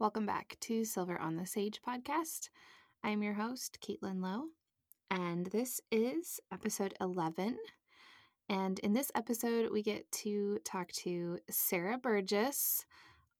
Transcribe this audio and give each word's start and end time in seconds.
Welcome 0.00 0.24
back 0.24 0.56
to 0.60 0.82
Silver 0.86 1.20
on 1.20 1.36
the 1.36 1.44
Sage 1.44 1.82
podcast. 1.86 2.48
I'm 3.04 3.22
your 3.22 3.34
host, 3.34 3.76
Caitlin 3.86 4.22
Lowe, 4.22 4.46
and 5.10 5.44
this 5.48 5.78
is 5.92 6.40
episode 6.50 6.94
11. 7.02 7.58
And 8.48 8.78
in 8.78 8.94
this 8.94 9.12
episode, 9.14 9.70
we 9.70 9.82
get 9.82 10.10
to 10.12 10.58
talk 10.64 10.90
to 10.92 11.36
Sarah 11.50 11.98
Burgess, 11.98 12.86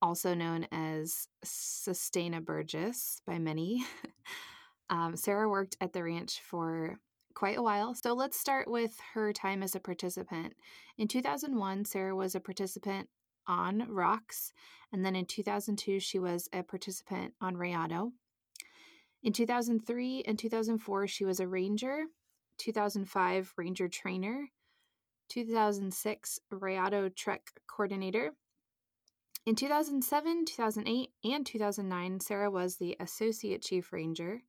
also 0.03 0.35
known 0.35 0.67
as 0.71 1.29
Sustaina 1.43 2.45
Burgess 2.45 3.23
by 3.27 3.39
many. 3.39 3.83
um, 4.91 5.17
Sarah 5.17 5.49
worked 5.49 5.79
at 5.81 5.95
the 5.95 6.05
ranch 6.05 6.43
for 6.43 6.99
quite 7.33 7.57
a 7.57 7.63
while. 7.63 7.95
So 7.95 8.13
let's 8.13 8.39
start 8.39 8.71
with 8.71 9.01
her 9.15 9.33
time 9.33 9.63
as 9.63 9.75
a 9.75 9.81
participant. 9.81 10.53
In 10.99 11.09
2001, 11.09 11.87
Sarah 11.87 12.15
was 12.15 12.35
a 12.35 12.41
participant 12.41 13.09
on 13.47 13.87
ROCS, 13.89 14.53
and 14.93 15.05
then 15.05 15.17
in 15.17 15.27
2002, 15.27 16.01
she 16.01 16.19
was 16.19 16.49
a 16.53 16.63
participant 16.63 17.35
on 17.41 17.57
Rayado. 17.57 18.13
In 19.23 19.33
2003 19.33 20.25
and 20.27 20.39
2004, 20.39 21.07
she 21.07 21.25
was 21.25 21.41
a 21.41 21.47
ranger, 21.47 22.05
2005, 22.59 23.53
ranger 23.57 23.89
trainer, 23.89 24.49
2006, 25.29 26.41
Rayado 26.53 27.15
Trek 27.15 27.61
coordinator. 27.67 28.33
In 29.47 29.55
2007, 29.55 30.45
2008, 30.45 31.11
and 31.25 31.47
2009, 31.47 32.21
Sarah 32.21 32.51
was 32.51 32.77
the 32.77 32.97
associate 33.01 33.63
chief 33.63 33.93
ranger. 33.93 34.43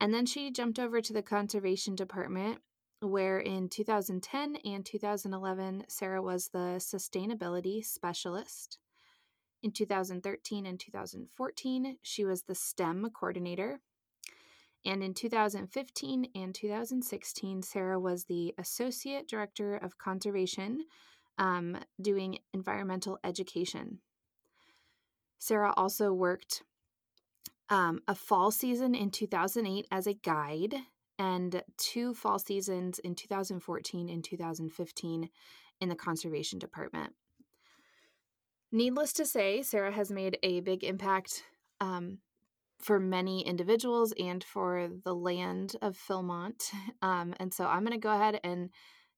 And 0.00 0.12
then 0.12 0.26
she 0.26 0.50
jumped 0.50 0.78
over 0.78 1.00
to 1.00 1.12
the 1.12 1.22
conservation 1.22 1.94
department 1.94 2.60
where 3.00 3.38
in 3.38 3.68
2010 3.68 4.56
and 4.64 4.84
2011, 4.84 5.84
Sarah 5.88 6.22
was 6.22 6.48
the 6.48 6.78
sustainability 6.78 7.84
specialist. 7.84 8.78
In 9.62 9.72
2013 9.72 10.66
and 10.66 10.78
2014, 10.78 11.98
she 12.02 12.24
was 12.24 12.42
the 12.42 12.54
STEM 12.54 13.10
coordinator. 13.10 13.80
And 14.84 15.02
in 15.02 15.14
2015 15.14 16.28
and 16.34 16.54
2016, 16.54 17.62
Sarah 17.62 17.98
was 17.98 18.24
the 18.24 18.54
Associate 18.58 19.26
Director 19.26 19.74
of 19.76 19.98
Conservation, 19.98 20.84
um, 21.38 21.78
doing 22.00 22.38
environmental 22.54 23.18
education. 23.24 23.98
Sarah 25.38 25.74
also 25.76 26.12
worked 26.12 26.62
um, 27.68 28.00
a 28.06 28.14
fall 28.14 28.50
season 28.50 28.94
in 28.94 29.10
2008 29.10 29.86
as 29.90 30.06
a 30.06 30.14
guide 30.14 30.76
and 31.18 31.62
two 31.76 32.14
fall 32.14 32.38
seasons 32.38 32.98
in 32.98 33.14
2014 33.14 34.08
and 34.08 34.24
2015 34.24 35.28
in 35.80 35.88
the 35.88 35.94
conservation 35.94 36.58
department. 36.58 37.12
Needless 38.72 39.12
to 39.14 39.26
say, 39.26 39.62
Sarah 39.62 39.92
has 39.92 40.10
made 40.10 40.38
a 40.42 40.60
big 40.60 40.84
impact 40.84 41.44
um, 41.80 42.18
for 42.78 42.98
many 42.98 43.46
individuals 43.46 44.12
and 44.18 44.42
for 44.42 44.88
the 45.04 45.14
land 45.14 45.76
of 45.82 45.96
Philmont. 45.96 46.70
Um, 47.02 47.34
and 47.38 47.52
so 47.52 47.66
I'm 47.66 47.84
going 47.84 47.92
to 47.92 47.98
go 47.98 48.12
ahead 48.12 48.40
and 48.42 48.70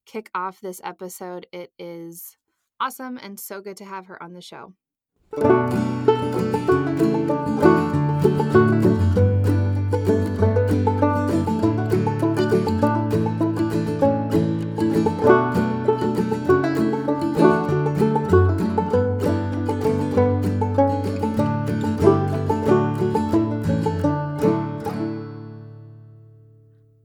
kick 0.04 0.30
off 0.34 0.60
this 0.60 0.80
episode. 0.84 1.46
It 1.52 1.72
is 1.78 2.36
awesome 2.80 3.19
and 3.19 3.38
so 3.38 3.60
good 3.60 3.76
to 3.78 3.84
have 3.84 4.06
her 4.06 4.22
on 4.22 4.32
the 4.34 4.42
show. 4.42 4.74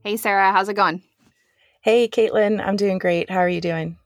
Hey, 0.04 0.18
Sarah, 0.18 0.52
how's 0.52 0.68
it 0.68 0.74
going? 0.74 1.02
Hey, 1.80 2.10
Caitlin, 2.10 2.60
I'm 2.62 2.76
doing 2.76 2.98
great. 2.98 3.30
How 3.30 3.38
are 3.38 3.48
you 3.48 3.62
doing? 3.62 3.98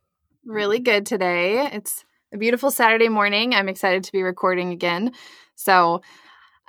Really 0.46 0.78
good 0.78 1.08
today. 1.08 1.68
It's 1.74 2.06
a 2.32 2.38
beautiful 2.38 2.70
Saturday 2.70 3.10
morning. 3.10 3.56
I'm 3.56 3.68
excited 3.68 4.04
to 4.04 4.12
be 4.12 4.22
recording 4.22 4.70
again. 4.70 5.12
So, 5.56 6.04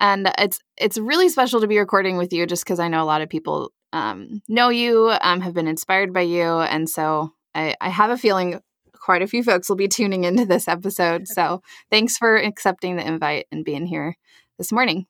and 0.01 0.33
it's 0.39 0.61
it's 0.79 0.97
really 0.97 1.29
special 1.29 1.61
to 1.61 1.67
be 1.67 1.79
recording 1.79 2.17
with 2.17 2.33
you, 2.33 2.47
just 2.47 2.65
because 2.65 2.81
I 2.81 2.89
know 2.89 3.03
a 3.03 3.05
lot 3.05 3.21
of 3.21 3.29
people 3.29 3.71
um, 3.93 4.41
know 4.49 4.71
you, 4.71 5.15
um, 5.21 5.43
have 5.43 5.53
been 5.53 5.69
inspired 5.69 6.15
by 6.15 6.23
you, 6.23 6.61
and 6.61 6.89
so 6.89 7.35
I, 7.55 7.75
I 7.83 7.91
have 7.91 8.09
a 8.09 8.17
feeling 8.17 8.63
quite 8.95 9.21
a 9.21 9.27
few 9.27 9.45
folks 9.45 9.69
will 9.69 9.77
be 9.77 9.89
tuning 9.89 10.25
into 10.25 10.47
this 10.47 10.69
episode. 10.69 11.29
So, 11.29 11.61
thanks 11.91 12.17
for 12.17 12.39
accepting 12.39 12.97
the 12.97 13.07
invite 13.07 13.47
and 13.53 13.63
being 13.63 13.85
here 13.85 14.17
this 14.57 14.73
morning. 14.73 15.07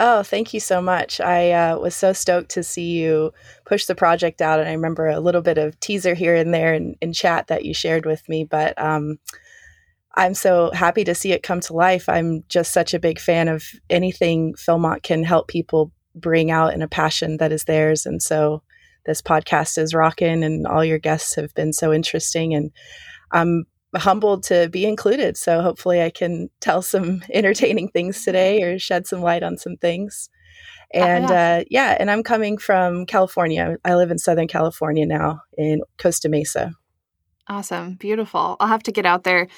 Oh, 0.00 0.22
thank 0.22 0.54
you 0.54 0.60
so 0.60 0.80
much. 0.80 1.20
I 1.20 1.50
uh, 1.50 1.78
was 1.78 1.94
so 1.94 2.12
stoked 2.12 2.52
to 2.52 2.62
see 2.62 2.92
you 2.92 3.32
push 3.66 3.86
the 3.86 3.96
project 3.96 4.40
out. 4.40 4.60
And 4.60 4.68
I 4.68 4.72
remember 4.72 5.08
a 5.08 5.18
little 5.18 5.42
bit 5.42 5.58
of 5.58 5.78
teaser 5.80 6.14
here 6.14 6.36
and 6.36 6.54
there 6.54 6.72
in, 6.72 6.94
in 7.00 7.12
chat 7.12 7.48
that 7.48 7.64
you 7.64 7.74
shared 7.74 8.06
with 8.06 8.26
me. 8.28 8.44
But 8.44 8.80
um, 8.80 9.18
I'm 10.14 10.34
so 10.34 10.70
happy 10.72 11.02
to 11.02 11.16
see 11.16 11.32
it 11.32 11.42
come 11.42 11.58
to 11.62 11.72
life. 11.72 12.08
I'm 12.08 12.44
just 12.48 12.72
such 12.72 12.94
a 12.94 13.00
big 13.00 13.18
fan 13.18 13.48
of 13.48 13.64
anything 13.90 14.54
Philmont 14.54 15.02
can 15.02 15.24
help 15.24 15.48
people 15.48 15.90
bring 16.14 16.52
out 16.52 16.74
in 16.74 16.82
a 16.82 16.88
passion 16.88 17.38
that 17.38 17.50
is 17.50 17.64
theirs. 17.64 18.06
And 18.06 18.22
so 18.22 18.62
this 19.04 19.20
podcast 19.20 19.78
is 19.78 19.94
rocking, 19.94 20.44
and 20.44 20.66
all 20.66 20.84
your 20.84 20.98
guests 20.98 21.34
have 21.34 21.52
been 21.54 21.72
so 21.72 21.92
interesting. 21.92 22.54
And 22.54 22.70
I'm 23.32 23.64
humbled 23.96 24.42
to 24.44 24.68
be 24.68 24.84
included. 24.84 25.36
So 25.36 25.62
hopefully 25.62 26.02
I 26.02 26.10
can 26.10 26.48
tell 26.60 26.82
some 26.82 27.22
entertaining 27.32 27.88
things 27.88 28.24
today 28.24 28.62
or 28.62 28.78
shed 28.78 29.06
some 29.06 29.20
light 29.20 29.42
on 29.42 29.56
some 29.56 29.76
things. 29.76 30.28
Uh, 30.94 30.98
and 30.98 31.24
uh, 31.26 31.28
yeah. 31.28 31.56
Uh, 31.58 31.64
yeah, 31.70 31.96
and 32.00 32.10
I'm 32.10 32.22
coming 32.22 32.58
from 32.58 33.06
California. 33.06 33.76
I 33.84 33.94
live 33.94 34.10
in 34.10 34.18
Southern 34.18 34.48
California 34.48 35.06
now 35.06 35.40
in 35.56 35.80
Costa 35.98 36.28
Mesa. 36.28 36.72
Awesome. 37.48 37.94
Beautiful. 37.94 38.56
I'll 38.60 38.68
have 38.68 38.82
to 38.84 38.92
get 38.92 39.06
out 39.06 39.24
there 39.24 39.48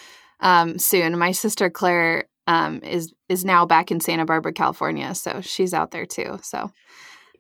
um, 0.41 0.79
soon. 0.79 1.19
My 1.19 1.33
sister 1.33 1.71
Claire 1.71 2.25
um, 2.47 2.81
is 2.83 3.13
is 3.29 3.45
now 3.45 3.65
back 3.67 3.91
in 3.91 4.01
Santa 4.01 4.25
Barbara, 4.25 4.53
California, 4.53 5.15
so 5.15 5.41
she's 5.41 5.73
out 5.73 5.93
there 5.93 6.07
too. 6.07 6.39
So 6.43 6.71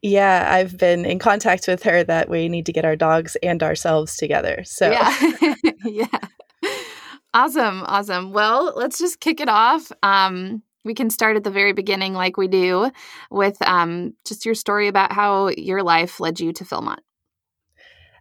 yeah, 0.02 0.48
I've 0.50 0.78
been 0.78 1.04
in 1.04 1.18
contact 1.18 1.66
with 1.68 1.82
her 1.82 2.04
that 2.04 2.28
we 2.28 2.48
need 2.48 2.66
to 2.66 2.72
get 2.72 2.84
our 2.84 2.96
dogs 2.96 3.36
and 3.42 3.62
ourselves 3.62 4.16
together. 4.16 4.62
So 4.64 4.90
yeah, 4.90 5.14
yeah. 5.84 6.06
Awesome. 7.32 7.82
Awesome. 7.86 8.32
Well, 8.32 8.72
let's 8.76 8.98
just 8.98 9.20
kick 9.20 9.40
it 9.40 9.48
off. 9.48 9.92
Um, 10.02 10.62
we 10.84 10.94
can 10.94 11.10
start 11.10 11.36
at 11.36 11.44
the 11.44 11.50
very 11.50 11.72
beginning, 11.72 12.14
like 12.14 12.36
we 12.36 12.48
do, 12.48 12.90
with 13.30 13.56
um, 13.62 14.14
just 14.26 14.44
your 14.44 14.54
story 14.54 14.88
about 14.88 15.12
how 15.12 15.48
your 15.48 15.82
life 15.82 16.20
led 16.20 16.40
you 16.40 16.52
to 16.54 16.64
Philmont. 16.64 17.00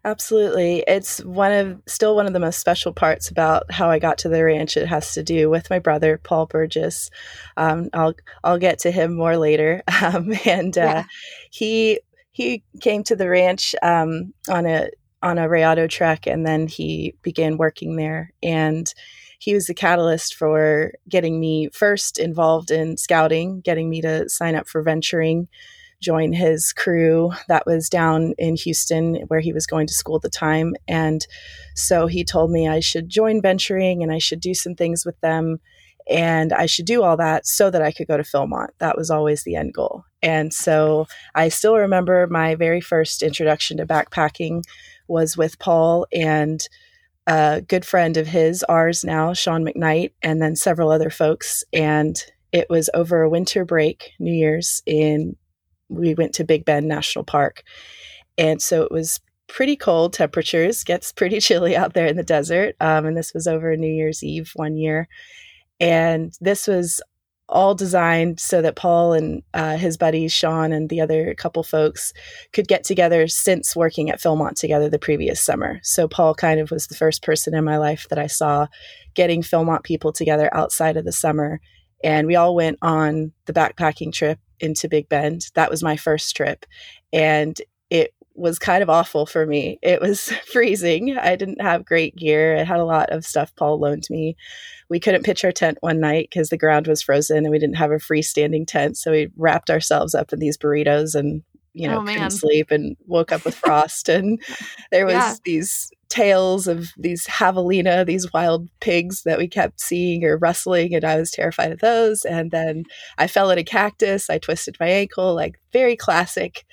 Absolutely. 0.05 0.83
It's 0.87 1.23
one 1.25 1.51
of 1.51 1.81
still 1.85 2.15
one 2.15 2.25
of 2.25 2.33
the 2.33 2.39
most 2.39 2.59
special 2.59 2.93
parts 2.93 3.29
about 3.29 3.69
how 3.71 3.89
I 3.89 3.99
got 3.99 4.17
to 4.19 4.29
the 4.29 4.43
ranch. 4.43 4.77
It 4.77 4.87
has 4.87 5.13
to 5.15 5.23
do 5.23 5.49
with 5.49 5.69
my 5.69 5.79
brother, 5.79 6.17
Paul 6.17 6.45
Burgess. 6.45 7.09
Um, 7.57 7.89
I'll 7.93 8.13
I'll 8.43 8.59
get 8.59 8.79
to 8.79 8.91
him 8.91 9.15
more 9.15 9.37
later. 9.37 9.83
Um, 10.01 10.33
and 10.45 10.77
uh, 10.77 10.81
yeah. 10.81 11.03
he 11.51 11.99
he 12.31 12.63
came 12.79 13.03
to 13.03 13.17
the 13.17 13.27
ranch 13.27 13.75
um, 13.83 14.33
on 14.47 14.65
a 14.65 14.89
on 15.21 15.37
a 15.37 15.47
Rayado 15.47 15.89
trek, 15.89 16.27
and 16.27 16.45
then 16.45 16.67
he 16.67 17.15
began 17.21 17.57
working 17.57 17.95
there. 17.95 18.33
And 18.41 18.91
he 19.39 19.53
was 19.53 19.67
the 19.67 19.73
catalyst 19.73 20.35
for 20.35 20.93
getting 21.07 21.39
me 21.39 21.69
first 21.73 22.19
involved 22.19 22.71
in 22.71 22.97
scouting, 22.97 23.61
getting 23.61 23.89
me 23.89 24.01
to 24.01 24.27
sign 24.29 24.55
up 24.55 24.67
for 24.67 24.81
venturing, 24.81 25.47
join 26.01 26.33
his 26.33 26.73
crew 26.73 27.31
that 27.47 27.65
was 27.65 27.89
down 27.89 28.33
in 28.37 28.55
Houston 28.57 29.15
where 29.27 29.39
he 29.39 29.53
was 29.53 29.65
going 29.65 29.87
to 29.87 29.93
school 29.93 30.17
at 30.17 30.21
the 30.21 30.29
time. 30.29 30.75
And 30.87 31.25
so 31.75 32.07
he 32.07 32.23
told 32.23 32.51
me 32.51 32.67
I 32.67 32.79
should 32.79 33.09
join 33.09 33.41
venturing 33.41 34.03
and 34.03 34.11
I 34.11 34.17
should 34.17 34.39
do 34.39 34.53
some 34.53 34.75
things 34.75 35.05
with 35.05 35.19
them. 35.21 35.59
And 36.09 36.51
I 36.53 36.65
should 36.65 36.85
do 36.85 37.03
all 37.03 37.17
that 37.17 37.45
so 37.45 37.69
that 37.69 37.81
I 37.81 37.91
could 37.91 38.07
go 38.07 38.17
to 38.17 38.23
Philmont. 38.23 38.69
That 38.79 38.97
was 38.97 39.11
always 39.11 39.43
the 39.43 39.55
end 39.55 39.73
goal. 39.73 40.05
And 40.21 40.53
so 40.53 41.07
I 41.35 41.49
still 41.49 41.75
remember 41.77 42.27
my 42.27 42.55
very 42.55 42.81
first 42.81 43.21
introduction 43.21 43.77
to 43.77 43.85
backpacking 43.85 44.63
was 45.09 45.35
with 45.35 45.59
Paul 45.59 46.05
and 46.13 46.61
a 47.27 47.61
good 47.67 47.85
friend 47.85 48.17
of 48.17 48.27
his, 48.27 48.63
ours 48.63 49.03
now, 49.03 49.33
Sean 49.33 49.65
McKnight, 49.65 50.11
and 50.21 50.41
then 50.41 50.55
several 50.55 50.91
other 50.91 51.09
folks. 51.09 51.63
And 51.73 52.21
it 52.51 52.69
was 52.69 52.89
over 52.93 53.21
a 53.21 53.29
winter 53.29 53.65
break, 53.65 54.11
New 54.19 54.33
Year's, 54.33 54.81
in 54.85 55.35
we 55.89 56.13
went 56.13 56.33
to 56.35 56.43
Big 56.43 56.65
Bend 56.65 56.87
National 56.87 57.25
Park. 57.25 57.63
And 58.37 58.61
so 58.61 58.83
it 58.83 58.91
was 58.91 59.19
pretty 59.47 59.75
cold 59.75 60.13
temperatures, 60.13 60.83
gets 60.83 61.11
pretty 61.11 61.39
chilly 61.41 61.75
out 61.75 61.93
there 61.93 62.07
in 62.07 62.15
the 62.15 62.23
desert. 62.23 62.75
Um, 62.79 63.05
and 63.05 63.17
this 63.17 63.33
was 63.33 63.47
over 63.47 63.75
New 63.75 63.91
Year's 63.91 64.23
Eve 64.23 64.51
one 64.55 64.77
year. 64.77 65.07
And 65.79 66.33
this 66.41 66.67
was 66.67 67.01
all 67.49 67.75
designed 67.75 68.39
so 68.39 68.61
that 68.61 68.75
Paul 68.75 69.13
and 69.13 69.43
uh, 69.53 69.77
his 69.77 69.97
buddies, 69.97 70.31
Sean 70.31 70.71
and 70.71 70.89
the 70.89 71.01
other 71.01 71.33
couple 71.33 71.63
folks, 71.63 72.13
could 72.53 72.67
get 72.67 72.83
together 72.83 73.27
since 73.27 73.75
working 73.75 74.09
at 74.09 74.19
Philmont 74.19 74.55
together 74.55 74.89
the 74.89 74.99
previous 74.99 75.43
summer. 75.43 75.79
So 75.83 76.07
Paul 76.07 76.35
kind 76.35 76.59
of 76.59 76.71
was 76.71 76.87
the 76.87 76.95
first 76.95 77.23
person 77.23 77.53
in 77.55 77.63
my 77.63 77.77
life 77.77 78.07
that 78.09 78.19
I 78.19 78.27
saw 78.27 78.67
getting 79.15 79.41
Philmont 79.41 79.83
people 79.83 80.13
together 80.13 80.49
outside 80.53 80.95
of 80.95 81.05
the 81.05 81.11
summer 81.11 81.59
and 82.03 82.27
we 82.27 82.35
all 82.35 82.55
went 82.55 82.77
on 82.81 83.31
the 83.45 83.53
backpacking 83.53 84.13
trip 84.13 84.39
into 84.59 84.87
Big 84.87 85.09
Bend. 85.09 85.47
That 85.55 85.69
was 85.69 85.83
my 85.83 85.97
first 85.97 86.35
trip, 86.35 86.65
and 87.11 87.59
it 87.89 88.13
was 88.39 88.57
kind 88.59 88.81
of 88.81 88.89
awful 88.89 89.25
for 89.25 89.45
me. 89.45 89.79
It 89.81 90.01
was 90.01 90.31
freezing. 90.51 91.17
I 91.17 91.35
didn't 91.35 91.61
have 91.61 91.85
great 91.85 92.15
gear. 92.15 92.57
I 92.57 92.63
had 92.63 92.79
a 92.79 92.85
lot 92.85 93.09
of 93.11 93.25
stuff 93.25 93.55
Paul 93.55 93.79
loaned 93.79 94.07
me. 94.09 94.35
We 94.89 94.99
couldn't 94.99 95.23
pitch 95.23 95.43
our 95.43 95.51
tent 95.51 95.77
one 95.81 95.99
night 95.99 96.29
because 96.31 96.49
the 96.49 96.57
ground 96.57 96.87
was 96.87 97.01
frozen 97.01 97.37
and 97.37 97.51
we 97.51 97.59
didn't 97.59 97.77
have 97.77 97.91
a 97.91 97.95
freestanding 97.95 98.65
tent. 98.65 98.97
So 98.97 99.11
we 99.11 99.29
wrapped 99.37 99.69
ourselves 99.69 100.15
up 100.15 100.33
in 100.33 100.39
these 100.39 100.57
burritos 100.57 101.15
and 101.15 101.43
you 101.73 101.87
know, 101.87 102.01
oh, 102.01 102.05
couldn't 102.05 102.31
sleep 102.31 102.71
and 102.71 102.97
woke 103.05 103.31
up 103.31 103.45
with 103.45 103.55
frost. 103.63 104.09
and 104.09 104.41
there 104.91 105.05
was 105.05 105.13
yeah. 105.13 105.35
these 105.45 105.91
tales 106.09 106.67
of 106.67 106.89
these 106.97 107.27
javelina, 107.27 108.05
these 108.05 108.33
wild 108.33 108.67
pigs 108.79 109.23
that 109.23 109.37
we 109.37 109.47
kept 109.47 109.79
seeing 109.79 110.25
or 110.25 110.37
rustling, 110.37 110.95
and 110.95 111.05
I 111.05 111.17
was 111.17 111.31
terrified 111.31 111.71
of 111.71 111.79
those. 111.79 112.25
And 112.25 112.51
then 112.51 112.85
I 113.17 113.27
fell 113.27 113.51
in 113.51 113.59
a 113.59 113.63
cactus. 113.63 114.29
I 114.29 114.39
twisted 114.39 114.77
my 114.79 114.89
ankle, 114.89 115.35
like 115.35 115.59
very 115.71 115.95
classic 115.95 116.65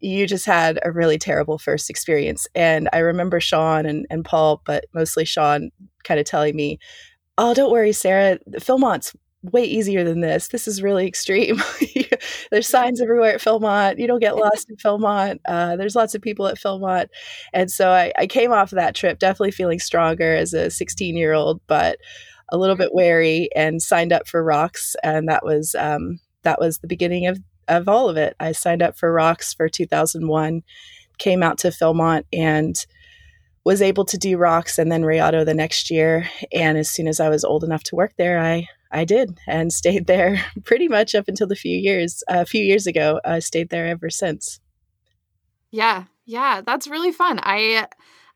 you 0.00 0.26
just 0.26 0.46
had 0.46 0.78
a 0.84 0.92
really 0.92 1.18
terrible 1.18 1.58
first 1.58 1.90
experience. 1.90 2.46
And 2.54 2.88
I 2.92 2.98
remember 2.98 3.40
Sean 3.40 3.86
and, 3.86 4.06
and 4.10 4.24
Paul, 4.24 4.62
but 4.64 4.86
mostly 4.94 5.24
Sean, 5.24 5.70
kind 6.04 6.18
of 6.18 6.26
telling 6.26 6.56
me, 6.56 6.78
Oh, 7.38 7.54
don't 7.54 7.72
worry, 7.72 7.92
Sarah, 7.92 8.38
Philmont's 8.58 9.14
way 9.42 9.64
easier 9.64 10.04
than 10.04 10.20
this. 10.20 10.48
This 10.48 10.68
is 10.68 10.82
really 10.82 11.06
extreme. 11.06 11.62
there's 12.50 12.68
signs 12.68 13.00
everywhere 13.00 13.34
at 13.34 13.40
Philmont. 13.40 13.98
You 13.98 14.06
don't 14.06 14.20
get 14.20 14.36
lost 14.36 14.68
in 14.68 14.76
Philmont. 14.76 15.38
Uh, 15.46 15.76
there's 15.76 15.96
lots 15.96 16.14
of 16.14 16.20
people 16.20 16.46
at 16.46 16.58
Philmont. 16.58 17.06
And 17.54 17.70
so 17.70 17.90
I, 17.90 18.12
I 18.18 18.26
came 18.26 18.52
off 18.52 18.72
of 18.72 18.76
that 18.76 18.94
trip 18.94 19.18
definitely 19.18 19.52
feeling 19.52 19.78
stronger 19.78 20.34
as 20.34 20.52
a 20.52 20.70
16 20.70 21.16
year 21.16 21.32
old, 21.32 21.60
but 21.66 21.98
a 22.50 22.58
little 22.58 22.76
bit 22.76 22.92
wary 22.92 23.48
and 23.56 23.80
signed 23.80 24.12
up 24.12 24.28
for 24.28 24.44
ROCS. 24.44 24.94
And 25.02 25.28
that 25.28 25.44
was, 25.44 25.74
um, 25.78 26.18
that 26.42 26.60
was 26.60 26.78
the 26.78 26.88
beginning 26.88 27.26
of 27.26 27.38
of 27.70 27.88
all 27.88 28.08
of 28.08 28.16
it. 28.16 28.34
I 28.40 28.52
signed 28.52 28.82
up 28.82 28.98
for 28.98 29.12
ROCS 29.12 29.56
for 29.56 29.68
2001, 29.68 30.62
came 31.18 31.42
out 31.42 31.58
to 31.58 31.68
Philmont 31.68 32.24
and 32.32 32.74
was 33.64 33.82
able 33.82 34.04
to 34.06 34.18
do 34.18 34.36
ROCS 34.36 34.78
and 34.78 34.90
then 34.90 35.02
Rayado 35.02 35.44
the 35.44 35.54
next 35.54 35.90
year. 35.90 36.28
And 36.52 36.78
as 36.78 36.90
soon 36.90 37.06
as 37.06 37.20
I 37.20 37.28
was 37.28 37.44
old 37.44 37.64
enough 37.64 37.84
to 37.84 37.96
work 37.96 38.12
there, 38.16 38.38
I 38.38 38.68
I 38.92 39.04
did 39.04 39.38
and 39.46 39.72
stayed 39.80 40.06
there 40.06 40.44
pretty 40.64 40.88
much 40.88 41.14
up 41.14 41.28
until 41.28 41.46
the 41.46 41.56
few 41.56 41.78
years 41.78 42.22
a 42.28 42.44
few 42.44 42.62
years 42.62 42.86
ago. 42.86 43.20
I 43.24 43.38
stayed 43.38 43.70
there 43.70 43.86
ever 43.86 44.10
since. 44.10 44.60
Yeah, 45.70 46.04
yeah, 46.24 46.62
that's 46.66 46.88
really 46.88 47.12
fun. 47.12 47.38
I 47.42 47.86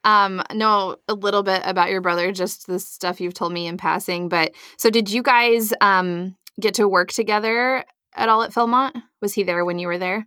um 0.04 0.42
know 0.52 0.96
a 1.08 1.14
little 1.14 1.42
bit 1.42 1.62
about 1.64 1.90
your 1.90 2.02
brother, 2.02 2.30
just 2.30 2.66
the 2.66 2.78
stuff 2.78 3.20
you've 3.20 3.34
told 3.34 3.52
me 3.52 3.66
in 3.66 3.76
passing. 3.76 4.28
But 4.28 4.52
so 4.76 4.90
did 4.90 5.10
you 5.10 5.22
guys 5.22 5.72
um 5.80 6.36
get 6.60 6.74
to 6.74 6.86
work 6.86 7.10
together 7.10 7.84
at 8.14 8.28
all 8.28 8.42
at 8.42 8.52
Philmont? 8.52 9.02
Was 9.20 9.34
he 9.34 9.42
there 9.42 9.64
when 9.64 9.78
you 9.78 9.86
were 9.86 9.98
there? 9.98 10.26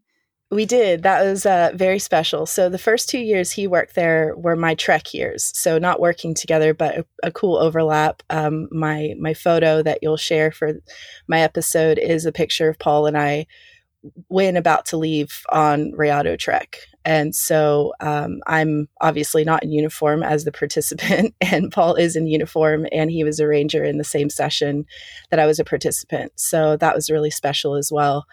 We 0.49 0.65
did. 0.65 1.03
That 1.03 1.23
was 1.23 1.45
uh, 1.45 1.71
very 1.75 1.99
special. 1.99 2.45
So 2.45 2.69
the 2.69 2.77
first 2.77 3.09
two 3.09 3.19
years 3.19 3.51
he 3.51 3.67
worked 3.67 3.95
there 3.95 4.33
were 4.37 4.55
my 4.55 4.75
trek 4.75 5.13
years. 5.13 5.51
So 5.53 5.77
not 5.77 5.99
working 5.99 6.33
together, 6.33 6.73
but 6.73 6.99
a, 6.99 7.05
a 7.23 7.31
cool 7.31 7.57
overlap. 7.57 8.23
Um, 8.29 8.69
my 8.71 9.13
my 9.19 9.33
photo 9.33 9.83
that 9.83 9.99
you'll 10.01 10.15
share 10.15 10.51
for 10.51 10.75
my 11.27 11.41
episode 11.41 11.97
is 11.97 12.25
a 12.25 12.31
picture 12.31 12.69
of 12.69 12.79
Paul 12.79 13.07
and 13.07 13.17
I 13.17 13.45
when 14.29 14.55
about 14.55 14.85
to 14.85 14.97
leave 14.97 15.41
on 15.49 15.91
Rayado 15.91 16.39
Trek. 16.39 16.79
And 17.07 17.33
so 17.33 17.93
um, 18.01 18.41
I'm 18.47 18.89
obviously 18.99 19.45
not 19.45 19.63
in 19.63 19.71
uniform 19.71 20.23
as 20.23 20.43
the 20.43 20.51
participant, 20.51 21.33
and 21.41 21.71
Paul 21.71 21.95
is 21.95 22.17
in 22.17 22.27
uniform, 22.27 22.85
and 22.91 23.09
he 23.09 23.23
was 23.23 23.39
a 23.39 23.47
ranger 23.47 23.85
in 23.85 23.97
the 23.97 24.03
same 24.03 24.29
session 24.29 24.85
that 25.31 25.39
I 25.39 25.45
was 25.45 25.57
a 25.57 25.63
participant. 25.63 26.33
So 26.35 26.75
that 26.75 26.93
was 26.93 27.09
really 27.09 27.31
special 27.31 27.75
as 27.75 27.93
well. 27.93 28.25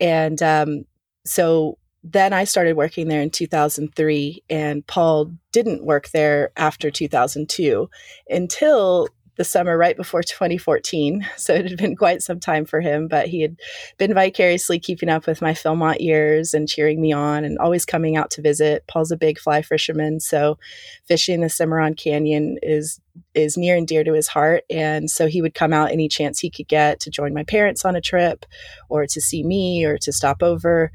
And 0.00 0.42
um, 0.42 0.84
so 1.24 1.78
then 2.02 2.32
I 2.32 2.42
started 2.42 2.76
working 2.76 3.06
there 3.06 3.22
in 3.22 3.30
2003, 3.30 4.42
and 4.50 4.84
Paul 4.88 5.32
didn't 5.52 5.86
work 5.86 6.08
there 6.08 6.50
after 6.56 6.90
2002 6.90 7.88
until 8.28 9.06
the 9.38 9.44
summer 9.44 9.78
right 9.78 9.96
before 9.96 10.22
2014. 10.22 11.26
So 11.38 11.54
it 11.54 11.70
had 11.70 11.78
been 11.78 11.96
quite 11.96 12.20
some 12.20 12.40
time 12.40 12.66
for 12.66 12.80
him, 12.80 13.06
but 13.06 13.28
he 13.28 13.40
had 13.40 13.56
been 13.96 14.12
vicariously 14.12 14.80
keeping 14.80 15.08
up 15.08 15.26
with 15.26 15.40
my 15.40 15.52
Philmont 15.52 16.00
years 16.00 16.52
and 16.52 16.68
cheering 16.68 17.00
me 17.00 17.12
on 17.12 17.44
and 17.44 17.58
always 17.58 17.86
coming 17.86 18.16
out 18.16 18.30
to 18.32 18.42
visit. 18.42 18.84
Paul's 18.88 19.12
a 19.12 19.16
big 19.16 19.38
fly 19.38 19.62
fisherman, 19.62 20.18
so 20.18 20.58
fishing 21.06 21.40
the 21.40 21.48
Cimarron 21.48 21.94
Canyon 21.94 22.58
is 22.60 23.00
is 23.34 23.56
near 23.56 23.76
and 23.76 23.86
dear 23.86 24.04
to 24.04 24.12
his 24.12 24.28
heart. 24.28 24.64
And 24.68 25.08
so 25.08 25.26
he 25.28 25.40
would 25.40 25.54
come 25.54 25.72
out 25.72 25.92
any 25.92 26.08
chance 26.08 26.40
he 26.40 26.50
could 26.50 26.68
get 26.68 27.00
to 27.00 27.10
join 27.10 27.32
my 27.32 27.44
parents 27.44 27.84
on 27.84 27.96
a 27.96 28.00
trip 28.00 28.44
or 28.88 29.06
to 29.06 29.20
see 29.20 29.44
me 29.44 29.84
or 29.84 29.96
to 29.98 30.12
stop 30.12 30.42
over. 30.42 30.90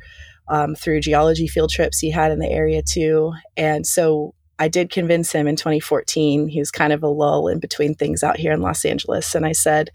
Um, 0.49 0.75
through 0.75 0.99
geology 0.99 1.47
field 1.47 1.69
trips 1.69 1.99
he 1.99 2.11
had 2.11 2.33
in 2.33 2.39
the 2.39 2.49
area 2.49 2.81
too. 2.83 3.31
And 3.55 3.87
so 3.87 4.35
I 4.59 4.67
did 4.67 4.91
convince 4.91 5.31
him 5.31 5.47
in 5.47 5.55
2014. 5.55 6.47
He 6.47 6.59
was 6.59 6.71
kind 6.71 6.93
of 6.93 7.03
a 7.03 7.07
lull 7.07 7.47
in 7.47 7.59
between 7.59 7.95
things 7.95 8.23
out 8.23 8.37
here 8.37 8.51
in 8.51 8.61
Los 8.61 8.85
Angeles. 8.85 9.35
And 9.35 9.45
I 9.45 9.51
said, 9.51 9.89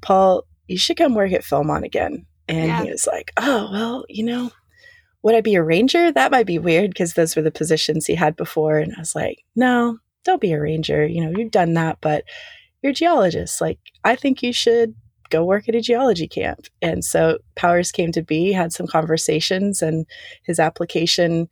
Paul, 0.00 0.44
you 0.68 0.78
should 0.78 0.96
come 0.96 1.14
work 1.14 1.32
at 1.32 1.42
Philmont 1.42 1.84
again. 1.84 2.26
And 2.48 2.68
yeah. 2.68 2.82
he 2.82 2.90
was 2.90 3.06
like, 3.06 3.32
oh, 3.36 3.68
well, 3.72 4.04
you 4.08 4.24
know, 4.24 4.50
would 5.22 5.34
I 5.34 5.40
be 5.40 5.54
a 5.54 5.62
ranger? 5.62 6.10
That 6.10 6.30
might 6.30 6.46
be 6.46 6.58
weird 6.58 6.90
because 6.90 7.14
those 7.14 7.36
were 7.36 7.42
the 7.42 7.50
positions 7.50 8.06
he 8.06 8.14
had 8.14 8.36
before. 8.36 8.78
And 8.78 8.94
I 8.96 9.00
was 9.00 9.14
like, 9.14 9.44
no, 9.54 9.98
don't 10.24 10.40
be 10.40 10.52
a 10.52 10.60
ranger. 10.60 11.06
You 11.06 11.24
know, 11.24 11.38
you've 11.38 11.50
done 11.50 11.74
that, 11.74 11.98
but 12.00 12.24
you're 12.82 12.92
a 12.92 12.94
geologist. 12.94 13.60
Like, 13.60 13.78
I 14.04 14.16
think 14.16 14.42
you 14.42 14.52
should 14.52 14.94
go 15.28 15.44
work 15.44 15.68
at 15.68 15.74
a 15.74 15.80
geology 15.80 16.26
camp. 16.26 16.66
And 16.82 17.04
so 17.04 17.38
Powers 17.54 17.92
came 17.92 18.12
to 18.12 18.22
be, 18.22 18.52
had 18.52 18.72
some 18.72 18.86
conversations, 18.86 19.82
and 19.82 20.06
his 20.42 20.58
application 20.58 21.48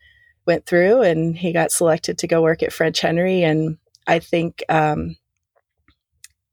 went 0.49 0.67
through 0.67 1.03
and 1.03 1.37
he 1.37 1.53
got 1.53 1.71
selected 1.71 2.19
to 2.19 2.27
go 2.27 2.43
work 2.43 2.63
at 2.63 2.73
French 2.73 3.01
Henry. 3.01 3.45
And 3.45 3.77
I 4.07 4.19
think 4.19 4.65
um, 4.69 5.17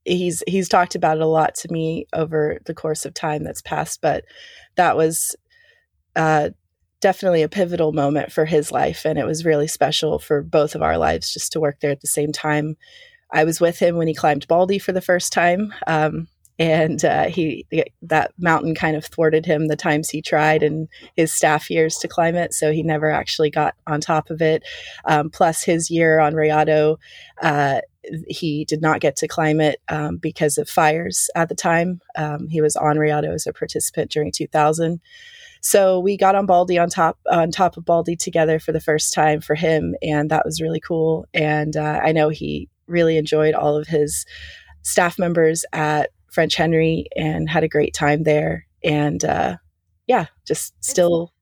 he's 0.04 0.44
he's 0.46 0.68
talked 0.68 0.94
about 0.94 1.16
it 1.16 1.22
a 1.22 1.26
lot 1.26 1.56
to 1.56 1.72
me 1.72 2.06
over 2.12 2.58
the 2.66 2.74
course 2.74 3.06
of 3.06 3.14
time 3.14 3.42
that's 3.42 3.62
passed. 3.62 4.00
But 4.02 4.24
that 4.76 4.96
was 4.96 5.34
uh, 6.14 6.50
definitely 7.00 7.42
a 7.42 7.48
pivotal 7.48 7.92
moment 7.92 8.30
for 8.30 8.44
his 8.44 8.70
life, 8.70 9.04
and 9.06 9.18
it 9.18 9.26
was 9.26 9.46
really 9.46 9.66
special 9.66 10.18
for 10.18 10.42
both 10.42 10.74
of 10.74 10.82
our 10.82 10.98
lives 10.98 11.32
just 11.32 11.50
to 11.52 11.60
work 11.60 11.80
there 11.80 11.90
at 11.90 12.02
the 12.02 12.06
same 12.06 12.32
time. 12.32 12.76
I 13.32 13.44
was 13.44 13.60
with 13.60 13.78
him 13.78 13.96
when 13.96 14.08
he 14.08 14.14
climbed 14.14 14.46
Baldy 14.46 14.78
for 14.78 14.92
the 14.92 15.00
first 15.00 15.32
time. 15.32 15.74
Um, 15.86 16.28
and 16.58 17.04
uh, 17.04 17.24
he 17.24 17.66
that 18.02 18.32
mountain 18.38 18.74
kind 18.74 18.96
of 18.96 19.04
thwarted 19.04 19.44
him 19.44 19.68
the 19.68 19.76
times 19.76 20.08
he 20.08 20.22
tried 20.22 20.62
in 20.62 20.88
his 21.14 21.32
staff 21.32 21.70
years 21.70 21.98
to 21.98 22.08
climb 22.08 22.34
it 22.34 22.54
so 22.54 22.72
he 22.72 22.82
never 22.82 23.10
actually 23.10 23.50
got 23.50 23.74
on 23.86 24.00
top 24.00 24.30
of 24.30 24.40
it. 24.40 24.62
Um, 25.04 25.30
plus 25.30 25.62
his 25.62 25.90
year 25.90 26.18
on 26.18 26.32
rayado 26.32 26.96
uh, 27.42 27.80
he 28.28 28.64
did 28.64 28.80
not 28.80 29.00
get 29.00 29.16
to 29.16 29.28
climb 29.28 29.60
it 29.60 29.80
um, 29.88 30.16
because 30.16 30.58
of 30.58 30.68
fires 30.68 31.28
at 31.34 31.48
the 31.48 31.56
time. 31.56 32.00
Um, 32.16 32.48
he 32.48 32.60
was 32.60 32.76
on 32.76 32.96
rayado 32.96 33.34
as 33.34 33.46
a 33.46 33.52
participant 33.52 34.10
during 34.10 34.32
2000 34.32 35.00
so 35.60 35.98
we 35.98 36.16
got 36.16 36.36
on 36.36 36.46
baldy 36.46 36.78
on 36.78 36.88
top 36.88 37.18
on 37.30 37.50
top 37.50 37.76
of 37.76 37.84
baldy 37.84 38.16
together 38.16 38.58
for 38.58 38.72
the 38.72 38.80
first 38.80 39.12
time 39.12 39.40
for 39.40 39.54
him 39.54 39.94
and 40.00 40.30
that 40.30 40.44
was 40.44 40.60
really 40.62 40.80
cool. 40.80 41.26
And 41.34 41.76
uh, 41.76 42.00
i 42.02 42.12
know 42.12 42.30
he 42.30 42.68
really 42.86 43.18
enjoyed 43.18 43.54
all 43.54 43.76
of 43.76 43.88
his 43.88 44.24
staff 44.82 45.18
members 45.18 45.64
at 45.72 46.10
French 46.36 46.54
Henry 46.54 47.06
and 47.16 47.48
had 47.48 47.64
a 47.64 47.68
great 47.68 47.94
time 47.94 48.24
there. 48.24 48.66
And 48.84 49.24
uh, 49.24 49.56
yeah, 50.06 50.26
just 50.46 50.74
still 50.84 51.32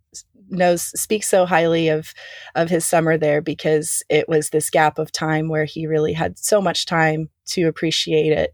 knows 0.50 0.82
speaks 0.98 1.28
so 1.28 1.46
highly 1.46 1.88
of 1.88 2.14
of 2.54 2.70
his 2.70 2.86
summer 2.86 3.18
there 3.18 3.40
because 3.40 4.04
it 4.08 4.28
was 4.28 4.50
this 4.50 4.70
gap 4.70 5.00
of 5.00 5.10
time 5.10 5.48
where 5.48 5.64
he 5.64 5.88
really 5.88 6.12
had 6.12 6.38
so 6.38 6.62
much 6.62 6.86
time 6.86 7.28
to 7.46 7.64
appreciate 7.64 8.30
it 8.30 8.52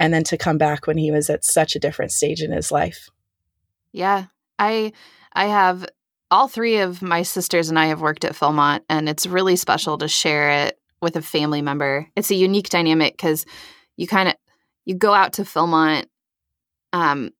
and 0.00 0.14
then 0.14 0.24
to 0.24 0.38
come 0.38 0.56
back 0.56 0.86
when 0.86 0.96
he 0.96 1.10
was 1.10 1.28
at 1.28 1.44
such 1.44 1.76
a 1.76 1.78
different 1.78 2.10
stage 2.10 2.40
in 2.40 2.52
his 2.52 2.72
life. 2.72 3.10
Yeah. 3.92 4.26
I 4.58 4.92
I 5.34 5.44
have 5.48 5.84
all 6.30 6.48
three 6.48 6.78
of 6.78 7.02
my 7.02 7.22
sisters 7.22 7.68
and 7.68 7.78
I 7.78 7.86
have 7.86 8.00
worked 8.00 8.24
at 8.24 8.32
Philmont 8.32 8.80
and 8.88 9.10
it's 9.10 9.26
really 9.26 9.56
special 9.56 9.98
to 9.98 10.08
share 10.08 10.66
it 10.66 10.78
with 11.02 11.16
a 11.16 11.22
family 11.22 11.60
member. 11.60 12.08
It's 12.16 12.30
a 12.30 12.34
unique 12.34 12.70
dynamic 12.70 13.18
cuz 13.18 13.44
you 13.98 14.06
kind 14.06 14.30
of 14.30 14.36
you 14.84 14.94
go 14.94 15.14
out 15.14 15.34
to 15.34 15.42
Philmont, 15.42 16.06
um, 16.92 17.30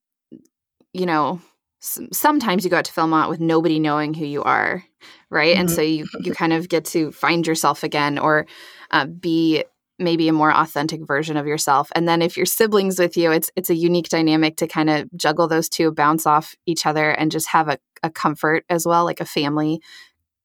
you 0.93 1.07
know, 1.07 1.41
sometimes 1.81 2.65
you 2.65 2.71
go 2.71 2.79
out 2.79 2.85
to 2.85 2.93
Philmont 2.93 3.29
with 3.29 3.41
nobody 3.41 3.79
knowing 3.79 4.15
who 4.15 4.25
you 4.25 4.43
are, 4.43 4.85
right? 5.31 5.53
Mm-hmm. 5.53 5.61
And 5.61 5.71
so 5.71 5.83
you 5.83 6.07
you 6.21 6.33
kind 6.35 6.53
of 6.53 6.69
get 6.69 6.85
to 6.87 7.11
find 7.13 7.47
yourself 7.47 7.83
again, 7.83 8.19
or 8.19 8.47
uh, 8.91 9.07
be 9.07 9.65
maybe 9.99 10.29
a 10.29 10.33
more 10.33 10.53
authentic 10.53 11.07
version 11.07 11.37
of 11.37 11.47
yourself. 11.47 11.91
And 11.95 12.09
then 12.09 12.23
if 12.23 12.37
your 12.37 12.47
siblings 12.47 12.99
with 12.99 13.17
you, 13.17 13.33
it's 13.33 13.51
it's 13.57 13.71
a 13.71 13.75
unique 13.75 14.09
dynamic 14.09 14.57
to 14.59 14.67
kind 14.67 14.91
of 14.91 15.09
juggle 15.17 15.49
those 15.49 15.69
two, 15.69 15.93
bounce 15.93 16.27
off 16.27 16.55
each 16.67 16.87
other, 16.87 17.11
and 17.11 17.31
just 17.31 17.49
have 17.49 17.69
a, 17.69 17.79
a 18.03 18.11
comfort 18.11 18.65
as 18.69 18.87
well, 18.87 19.05
like 19.05 19.21
a 19.21 19.25
family 19.25 19.81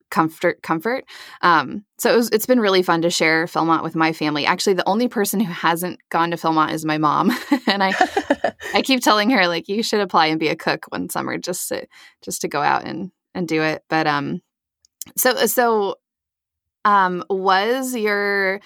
comfort 0.10 0.62
comfort. 0.62 1.06
Um, 1.42 1.84
so 1.98 2.14
it 2.14 2.16
was, 2.16 2.30
it's 2.30 2.46
been 2.46 2.60
really 2.60 2.84
fun 2.84 3.02
to 3.02 3.10
share 3.10 3.46
philmont 3.46 3.84
with 3.84 3.96
my 3.96 4.14
family. 4.14 4.46
Actually 4.46 4.74
the 4.74 4.88
only 4.88 5.08
person 5.08 5.40
who 5.40 5.52
hasn't 5.52 6.00
gone 6.10 6.32
to 6.32 6.38
philmont 6.38 6.74
is 6.74 6.86
my 6.86 6.98
mom. 6.98 7.32
And 7.68 7.84
i 7.84 7.94
i 8.74 8.82
keep 8.82 9.02
telling 9.02 9.30
her 9.32 9.48
like 9.48 9.68
you 9.68 9.84
should 9.84 10.00
apply 10.00 10.28
and 10.28 10.40
be 10.40 10.48
a 10.48 10.56
cook 10.56 10.86
one 10.90 11.10
summer 11.10 11.38
just 11.38 11.68
to 11.70 11.86
just 12.24 12.42
to 12.42 12.48
go 12.48 12.62
out 12.62 12.86
and 12.86 13.12
and 13.34 13.48
do 13.48 13.62
it. 13.62 13.84
But 13.90 14.08
um 14.08 14.42
so 15.18 15.46
so 15.46 15.96
um 16.86 17.24
was 17.30 17.96
your 17.96 18.62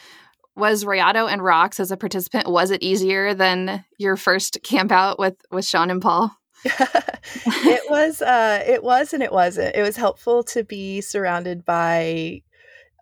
was 0.56 0.84
Rayado 0.84 1.32
and 1.32 1.42
ROCS 1.42 1.80
as 1.80 1.92
a 1.92 1.98
participant 1.98 2.50
was 2.50 2.72
it 2.72 2.84
easier 2.84 3.34
than 3.34 3.84
your 3.98 4.18
first 4.18 4.60
camp 4.64 4.92
out 4.92 5.18
with 5.18 5.36
with 5.52 5.66
Sean 5.66 5.90
and 5.90 6.02
Paul? 6.02 6.32
it 6.66 7.90
was 7.90 8.22
uh 8.22 8.64
it 8.66 8.84
was 8.84 9.14
and 9.14 9.24
it 9.24 9.32
wasn't. 9.32 9.76
It 9.76 9.82
was 9.82 9.96
helpful 9.96 10.44
to 10.46 10.64
be 10.64 11.02
surrounded 11.02 11.66
by 11.66 12.44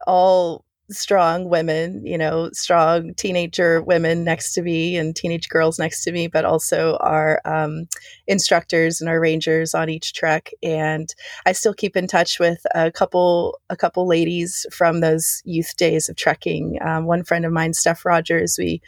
all 0.07 0.65
strong 0.91 1.49
women, 1.49 2.05
you 2.05 2.17
know, 2.17 2.49
strong 2.53 3.13
teenager 3.13 3.81
women 3.81 4.23
next 4.23 4.53
to 4.53 4.61
me 4.61 4.97
and 4.97 5.15
teenage 5.15 5.47
girls 5.49 5.77
next 5.77 6.03
to 6.03 6.11
me, 6.11 6.27
but 6.27 6.45
also 6.45 6.97
our 6.97 7.41
um, 7.45 7.87
instructors 8.27 8.99
and 8.99 9.09
our 9.09 9.19
rangers 9.19 9.75
on 9.75 9.89
each 9.89 10.13
trek. 10.13 10.51
And 10.63 11.13
I 11.45 11.51
still 11.51 11.73
keep 11.73 11.95
in 11.95 12.07
touch 12.07 12.39
with 12.39 12.65
a 12.73 12.91
couple 12.91 13.59
a 13.69 13.75
couple 13.75 14.07
ladies 14.07 14.65
from 14.71 15.01
those 15.01 15.41
youth 15.45 15.75
days 15.77 16.09
of 16.09 16.15
trekking. 16.15 16.79
Um, 16.81 17.05
one 17.05 17.23
friend 17.23 17.45
of 17.45 17.51
mine, 17.51 17.73
Steph 17.73 18.05
Rogers, 18.05 18.55
we 18.57 18.81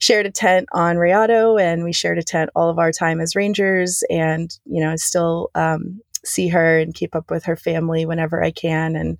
shared 0.00 0.26
a 0.26 0.30
tent 0.30 0.66
on 0.72 0.96
Rayado, 0.96 1.60
and 1.60 1.84
we 1.84 1.92
shared 1.92 2.18
a 2.18 2.22
tent 2.22 2.50
all 2.56 2.68
of 2.68 2.78
our 2.78 2.90
time 2.92 3.20
as 3.20 3.36
rangers. 3.36 4.02
And 4.10 4.50
you 4.64 4.82
know, 4.82 4.96
still 4.96 5.50
um, 5.54 6.00
see 6.24 6.48
her 6.48 6.78
and 6.78 6.94
keep 6.94 7.14
up 7.14 7.30
with 7.30 7.44
her 7.44 7.56
family 7.56 8.04
whenever 8.06 8.42
I 8.42 8.50
can. 8.50 8.96
And 8.96 9.18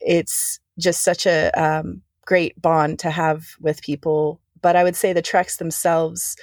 it's 0.00 0.58
just 0.78 1.02
such 1.02 1.26
a 1.26 1.50
um, 1.60 2.02
great 2.26 2.60
bond 2.60 2.98
to 3.00 3.10
have 3.10 3.46
with 3.60 3.82
people. 3.82 4.40
But 4.60 4.76
I 4.76 4.84
would 4.84 4.96
say 4.96 5.12
the 5.12 5.22
treks 5.22 5.56
themselves 5.56 6.36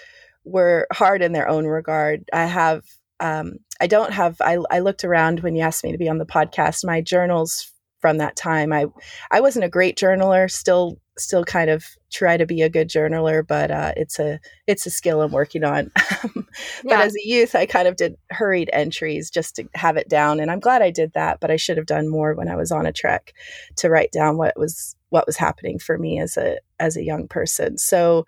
were 0.43 0.87
hard 0.91 1.21
in 1.21 1.33
their 1.33 1.47
own 1.47 1.65
regard. 1.65 2.23
I 2.33 2.45
have, 2.45 2.83
um, 3.19 3.53
I 3.79 3.87
don't 3.87 4.11
have, 4.11 4.37
I, 4.41 4.57
I 4.71 4.79
looked 4.79 5.03
around 5.03 5.41
when 5.41 5.55
you 5.55 5.63
asked 5.63 5.83
me 5.83 5.91
to 5.91 5.97
be 5.97 6.09
on 6.09 6.17
the 6.17 6.25
podcast. 6.25 6.85
My 6.85 7.01
journals 7.01 7.71
from 7.99 8.17
that 8.17 8.35
time, 8.35 8.73
I, 8.73 8.87
I 9.31 9.41
wasn't 9.41 9.65
a 9.65 9.69
great 9.69 9.97
journaler. 9.97 10.51
Still 10.51 10.99
still 11.17 11.43
kind 11.43 11.69
of 11.69 11.85
try 12.11 12.37
to 12.37 12.45
be 12.45 12.61
a 12.61 12.69
good 12.69 12.89
journaler, 12.89 13.45
but 13.45 13.71
uh, 13.71 13.93
it's 13.95 14.19
a 14.19 14.39
it's 14.67 14.85
a 14.85 14.89
skill 14.89 15.21
I'm 15.21 15.31
working 15.31 15.63
on. 15.63 15.91
but 16.33 16.45
yeah. 16.83 17.01
as 17.01 17.15
a 17.15 17.27
youth, 17.27 17.55
I 17.55 17.65
kind 17.65 17.87
of 17.87 17.95
did 17.95 18.15
hurried 18.31 18.69
entries 18.73 19.29
just 19.29 19.55
to 19.57 19.67
have 19.75 19.97
it 19.97 20.09
down, 20.09 20.39
and 20.39 20.49
I'm 20.49 20.59
glad 20.59 20.81
I 20.81 20.91
did 20.91 21.13
that. 21.13 21.39
But 21.39 21.51
I 21.51 21.55
should 21.55 21.77
have 21.77 21.85
done 21.85 22.09
more 22.09 22.33
when 22.33 22.47
I 22.47 22.55
was 22.55 22.71
on 22.71 22.85
a 22.85 22.93
trek 22.93 23.33
to 23.77 23.89
write 23.89 24.11
down 24.11 24.37
what 24.37 24.57
was 24.57 24.95
what 25.09 25.27
was 25.27 25.37
happening 25.37 25.79
for 25.79 25.97
me 25.97 26.19
as 26.19 26.37
a 26.37 26.57
as 26.79 26.97
a 26.97 27.03
young 27.03 27.27
person. 27.27 27.77
So 27.77 28.25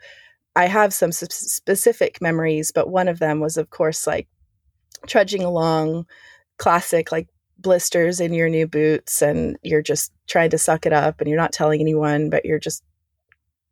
I 0.55 0.67
have 0.67 0.93
some 0.93 1.11
specific 1.11 2.21
memories, 2.21 2.71
but 2.71 2.89
one 2.89 3.07
of 3.07 3.19
them 3.19 3.39
was, 3.41 3.57
of 3.57 3.69
course, 3.69 4.07
like 4.07 4.27
trudging 5.05 5.43
along, 5.43 6.05
classic 6.57 7.11
like 7.11 7.27
blisters 7.65 8.19
in 8.19 8.31
your 8.31 8.47
new 8.47 8.67
boots 8.67 9.23
and 9.23 9.57
you're 9.63 9.81
just 9.81 10.13
trying 10.27 10.51
to 10.51 10.57
suck 10.57 10.85
it 10.85 10.93
up 10.93 11.19
and 11.19 11.27
you're 11.27 11.35
not 11.35 11.51
telling 11.51 11.81
anyone, 11.81 12.29
but 12.29 12.45
you're 12.45 12.59
just 12.59 12.83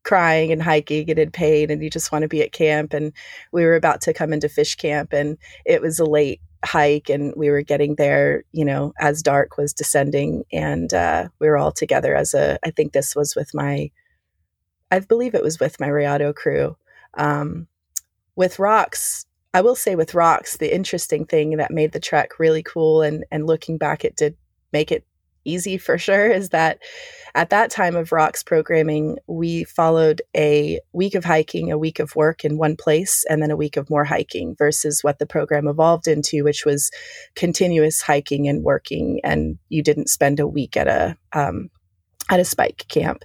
crying 0.04 0.52
and 0.52 0.64
hiking 0.64 1.08
and 1.12 1.20
in 1.20 1.30
pain 1.30 1.70
and 1.70 1.84
you 1.84 1.92
just 1.92 2.12
want 2.12 2.24
to 2.24 2.28
be 2.28 2.42
at 2.42 2.52
camp. 2.52 2.92
And 2.92 3.14
we 3.52 3.64
were 3.64 3.76
about 3.76 4.02
to 4.02 4.14
come 4.14 4.34
into 4.34 4.50
fish 4.50 4.76
camp 4.76 5.14
and 5.14 5.38
it 5.64 5.80
was 5.80 6.00
a 6.00 6.06
late 6.06 6.42
hike 6.66 7.08
and 7.08 7.36
we 7.38 7.52
were 7.52 7.62
getting 7.62 7.94
there, 7.94 8.44
you 8.52 8.66
know, 8.66 8.94
as 9.00 9.22
dark 9.22 9.58
was 9.58 9.74
descending 9.74 10.44
and 10.52 10.92
uh, 10.92 11.28
we 11.38 11.48
were 11.48 11.58
all 11.58 11.72
together 11.72 12.16
as 12.16 12.34
a, 12.34 12.58
I 12.66 12.72
think 12.72 12.94
this 12.94 13.16
was 13.16 13.36
with 13.36 13.52
my, 13.54 13.92
I 14.90 15.02
believe 15.02 15.36
it 15.36 15.44
was 15.44 15.60
with 15.60 15.80
my 15.80 15.88
Rayado 15.88 16.34
crew. 16.34 16.76
Um, 17.14 17.68
with 18.36 18.58
ROCS, 18.58 19.28
I 19.54 19.62
will 19.62 19.76
say 19.76 19.96
with 19.96 20.14
ROCS, 20.14 20.58
the 20.58 20.74
interesting 20.74 21.26
thing 21.26 21.58
that 21.58 21.72
made 21.72 21.92
the 21.92 22.00
trek 22.00 22.40
really 22.40 22.64
cool 22.64 23.02
and 23.02 23.24
and 23.32 23.46
looking 23.46 23.78
back 23.78 24.04
it 24.04 24.16
did 24.16 24.36
make 24.72 24.92
it 24.92 25.06
easy 25.46 25.78
for 25.78 25.98
sure 25.98 26.32
is 26.32 26.50
that 26.50 26.80
at 27.36 27.50
that 27.50 27.70
time 27.70 27.96
of 27.96 28.12
ROCS 28.12 28.44
programming 28.46 29.18
we 29.28 29.64
followed 29.66 30.22
a 30.36 30.80
week 30.94 31.16
of 31.16 31.26
hiking 31.26 31.72
a 31.72 31.78
week 31.78 32.00
of 32.00 32.16
work 32.16 32.46
in 32.46 32.58
one 32.58 32.76
place 32.78 33.26
and 33.30 33.42
then 33.42 33.52
a 33.52 33.56
week 33.56 33.76
of 33.76 33.90
more 33.90 34.06
hiking 34.06 34.56
versus 34.58 35.04
what 35.04 35.20
the 35.20 35.26
program 35.26 35.68
evolved 35.68 36.08
into 36.08 36.44
which 36.44 36.66
was 36.66 36.90
continuous 37.36 38.02
hiking 38.02 38.48
and 38.48 38.64
working 38.64 39.20
and 39.24 39.58
you 39.70 39.84
didn't 39.84 40.10
spend 40.10 40.40
a 40.40 40.48
week 40.48 40.78
at 40.78 40.88
a 40.88 41.18
um, 41.34 41.70
at 42.30 42.40
a 42.40 42.46
spike 42.46 42.86
camp. 42.88 43.24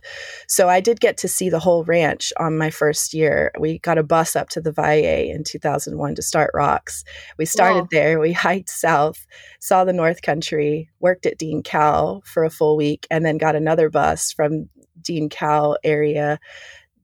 So 0.48 0.68
I 0.68 0.80
did 0.80 1.00
get 1.00 1.16
to 1.18 1.28
see 1.28 1.48
the 1.48 1.60
whole 1.60 1.84
ranch 1.84 2.32
on 2.38 2.58
my 2.58 2.70
first 2.70 3.14
year. 3.14 3.52
We 3.58 3.78
got 3.78 3.98
a 3.98 4.02
bus 4.02 4.34
up 4.34 4.48
to 4.50 4.60
the 4.60 4.72
Valle 4.72 5.30
in 5.30 5.44
2001 5.44 6.14
to 6.16 6.22
start 6.22 6.50
ROCS. 6.54 7.04
We 7.38 7.44
started 7.44 7.82
Whoa. 7.82 7.88
there, 7.92 8.20
we 8.20 8.32
hiked 8.32 8.70
south, 8.70 9.26
saw 9.60 9.84
the 9.84 9.92
North 9.92 10.22
Country, 10.22 10.90
worked 11.00 11.26
at 11.26 11.38
Dean 11.38 11.62
Cow 11.62 12.22
for 12.24 12.44
a 12.44 12.50
full 12.50 12.76
week, 12.76 13.06
and 13.10 13.24
then 13.24 13.38
got 13.38 13.56
another 13.56 13.88
bus 13.88 14.32
from 14.32 14.68
Dean 15.00 15.28
Cow 15.28 15.76
area 15.84 16.40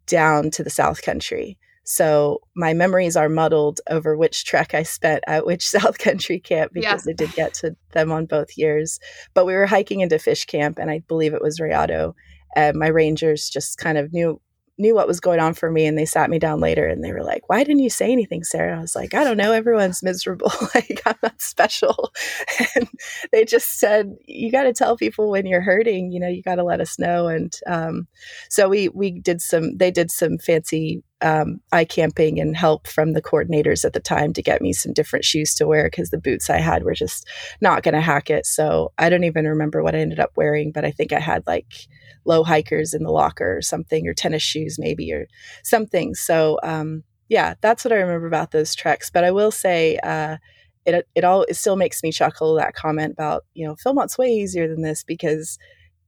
down 0.07 0.51
to 0.51 0.65
the 0.65 0.71
South 0.71 1.03
Country. 1.03 1.59
So 1.85 2.41
my 2.57 2.73
memories 2.73 3.17
are 3.17 3.29
muddled 3.29 3.81
over 3.89 4.17
which 4.17 4.45
trek 4.45 4.75
I 4.75 4.83
spent 4.83 5.23
at 5.27 5.47
which 5.47 5.69
South 5.69 5.99
Country 5.99 6.41
camp 6.41 6.73
because 6.73 7.07
yeah. 7.07 7.13
I 7.13 7.15
did 7.15 7.33
get 7.35 7.55
to 7.55 7.77
them 7.93 8.11
on 8.11 8.27
both 8.27 8.57
years. 8.57 8.99
But 9.35 9.47
we 9.47 9.55
were 9.55 9.67
hiking 9.67 10.01
into 10.01 10.19
fish 10.19 10.47
camp, 10.47 10.79
and 10.79 10.91
I 10.91 11.01
believe 11.07 11.35
it 11.35 11.43
was 11.43 11.61
Rayado. 11.61 12.15
And 12.57 12.79
my 12.79 12.89
rangers 12.89 13.49
just 13.49 13.79
kind 13.79 13.99
of 13.99 14.13
knew 14.13 14.41
knew 14.77 14.95
what 14.95 15.07
was 15.07 15.21
going 15.21 15.39
on 15.39 15.55
for 15.55 15.71
me 15.71 15.87
and 15.87 15.97
they 15.97 16.05
sat 16.05 16.29
me 16.29 16.39
down 16.39 16.59
later 16.59 16.87
and 16.87 17.05
they 17.05 17.13
were 17.13 17.23
like 17.23 17.49
why 17.49 17.63
didn't 17.63 17.83
you 17.83 17.91
say 17.91 18.11
anything 18.11 18.43
sarah 18.43 18.77
i 18.77 18.81
was 18.81 18.97
like 18.97 19.15
i 19.15 19.23
don't 19.23 19.37
know 19.37 19.53
everyone's 19.53 20.03
miserable 20.03 20.51
like 20.75 21.01
i'm 21.07 21.15
not 21.23 21.41
special 21.41 22.13
and 22.75 22.89
they 23.31 23.45
just 23.45 23.79
said 23.79 24.17
you 24.27 24.51
got 24.51 24.65
to 24.65 24.73
tell 24.73 24.97
people 24.97 25.31
when 25.31 25.47
you're 25.47 25.61
hurting 25.61 26.11
you 26.11 26.19
know 26.19 26.29
you 26.29 26.43
got 26.43 26.57
to 26.57 26.65
let 26.65 26.81
us 26.81 26.99
know 26.99 27.29
and 27.29 27.55
um, 27.67 28.09
so 28.51 28.69
we 28.69 28.89
we 28.89 29.13
did 29.21 29.41
some 29.41 29.77
they 29.77 29.91
did 29.91 30.11
some 30.11 30.39
fancy 30.39 31.05
um, 31.25 31.61
eye 31.73 31.87
camping 31.87 32.39
and 32.39 32.57
help 32.57 32.87
from 32.87 33.13
the 33.13 33.23
coordinators 33.23 33.85
at 33.85 33.95
the 33.95 34.01
time 34.01 34.33
to 34.35 34.43
get 34.43 34.61
me 34.61 34.73
some 34.73 34.93
different 34.93 35.25
shoes 35.25 35.55
to 35.55 35.67
wear 35.67 35.85
because 35.85 36.11
the 36.11 36.19
boots 36.19 36.51
I 36.51 36.59
had 36.59 36.85
were 36.85 36.95
just 36.95 37.27
not 37.61 37.83
going 37.83 37.95
to 37.95 38.01
hack 38.01 38.29
it. 38.29 38.45
So 38.45 38.93
I 38.99 39.09
don't 39.09 39.25
even 39.25 39.47
remember 39.47 39.83
what 39.83 39.95
I 39.95 40.01
ended 40.01 40.21
up 40.21 40.33
wearing, 40.37 40.71
but 40.71 40.85
I 40.85 40.91
think 40.91 41.13
I 41.13 41.21
had 41.21 41.47
like 41.47 41.73
low 42.27 42.45
hikers 42.45 42.93
in 42.93 43.03
the 43.03 43.11
locker 43.11 43.57
or 43.57 43.63
something, 43.63 44.07
or 44.07 44.13
tennis 44.13 44.43
shoes 44.43 44.79
maybe, 44.79 45.13
or 45.13 45.27
something. 45.63 46.15
So 46.15 46.61
um, 46.63 47.03
yeah, 47.29 47.55
that's 47.63 47.85
what 47.85 47.93
I 47.93 47.97
remember 47.97 48.27
about 48.27 48.51
those 48.51 48.75
treks. 48.75 49.11
But 49.11 49.25
I 49.25 49.31
will 49.31 49.51
say, 49.51 49.99
uh, 50.03 50.37
it 50.85 51.09
it 51.15 51.25
all 51.25 51.45
it 51.45 51.55
still 51.55 51.77
makes 51.77 52.03
me 52.03 52.13
chuckle 52.13 52.55
that 52.57 52.75
comment 52.75 53.13
about 53.13 53.45
you 53.55 53.67
know 53.67 53.75
Philmont's 53.77 54.19
way 54.19 54.29
easier 54.29 54.69
than 54.69 54.83
this 54.83 55.03
because 55.03 55.59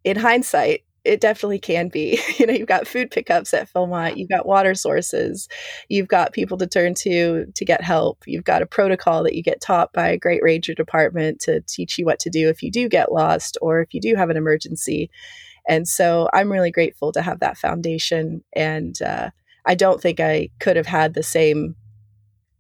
in 0.05 0.17
hindsight 0.17 0.83
it 1.07 1.21
definitely 1.21 1.59
can 1.59 1.89
be. 1.89 2.21
You 2.37 2.47
know, 2.47 2.53
you've 2.53 2.69
got 2.69 2.87
food 2.87 3.11
pickups 3.11 3.55
at 3.55 3.73
Philmont, 3.73 4.19
you've 4.19 4.29
got 4.29 4.45
water 4.45 4.75
sources, 4.75 5.49
you've 5.89 6.09
got 6.09 6.35
people 6.35 6.59
to 6.59 6.67
turn 6.67 6.93
to 6.97 7.47
to 7.47 7.65
get 7.65 7.83
help, 7.83 8.25
you've 8.27 8.45
got 8.45 8.61
a 8.61 8.67
protocol 8.67 9.23
that 9.23 9.35
you 9.35 9.43
get 9.43 9.63
taught 9.63 9.93
by 9.95 10.09
a 10.09 10.19
great 10.19 10.43
ranger 10.43 10.75
department 10.75 11.41
to 11.41 11.63
teach 11.63 11.97
you 11.97 12.05
what 12.05 12.19
to 12.21 12.31
do 12.31 12.49
if 12.49 12.63
you 12.63 12.71
do 12.71 12.91
get 12.91 13.11
lost 13.13 13.57
or 13.63 13.81
if 13.81 13.95
you 13.95 14.01
do 14.01 14.15
have 14.17 14.29
an 14.29 14.37
emergency. 14.37 15.11
And 15.67 15.89
so 15.89 16.29
I'm 16.33 16.53
really 16.53 16.71
grateful 16.71 17.13
to 17.13 17.23
have 17.23 17.41
that 17.41 17.59
foundation. 17.59 18.45
And 18.55 19.01
uh, 19.03 19.31
I 19.65 19.75
don't 19.75 20.01
think 20.01 20.21
I 20.21 20.51
could 20.61 20.77
have 20.77 20.87
had 20.87 21.15
the 21.15 21.23
same, 21.23 21.75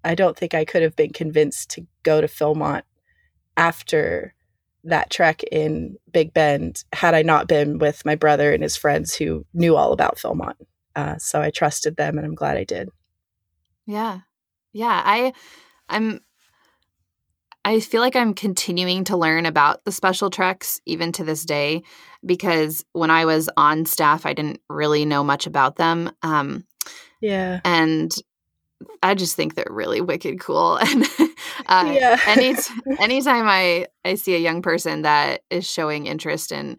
I 0.04 0.14
don't 0.14 0.36
think 0.36 0.54
I 0.54 0.64
could 0.64 0.82
have 0.82 0.96
been 0.96 1.12
convinced 1.12 1.70
to 1.70 1.86
go 2.02 2.20
to 2.20 2.26
Philmont 2.26 2.82
after 3.56 4.34
that 4.87 5.11
trek 5.11 5.43
in 5.50 5.97
Big 6.12 6.33
Bend 6.33 6.85
had 6.93 7.14
I 7.14 7.23
not 7.23 7.49
been 7.49 7.78
with 7.78 8.05
my 8.05 8.14
brother 8.14 8.52
and 8.52 8.62
his 8.62 8.76
friends 8.76 9.14
who 9.14 9.45
knew 9.52 9.76
all 9.76 9.93
about 9.93 10.16
Philmont. 10.16 10.55
Uh, 10.95 11.16
so 11.19 11.43
I 11.43 11.50
trusted 11.50 11.97
them, 11.97 12.16
and 12.16 12.26
I'm 12.26 12.35
glad 12.35 12.57
I 12.57 12.64
did. 12.64 12.88
Yeah, 13.85 14.21
yeah. 14.73 15.02
I, 15.05 15.33
I'm. 15.88 16.21
I 17.64 17.81
feel 17.81 18.00
like 18.00 18.14
I'm 18.14 18.33
continuing 18.33 19.02
to 19.05 19.16
learn 19.16 19.45
about 19.45 19.85
the 19.85 19.90
special 19.90 20.31
treks 20.31 20.81
even 20.87 21.11
to 21.12 21.25
this 21.25 21.45
day 21.45 21.83
because 22.25 22.85
when 22.93 23.11
I 23.11 23.25
was 23.25 23.50
on 23.57 23.87
staff, 23.87 24.25
I 24.25 24.35
didn't 24.35 24.61
really 24.71 25.05
know 25.05 25.25
much 25.25 25.49
about 25.49 25.76
them. 25.76 26.12
Um, 26.23 26.64
yeah, 27.21 27.61
and 27.64 28.12
I 29.02 29.14
just 29.14 29.37
think 29.37 29.54
they're 29.54 29.66
really 29.71 30.00
wicked 30.00 30.40
cool. 30.40 30.78
And 31.66 31.88
uh, 31.88 31.92
yeah. 31.95 32.21
any 32.26 32.54
anytime 33.00 33.49
I 33.49 33.87
I 34.04 34.14
see 34.14 34.35
a 34.35 34.38
young 34.38 34.62
person 34.62 35.02
that 35.02 35.42
is 35.50 35.68
showing 35.68 36.06
interest 36.06 36.52
in 36.52 36.78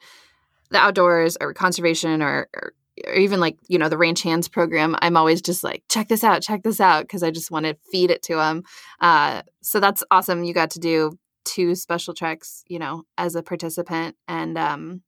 the 0.69 0.77
outdoors 0.77 1.37
or 1.41 1.53
conservation 1.53 2.21
or, 2.21 2.47
or, 2.53 2.73
or 3.05 3.13
even 3.13 3.39
like 3.39 3.57
you 3.67 3.77
know 3.79 3.89
the 3.89 3.97
ranch 3.97 4.21
hands 4.21 4.47
program, 4.47 4.95
I'm 5.01 5.17
always 5.17 5.41
just 5.41 5.63
like 5.63 5.83
check 5.89 6.07
this 6.07 6.23
out, 6.23 6.41
check 6.41 6.63
this 6.63 6.79
out 6.79 7.03
because 7.03 7.23
I 7.23 7.31
just 7.31 7.51
want 7.51 7.65
to 7.65 7.75
feed 7.91 8.11
it 8.11 8.23
to 8.23 8.35
them. 8.35 8.63
Uh, 9.01 9.41
so 9.61 9.79
that's 9.79 10.03
awesome. 10.11 10.43
You 10.43 10.53
got 10.53 10.71
to 10.71 10.79
do 10.79 11.17
two 11.43 11.75
special 11.75 12.13
treks, 12.13 12.63
you 12.67 12.79
know, 12.79 13.03
as 13.17 13.35
a 13.35 13.43
participant, 13.43 14.15
and 14.27 14.57
um, 14.57 15.01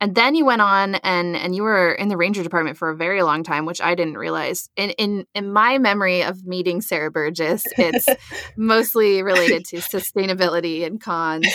and 0.00 0.14
then 0.14 0.34
you 0.34 0.44
went 0.44 0.62
on 0.62 0.96
and 0.96 1.36
and 1.36 1.54
you 1.54 1.62
were 1.62 1.92
in 1.92 2.08
the 2.08 2.16
ranger 2.16 2.42
department 2.42 2.76
for 2.76 2.90
a 2.90 2.96
very 2.96 3.22
long 3.22 3.42
time 3.42 3.64
which 3.64 3.80
i 3.80 3.94
didn't 3.94 4.18
realize. 4.18 4.68
In 4.76 4.90
in, 4.90 5.26
in 5.34 5.52
my 5.52 5.78
memory 5.78 6.22
of 6.22 6.44
meeting 6.44 6.80
sarah 6.80 7.10
burgess 7.10 7.64
it's 7.76 8.06
mostly 8.56 9.22
related 9.22 9.64
to 9.66 9.76
sustainability 9.76 10.84
and 10.84 11.00
cons. 11.00 11.46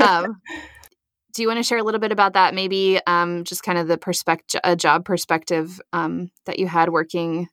Um, 0.00 0.40
do 1.32 1.42
you 1.42 1.48
want 1.48 1.58
to 1.58 1.62
share 1.62 1.78
a 1.78 1.84
little 1.84 2.00
bit 2.00 2.10
about 2.10 2.32
that? 2.32 2.54
Maybe 2.54 2.98
um, 3.06 3.44
just 3.44 3.62
kind 3.62 3.78
of 3.78 3.86
the 3.86 3.96
perspective 3.98 4.60
a 4.64 4.74
job 4.74 5.04
perspective 5.04 5.80
um, 5.92 6.30
that 6.46 6.58
you 6.58 6.66
had 6.66 6.88
working 6.88 7.48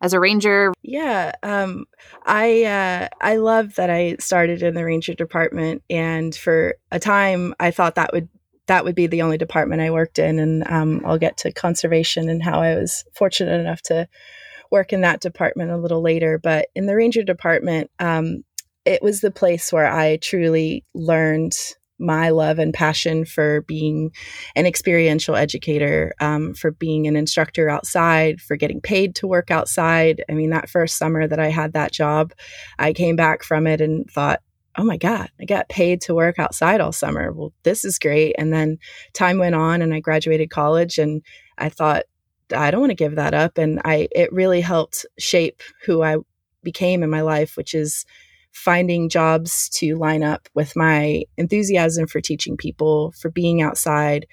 as 0.00 0.12
a 0.12 0.20
ranger. 0.20 0.72
Yeah 0.82 1.32
um, 1.42 1.84
i 2.24 2.64
uh, 2.64 3.08
i 3.20 3.36
love 3.36 3.74
that 3.74 3.90
i 3.90 4.16
started 4.20 4.62
in 4.62 4.74
the 4.74 4.84
ranger 4.84 5.14
department 5.14 5.82
and 5.90 6.34
for 6.34 6.76
a 6.90 6.98
time 6.98 7.54
i 7.58 7.70
thought 7.70 7.96
that 7.96 8.12
would 8.12 8.28
that 8.68 8.84
would 8.84 8.94
be 8.94 9.06
the 9.06 9.22
only 9.22 9.38
department 9.38 9.82
I 9.82 9.90
worked 9.90 10.18
in. 10.18 10.38
And 10.38 10.66
um, 10.68 11.02
I'll 11.04 11.18
get 11.18 11.36
to 11.38 11.52
conservation 11.52 12.28
and 12.28 12.42
how 12.42 12.60
I 12.60 12.76
was 12.76 13.04
fortunate 13.14 13.58
enough 13.60 13.82
to 13.82 14.08
work 14.70 14.92
in 14.92 15.00
that 15.00 15.20
department 15.20 15.70
a 15.70 15.76
little 15.76 16.02
later. 16.02 16.38
But 16.38 16.68
in 16.74 16.86
the 16.86 16.94
ranger 16.94 17.22
department, 17.22 17.90
um, 17.98 18.44
it 18.84 19.02
was 19.02 19.20
the 19.20 19.30
place 19.30 19.72
where 19.72 19.86
I 19.86 20.18
truly 20.18 20.84
learned 20.94 21.52
my 21.98 22.28
love 22.30 22.58
and 22.58 22.72
passion 22.72 23.24
for 23.24 23.62
being 23.62 24.10
an 24.54 24.66
experiential 24.66 25.34
educator, 25.34 26.14
um, 26.20 26.54
for 26.54 26.70
being 26.70 27.06
an 27.06 27.16
instructor 27.16 27.68
outside, 27.68 28.40
for 28.40 28.56
getting 28.56 28.80
paid 28.80 29.16
to 29.16 29.26
work 29.26 29.50
outside. 29.50 30.22
I 30.30 30.34
mean, 30.34 30.50
that 30.50 30.70
first 30.70 30.96
summer 30.96 31.26
that 31.26 31.40
I 31.40 31.48
had 31.48 31.72
that 31.72 31.92
job, 31.92 32.32
I 32.78 32.92
came 32.92 33.16
back 33.16 33.42
from 33.42 33.66
it 33.66 33.80
and 33.80 34.08
thought, 34.08 34.40
oh 34.78 34.84
my 34.84 34.96
God, 34.96 35.28
I 35.40 35.44
got 35.44 35.68
paid 35.68 36.00
to 36.02 36.14
work 36.14 36.38
outside 36.38 36.80
all 36.80 36.92
summer. 36.92 37.32
Well, 37.32 37.52
this 37.64 37.84
is 37.84 37.98
great. 37.98 38.36
And 38.38 38.52
then 38.52 38.78
time 39.12 39.38
went 39.38 39.56
on 39.56 39.82
and 39.82 39.92
I 39.92 39.98
graduated 39.98 40.50
college 40.50 40.98
and 40.98 41.22
I 41.58 41.68
thought, 41.68 42.04
I 42.54 42.70
don't 42.70 42.80
want 42.80 42.90
to 42.90 42.96
give 42.96 43.16
that 43.16 43.34
up. 43.34 43.58
And 43.58 43.80
I, 43.84 44.08
it 44.12 44.32
really 44.32 44.60
helped 44.60 45.04
shape 45.18 45.62
who 45.84 46.02
I 46.02 46.16
became 46.62 47.02
in 47.02 47.10
my 47.10 47.22
life, 47.22 47.56
which 47.56 47.74
is 47.74 48.06
finding 48.52 49.08
jobs 49.08 49.68
to 49.68 49.96
line 49.96 50.22
up 50.22 50.48
with 50.54 50.74
my 50.76 51.24
enthusiasm 51.36 52.06
for 52.06 52.20
teaching 52.20 52.56
people, 52.56 53.12
for 53.20 53.30
being 53.30 53.60
outside. 53.60 54.26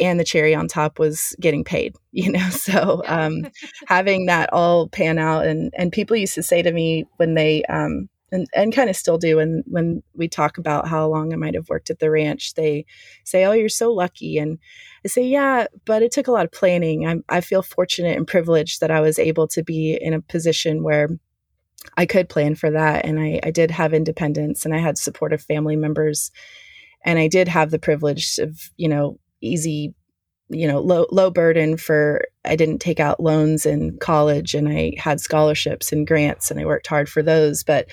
And 0.00 0.18
the 0.18 0.24
cherry 0.24 0.54
on 0.54 0.66
top 0.66 0.98
was 0.98 1.36
getting 1.40 1.62
paid, 1.62 1.94
you 2.12 2.32
know. 2.32 2.48
So 2.48 3.02
um, 3.06 3.46
having 3.86 4.26
that 4.26 4.50
all 4.50 4.88
pan 4.88 5.18
out, 5.18 5.46
and 5.46 5.74
and 5.76 5.92
people 5.92 6.16
used 6.16 6.34
to 6.36 6.42
say 6.42 6.62
to 6.62 6.72
me 6.72 7.04
when 7.18 7.34
they 7.34 7.64
um, 7.64 8.08
and, 8.32 8.46
and 8.54 8.74
kind 8.74 8.90
of 8.90 8.96
still 8.96 9.18
do. 9.18 9.38
And 9.38 9.64
when 9.66 10.02
we 10.14 10.28
talk 10.28 10.58
about 10.58 10.88
how 10.88 11.06
long 11.08 11.32
I 11.32 11.36
might 11.36 11.54
have 11.54 11.68
worked 11.68 11.90
at 11.90 11.98
the 11.98 12.10
ranch, 12.10 12.54
they 12.54 12.86
say, 13.24 13.44
Oh, 13.44 13.52
you're 13.52 13.68
so 13.68 13.92
lucky. 13.92 14.38
And 14.38 14.58
I 15.04 15.08
say, 15.08 15.22
Yeah, 15.22 15.66
but 15.84 16.02
it 16.02 16.12
took 16.12 16.28
a 16.28 16.32
lot 16.32 16.44
of 16.44 16.52
planning. 16.52 17.06
I'm, 17.06 17.24
I 17.28 17.40
feel 17.40 17.62
fortunate 17.62 18.16
and 18.16 18.26
privileged 18.26 18.80
that 18.80 18.90
I 18.90 19.00
was 19.00 19.18
able 19.18 19.48
to 19.48 19.62
be 19.62 19.98
in 20.00 20.14
a 20.14 20.20
position 20.20 20.82
where 20.82 21.08
I 21.96 22.06
could 22.06 22.28
plan 22.28 22.54
for 22.54 22.70
that. 22.70 23.04
And 23.04 23.18
I, 23.18 23.40
I 23.42 23.50
did 23.50 23.70
have 23.70 23.94
independence 23.94 24.64
and 24.64 24.74
I 24.74 24.78
had 24.78 24.98
supportive 24.98 25.42
family 25.42 25.76
members. 25.76 26.30
And 27.04 27.18
I 27.18 27.28
did 27.28 27.48
have 27.48 27.70
the 27.70 27.78
privilege 27.78 28.38
of, 28.38 28.70
you 28.76 28.88
know, 28.88 29.18
easy 29.40 29.94
you 30.50 30.66
know 30.66 30.80
low 30.80 31.06
low 31.10 31.30
burden 31.30 31.76
for 31.76 32.22
I 32.44 32.56
didn't 32.56 32.80
take 32.80 33.00
out 33.00 33.20
loans 33.20 33.66
in 33.66 33.96
college 33.98 34.54
and 34.54 34.68
I 34.68 34.94
had 34.98 35.20
scholarships 35.20 35.92
and 35.92 36.06
grants 36.06 36.50
and 36.50 36.58
I 36.60 36.64
worked 36.64 36.86
hard 36.86 37.08
for 37.08 37.22
those. 37.22 37.62
But 37.62 37.88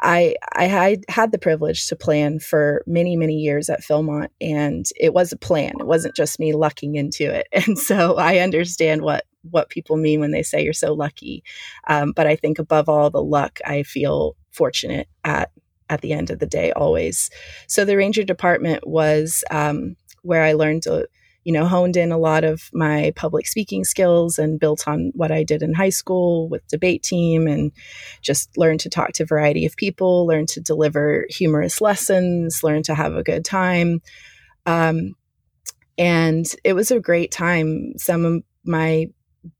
I 0.00 0.36
I 0.54 0.98
had 1.08 1.32
the 1.32 1.38
privilege 1.38 1.88
to 1.88 1.96
plan 1.96 2.38
for 2.38 2.82
many 2.86 3.16
many 3.16 3.34
years 3.34 3.68
at 3.68 3.82
Philmont 3.82 4.28
and 4.40 4.86
it 4.96 5.12
was 5.12 5.32
a 5.32 5.36
plan. 5.36 5.74
It 5.80 5.86
wasn't 5.86 6.14
just 6.14 6.38
me 6.38 6.52
lucking 6.52 6.94
into 6.94 7.24
it. 7.32 7.48
And 7.52 7.78
so 7.78 8.16
I 8.16 8.38
understand 8.38 9.02
what 9.02 9.24
what 9.50 9.70
people 9.70 9.96
mean 9.96 10.20
when 10.20 10.30
they 10.30 10.42
say 10.42 10.62
you're 10.62 10.72
so 10.72 10.92
lucky. 10.92 11.42
Um, 11.88 12.12
but 12.12 12.26
I 12.26 12.36
think 12.36 12.58
above 12.58 12.88
all 12.88 13.10
the 13.10 13.22
luck 13.22 13.58
I 13.64 13.82
feel 13.82 14.36
fortunate 14.52 15.08
at 15.24 15.50
at 15.90 16.00
the 16.02 16.12
end 16.12 16.30
of 16.30 16.38
the 16.38 16.46
day 16.46 16.70
always. 16.72 17.30
So 17.66 17.84
the 17.84 17.96
ranger 17.96 18.22
department 18.22 18.86
was 18.86 19.42
um, 19.50 19.96
where 20.22 20.44
I 20.44 20.52
learned 20.52 20.82
to 20.84 21.08
you 21.48 21.54
know, 21.54 21.64
honed 21.64 21.96
in 21.96 22.12
a 22.12 22.18
lot 22.18 22.44
of 22.44 22.68
my 22.74 23.10
public 23.16 23.46
speaking 23.46 23.82
skills 23.82 24.38
and 24.38 24.60
built 24.60 24.86
on 24.86 25.12
what 25.14 25.32
I 25.32 25.44
did 25.44 25.62
in 25.62 25.72
high 25.72 25.88
school 25.88 26.46
with 26.46 26.68
debate 26.68 27.02
team 27.02 27.46
and 27.46 27.72
just 28.20 28.58
learned 28.58 28.80
to 28.80 28.90
talk 28.90 29.12
to 29.12 29.22
a 29.22 29.26
variety 29.26 29.64
of 29.64 29.74
people, 29.74 30.26
learned 30.26 30.50
to 30.50 30.60
deliver 30.60 31.24
humorous 31.30 31.80
lessons, 31.80 32.62
learned 32.62 32.84
to 32.84 32.94
have 32.94 33.14
a 33.14 33.22
good 33.22 33.46
time. 33.46 34.02
Um, 34.66 35.14
and 35.96 36.44
it 36.64 36.74
was 36.74 36.90
a 36.90 37.00
great 37.00 37.32
time. 37.32 37.94
Some 37.96 38.26
of 38.26 38.42
my 38.64 39.06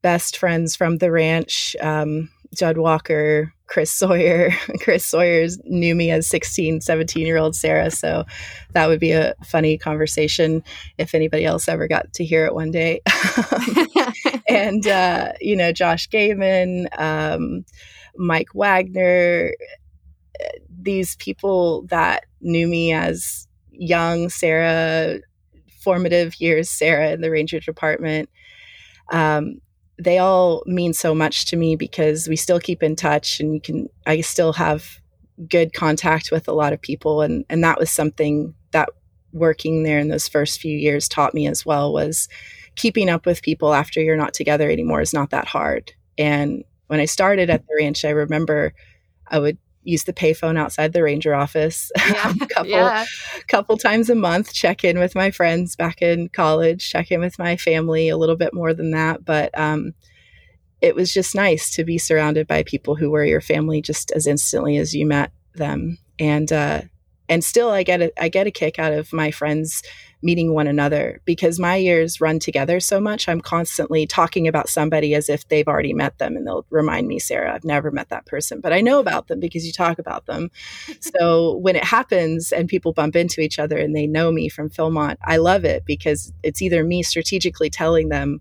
best 0.03 0.37
friends 0.37 0.77
from 0.77 0.98
the 0.98 1.11
ranch, 1.11 1.74
um, 1.81 2.29
Judd 2.55 2.77
Walker, 2.77 3.55
Chris 3.68 3.92
Sawyer. 3.92 4.50
Chris 4.81 5.07
Sawyers 5.07 5.59
knew 5.64 5.94
me 5.94 6.11
as 6.11 6.26
16, 6.26 6.81
17 6.81 7.26
year 7.26 7.37
old 7.37 7.54
Sarah. 7.54 7.90
So 7.90 8.24
that 8.72 8.88
would 8.88 9.00
be 9.00 9.12
a 9.12 9.35
funny 9.44 9.78
conversation 9.78 10.62
if 10.96 11.14
anybody 11.14 11.44
else 11.44 11.68
ever 11.68 11.87
got 11.87 12.12
to 12.14 12.24
hear 12.24 12.44
it 12.46 12.54
one 12.54 12.70
day. 12.70 13.00
and, 14.48 14.87
uh, 14.87 15.33
you 15.40 15.54
know, 15.54 15.72
Josh 15.72 16.09
Gaiman, 16.09 16.88
um, 16.98 17.64
Mike 18.16 18.54
Wagner, 18.54 19.52
these 20.68 21.16
people 21.16 21.83
that 21.87 22.24
knew 22.40 22.66
me 22.66 22.92
as 22.92 23.46
young 23.70 24.28
Sarah, 24.28 25.20
formative 25.81 26.40
years 26.40 26.70
Sarah 26.70 27.11
in 27.11 27.20
the 27.20 27.31
Ranger 27.31 27.61
Department. 27.61 28.28
Um, 29.11 29.61
they 29.99 30.19
all 30.19 30.63
mean 30.67 30.93
so 30.93 31.15
much 31.15 31.47
to 31.47 31.57
me 31.57 31.77
because 31.77 32.29
we 32.29 32.37
still 32.37 32.61
keep 32.61 32.83
in 32.83 32.95
touch 32.95 33.41
and 33.41 33.55
you 33.55 33.61
can 33.61 33.89
I 34.07 34.21
still 34.21 34.53
have 34.53 35.01
good 35.49 35.73
contact 35.73 36.31
with 36.31 36.49
a 36.49 36.53
lot 36.53 36.73
of 36.73 36.81
people 36.81 37.23
and 37.23 37.45
and 37.49 37.63
that 37.65 37.79
was 37.79 37.91
something 37.91 38.55
that 38.73 38.89
working 39.33 39.83
there 39.83 39.99
in 39.99 40.09
those 40.09 40.29
first 40.29 40.61
few 40.61 40.77
years 40.77 41.09
taught 41.09 41.35
me 41.35 41.47
as 41.47 41.67
well 41.67 41.93
was 41.93 42.29
keeping 42.77 43.11
up 43.11 43.27
with 43.27 43.43
people 43.43 43.75
after 43.75 44.01
you're 44.01 44.17
not 44.17 44.35
together 44.35 44.71
anymore 44.71 45.01
is 45.01 45.13
not 45.13 45.31
that 45.31 45.47
hard. 45.47 45.93
And 46.17 46.65
when 46.87 47.01
I 47.01 47.05
started 47.05 47.51
at 47.51 47.67
the 47.67 47.75
ranch, 47.79 48.05
I 48.05 48.11
remember 48.11 48.73
I 49.27 49.39
would 49.39 49.59
use 49.85 50.05
the 50.05 50.12
payphone 50.12 50.59
outside 50.59 50.93
the 50.93 51.03
ranger 51.03 51.35
office 51.35 51.91
yeah. 52.11 52.33
a 52.41 52.47
couple 52.47 52.71
yeah. 52.71 53.05
couple 53.47 53.77
times 53.77 54.11
a 54.11 54.14
month 54.14 54.53
check 54.53 54.85
in 54.85 54.99
with 54.99 55.14
my 55.14 55.31
friends 55.31 55.77
back 55.77 56.03
in 56.03 56.29
college 56.29 56.91
check 56.91 57.11
in 57.11 57.21
with 57.21 57.38
my 57.38 57.57
family 57.57 58.09
a 58.09 58.17
little 58.17 58.37
bit 58.37 58.53
more 58.53 58.75
than 58.75 58.91
that 58.91 59.25
but 59.25 59.57
um, 59.59 59.95
it 60.81 60.95
was 60.95 61.12
just 61.12 61.35
nice 61.35 61.71
to 61.71 61.85
be 61.85 61.99
surrounded 61.99 62.47
by 62.47 62.62
people 62.62 62.95
who 62.95 63.11
were 63.11 63.25
your 63.25 63.41
family 63.41 63.81
just 63.81 64.11
as 64.12 64.27
instantly 64.27 64.77
as 64.77 64.95
you 64.95 65.07
met 65.07 65.33
them 65.55 65.99
and 66.19 66.53
uh, 66.53 66.83
and 67.29 67.45
still 67.45 67.71
i 67.71 67.83
get 67.83 68.01
a, 68.01 68.23
i 68.23 68.29
get 68.29 68.47
a 68.47 68.51
kick 68.51 68.79
out 68.79 68.93
of 68.93 69.12
my 69.12 69.31
friends 69.31 69.83
meeting 70.21 70.53
one 70.53 70.67
another 70.67 71.21
because 71.25 71.61
my 71.61 71.77
years 71.77 72.21
run 72.21 72.38
together 72.38 72.81
so 72.81 73.01
much. 73.01 73.29
I'm 73.29 73.41
constantly 73.41 74.07
talking 74.07 74.49
about 74.49 74.69
somebody 74.69 75.14
as 75.14 75.29
if 75.29 75.47
they've 75.47 75.69
already 75.69 75.95
met 75.95 76.19
them 76.19 76.37
and 76.37 76.47
they'll 76.47 76.67
remind 76.71 77.07
me, 77.07 77.19
Sarah, 77.19 77.55
I've 77.55 77.64
never 77.64 77.91
met 77.91 78.09
that 78.09 78.27
person, 78.27 78.61
but 78.61 78.73
I 78.73 78.81
know 78.81 78.99
about 78.99 79.29
them 79.29 79.38
because 79.38 79.64
you 79.64 79.73
talk 79.73 79.99
about 79.99 80.27
them. 80.27 80.51
so 81.01 81.57
when 81.57 81.77
it 81.77 81.85
happens 81.85 82.53
and 82.53 82.69
people 82.69 82.93
bump 82.93 83.14
into 83.14 83.41
each 83.41 83.59
other 83.59 83.79
and 83.79 83.95
they 83.95 84.07
know 84.07 84.33
me 84.33 84.49
from 84.49 84.71
Philmont, 84.71 85.17
I 85.25 85.37
love 85.37 85.64
it 85.64 85.85
because 85.85 86.33
it's 86.43 86.62
either 86.62 86.83
me 86.83 87.03
strategically 87.03 87.71
telling 87.71 88.09
them, 88.09 88.41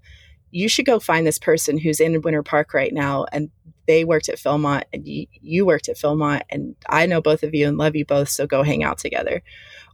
you 0.50 0.68
should 0.70 0.86
go 0.86 1.00
find 1.00 1.28
this 1.28 1.38
person 1.38 1.78
who's 1.78 2.00
in 2.00 2.22
Winter 2.22 2.42
Park 2.42 2.74
right 2.74 2.94
now 2.94 3.26
and 3.32 3.52
they 3.88 4.06
worked 4.06 4.30
at 4.30 4.38
Philmont 4.38 4.84
and 4.94 5.08
you, 5.08 5.26
you 5.42 5.66
worked 5.66 5.90
at 5.90 5.98
Philmont 5.98 6.42
and 6.50 6.76
I 6.90 7.06
know 7.06 7.22
both 7.22 7.44
of 7.44 7.56
you 7.56 7.68
and 7.68 7.78
love 7.78 7.96
you 7.96 8.06
both, 8.06 8.30
so 8.30 8.46
go 8.46 8.64
hang 8.64 8.84
out 8.84 8.98
together 8.98 9.42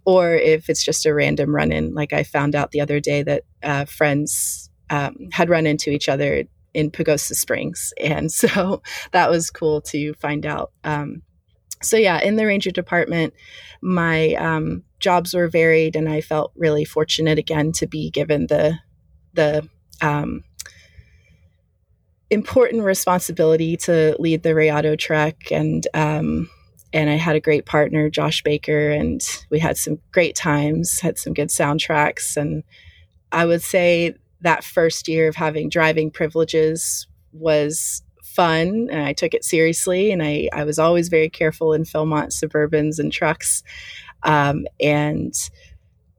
or 0.06 0.34
if 0.34 0.70
it's 0.70 0.84
just 0.84 1.06
a 1.06 1.14
random 1.14 1.56
run 1.56 1.72
in. 1.72 1.94
Like 1.94 2.14
I 2.14 2.24
found 2.24 2.56
out 2.56 2.72
the 2.72 2.82
other 2.82 3.00
day 3.00 3.24
that 3.24 3.44
uh, 3.62 3.86
friends 3.86 4.70
um, 4.90 5.30
had 5.32 5.50
run 5.50 5.66
into 5.66 5.90
each 5.90 6.10
other 6.10 6.44
in 6.74 6.92
Pagosa 6.92 7.34
Springs. 7.34 7.94
And 8.02 8.32
so 8.32 8.82
that 9.12 9.30
was 9.30 9.50
cool 9.50 9.82
to 9.82 10.14
find 10.16 10.46
out. 10.46 10.72
Um, 10.84 11.22
so, 11.82 11.98
yeah, 11.98 12.22
in 12.22 12.38
the 12.38 12.46
ranger 12.46 12.72
department, 12.72 13.34
my 13.82 14.36
um, 14.36 14.84
jobs 15.00 15.34
were 15.34 15.50
varied, 15.50 15.98
and 15.98 16.08
I 16.08 16.22
felt 16.22 16.54
really 16.56 16.86
fortunate 16.86 17.38
again 17.38 17.74
to 17.74 17.88
be 17.88 18.10
given 18.10 18.48
the, 18.48 18.80
the, 19.34 19.68
um, 20.02 20.44
important 22.34 22.84
responsibility 22.84 23.78
to 23.78 24.16
lead 24.20 24.44
the 24.44 24.50
Rayado 24.50 24.98
trek 24.98 25.52
and 25.52 25.88
um, 25.94 26.50
and 26.94 27.10
I 27.10 27.16
had 27.16 27.36
a 27.36 27.40
great 27.40 27.66
partner, 27.66 28.10
Josh 28.10 28.44
Baker, 28.44 28.92
and 28.92 29.20
we 29.50 29.58
had 29.58 29.78
some 29.78 30.00
great 30.12 30.36
times, 30.36 31.00
had 31.00 31.18
some 31.18 31.34
good 31.34 31.50
soundtracks. 31.50 32.38
And 32.38 32.64
I 33.32 33.48
would 33.48 33.64
say 33.64 34.14
that 34.42 34.64
first 34.64 35.08
year 35.08 35.28
of 35.28 35.36
having 35.36 35.70
driving 35.70 36.12
privileges 36.12 37.08
was 37.32 38.04
fun 38.24 38.90
and 38.92 39.02
I 39.04 39.14
took 39.14 39.34
it 39.34 39.44
seriously. 39.44 40.12
And 40.12 40.22
I, 40.22 40.50
I 40.54 40.66
was 40.66 40.78
always 40.78 41.10
very 41.10 41.30
careful 41.30 41.74
in 41.74 41.84
Philmont 41.84 42.32
Suburbans 42.32 43.00
and 43.00 43.12
trucks. 43.12 43.64
Um, 44.22 44.68
and 44.80 45.34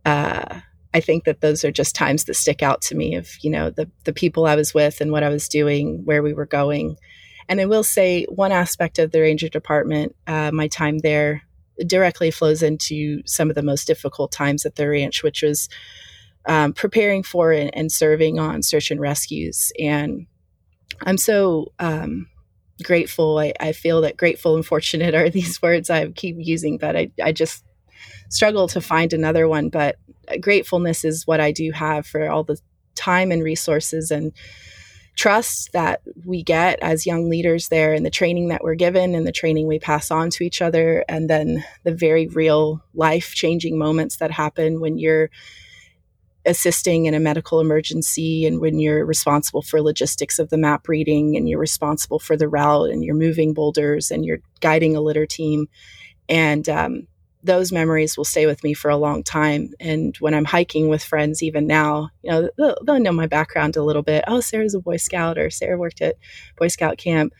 uh, 0.04 0.60
I 0.94 1.00
think 1.00 1.24
that 1.24 1.40
those 1.40 1.64
are 1.64 1.72
just 1.72 1.96
times 1.96 2.24
that 2.24 2.34
stick 2.34 2.62
out 2.62 2.80
to 2.82 2.94
me 2.94 3.16
of, 3.16 3.28
you 3.42 3.50
know, 3.50 3.68
the, 3.68 3.90
the 4.04 4.12
people 4.12 4.46
I 4.46 4.54
was 4.54 4.72
with 4.72 5.00
and 5.00 5.10
what 5.10 5.24
I 5.24 5.28
was 5.28 5.48
doing, 5.48 6.02
where 6.04 6.22
we 6.22 6.32
were 6.32 6.46
going. 6.46 6.96
And 7.48 7.60
I 7.60 7.66
will 7.66 7.82
say 7.82 8.24
one 8.26 8.52
aspect 8.52 9.00
of 9.00 9.10
the 9.10 9.20
Ranger 9.20 9.48
Department, 9.48 10.14
uh, 10.28 10.52
my 10.52 10.68
time 10.68 10.98
there 10.98 11.42
directly 11.84 12.30
flows 12.30 12.62
into 12.62 13.22
some 13.26 13.50
of 13.50 13.56
the 13.56 13.62
most 13.62 13.86
difficult 13.88 14.30
times 14.30 14.64
at 14.64 14.76
the 14.76 14.88
ranch, 14.88 15.24
which 15.24 15.42
was 15.42 15.68
um, 16.46 16.72
preparing 16.72 17.24
for 17.24 17.50
and, 17.50 17.70
and, 17.74 17.90
serving 17.90 18.38
on 18.38 18.62
search 18.62 18.90
and 18.90 19.00
rescues. 19.00 19.72
And 19.80 20.26
I'm 21.02 21.18
so 21.18 21.72
um, 21.78 22.28
grateful. 22.82 23.38
I, 23.38 23.54
I, 23.58 23.72
feel 23.72 24.02
that 24.02 24.18
grateful 24.18 24.54
and 24.54 24.64
fortunate 24.64 25.14
are 25.14 25.30
these 25.30 25.60
words 25.62 25.88
I 25.90 26.06
keep 26.10 26.36
using, 26.38 26.76
but 26.78 26.96
I, 26.96 27.10
I 27.22 27.32
just 27.32 27.64
struggle 28.28 28.68
to 28.68 28.80
find 28.80 29.12
another 29.12 29.48
one. 29.48 29.70
But 29.70 29.96
gratefulness 30.40 31.04
is 31.04 31.26
what 31.26 31.40
I 31.40 31.52
do 31.52 31.70
have 31.72 32.06
for 32.06 32.30
all 32.30 32.44
the 32.44 32.58
time 32.94 33.30
and 33.30 33.42
resources 33.42 34.10
and 34.10 34.32
trust 35.16 35.72
that 35.72 36.00
we 36.24 36.42
get 36.42 36.78
as 36.80 37.06
young 37.06 37.28
leaders 37.28 37.68
there 37.68 37.92
and 37.92 38.04
the 38.04 38.10
training 38.10 38.48
that 38.48 38.64
we're 38.64 38.74
given 38.74 39.14
and 39.14 39.26
the 39.26 39.32
training 39.32 39.66
we 39.66 39.78
pass 39.78 40.10
on 40.10 40.28
to 40.30 40.42
each 40.42 40.60
other. 40.60 41.04
And 41.08 41.30
then 41.30 41.64
the 41.84 41.94
very 41.94 42.26
real 42.28 42.82
life 42.94 43.32
changing 43.34 43.78
moments 43.78 44.16
that 44.16 44.32
happen 44.32 44.80
when 44.80 44.98
you're 44.98 45.30
assisting 46.46 47.06
in 47.06 47.14
a 47.14 47.20
medical 47.20 47.60
emergency 47.60 48.44
and 48.44 48.60
when 48.60 48.78
you're 48.78 49.06
responsible 49.06 49.62
for 49.62 49.80
logistics 49.80 50.38
of 50.38 50.50
the 50.50 50.58
map 50.58 50.88
reading 50.88 51.36
and 51.36 51.48
you're 51.48 51.60
responsible 51.60 52.18
for 52.18 52.36
the 52.36 52.48
route 52.48 52.90
and 52.90 53.02
you're 53.02 53.14
moving 53.14 53.54
boulders 53.54 54.10
and 54.10 54.24
you're 54.26 54.40
guiding 54.60 54.94
a 54.94 55.00
litter 55.00 55.26
team. 55.26 55.68
And 56.28 56.68
um, 56.68 57.06
those 57.44 57.70
memories 57.70 58.16
will 58.16 58.24
stay 58.24 58.46
with 58.46 58.64
me 58.64 58.74
for 58.74 58.90
a 58.90 58.96
long 58.96 59.22
time 59.22 59.70
and 59.78 60.16
when 60.16 60.34
i'm 60.34 60.44
hiking 60.44 60.88
with 60.88 61.04
friends 61.04 61.42
even 61.42 61.66
now 61.66 62.08
you 62.22 62.30
know 62.30 62.48
they'll, 62.56 62.76
they'll 62.84 63.00
know 63.00 63.12
my 63.12 63.26
background 63.26 63.76
a 63.76 63.82
little 63.82 64.02
bit 64.02 64.24
oh 64.26 64.40
sarah's 64.40 64.74
a 64.74 64.80
boy 64.80 64.96
scout 64.96 65.38
or 65.38 65.50
sarah 65.50 65.78
worked 65.78 66.00
at 66.00 66.16
boy 66.56 66.68
scout 66.68 66.98
camp 66.98 67.32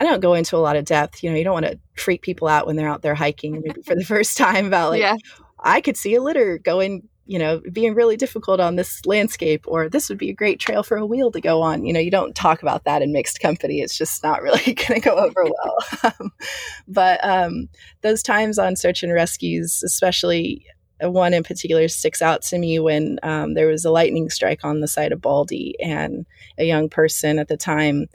I 0.00 0.04
don't 0.04 0.20
go 0.20 0.32
into 0.32 0.56
a 0.56 0.58
lot 0.58 0.76
of 0.76 0.86
depth. 0.86 1.22
You 1.22 1.30
know, 1.30 1.36
you 1.36 1.44
don't 1.44 1.52
want 1.52 1.66
to 1.66 1.78
freak 1.94 2.22
people 2.22 2.48
out 2.48 2.66
when 2.66 2.76
they're 2.76 2.88
out 2.88 3.02
there 3.02 3.14
hiking 3.14 3.60
maybe 3.60 3.82
for 3.82 3.94
the 3.94 4.04
first 4.06 4.38
time 4.38 4.66
about 4.66 4.92
like, 4.92 5.02
yeah. 5.02 5.16
I 5.62 5.82
could 5.82 5.96
see 5.96 6.14
a 6.14 6.22
litter 6.22 6.56
going 6.56 7.06
you 7.30 7.38
know, 7.38 7.62
being 7.70 7.94
really 7.94 8.16
difficult 8.16 8.58
on 8.58 8.74
this 8.74 9.06
landscape, 9.06 9.64
or 9.68 9.88
this 9.88 10.08
would 10.08 10.18
be 10.18 10.30
a 10.30 10.34
great 10.34 10.58
trail 10.58 10.82
for 10.82 10.96
a 10.96 11.06
wheel 11.06 11.30
to 11.30 11.40
go 11.40 11.62
on. 11.62 11.84
You 11.84 11.92
know, 11.92 12.00
you 12.00 12.10
don't 12.10 12.34
talk 12.34 12.60
about 12.60 12.82
that 12.86 13.02
in 13.02 13.12
mixed 13.12 13.38
company. 13.38 13.80
It's 13.80 13.96
just 13.96 14.24
not 14.24 14.42
really 14.42 14.74
going 14.74 15.00
to 15.00 15.00
go 15.00 15.14
over 15.14 15.44
well. 15.44 16.12
but 16.88 17.20
um, 17.22 17.68
those 18.00 18.24
times 18.24 18.58
on 18.58 18.74
search 18.74 19.04
and 19.04 19.12
rescues, 19.12 19.80
especially 19.84 20.66
uh, 21.00 21.08
one 21.08 21.32
in 21.32 21.44
particular, 21.44 21.86
sticks 21.86 22.20
out 22.20 22.42
to 22.42 22.58
me 22.58 22.80
when 22.80 23.20
um, 23.22 23.54
there 23.54 23.68
was 23.68 23.84
a 23.84 23.92
lightning 23.92 24.28
strike 24.28 24.64
on 24.64 24.80
the 24.80 24.88
side 24.88 25.12
of 25.12 25.20
Baldy, 25.20 25.76
and 25.80 26.26
a 26.58 26.64
young 26.64 26.88
person 26.88 27.38
at 27.38 27.46
the 27.46 27.56
time 27.56 28.06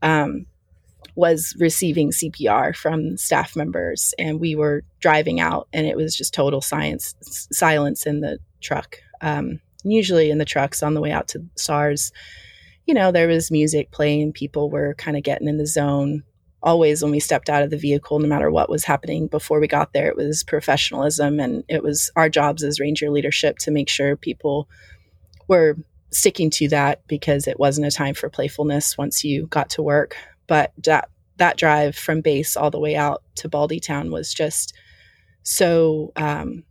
um, 0.00 0.46
was 1.14 1.54
receiving 1.58 2.10
CPR 2.10 2.74
from 2.74 3.18
staff 3.18 3.54
members, 3.54 4.14
and 4.18 4.40
we 4.40 4.54
were 4.54 4.82
driving 4.98 5.40
out, 5.40 5.68
and 5.74 5.86
it 5.86 5.98
was 5.98 6.16
just 6.16 6.32
total 6.32 6.62
science 6.62 7.14
silence 7.52 8.06
in 8.06 8.20
the 8.20 8.38
truck. 8.62 8.98
Um, 9.20 9.60
usually 9.84 10.30
in 10.30 10.38
the 10.38 10.44
trucks 10.44 10.82
on 10.82 10.94
the 10.94 11.00
way 11.00 11.10
out 11.10 11.28
to 11.28 11.44
SARS, 11.56 12.12
you 12.86 12.94
know, 12.94 13.12
there 13.12 13.28
was 13.28 13.50
music 13.50 13.90
playing, 13.90 14.32
people 14.32 14.70
were 14.70 14.94
kind 14.94 15.16
of 15.16 15.22
getting 15.22 15.48
in 15.48 15.58
the 15.58 15.66
zone. 15.66 16.22
Always, 16.62 17.02
when 17.02 17.10
we 17.10 17.20
stepped 17.20 17.48
out 17.48 17.62
of 17.62 17.70
the 17.70 17.76
vehicle, 17.76 18.20
no 18.20 18.28
matter 18.28 18.50
what 18.50 18.70
was 18.70 18.84
happening 18.84 19.26
before 19.26 19.60
we 19.60 19.66
got 19.66 19.92
there, 19.92 20.08
it 20.08 20.16
was 20.16 20.44
professionalism 20.44 21.40
and 21.40 21.64
it 21.68 21.82
was 21.82 22.10
our 22.14 22.28
jobs 22.28 22.62
as 22.62 22.78
ranger 22.78 23.10
leadership 23.10 23.58
to 23.58 23.72
make 23.72 23.88
sure 23.88 24.16
people 24.16 24.68
were 25.48 25.76
sticking 26.12 26.50
to 26.50 26.68
that 26.68 27.04
because 27.08 27.48
it 27.48 27.58
wasn't 27.58 27.86
a 27.86 27.90
time 27.90 28.14
for 28.14 28.28
playfulness 28.28 28.96
once 28.96 29.24
you 29.24 29.46
got 29.48 29.70
to 29.70 29.82
work. 29.82 30.16
But 30.46 30.72
that 30.84 31.08
that 31.38 31.56
drive 31.56 31.96
from 31.96 32.20
base 32.20 32.56
all 32.56 32.70
the 32.70 32.78
way 32.78 32.94
out 32.94 33.22
to 33.36 33.48
Baldy 33.48 33.80
Town 33.80 34.12
was 34.12 34.32
just 34.32 34.74
so 35.42 36.12
um, 36.14 36.62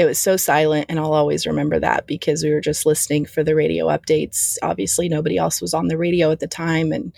it 0.00 0.06
was 0.06 0.18
so 0.18 0.34
silent 0.34 0.86
and 0.88 0.98
i'll 0.98 1.12
always 1.12 1.46
remember 1.46 1.78
that 1.78 2.06
because 2.06 2.42
we 2.42 2.50
were 2.50 2.60
just 2.60 2.86
listening 2.86 3.26
for 3.26 3.44
the 3.44 3.54
radio 3.54 3.88
updates. 3.88 4.56
Obviously 4.62 5.10
nobody 5.10 5.36
else 5.36 5.60
was 5.60 5.74
on 5.74 5.88
the 5.88 5.98
radio 5.98 6.30
at 6.30 6.40
the 6.40 6.46
time 6.46 6.90
and 6.90 7.12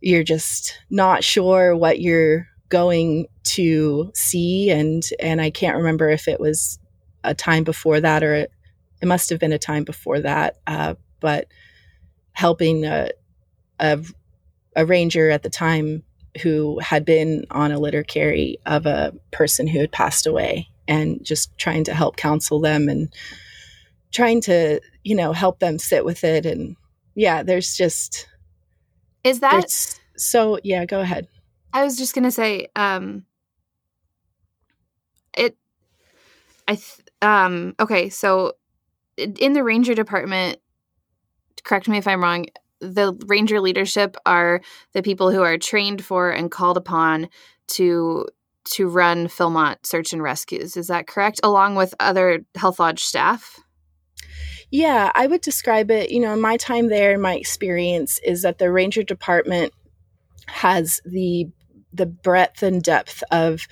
you're 0.00 0.24
just 0.24 0.78
not 0.88 1.22
sure 1.22 1.76
what 1.76 2.00
you're 2.00 2.48
going 2.70 3.26
to 3.42 4.10
see 4.14 4.70
and 4.70 5.02
and 5.20 5.42
i 5.42 5.50
can't 5.50 5.76
remember 5.76 6.08
if 6.08 6.26
it 6.26 6.40
was 6.40 6.78
a 7.22 7.34
time 7.34 7.64
before 7.64 8.00
that 8.00 8.22
or 8.22 8.32
it, 8.32 8.52
it 9.02 9.06
must 9.06 9.28
have 9.28 9.38
been 9.38 9.52
a 9.52 9.58
time 9.58 9.84
before 9.84 10.20
that 10.20 10.56
uh, 10.66 10.94
but 11.20 11.48
helping 12.32 12.86
a, 12.86 13.10
a, 13.78 14.02
a 14.74 14.86
ranger 14.86 15.28
at 15.28 15.42
the 15.42 15.50
time 15.50 16.02
who 16.42 16.78
had 16.78 17.04
been 17.04 17.44
on 17.50 17.72
a 17.72 17.78
litter 17.78 18.04
carry 18.04 18.56
of 18.64 18.86
a 18.86 19.12
person 19.32 19.66
who 19.66 19.80
had 19.80 19.92
passed 19.92 20.26
away 20.26 20.69
and 20.90 21.24
just 21.24 21.56
trying 21.56 21.84
to 21.84 21.94
help 21.94 22.16
counsel 22.16 22.60
them 22.60 22.88
and 22.88 23.14
trying 24.10 24.40
to 24.42 24.80
you 25.04 25.14
know 25.14 25.32
help 25.32 25.60
them 25.60 25.78
sit 25.78 26.04
with 26.04 26.24
it. 26.24 26.44
And 26.44 26.76
yeah 27.14 27.42
there's 27.42 27.74
just 27.76 28.26
is 29.24 29.40
that 29.40 29.70
so 30.16 30.58
yeah 30.64 30.84
go 30.84 31.00
ahead. 31.00 31.28
I 31.72 31.84
was 31.84 31.96
just 31.96 32.14
gonna 32.14 32.32
say 32.32 32.66
um 32.74 33.24
it 35.36 35.56
i 36.66 36.74
th- 36.74 37.06
um 37.22 37.74
okay 37.78 38.08
so 38.08 38.52
in 39.16 39.52
the 39.52 39.62
ranger 39.62 39.94
department 39.94 40.58
correct 41.62 41.88
me 41.88 41.98
if 41.98 42.08
i'm 42.08 42.22
wrong 42.22 42.46
the 42.80 43.12
ranger 43.26 43.60
leadership 43.60 44.16
are 44.26 44.60
the 44.92 45.02
people 45.02 45.30
who 45.30 45.42
are 45.42 45.58
trained 45.58 46.04
for 46.04 46.30
and 46.30 46.50
called 46.50 46.76
upon 46.76 47.28
to 47.68 48.26
to 48.70 48.88
run 48.88 49.28
Philmont 49.28 49.84
search 49.84 50.12
and 50.12 50.22
rescues. 50.22 50.76
Is 50.76 50.88
that 50.88 51.06
correct? 51.06 51.40
Along 51.42 51.74
with 51.74 51.94
other 52.00 52.44
Health 52.56 52.78
Lodge 52.78 53.02
staff? 53.02 53.60
Yeah, 54.70 55.10
I 55.14 55.26
would 55.26 55.40
describe 55.40 55.90
it, 55.90 56.10
you 56.10 56.20
know, 56.20 56.36
my 56.36 56.56
time 56.56 56.88
there, 56.88 57.12
and 57.12 57.22
my 57.22 57.34
experience 57.34 58.20
is 58.24 58.42
that 58.42 58.58
the 58.58 58.70
ranger 58.70 59.02
department 59.02 59.72
has 60.46 61.00
the 61.04 61.46
the 61.92 62.06
breadth 62.06 62.62
and 62.62 62.82
depth 62.82 63.22
of 63.32 63.66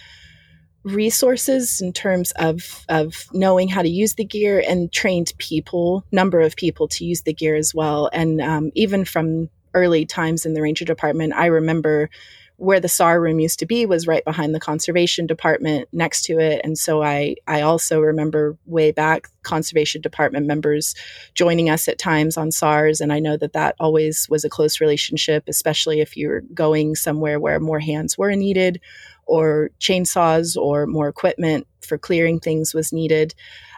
resources 0.82 1.80
in 1.80 1.92
terms 1.92 2.32
of 2.32 2.84
of 2.88 3.26
knowing 3.32 3.68
how 3.68 3.82
to 3.82 3.88
use 3.88 4.14
the 4.14 4.24
gear 4.24 4.62
and 4.66 4.92
trained 4.92 5.32
people, 5.38 6.04
number 6.10 6.40
of 6.40 6.56
people 6.56 6.88
to 6.88 7.04
use 7.04 7.22
the 7.22 7.34
gear 7.34 7.54
as 7.54 7.72
well. 7.74 8.10
And 8.12 8.40
um, 8.40 8.70
even 8.74 9.04
from 9.04 9.48
early 9.74 10.06
times 10.06 10.46
in 10.46 10.54
the 10.54 10.62
ranger 10.62 10.84
department, 10.84 11.32
I 11.34 11.46
remember 11.46 12.10
where 12.58 12.80
the 12.80 12.88
SAR 12.88 13.20
room 13.20 13.38
used 13.38 13.60
to 13.60 13.66
be 13.66 13.86
was 13.86 14.08
right 14.08 14.24
behind 14.24 14.52
the 14.52 14.58
conservation 14.60 15.28
department 15.28 15.88
next 15.92 16.22
to 16.22 16.40
it. 16.40 16.60
And 16.64 16.76
so 16.76 17.04
I, 17.04 17.36
I 17.46 17.60
also 17.60 18.00
remember 18.00 18.58
way 18.66 18.90
back 18.90 19.28
conservation 19.42 20.00
department 20.00 20.44
members 20.44 20.96
joining 21.34 21.70
us 21.70 21.86
at 21.86 22.00
times 22.00 22.36
on 22.36 22.50
SARS. 22.50 23.00
And 23.00 23.12
I 23.12 23.20
know 23.20 23.36
that 23.36 23.52
that 23.52 23.76
always 23.78 24.26
was 24.28 24.44
a 24.44 24.50
close 24.50 24.80
relationship, 24.80 25.44
especially 25.46 26.00
if 26.00 26.16
you're 26.16 26.40
going 26.52 26.96
somewhere 26.96 27.38
where 27.38 27.60
more 27.60 27.78
hands 27.78 28.18
were 28.18 28.34
needed 28.34 28.80
or 29.24 29.70
chainsaws 29.78 30.56
or 30.56 30.84
more 30.86 31.06
equipment 31.06 31.64
for 31.80 31.96
clearing 31.96 32.40
things 32.40 32.74
was 32.74 32.92
needed. 32.92 33.36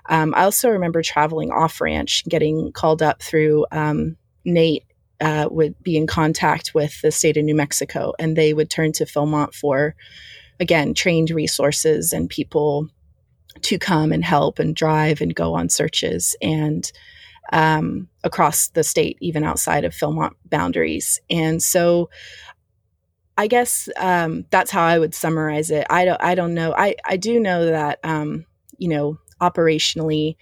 Um, 0.09 0.33
I 0.35 0.45
also 0.45 0.71
remember 0.71 1.03
traveling 1.03 1.51
off 1.51 1.83
ranch, 1.83 2.25
getting 2.27 2.73
called 2.73 3.03
up 3.03 3.23
through 3.23 3.67
um, 3.73 4.17
Nate 4.47 4.85
uh, 5.21 5.49
would 5.51 5.81
be 5.83 5.97
in 5.97 6.07
contact 6.07 6.75
with 6.75 7.01
the 7.03 7.11
state 7.11 7.37
of 7.37 7.45
New 7.45 7.55
Mexico, 7.55 8.13
and 8.19 8.37
they 8.37 8.55
would 8.55 8.71
turn 8.71 8.93
to 8.93 9.05
Philmont 9.05 9.55
for, 9.55 9.95
again, 10.59 10.95
trained 10.95 11.31
resources 11.31 12.13
and 12.13 12.29
people 12.29 12.89
to 13.63 13.79
come 13.79 14.13
and 14.13 14.25
help 14.25 14.59
and 14.59 14.75
drive 14.75 15.21
and 15.21 15.35
go 15.35 15.55
on 15.55 15.69
searches 15.69 16.37
and 16.41 16.91
um, 17.53 18.09
across 18.23 18.69
the 18.69 18.85
state, 18.85 19.19
even 19.21 19.45
outside 19.45 19.85
of 19.85 19.95
Philmont 19.95 20.35
boundaries. 20.45 21.21
And 21.29 21.63
so, 21.63 22.11
I 23.37 23.47
guess 23.47 23.89
um, 23.97 24.45
that's 24.51 24.71
how 24.71 24.85
I 24.85 24.99
would 24.99 25.15
summarize 25.15 25.71
it. 25.71 25.87
I 25.89 26.05
don't. 26.05 26.23
I 26.23 26.35
don't 26.35 26.55
know. 26.55 26.75
I 26.77 26.95
I 27.05 27.17
do 27.17 27.41
know 27.41 27.67
that 27.67 27.99
um, 28.05 28.45
you 28.77 28.89
know 28.89 29.19
operationally 29.41 30.37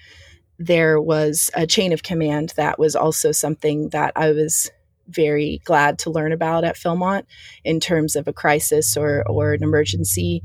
there 0.58 1.00
was 1.00 1.50
a 1.54 1.66
chain 1.66 1.92
of 1.92 2.02
command 2.02 2.52
that 2.56 2.78
was 2.78 2.96
also 2.96 3.32
something 3.32 3.90
that 3.90 4.12
I 4.16 4.32
was 4.32 4.70
very 5.08 5.60
glad 5.64 5.98
to 6.00 6.10
learn 6.10 6.32
about 6.32 6.64
at 6.64 6.76
Philmont 6.76 7.24
in 7.64 7.80
terms 7.80 8.16
of 8.16 8.28
a 8.28 8.32
crisis 8.32 8.96
or, 8.96 9.22
or 9.26 9.54
an 9.54 9.62
emergency. 9.62 10.42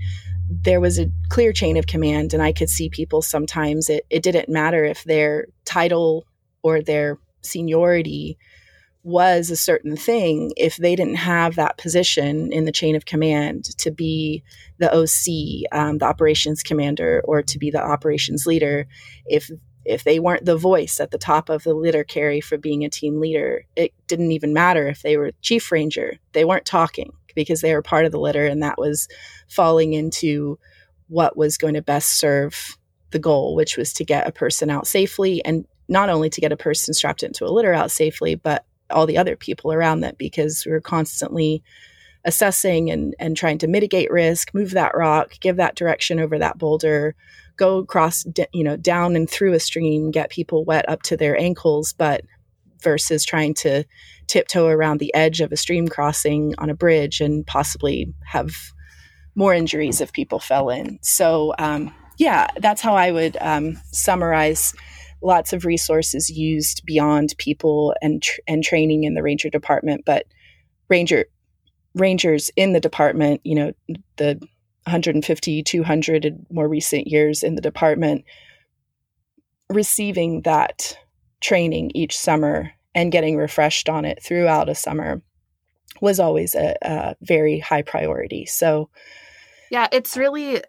There 0.49 0.79
was 0.79 0.99
a 0.99 1.11
clear 1.29 1.51
chain 1.51 1.77
of 1.77 1.87
command, 1.87 2.33
and 2.33 2.41
I 2.41 2.53
could 2.53 2.69
see 2.69 2.89
people 2.89 3.21
sometimes. 3.21 3.89
It, 3.89 4.05
it 4.09 4.23
didn't 4.23 4.49
matter 4.49 4.85
if 4.85 5.03
their 5.03 5.47
title 5.65 6.25
or 6.61 6.81
their 6.81 7.17
seniority 7.41 8.37
was 9.03 9.49
a 9.49 9.55
certain 9.55 9.97
thing 9.97 10.53
if 10.55 10.77
they 10.77 10.95
didn't 10.95 11.15
have 11.15 11.55
that 11.55 11.77
position 11.77 12.53
in 12.53 12.63
the 12.63 12.71
chain 12.71 12.95
of 12.95 13.05
command 13.05 13.65
to 13.77 13.91
be 13.91 14.41
the 14.77 14.89
OC, 14.89 15.77
um, 15.77 15.97
the 15.97 16.05
operations 16.05 16.63
commander, 16.63 17.21
or 17.25 17.41
to 17.41 17.59
be 17.59 17.69
the 17.69 17.83
operations 17.83 18.45
leader. 18.45 18.87
If 19.25 19.51
if 19.85 20.03
they 20.03 20.19
weren't 20.19 20.45
the 20.45 20.57
voice 20.57 20.99
at 20.99 21.11
the 21.11 21.17
top 21.17 21.49
of 21.49 21.63
the 21.63 21.73
litter 21.73 22.03
carry 22.03 22.39
for 22.41 22.57
being 22.57 22.83
a 22.83 22.89
team 22.89 23.19
leader, 23.19 23.65
it 23.75 23.93
didn't 24.07 24.31
even 24.31 24.53
matter 24.53 24.87
if 24.87 25.01
they 25.01 25.17
were 25.17 25.31
chief 25.41 25.71
ranger. 25.71 26.17
They 26.31 26.45
weren't 26.45 26.65
talking 26.65 27.11
because 27.35 27.61
they 27.61 27.73
were 27.73 27.81
part 27.81 28.05
of 28.05 28.11
the 28.11 28.19
litter, 28.19 28.45
and 28.45 28.61
that 28.63 28.77
was 28.77 29.07
falling 29.49 29.93
into 29.93 30.57
what 31.07 31.35
was 31.35 31.57
going 31.57 31.73
to 31.73 31.81
best 31.81 32.17
serve 32.17 32.77
the 33.11 33.19
goal, 33.19 33.55
which 33.55 33.77
was 33.77 33.93
to 33.93 34.05
get 34.05 34.27
a 34.27 34.31
person 34.31 34.69
out 34.69 34.87
safely 34.87 35.43
and 35.45 35.65
not 35.87 36.09
only 36.09 36.29
to 36.29 36.41
get 36.41 36.51
a 36.51 36.57
person 36.57 36.93
strapped 36.93 37.23
into 37.23 37.45
a 37.45 37.51
litter 37.51 37.73
out 37.73 37.91
safely, 37.91 38.35
but 38.35 38.65
all 38.89 39.05
the 39.05 39.17
other 39.17 39.35
people 39.35 39.71
around 39.73 40.01
that 40.01 40.17
because 40.17 40.65
we 40.65 40.71
were 40.71 40.81
constantly 40.81 41.63
assessing 42.25 42.89
and, 42.89 43.15
and 43.19 43.35
trying 43.35 43.57
to 43.57 43.67
mitigate 43.67 44.11
risk, 44.11 44.53
move 44.53 44.71
that 44.71 44.95
rock, 44.95 45.33
give 45.39 45.57
that 45.57 45.75
direction 45.75 46.19
over 46.19 46.39
that 46.39 46.57
boulder, 46.57 47.15
go 47.57 47.77
across, 47.77 48.25
you 48.53 48.63
know, 48.63 48.77
down 48.77 49.15
and 49.15 49.29
through 49.29 49.53
a 49.53 49.59
stream, 49.59 50.11
get 50.11 50.29
people 50.29 50.65
wet 50.65 50.87
up 50.89 51.03
to 51.03 51.17
their 51.17 51.39
ankles, 51.39 51.93
but 51.93 52.21
versus 52.81 53.23
trying 53.23 53.53
to 53.53 53.83
tiptoe 54.27 54.67
around 54.67 54.99
the 54.99 55.13
edge 55.13 55.41
of 55.41 55.51
a 55.51 55.57
stream 55.57 55.87
crossing 55.87 56.53
on 56.57 56.69
a 56.69 56.75
bridge 56.75 57.21
and 57.21 57.45
possibly 57.47 58.13
have 58.25 58.51
more 59.35 59.53
injuries 59.53 60.01
if 60.01 60.13
people 60.13 60.39
fell 60.39 60.69
in. 60.69 60.99
So, 61.01 61.53
um, 61.59 61.93
yeah, 62.17 62.47
that's 62.57 62.81
how 62.81 62.95
I 62.95 63.11
would 63.11 63.37
um, 63.41 63.77
summarize 63.91 64.73
lots 65.23 65.53
of 65.53 65.65
resources 65.65 66.29
used 66.29 66.85
beyond 66.85 67.33
people 67.37 67.95
and 68.01 68.21
tr- 68.21 68.41
and 68.47 68.63
training 68.63 69.05
in 69.05 69.13
the 69.13 69.23
ranger 69.23 69.49
department 69.49 70.03
but 70.05 70.25
ranger 70.89 71.25
rangers 71.95 72.51
in 72.55 72.73
the 72.73 72.79
department 72.79 73.39
you 73.43 73.55
know 73.55 73.71
the 74.17 74.39
150 74.85 75.63
200 75.63 76.25
in 76.25 76.45
more 76.51 76.67
recent 76.67 77.07
years 77.07 77.43
in 77.43 77.55
the 77.55 77.61
department 77.61 78.25
receiving 79.69 80.41
that 80.41 80.97
training 81.41 81.91
each 81.95 82.17
summer 82.17 82.71
and 82.95 83.11
getting 83.11 83.37
refreshed 83.37 83.89
on 83.89 84.05
it 84.05 84.21
throughout 84.21 84.69
a 84.69 84.75
summer 84.75 85.21
was 86.01 86.19
always 86.19 86.53
a, 86.55 86.75
a 86.81 87.15
very 87.21 87.59
high 87.59 87.81
priority 87.81 88.45
so 88.45 88.89
yeah 89.71 89.87
it's 89.91 90.17
really 90.17 90.61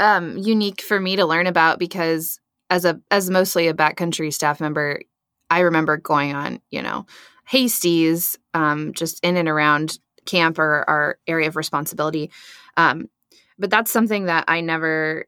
um, 0.00 0.36
unique 0.36 0.82
for 0.82 1.00
me 1.00 1.16
to 1.16 1.24
learn 1.24 1.46
about 1.46 1.78
because 1.78 2.40
as 2.70 2.84
a 2.84 3.00
as 3.10 3.30
mostly 3.30 3.68
a 3.68 3.74
backcountry 3.74 4.32
staff 4.32 4.60
member, 4.60 5.00
I 5.50 5.60
remember 5.60 5.96
going 5.96 6.34
on, 6.34 6.60
you 6.70 6.82
know, 6.82 7.06
hasties, 7.50 8.36
um, 8.54 8.92
just 8.94 9.22
in 9.24 9.36
and 9.36 9.48
around 9.48 9.98
camp 10.26 10.58
or 10.58 10.84
our 10.88 11.18
area 11.26 11.48
of 11.48 11.56
responsibility. 11.56 12.30
Um, 12.76 13.08
but 13.58 13.70
that's 13.70 13.90
something 13.90 14.26
that 14.26 14.44
I 14.48 14.60
never 14.60 15.26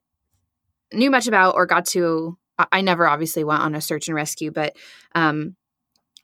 knew 0.92 1.10
much 1.10 1.26
about 1.26 1.54
or 1.54 1.66
got 1.66 1.86
to. 1.88 2.38
I 2.72 2.80
never 2.80 3.06
obviously 3.06 3.44
went 3.44 3.60
on 3.62 3.74
a 3.74 3.80
search 3.80 4.08
and 4.08 4.14
rescue, 4.14 4.50
but 4.50 4.76
um, 5.14 5.56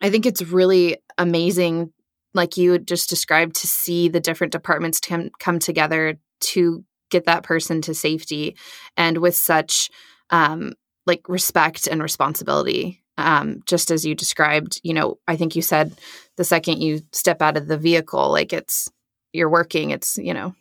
I 0.00 0.08
think 0.10 0.24
it's 0.24 0.40
really 0.42 0.96
amazing, 1.18 1.92
like 2.32 2.56
you 2.56 2.78
just 2.78 3.10
described, 3.10 3.56
to 3.56 3.66
see 3.66 4.08
the 4.08 4.20
different 4.20 4.52
departments 4.52 5.00
come 5.00 5.30
come 5.38 5.58
together 5.58 6.18
to 6.40 6.84
get 7.10 7.26
that 7.26 7.42
person 7.42 7.82
to 7.82 7.94
safety, 7.94 8.56
and 8.96 9.18
with 9.18 9.34
such 9.34 9.90
um, 10.30 10.72
like 11.06 11.28
respect 11.28 11.86
and 11.86 12.02
responsibility 12.02 13.02
um, 13.18 13.60
just 13.66 13.90
as 13.90 14.04
you 14.04 14.14
described 14.14 14.80
you 14.82 14.94
know 14.94 15.18
i 15.28 15.36
think 15.36 15.54
you 15.54 15.62
said 15.62 15.92
the 16.36 16.44
second 16.44 16.80
you 16.80 17.00
step 17.12 17.42
out 17.42 17.56
of 17.56 17.68
the 17.68 17.76
vehicle 17.76 18.30
like 18.30 18.52
it's 18.52 18.90
you're 19.32 19.50
working 19.50 19.90
it's 19.90 20.16
you 20.18 20.34
know 20.34 20.54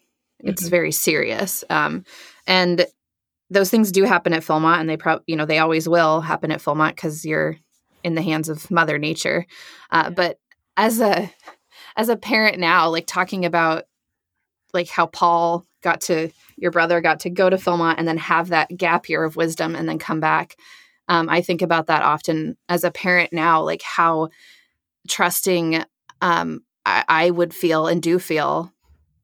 it's 0.43 0.63
mm-hmm. 0.63 0.71
very 0.71 0.91
serious 0.91 1.63
um, 1.69 2.03
and 2.47 2.85
those 3.51 3.69
things 3.69 3.91
do 3.91 4.05
happen 4.05 4.33
at 4.33 4.43
Philmont, 4.43 4.79
and 4.79 4.89
they 4.89 4.97
probably 4.97 5.23
you 5.27 5.35
know 5.35 5.45
they 5.45 5.59
always 5.59 5.87
will 5.87 6.21
happen 6.21 6.51
at 6.51 6.61
Philmont 6.61 6.95
because 6.95 7.25
you're 7.25 7.57
in 8.03 8.15
the 8.15 8.21
hands 8.21 8.49
of 8.49 8.71
Mother 8.71 8.97
Nature. 8.97 9.45
Uh. 9.91 10.09
But 10.09 10.39
as 10.77 10.99
a 10.99 11.31
as 11.95 12.09
a 12.09 12.15
parent 12.15 12.57
now, 12.57 12.89
like 12.89 13.05
talking 13.05 13.45
about 13.45 13.83
like 14.73 14.87
how 14.87 15.05
Paul 15.05 15.65
got 15.83 15.99
to 16.01 16.31
your 16.57 16.71
brother 16.71 17.01
got 17.01 17.19
to 17.21 17.29
go 17.29 17.49
to 17.49 17.57
Philmont 17.57 17.95
and 17.97 18.07
then 18.07 18.17
have 18.17 18.49
that 18.49 18.75
gap 18.75 19.09
year 19.09 19.23
of 19.23 19.35
wisdom 19.35 19.75
and 19.75 19.87
then 19.87 19.99
come 19.99 20.21
back. 20.21 20.55
Um, 21.09 21.27
I 21.27 21.41
think 21.41 21.61
about 21.61 21.87
that 21.87 22.03
often 22.03 22.55
as 22.69 22.85
a 22.85 22.91
parent 22.91 23.33
now, 23.33 23.63
like 23.63 23.81
how 23.81 24.29
trusting 25.09 25.83
um, 26.21 26.61
I, 26.85 27.03
I 27.09 27.29
would 27.31 27.53
feel 27.53 27.87
and 27.87 28.01
do 28.01 28.17
feel, 28.17 28.71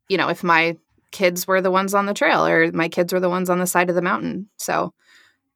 you 0.10 0.18
know, 0.18 0.28
if 0.28 0.44
my 0.44 0.76
kids 1.18 1.48
were 1.48 1.62
the 1.62 1.72
ones 1.72 1.96
on 1.96 2.06
the 2.06 2.14
trail 2.14 2.46
or 2.46 2.72
my 2.72 2.88
kids 2.88 3.12
were 3.12 3.20
the 3.20 3.30
ones 3.30 3.50
on 3.50 3.58
the 3.58 3.66
side 3.66 3.90
of 3.90 3.96
the 3.96 4.04
mountain. 4.04 4.50
So, 4.58 4.94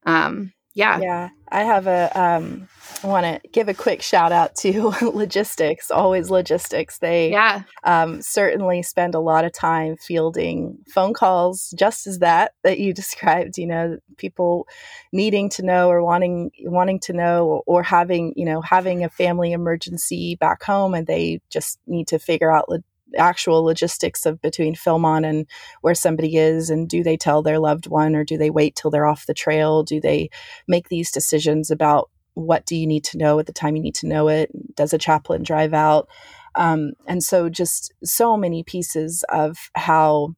um, 0.07 0.53
yeah. 0.73 0.99
Yeah. 0.99 1.29
I 1.51 1.63
have 1.63 1.85
a, 1.85 2.09
um, 2.19 2.67
I 3.03 3.07
want 3.07 3.25
to 3.25 3.47
give 3.49 3.69
a 3.69 3.73
quick 3.75 4.01
shout 4.01 4.31
out 4.31 4.55
to 4.57 4.91
logistics, 5.01 5.91
always 5.91 6.31
logistics. 6.31 6.97
They 6.97 7.29
yeah. 7.29 7.63
um, 7.83 8.23
certainly 8.23 8.81
spend 8.81 9.13
a 9.13 9.19
lot 9.19 9.45
of 9.45 9.53
time 9.53 9.97
fielding 9.97 10.79
phone 10.91 11.13
calls, 11.13 11.75
just 11.77 12.07
as 12.07 12.19
that 12.19 12.53
that 12.63 12.79
you 12.79 12.93
described. 13.01 13.57
You 13.57 13.67
know, 13.67 13.97
people 14.17 14.67
needing 15.11 15.49
to 15.51 15.63
know 15.63 15.89
or 15.89 16.03
wanting 16.03 16.51
wanting 16.61 16.99
to 17.01 17.13
know, 17.13 17.47
or, 17.47 17.63
or 17.65 17.83
having 17.83 18.33
you 18.35 18.45
know 18.45 18.61
having 18.61 19.03
a 19.03 19.09
family 19.09 19.51
emergency 19.51 20.35
back 20.35 20.63
home, 20.63 20.93
and 20.93 21.05
they 21.05 21.41
just 21.49 21.79
need 21.85 22.07
to 22.07 22.19
figure 22.19 22.51
out 22.51 22.69
lo- 22.69 22.83
actual 23.17 23.63
logistics 23.63 24.25
of 24.25 24.41
between 24.41 24.75
Philmont 24.75 25.25
and 25.25 25.47
where 25.81 25.95
somebody 25.95 26.37
is 26.37 26.69
and 26.69 26.87
do 26.87 27.03
they 27.03 27.17
tell 27.17 27.41
their 27.41 27.59
loved 27.59 27.87
one 27.87 28.15
or 28.15 28.23
do 28.23 28.37
they 28.37 28.49
wait 28.49 28.75
till 28.75 28.91
they're 28.91 29.05
off 29.05 29.25
the 29.25 29.33
trail? 29.33 29.83
Do 29.83 29.99
they 29.99 30.29
make 30.67 30.89
these 30.89 31.11
decisions 31.11 31.71
about 31.71 32.09
what 32.33 32.65
do 32.65 32.75
you 32.75 32.87
need 32.87 33.03
to 33.05 33.17
know 33.17 33.39
at 33.39 33.45
the 33.45 33.53
time 33.53 33.75
you 33.75 33.81
need 33.81 33.95
to 33.95 34.07
know 34.07 34.27
it? 34.27 34.49
Does 34.75 34.93
a 34.93 34.97
chaplain 34.97 35.43
drive 35.43 35.73
out? 35.73 36.07
Um, 36.55 36.93
and 37.07 37.23
so 37.23 37.49
just 37.49 37.93
so 38.03 38.35
many 38.35 38.63
pieces 38.63 39.23
of 39.29 39.57
how 39.75 40.35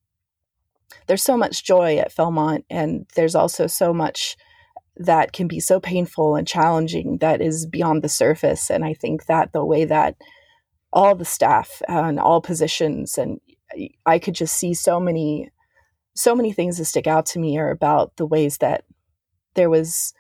there's 1.07 1.23
so 1.23 1.37
much 1.37 1.63
joy 1.63 1.97
at 1.97 2.13
Philmont 2.13 2.63
and 2.69 3.05
there's 3.15 3.35
also 3.35 3.67
so 3.67 3.93
much 3.93 4.35
that 4.97 5.33
can 5.33 5.47
be 5.47 5.59
so 5.59 5.79
painful 5.79 6.35
and 6.35 6.47
challenging 6.47 7.17
that 7.17 7.41
is 7.41 7.65
beyond 7.65 8.03
the 8.03 8.09
surface. 8.09 8.69
And 8.69 8.85
i 8.85 8.93
think 8.93 9.25
that 9.25 9.51
the 9.51 9.65
way 9.65 9.85
that 9.85 10.15
all 10.93 11.15
the 11.15 11.25
staff 11.25 11.81
and 11.87 12.19
all 12.19 12.41
positions 12.41 13.17
and 13.17 13.39
i 14.05 14.17
could 14.19 14.35
just 14.35 14.55
see 14.55 14.73
so 14.73 14.99
many 14.99 15.51
so 16.15 16.35
many 16.35 16.51
things 16.51 16.77
that 16.77 16.85
stick 16.85 17.07
out 17.07 17.25
to 17.25 17.39
me 17.39 17.57
are 17.57 17.71
about 17.71 18.15
the 18.17 18.25
ways 18.25 18.57
that 18.59 18.85
there 19.55 19.69
was 19.69 20.13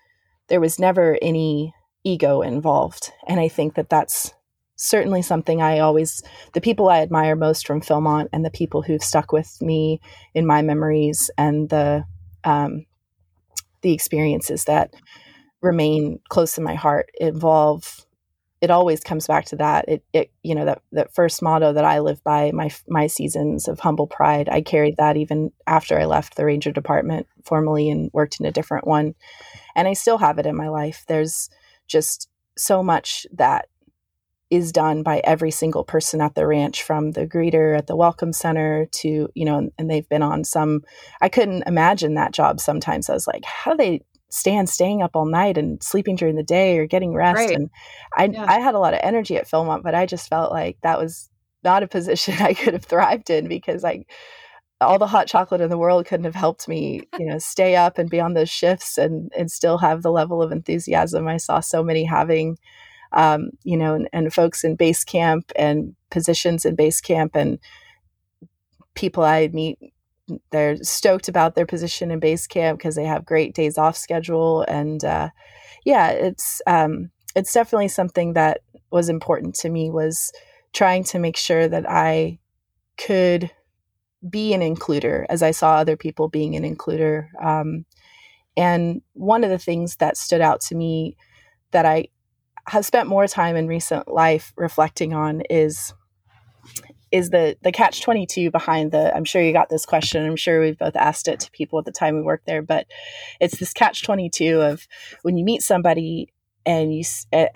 there 0.49 0.59
was 0.59 0.79
never 0.79 1.17
any 1.21 1.73
ego 2.03 2.41
involved. 2.41 3.11
And 3.27 3.39
i 3.39 3.47
think 3.47 3.75
that 3.75 3.89
that's 3.89 4.33
certainly 4.75 5.21
something 5.21 5.61
i 5.61 5.79
always 5.79 6.21
the 6.53 6.59
people 6.59 6.89
i 6.89 6.99
admire 6.99 7.35
most 7.35 7.65
from 7.65 7.79
philmont 7.79 8.27
and 8.33 8.43
the 8.43 8.49
people 8.49 8.81
who've 8.81 9.03
stuck 9.03 9.31
with 9.31 9.61
me 9.61 10.01
in 10.33 10.45
my 10.45 10.61
memories 10.61 11.29
and 11.37 11.69
the 11.69 12.03
um, 12.43 12.85
the 13.81 13.93
experiences 13.93 14.65
that 14.65 14.93
remain 15.61 16.19
close 16.27 16.55
to 16.55 16.61
my 16.61 16.73
heart 16.73 17.09
involve 17.21 18.05
it 18.63 18.71
always 18.71 19.01
comes 19.01 19.27
back 19.27 19.43
to 19.43 19.57
that. 19.57 19.89
It, 19.89 20.05
it, 20.13 20.31
you 20.41 20.55
know, 20.55 20.63
that 20.63 20.81
that 20.93 21.13
first 21.13 21.41
motto 21.41 21.73
that 21.73 21.83
I 21.83 21.99
live 21.99 22.23
by, 22.23 22.49
my 22.53 22.71
my 22.87 23.07
seasons 23.07 23.67
of 23.67 23.81
humble 23.81 24.07
pride. 24.07 24.47
I 24.47 24.61
carried 24.61 24.95
that 24.95 25.17
even 25.17 25.51
after 25.67 25.99
I 25.99 26.05
left 26.05 26.37
the 26.37 26.45
ranger 26.45 26.71
department 26.71 27.27
formally 27.43 27.89
and 27.89 28.09
worked 28.13 28.39
in 28.39 28.45
a 28.45 28.53
different 28.53 28.87
one, 28.87 29.15
and 29.75 29.85
I 29.85 29.91
still 29.91 30.17
have 30.17 30.39
it 30.39 30.45
in 30.45 30.55
my 30.55 30.69
life. 30.69 31.03
There's 31.09 31.49
just 31.87 32.29
so 32.57 32.81
much 32.81 33.27
that 33.33 33.67
is 34.49 34.71
done 34.71 35.03
by 35.03 35.19
every 35.25 35.51
single 35.51 35.83
person 35.83 36.21
at 36.21 36.35
the 36.35 36.47
ranch 36.47 36.83
from 36.83 37.11
the 37.11 37.27
greeter 37.27 37.77
at 37.77 37.87
the 37.87 37.97
welcome 37.97 38.31
center 38.31 38.87
to 38.91 39.27
you 39.35 39.43
know 39.43 39.69
and, 39.77 39.89
they've 39.89 40.07
been 40.07 40.21
on 40.21 40.43
some 40.43 40.83
i 41.21 41.27
couldn't 41.27 41.63
imagine 41.63 42.13
that 42.13 42.33
job 42.33 42.59
sometimes 42.59 43.09
i 43.09 43.13
was 43.13 43.25
like 43.25 43.43
how 43.45 43.71
do 43.71 43.77
they 43.77 44.01
stand 44.33 44.67
staying 44.67 45.03
up 45.03 45.11
all 45.13 45.27
night 45.27 45.59
and 45.59 45.81
sleeping 45.83 46.15
during 46.15 46.35
the 46.35 46.43
day 46.43 46.79
or 46.79 46.87
getting 46.87 47.13
rest. 47.13 47.37
Right. 47.37 47.51
And 47.51 47.69
I, 48.17 48.25
yeah. 48.25 48.45
I 48.47 48.59
had 48.59 48.73
a 48.73 48.79
lot 48.79 48.95
of 48.95 48.99
energy 49.03 49.37
at 49.37 49.47
Philmont, 49.47 49.83
but 49.83 49.93
I 49.93 50.07
just 50.07 50.27
felt 50.27 50.51
like 50.51 50.77
that 50.81 50.99
was 50.99 51.29
not 51.63 51.83
a 51.83 51.87
position 51.87 52.33
I 52.39 52.55
could 52.55 52.73
have 52.73 52.83
thrived 52.83 53.29
in 53.29 53.47
because 53.47 53.85
I, 53.85 54.05
all 54.81 54.97
the 54.97 55.05
hot 55.05 55.27
chocolate 55.27 55.61
in 55.61 55.69
the 55.69 55.77
world 55.77 56.07
couldn't 56.07 56.25
have 56.25 56.33
helped 56.33 56.67
me, 56.67 57.01
you 57.19 57.27
know, 57.27 57.37
stay 57.37 57.75
up 57.75 57.99
and 57.99 58.09
be 58.09 58.19
on 58.19 58.33
those 58.33 58.49
shifts 58.49 58.97
and, 58.97 59.31
and 59.37 59.51
still 59.51 59.77
have 59.77 60.01
the 60.01 60.11
level 60.11 60.41
of 60.41 60.51
enthusiasm 60.51 61.27
I 61.27 61.37
saw 61.37 61.59
so 61.59 61.83
many 61.83 62.03
having, 62.03 62.57
um, 63.11 63.51
you 63.63 63.77
know, 63.77 63.93
and, 63.93 64.09
and 64.11 64.33
folks 64.33 64.63
in 64.63 64.75
base 64.75 65.03
camp 65.03 65.51
and 65.55 65.95
positions 66.09 66.65
in 66.65 66.73
base 66.73 67.01
camp 67.01 67.35
and 67.35 67.59
people 68.95 69.23
I 69.23 69.49
meet 69.53 69.77
they're 70.51 70.77
stoked 70.77 71.27
about 71.27 71.55
their 71.55 71.65
position 71.65 72.11
in 72.11 72.19
base 72.19 72.47
camp 72.47 72.79
because 72.79 72.95
they 72.95 73.05
have 73.05 73.25
great 73.25 73.53
days 73.53 73.77
off 73.77 73.97
schedule 73.97 74.63
and 74.67 75.03
uh, 75.03 75.29
yeah 75.85 76.09
it's 76.09 76.61
um, 76.65 77.09
it's 77.35 77.53
definitely 77.53 77.87
something 77.87 78.33
that 78.33 78.61
was 78.91 79.09
important 79.09 79.55
to 79.55 79.69
me 79.69 79.89
was 79.89 80.31
trying 80.71 81.03
to 81.03 81.19
make 81.19 81.37
sure 81.37 81.67
that 81.67 81.89
I 81.89 82.39
could 82.97 83.51
be 84.29 84.53
an 84.53 84.61
includer 84.61 85.25
as 85.29 85.43
I 85.43 85.51
saw 85.51 85.75
other 85.75 85.97
people 85.97 86.27
being 86.29 86.55
an 86.55 86.63
includer. 86.63 87.27
Um, 87.41 87.85
and 88.55 89.01
one 89.13 89.43
of 89.43 89.49
the 89.49 89.57
things 89.57 89.97
that 89.97 90.17
stood 90.17 90.41
out 90.41 90.61
to 90.61 90.75
me 90.75 91.17
that 91.71 91.85
I 91.85 92.07
have 92.67 92.85
spent 92.85 93.09
more 93.09 93.27
time 93.27 93.55
in 93.55 93.67
recent 93.67 94.07
life 94.07 94.53
reflecting 94.55 95.13
on 95.13 95.41
is 95.49 95.93
is 97.13 97.29
the 97.29 97.55
the 97.61 97.71
catch 97.71 98.01
22 98.01 98.51
behind 98.51 98.91
the 98.91 99.15
i'm 99.15 99.23
sure 99.23 99.41
you 99.41 99.53
got 99.53 99.69
this 99.69 99.85
question 99.85 100.25
i'm 100.25 100.35
sure 100.35 100.59
we've 100.59 100.79
both 100.79 100.95
asked 100.95 101.27
it 101.27 101.39
to 101.39 101.51
people 101.51 101.79
at 101.79 101.85
the 101.85 101.91
time 101.91 102.15
we 102.15 102.21
worked 102.21 102.47
there 102.47 102.61
but 102.61 102.87
it's 103.39 103.59
this 103.59 103.71
catch 103.71 104.03
22 104.03 104.59
of 104.59 104.87
when 105.21 105.37
you 105.37 105.45
meet 105.45 105.61
somebody 105.61 106.27
and 106.65 106.93
you 106.93 107.03
at, 107.33 107.51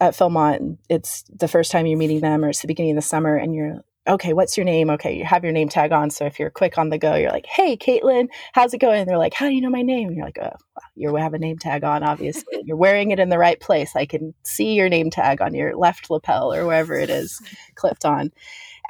at 0.00 0.14
Philmont, 0.14 0.78
it's 0.88 1.24
the 1.24 1.48
first 1.48 1.72
time 1.72 1.84
you're 1.86 1.98
meeting 1.98 2.20
them, 2.20 2.44
or 2.44 2.50
it's 2.50 2.60
the 2.60 2.68
beginning 2.68 2.92
of 2.92 2.96
the 2.96 3.02
summer, 3.02 3.34
and 3.36 3.56
you're 3.56 3.80
okay, 4.08 4.32
what's 4.32 4.56
your 4.56 4.64
name? 4.64 4.90
Okay, 4.90 5.16
you 5.16 5.24
have 5.24 5.44
your 5.44 5.52
name 5.52 5.68
tag 5.68 5.92
on. 5.92 6.10
So 6.10 6.24
if 6.24 6.38
you're 6.38 6.50
quick 6.50 6.76
on 6.76 6.88
the 6.88 6.98
go, 6.98 7.14
you're 7.14 7.30
like, 7.30 7.46
hey, 7.46 7.76
Caitlin, 7.76 8.28
how's 8.52 8.74
it 8.74 8.78
going? 8.78 9.00
And 9.00 9.08
they're 9.08 9.18
like, 9.18 9.34
how 9.34 9.48
do 9.48 9.54
you 9.54 9.60
know 9.60 9.70
my 9.70 9.82
name? 9.82 10.08
And 10.08 10.16
you're 10.16 10.26
like, 10.26 10.38
oh, 10.40 10.56
well, 10.76 10.86
you 10.96 11.14
have 11.16 11.34
a 11.34 11.38
name 11.38 11.58
tag 11.58 11.84
on, 11.84 12.02
obviously. 12.02 12.62
you're 12.64 12.76
wearing 12.76 13.12
it 13.12 13.20
in 13.20 13.28
the 13.28 13.38
right 13.38 13.60
place. 13.60 13.94
I 13.94 14.06
can 14.06 14.34
see 14.44 14.74
your 14.74 14.88
name 14.88 15.10
tag 15.10 15.40
on 15.40 15.54
your 15.54 15.76
left 15.76 16.10
lapel 16.10 16.52
or 16.52 16.66
wherever 16.66 16.94
it 16.94 17.10
is 17.10 17.40
clipped 17.76 18.04
on. 18.04 18.32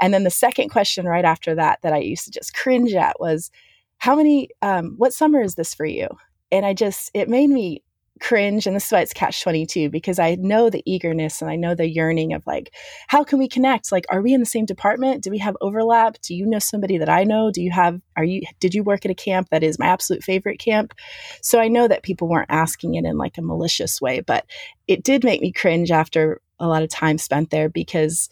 And 0.02 0.12
then 0.12 0.24
the 0.24 0.30
second 0.30 0.68
question 0.68 1.06
right 1.06 1.24
after 1.24 1.54
that, 1.54 1.80
that 1.82 1.92
I 1.92 1.98
used 1.98 2.24
to 2.24 2.30
just 2.30 2.54
cringe 2.54 2.92
at 2.92 3.20
was, 3.20 3.50
how 3.98 4.16
many, 4.16 4.48
um, 4.60 4.94
what 4.98 5.14
summer 5.14 5.40
is 5.40 5.54
this 5.54 5.74
for 5.74 5.86
you? 5.86 6.08
And 6.50 6.66
I 6.66 6.74
just, 6.74 7.10
it 7.14 7.28
made 7.28 7.48
me 7.48 7.84
cringe 8.20 8.66
and 8.66 8.76
this 8.76 8.86
is 8.86 8.92
why 8.92 9.00
it's 9.00 9.12
catch 9.12 9.42
22 9.42 9.90
because 9.90 10.20
i 10.20 10.36
know 10.36 10.70
the 10.70 10.82
eagerness 10.86 11.42
and 11.42 11.50
i 11.50 11.56
know 11.56 11.74
the 11.74 11.88
yearning 11.88 12.32
of 12.32 12.46
like 12.46 12.72
how 13.08 13.24
can 13.24 13.38
we 13.38 13.48
connect? 13.48 13.90
Like 13.90 14.04
are 14.10 14.22
we 14.22 14.32
in 14.32 14.38
the 14.38 14.46
same 14.46 14.64
department? 14.64 15.24
Do 15.24 15.30
we 15.30 15.38
have 15.38 15.56
overlap? 15.60 16.20
Do 16.22 16.34
you 16.34 16.46
know 16.46 16.60
somebody 16.60 16.98
that 16.98 17.08
i 17.08 17.24
know? 17.24 17.50
Do 17.50 17.60
you 17.60 17.72
have 17.72 18.00
are 18.16 18.22
you 18.22 18.42
did 18.60 18.74
you 18.74 18.84
work 18.84 19.04
at 19.04 19.10
a 19.10 19.14
camp 19.14 19.48
that 19.50 19.64
is 19.64 19.78
my 19.78 19.86
absolute 19.86 20.22
favorite 20.22 20.60
camp? 20.60 20.94
So 21.40 21.58
i 21.58 21.66
know 21.66 21.88
that 21.88 22.04
people 22.04 22.28
weren't 22.28 22.50
asking 22.50 22.94
it 22.94 23.04
in 23.04 23.18
like 23.18 23.38
a 23.38 23.42
malicious 23.42 24.00
way 24.00 24.20
but 24.20 24.46
it 24.86 25.02
did 25.02 25.24
make 25.24 25.40
me 25.40 25.50
cringe 25.50 25.90
after 25.90 26.40
a 26.60 26.68
lot 26.68 26.84
of 26.84 26.90
time 26.90 27.18
spent 27.18 27.50
there 27.50 27.68
because 27.68 28.28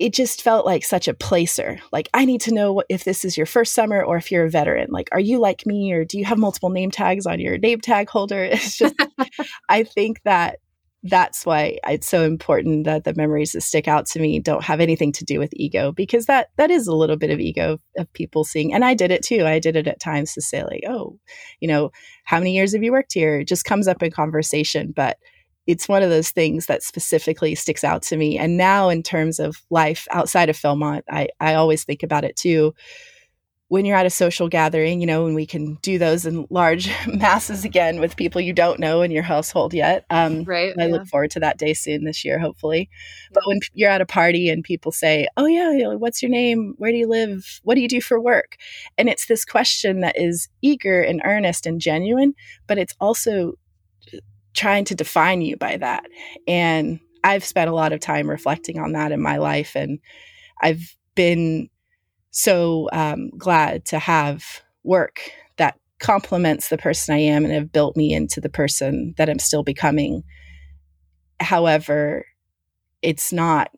it 0.00 0.14
just 0.14 0.40
felt 0.40 0.64
like 0.64 0.82
such 0.82 1.08
a 1.08 1.14
placer. 1.14 1.78
Like, 1.92 2.08
I 2.14 2.24
need 2.24 2.40
to 2.42 2.54
know 2.54 2.82
if 2.88 3.04
this 3.04 3.22
is 3.22 3.36
your 3.36 3.44
first 3.44 3.74
summer 3.74 4.02
or 4.02 4.16
if 4.16 4.32
you're 4.32 4.46
a 4.46 4.50
veteran. 4.50 4.88
Like, 4.90 5.10
are 5.12 5.20
you 5.20 5.38
like 5.38 5.66
me 5.66 5.92
or 5.92 6.06
do 6.06 6.18
you 6.18 6.24
have 6.24 6.38
multiple 6.38 6.70
name 6.70 6.90
tags 6.90 7.26
on 7.26 7.38
your 7.38 7.58
name 7.58 7.80
tag 7.80 8.08
holder? 8.08 8.42
It's 8.50 8.78
just, 8.78 8.94
I 9.68 9.84
think 9.84 10.22
that 10.24 10.58
that's 11.02 11.44
why 11.44 11.78
it's 11.86 12.08
so 12.08 12.24
important 12.24 12.84
that 12.84 13.04
the 13.04 13.14
memories 13.14 13.52
that 13.52 13.60
stick 13.62 13.88
out 13.88 14.06
to 14.06 14.20
me 14.20 14.38
don't 14.38 14.64
have 14.64 14.80
anything 14.80 15.12
to 15.12 15.24
do 15.24 15.38
with 15.38 15.50
ego 15.54 15.92
because 15.92 16.26
that 16.26 16.48
that 16.56 16.70
is 16.70 16.86
a 16.86 16.94
little 16.94 17.16
bit 17.16 17.30
of 17.30 17.40
ego 17.40 17.78
of 17.96 18.12
people 18.12 18.44
seeing 18.44 18.74
and 18.74 18.84
i 18.84 18.92
did 18.92 19.10
it 19.10 19.22
too 19.22 19.46
i 19.46 19.58
did 19.58 19.76
it 19.76 19.86
at 19.86 19.98
times 19.98 20.34
to 20.34 20.42
say 20.42 20.62
like 20.62 20.82
oh 20.86 21.18
you 21.58 21.66
know 21.66 21.90
how 22.24 22.38
many 22.38 22.54
years 22.54 22.74
have 22.74 22.82
you 22.82 22.92
worked 22.92 23.14
here 23.14 23.40
it 23.40 23.48
just 23.48 23.64
comes 23.64 23.88
up 23.88 24.02
in 24.02 24.10
conversation 24.10 24.92
but 24.94 25.16
it's 25.66 25.88
one 25.88 26.02
of 26.02 26.10
those 26.10 26.30
things 26.30 26.66
that 26.66 26.82
specifically 26.82 27.54
sticks 27.54 27.84
out 27.84 28.02
to 28.02 28.16
me. 28.16 28.38
And 28.38 28.56
now, 28.56 28.88
in 28.88 29.02
terms 29.02 29.38
of 29.38 29.62
life 29.70 30.08
outside 30.10 30.48
of 30.48 30.56
Philmont, 30.56 31.02
I, 31.10 31.28
I 31.38 31.54
always 31.54 31.84
think 31.84 32.02
about 32.02 32.24
it 32.24 32.36
too. 32.36 32.74
When 33.68 33.84
you're 33.84 33.96
at 33.96 34.06
a 34.06 34.10
social 34.10 34.48
gathering, 34.48 35.00
you 35.00 35.06
know, 35.06 35.26
and 35.26 35.34
we 35.36 35.46
can 35.46 35.76
do 35.76 35.96
those 35.96 36.26
in 36.26 36.44
large 36.50 36.90
masses 37.06 37.64
again 37.64 38.00
with 38.00 38.16
people 38.16 38.40
you 38.40 38.52
don't 38.52 38.80
know 38.80 39.00
in 39.02 39.12
your 39.12 39.22
household 39.22 39.72
yet. 39.72 40.04
Um, 40.10 40.42
right. 40.42 40.74
I 40.76 40.86
yeah. 40.86 40.92
look 40.92 41.06
forward 41.06 41.30
to 41.32 41.40
that 41.40 41.58
day 41.58 41.74
soon 41.74 42.02
this 42.02 42.24
year, 42.24 42.40
hopefully. 42.40 42.90
But 43.32 43.44
when 43.46 43.60
you're 43.72 43.90
at 43.90 44.00
a 44.00 44.06
party 44.06 44.48
and 44.48 44.64
people 44.64 44.90
say, 44.90 45.28
Oh, 45.36 45.46
yeah, 45.46 45.94
what's 45.94 46.20
your 46.20 46.32
name? 46.32 46.74
Where 46.78 46.90
do 46.90 46.98
you 46.98 47.06
live? 47.06 47.60
What 47.62 47.76
do 47.76 47.80
you 47.80 47.86
do 47.86 48.00
for 48.00 48.18
work? 48.18 48.56
And 48.98 49.08
it's 49.08 49.26
this 49.26 49.44
question 49.44 50.00
that 50.00 50.18
is 50.18 50.48
eager 50.62 51.00
and 51.00 51.22
earnest 51.24 51.64
and 51.64 51.80
genuine, 51.80 52.34
but 52.66 52.76
it's 52.76 52.96
also 52.98 53.54
trying 54.54 54.84
to 54.86 54.94
define 54.94 55.42
you 55.42 55.56
by 55.56 55.76
that. 55.76 56.04
And 56.46 57.00
I've 57.24 57.44
spent 57.44 57.70
a 57.70 57.74
lot 57.74 57.92
of 57.92 58.00
time 58.00 58.28
reflecting 58.28 58.78
on 58.78 58.92
that 58.92 59.12
in 59.12 59.20
my 59.20 59.36
life. 59.36 59.76
And 59.76 59.98
I've 60.60 60.96
been 61.14 61.68
so 62.30 62.88
um, 62.92 63.30
glad 63.30 63.84
to 63.86 63.98
have 63.98 64.62
work 64.84 65.20
that 65.56 65.78
complements 65.98 66.68
the 66.68 66.78
person 66.78 67.14
I 67.14 67.18
am 67.18 67.44
and 67.44 67.52
have 67.52 67.72
built 67.72 67.96
me 67.96 68.14
into 68.14 68.40
the 68.40 68.48
person 68.48 69.14
that 69.18 69.28
I'm 69.28 69.38
still 69.38 69.62
becoming. 69.62 70.22
However, 71.40 72.24
it's 73.02 73.32
not 73.32 73.70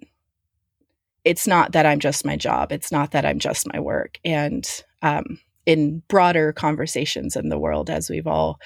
it's 1.24 1.46
not 1.46 1.70
that 1.72 1.86
I'm 1.86 2.00
just 2.00 2.24
my 2.24 2.36
job. 2.36 2.72
It's 2.72 2.90
not 2.90 3.12
that 3.12 3.24
I'm 3.24 3.38
just 3.38 3.72
my 3.72 3.78
work. 3.78 4.18
And 4.24 4.68
um, 5.02 5.38
in 5.66 6.02
broader 6.08 6.52
conversations 6.52 7.36
in 7.36 7.48
the 7.48 7.58
world, 7.58 7.90
as 7.90 8.10
we've 8.10 8.26
all 8.26 8.58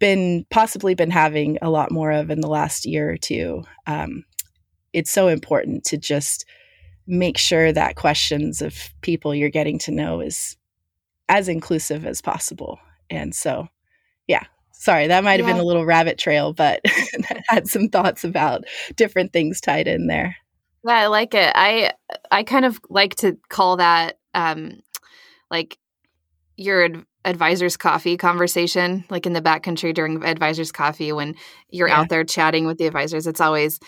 been 0.00 0.44
possibly 0.50 0.94
been 0.94 1.10
having 1.10 1.58
a 1.62 1.70
lot 1.70 1.92
more 1.92 2.10
of 2.10 2.30
in 2.30 2.40
the 2.40 2.48
last 2.48 2.84
year 2.84 3.10
or 3.10 3.16
two. 3.16 3.62
Um, 3.86 4.24
it's 4.92 5.12
so 5.12 5.28
important 5.28 5.84
to 5.84 5.96
just 5.96 6.44
make 7.06 7.38
sure 7.38 7.72
that 7.72 7.96
questions 7.96 8.60
of 8.60 8.90
people 9.02 9.34
you're 9.34 9.50
getting 9.50 9.78
to 9.80 9.92
know 9.92 10.20
is 10.20 10.56
as 11.28 11.48
inclusive 11.48 12.04
as 12.04 12.20
possible. 12.20 12.78
And 13.08 13.34
so, 13.34 13.68
yeah, 14.26 14.44
sorry, 14.72 15.06
that 15.06 15.22
might 15.22 15.38
have 15.38 15.48
yeah. 15.48 15.54
been 15.54 15.62
a 15.62 15.66
little 15.66 15.84
rabbit 15.84 16.18
trail, 16.18 16.52
but 16.52 16.80
I 16.86 17.42
had 17.48 17.68
some 17.68 17.88
thoughts 17.88 18.24
about 18.24 18.64
different 18.96 19.32
things 19.32 19.60
tied 19.60 19.86
in 19.86 20.06
there. 20.06 20.36
Yeah, 20.84 20.94
I 20.94 21.06
like 21.08 21.34
it. 21.34 21.52
I 21.54 21.92
I 22.30 22.42
kind 22.42 22.64
of 22.64 22.80
like 22.88 23.16
to 23.16 23.36
call 23.50 23.76
that 23.76 24.18
um 24.32 24.80
like 25.50 25.76
your 26.60 26.88
advisors 27.24 27.76
coffee 27.76 28.16
conversation 28.16 29.04
like 29.08 29.26
in 29.26 29.32
the 29.32 29.40
backcountry 29.40 29.94
during 29.94 30.22
advisors 30.24 30.70
coffee 30.70 31.10
when 31.10 31.34
you're 31.70 31.88
yeah. 31.88 32.00
out 32.00 32.08
there 32.10 32.22
chatting 32.22 32.66
with 32.66 32.76
the 32.76 32.86
advisors 32.86 33.26
it's 33.26 33.40
always 33.40 33.80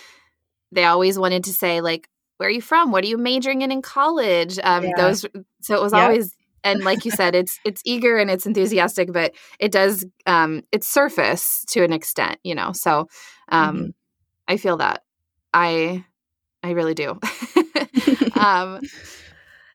they 0.71 0.85
always 0.85 1.19
wanted 1.19 1.45
to 1.45 1.53
say 1.53 1.81
like 1.81 2.09
where 2.39 2.49
are 2.49 2.53
you 2.53 2.63
from 2.63 2.91
what 2.91 3.05
are 3.05 3.09
you 3.09 3.19
majoring 3.19 3.61
in 3.63 3.71
in 3.71 3.83
college 3.83 4.59
um 4.63 4.85
yeah. 4.85 4.93
those 4.97 5.27
so 5.61 5.75
it 5.75 5.83
was 5.83 5.93
yep. 5.93 6.03
always 6.03 6.35
and 6.65 6.83
like 6.83 7.05
you 7.05 7.11
said 7.11 7.35
it's 7.35 7.59
it's 7.65 7.83
eager 7.85 8.17
and 8.19 8.31
it's 8.31 8.47
enthusiastic 8.47 9.13
but 9.13 9.35
it 9.59 9.71
does 9.71 10.07
um 10.27 10.63
it's 10.73 10.89
surface 10.89 11.65
to 11.69 11.85
an 11.85 11.93
extent 11.93 12.39
you 12.43 12.55
know 12.55 12.73
so 12.73 13.07
um 13.51 13.77
mm-hmm. 13.77 13.91
i 14.49 14.57
feel 14.57 14.79
that 14.79 15.03
i 15.53 16.05
i 16.63 16.71
really 16.71 16.95
do 16.95 17.11
um 18.35 18.81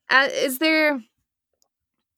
uh, 0.10 0.30
is 0.32 0.60
there 0.60 1.00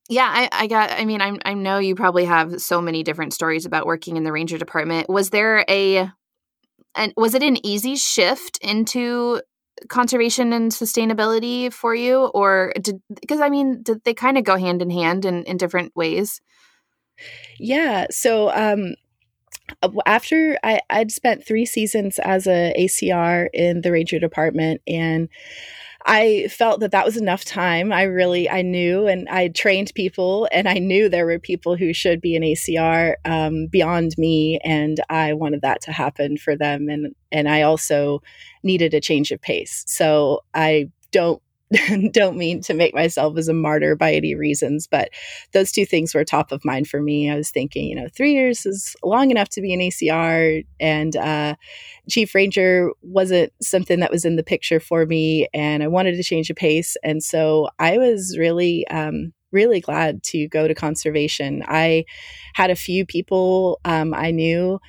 yeah, 0.10 0.28
I, 0.28 0.50
I 0.52 0.68
got. 0.68 0.92
I 0.92 1.06
mean, 1.06 1.22
I, 1.22 1.38
I 1.46 1.54
know 1.54 1.78
you 1.78 1.94
probably 1.96 2.26
have 2.26 2.60
so 2.60 2.82
many 2.82 3.04
different 3.04 3.34
stories 3.34 3.66
about 3.66 3.86
working 3.86 4.18
in 4.18 4.24
the 4.24 4.32
ranger 4.32 4.58
department. 4.58 5.08
Was 5.08 5.30
there 5.30 5.64
a, 5.70 6.12
and 6.96 7.14
was 7.16 7.36
it 7.36 7.44
an 7.44 7.64
easy 7.66 7.96
shift 7.96 8.58
into 8.62 9.42
conservation 9.88 10.52
and 10.52 10.72
sustainability 10.72 11.72
for 11.72 11.94
you, 11.94 12.26
or 12.26 12.74
did 12.82 13.02
because 13.22 13.40
I 13.40 13.50
mean, 13.50 13.84
did 13.84 14.04
they 14.04 14.16
kind 14.16 14.40
of 14.40 14.44
go 14.44 14.58
hand 14.58 14.82
in 14.82 14.90
hand 14.90 15.26
in 15.26 15.44
in 15.44 15.58
different 15.58 15.96
ways? 15.96 16.42
Yeah. 17.60 18.08
So 18.10 18.52
um, 18.52 18.96
after 20.08 20.58
I, 20.64 20.82
I'd 20.90 21.12
spent 21.12 21.46
three 21.46 21.68
seasons 21.68 22.18
as 22.18 22.48
a 22.48 22.74
ACR 22.78 23.48
in 23.54 23.82
the 23.82 23.92
ranger 23.92 24.18
department, 24.18 24.82
and 24.88 25.30
I 26.06 26.48
felt 26.50 26.80
that 26.80 26.92
that 26.92 27.06
was 27.06 27.18
enough 27.18 27.44
time. 27.44 27.92
I 27.92 28.04
really, 28.04 28.50
I 28.50 28.62
knew 28.62 29.08
and 29.08 29.28
I 29.30 29.50
trained 29.50 29.92
people 29.96 30.48
and 30.52 30.68
I 30.68 30.76
knew 30.76 31.10
there 31.10 31.26
were 31.26 31.40
people 31.40 31.76
who 31.76 31.94
should 31.94 32.22
be 32.22 32.36
an 32.36 32.44
ACR 32.44 33.16
um, 33.26 33.68
beyond 33.68 34.16
me. 34.18 34.60
And 34.64 35.00
I 35.10 35.34
wanted 35.34 35.62
that 35.62 35.82
to 35.82 35.92
happen 35.92 36.38
for 36.38 36.56
them. 36.56 36.88
And, 36.90 37.14
and 37.32 37.50
I 37.50 37.64
also 37.64 38.22
needed 38.64 38.94
a 38.94 39.02
change 39.02 39.32
of 39.32 39.42
pace. 39.42 39.84
So 39.88 40.44
I 40.54 40.90
don't 41.12 41.42
don't 42.12 42.38
mean 42.38 42.62
to 42.62 42.74
make 42.74 42.96
myself 42.96 43.38
as 43.38 43.48
a 43.48 43.54
martyr 43.54 43.96
by 43.96 44.14
any 44.14 44.34
reasons, 44.34 44.88
but 44.88 45.10
those 45.52 45.72
two 45.72 45.86
things 45.86 46.16
were 46.16 46.24
top 46.24 46.52
of 46.52 46.66
mind 46.66 46.88
for 46.88 47.02
me. 47.02 47.30
I 47.30 47.36
was 47.36 47.52
thinking, 47.52 47.88
you 47.88 47.96
know, 47.96 48.08
three 48.16 48.34
years 48.34 48.66
is 48.66 48.96
long 49.04 49.30
enough 49.30 49.50
to 49.50 49.62
be 49.62 49.74
an 49.74 49.80
ACR, 49.80 50.66
and 50.80 51.16
uh, 51.16 51.56
Chief 52.10 52.34
Ranger 52.34 52.92
wasn't 53.04 53.54
something 53.62 54.00
that 54.00 54.12
was 54.12 54.26
in 54.26 54.36
the 54.36 54.44
picture 54.44 54.80
for 54.80 55.06
me, 55.06 55.48
and 55.54 55.84
I 55.84 55.88
wanted 55.88 56.16
to 56.16 56.24
change 56.24 56.48
the 56.48 56.56
pace. 56.56 56.98
And 57.04 57.24
so 57.24 57.70
I 57.78 58.00
was 58.00 58.36
really, 58.38 58.88
um, 58.88 59.34
really 59.52 59.80
glad 59.80 60.24
to 60.24 60.48
go 60.48 60.68
to 60.68 60.76
conservation. 60.76 61.64
I 61.68 62.06
had 62.54 62.72
a 62.72 62.76
few 62.76 63.06
people 63.06 63.80
um, 63.86 64.14
I 64.14 64.32
knew 64.32 64.80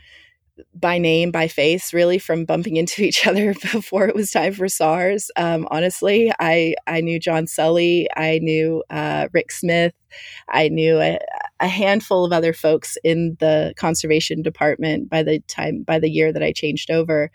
by 0.75 0.99
name, 0.99 1.31
by 1.31 1.49
face, 1.49 1.93
really 1.93 2.19
from 2.19 2.45
bumping 2.45 2.77
into 2.77 3.03
each 3.03 3.27
other 3.27 3.55
before 3.73 4.09
it 4.09 4.15
was 4.15 4.31
time 4.31 4.53
for 4.53 4.69
SARS. 4.69 5.31
Um, 5.37 5.67
honestly, 5.71 6.33
I 6.39 6.75
I 6.87 7.01
knew 7.01 7.19
John 7.19 7.47
Sully, 7.47 8.09
I 8.17 8.39
knew 8.43 8.83
uh, 8.91 9.29
Rick 9.33 9.53
Smith, 9.53 9.95
I 10.49 10.69
knew 10.69 11.01
a, 11.01 11.19
a 11.61 11.69
handful 11.69 12.25
of 12.25 12.33
other 12.33 12.53
folks 12.53 12.97
in 13.05 13.37
the 13.41 13.75
conservation 13.77 14.43
department 14.43 15.11
by 15.11 15.23
the 15.23 15.41
time 15.41 15.83
by 15.83 15.99
the 15.99 16.11
year 16.11 16.33
that 16.33 16.43
I 16.43 16.53
changed 16.53 16.91
over, 16.91 17.31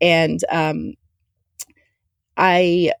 and 0.00 0.40
um, 0.50 0.94
I 2.36 2.92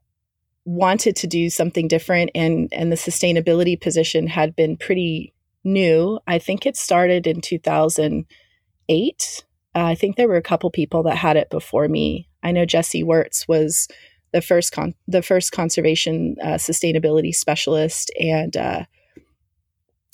wanted 0.64 1.16
to 1.16 1.26
do 1.26 1.50
something 1.50 1.88
different 1.88 2.30
and 2.34 2.68
and 2.72 2.92
the 2.92 2.96
sustainability 2.96 3.80
position 3.80 4.28
had 4.28 4.54
been 4.54 4.76
pretty 4.76 5.32
new. 5.64 6.20
I 6.26 6.38
think 6.38 6.66
it 6.66 6.76
started 6.76 7.26
in 7.26 7.40
2008. 7.40 9.44
Uh, 9.74 9.84
I 9.84 9.94
think 9.94 10.16
there 10.16 10.28
were 10.28 10.36
a 10.36 10.42
couple 10.42 10.70
people 10.70 11.02
that 11.04 11.16
had 11.16 11.36
it 11.36 11.50
before 11.50 11.88
me. 11.88 12.28
I 12.42 12.52
know 12.52 12.64
Jesse 12.64 13.02
Wirtz 13.02 13.46
was 13.48 13.88
the 14.32 14.42
first 14.42 14.72
con- 14.72 14.94
the 15.08 15.22
first 15.22 15.52
conservation 15.52 16.36
uh, 16.42 16.54
sustainability 16.54 17.34
specialist, 17.34 18.10
and 18.18 18.56
uh, 18.56 18.84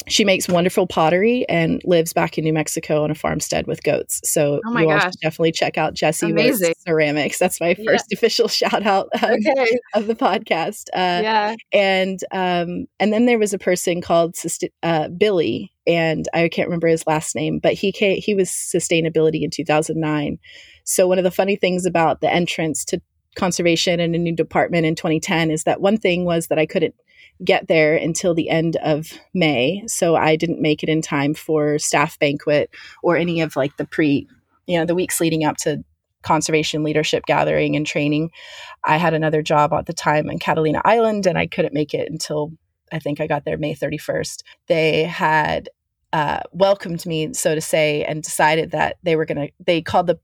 she 0.09 0.25
makes 0.25 0.49
wonderful 0.49 0.87
pottery 0.87 1.49
and 1.49 1.83
lives 1.85 2.13
back 2.13 2.39
in 2.39 2.45
New 2.45 2.53
Mexico 2.53 3.05
on 3.05 3.11
a 3.11 3.15
farmstead 3.15 3.67
with 3.67 3.83
goats. 3.83 4.21
So 4.25 4.61
oh 4.67 4.79
you 4.79 4.91
all 4.91 5.01
should 5.01 5.13
definitely 5.23 5.53
check 5.53 5.77
out 5.77 5.95
Jesse 5.95 6.31
Amazing. 6.31 6.75
Ceramics. 6.87 7.39
That's 7.39 7.61
my 7.61 7.75
first 7.75 8.07
yeah. 8.11 8.15
official 8.17 8.49
shout 8.49 8.87
out 8.87 9.09
um, 9.23 9.31
okay. 9.33 9.79
of 9.95 10.07
the 10.07 10.15
podcast. 10.15 10.89
Uh, 10.95 11.23
yeah. 11.23 11.57
And 11.73 12.21
um, 12.33 12.87
and 12.99 13.13
then 13.13 13.27
there 13.27 13.39
was 13.39 13.53
a 13.53 13.59
person 13.59 14.01
called 14.01 14.37
uh, 14.83 15.09
Billy, 15.09 15.73
and 15.89 16.29
I 16.35 16.49
can't 16.49 16.69
remember 16.69 16.87
his 16.87 17.07
last 17.07 17.35
name, 17.35 17.59
but 17.59 17.73
he 17.73 17.91
came, 17.91 18.21
he 18.21 18.35
was 18.35 18.51
sustainability 18.51 19.43
in 19.43 19.51
2009. 19.51 20.39
So 20.85 21.09
one 21.09 21.19
of 21.19 21.25
the 21.25 21.31
funny 21.31 21.57
things 21.57 21.87
about 21.87 22.21
the 22.21 22.33
entrance 22.33 22.85
to 22.87 23.01
conservation 23.37 23.99
and 23.99 24.15
a 24.15 24.19
new 24.19 24.35
department 24.35 24.85
in 24.85 24.95
2010 24.95 25.51
is 25.51 25.65
that 25.65 25.81
one 25.81 25.97
thing 25.97 26.25
was 26.25 26.49
that 26.49 26.59
I 26.59 26.67
couldn't 26.67 26.95
get 27.43 27.69
there 27.69 27.97
until 27.97 28.35
the 28.35 28.51
end 28.51 28.77
of 28.77 29.13
May. 29.33 29.83
So 29.87 30.15
I 30.15 30.37
didn't 30.37 30.61
make 30.61 30.83
it 30.83 30.89
in 30.89 31.01
time 31.01 31.35
for 31.35 31.79
staff 31.79 32.19
banquet 32.19 32.71
or 33.03 33.17
any 33.17 33.41
of 33.41 33.57
like 33.57 33.77
the 33.77 33.87
pre, 33.87 34.29
you 34.67 34.79
know, 34.79 34.85
the 34.85 34.95
weeks 34.95 35.21
leading 35.21 35.45
up 35.45 35.57
to 35.59 35.83
conservation 36.23 36.83
leadership 36.83 37.25
gathering 37.27 37.77
and 37.77 37.87
training. 37.87 38.31
I 38.85 38.97
had 38.97 39.15
another 39.15 39.41
job 39.41 39.73
at 39.73 39.87
the 39.87 39.93
time 39.93 40.29
in 40.29 40.39
Catalina 40.39 40.83
Island 40.85 41.27
and 41.27 41.39
I 41.39 41.47
couldn't 41.47 41.73
make 41.73 41.95
it 41.95 42.11
until 42.11 42.53
I 42.93 42.99
think 42.99 43.21
I 43.21 43.27
got 43.27 43.45
there 43.45 43.57
May 43.57 43.75
31st. 43.75 44.43
They 44.67 45.05
had 45.05 45.69
uh, 46.13 46.41
welcomed 46.53 47.05
me, 47.07 47.33
so 47.35 47.55
to 47.55 47.61
say, 47.61 48.05
and 48.05 48.23
decided 48.23 48.71
that 48.71 48.97
they 49.03 49.17
were 49.17 49.25
going 49.25 49.49
to, 49.49 49.53
they 49.65 49.83
called 49.83 50.07
the 50.07 50.19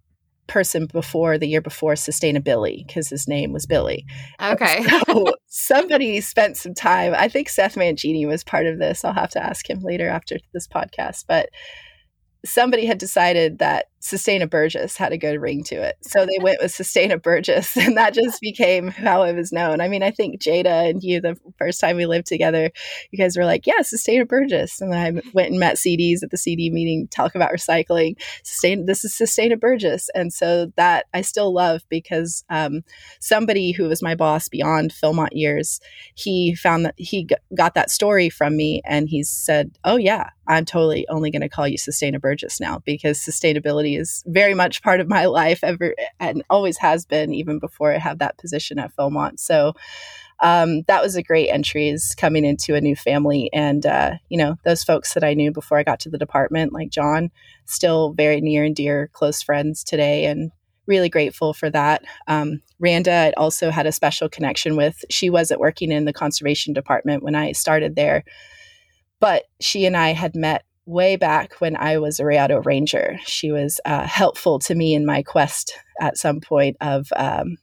person 0.47 0.87
before 0.87 1.39
the 1.39 1.49
year 1.49 1.61
before 1.61 1.95
sustainability 1.95 2.87
because 2.87 3.09
his 3.09 3.27
name 3.27 3.53
was 3.53 3.67
Billy. 3.67 4.05
Okay. 4.41 4.85
So 5.07 5.33
somebody 5.47 6.21
spent 6.21 6.57
some 6.57 6.75
time. 6.75 7.15
I 7.17 7.29
think 7.29 7.49
Seth 7.49 7.77
Mangini 7.77 8.27
was 8.27 8.45
part 8.45 8.67
of 8.67 8.79
this. 8.79 9.05
I'll 9.05 9.15
have 9.15 9.31
to 9.31 9.43
ask 9.43 9.69
him 9.69 9.81
later 9.81 10.09
after 10.09 10.39
this 10.53 10.69
podcast, 10.69 11.25
but 11.27 11.49
somebody 12.45 12.85
had 12.85 12.99
decided 12.99 13.59
that 13.59 13.87
Sustaina 14.05 14.49
Burgess 14.49 14.99
had 14.99 15.13
a 15.13 15.19
good 15.19 15.41
ring 15.41 15.65
to 15.65 15.77
it. 15.77 15.97
So 16.03 16.27
they 16.27 16.39
went 16.43 16.59
with 16.61 16.73
Sustaina 16.73 17.21
Burgess, 17.21 17.77
and 17.77 17.97
that 17.97 18.13
just 18.13 18.41
became 18.41 18.89
how 18.89 19.23
it 19.23 19.35
was 19.35 19.51
known. 19.51 19.81
I 19.81 19.89
mean, 19.89 20.03
I 20.03 20.11
think 20.11 20.41
Jada 20.41 20.91
and 20.91 21.03
you, 21.03 21.21
the 21.21 21.37
first 21.59 21.81
time 21.81 21.97
we 21.97 22.05
lived 22.05 22.27
together, 22.27 22.71
you 23.11 23.19
guys 23.19 23.37
were 23.37 23.47
like, 23.47 23.67
yeah, 23.67 23.81
Sustaina 23.81 24.29
Burgess. 24.29 24.81
And 24.81 24.95
I 24.95 25.13
went 25.33 25.51
and 25.51 25.59
met 25.59 25.77
CDs 25.77 26.23
at 26.23 26.31
the 26.31 26.37
CD 26.37 26.71
meeting, 26.71 27.09
talk 27.09 27.35
about 27.35 27.51
recycling. 27.51 28.17
Sustain, 28.43 28.85
this 28.85 29.05
is 29.05 29.15
Sustaina 29.15 29.59
Burgess. 29.59 30.11
And 30.15 30.33
so 30.33 30.71
that 30.77 31.07
I 31.15 31.23
still 31.23 31.53
love 31.55 31.83
because 31.89 32.45
um, 32.51 32.83
somebody 33.21 33.73
who 33.73 33.89
was 33.89 34.03
my 34.03 34.15
boss 34.15 34.49
beyond 34.49 34.93
Philmont 34.93 35.29
years, 35.33 35.81
he 36.15 36.55
found 36.55 36.85
that 36.85 36.95
he 36.99 37.29
got 37.57 37.75
that 37.75 37.91
story 37.91 38.29
from 38.29 38.57
me 38.57 38.83
and 38.85 39.09
he 39.09 39.23
said, 39.23 39.71
oh, 39.85 39.97
yeah, 39.97 40.29
I'm 40.47 40.65
totally 40.65 41.07
only 41.09 41.31
going 41.31 41.43
to 41.43 41.49
call 41.49 41.67
you 41.67 41.79
Sustaina 41.79 42.21
Burgess 42.21 42.61
now 42.61 42.81
because 42.85 43.19
sustainability 43.19 43.94
is 43.97 44.23
very 44.27 44.55
much 44.55 44.83
part 44.83 45.01
of 45.01 45.09
my 45.09 45.27
life 45.41 45.63
ever 45.63 45.95
and 46.21 46.43
always 46.51 46.79
has 46.79 47.07
been 47.07 47.35
even 47.35 47.59
before 47.59 47.93
I 47.93 47.99
had 47.99 48.19
that 48.19 48.39
position 48.39 48.79
at 48.79 48.95
Philmont. 48.97 49.39
So 49.41 49.75
um, 50.41 50.83
that 50.89 51.03
was 51.03 51.17
a 51.17 51.23
great 51.23 51.49
entry 51.49 51.89
is 51.89 52.15
coming 52.17 52.45
into 52.45 52.75
a 52.75 52.81
new 52.81 52.97
family. 52.97 53.51
And 53.53 53.87
uh, 53.87 54.15
you 54.29 54.39
know 54.39 54.57
those 54.65 54.83
folks 54.85 55.15
that 55.15 55.25
i 55.25 55.35
knew 55.35 55.53
before 55.53 55.79
i 55.79 55.83
got 55.83 56.01
to 56.01 56.11
the 56.11 56.19
department 56.19 56.73
like 56.73 56.91
john 56.91 57.31
still 57.67 58.13
very 58.13 58.41
near 58.41 58.65
and 58.65 58.75
dear 58.75 59.09
close 59.13 59.43
friends 59.43 59.85
today 59.85 60.27
and 60.27 60.51
really 60.87 61.09
grateful 61.09 61.55
for 61.55 61.71
that. 61.71 62.05
Um, 62.27 62.61
randa 62.79 63.13
I 63.13 63.33
also 63.39 63.71
had 63.71 63.87
a 63.87 63.93
special 63.93 64.29
connection 64.29 64.77
with. 64.77 65.03
She 65.09 65.31
wasn't 65.31 65.61
working 65.61 65.91
in 65.91 66.05
the 66.05 66.13
conservation 66.13 66.75
department 66.75 67.23
when 67.23 67.35
i 67.35 67.53
started 67.53 67.97
there 67.97 68.25
but 69.21 69.45
she 69.61 69.87
and 69.87 69.97
i 69.97 70.13
had 70.13 70.37
met 70.37 70.65
way 70.87 71.17
back 71.17 71.61
when 71.61 71.77
I 71.77 71.99
was 71.99 72.21
a 72.21 72.25
Rayado 72.25 72.65
Ranger. 72.65 73.19
She 73.25 73.51
was 73.51 73.81
uh, 73.85 74.07
helpful 74.07 74.59
to 74.61 74.75
me 74.75 74.95
in 74.95 75.07
my 75.07 75.23
quest 75.23 75.75
at 76.01 76.19
some 76.19 76.41
point 76.41 76.77
of 76.81 77.07
um, 77.17 77.57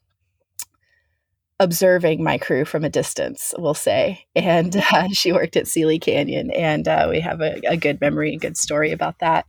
observing 1.59 2.23
my 2.23 2.39
crew 2.39 2.65
from 2.65 2.83
a 2.83 2.89
distance, 2.89 3.53
we'll 3.57 3.75
say. 3.75 4.25
And 4.35 4.75
uh, 4.91 5.07
she 5.11 5.31
worked 5.31 5.55
at 5.55 5.67
Seeley 5.67 5.99
Canyon, 5.99 6.51
and 6.51 6.87
uh, 6.87 7.07
we 7.09 7.19
have 7.19 7.41
a, 7.41 7.61
a 7.67 7.77
good 7.77 8.01
memory, 8.01 8.31
and 8.31 8.41
good 8.41 8.57
story 8.57 8.91
about 8.91 9.19
that. 9.19 9.45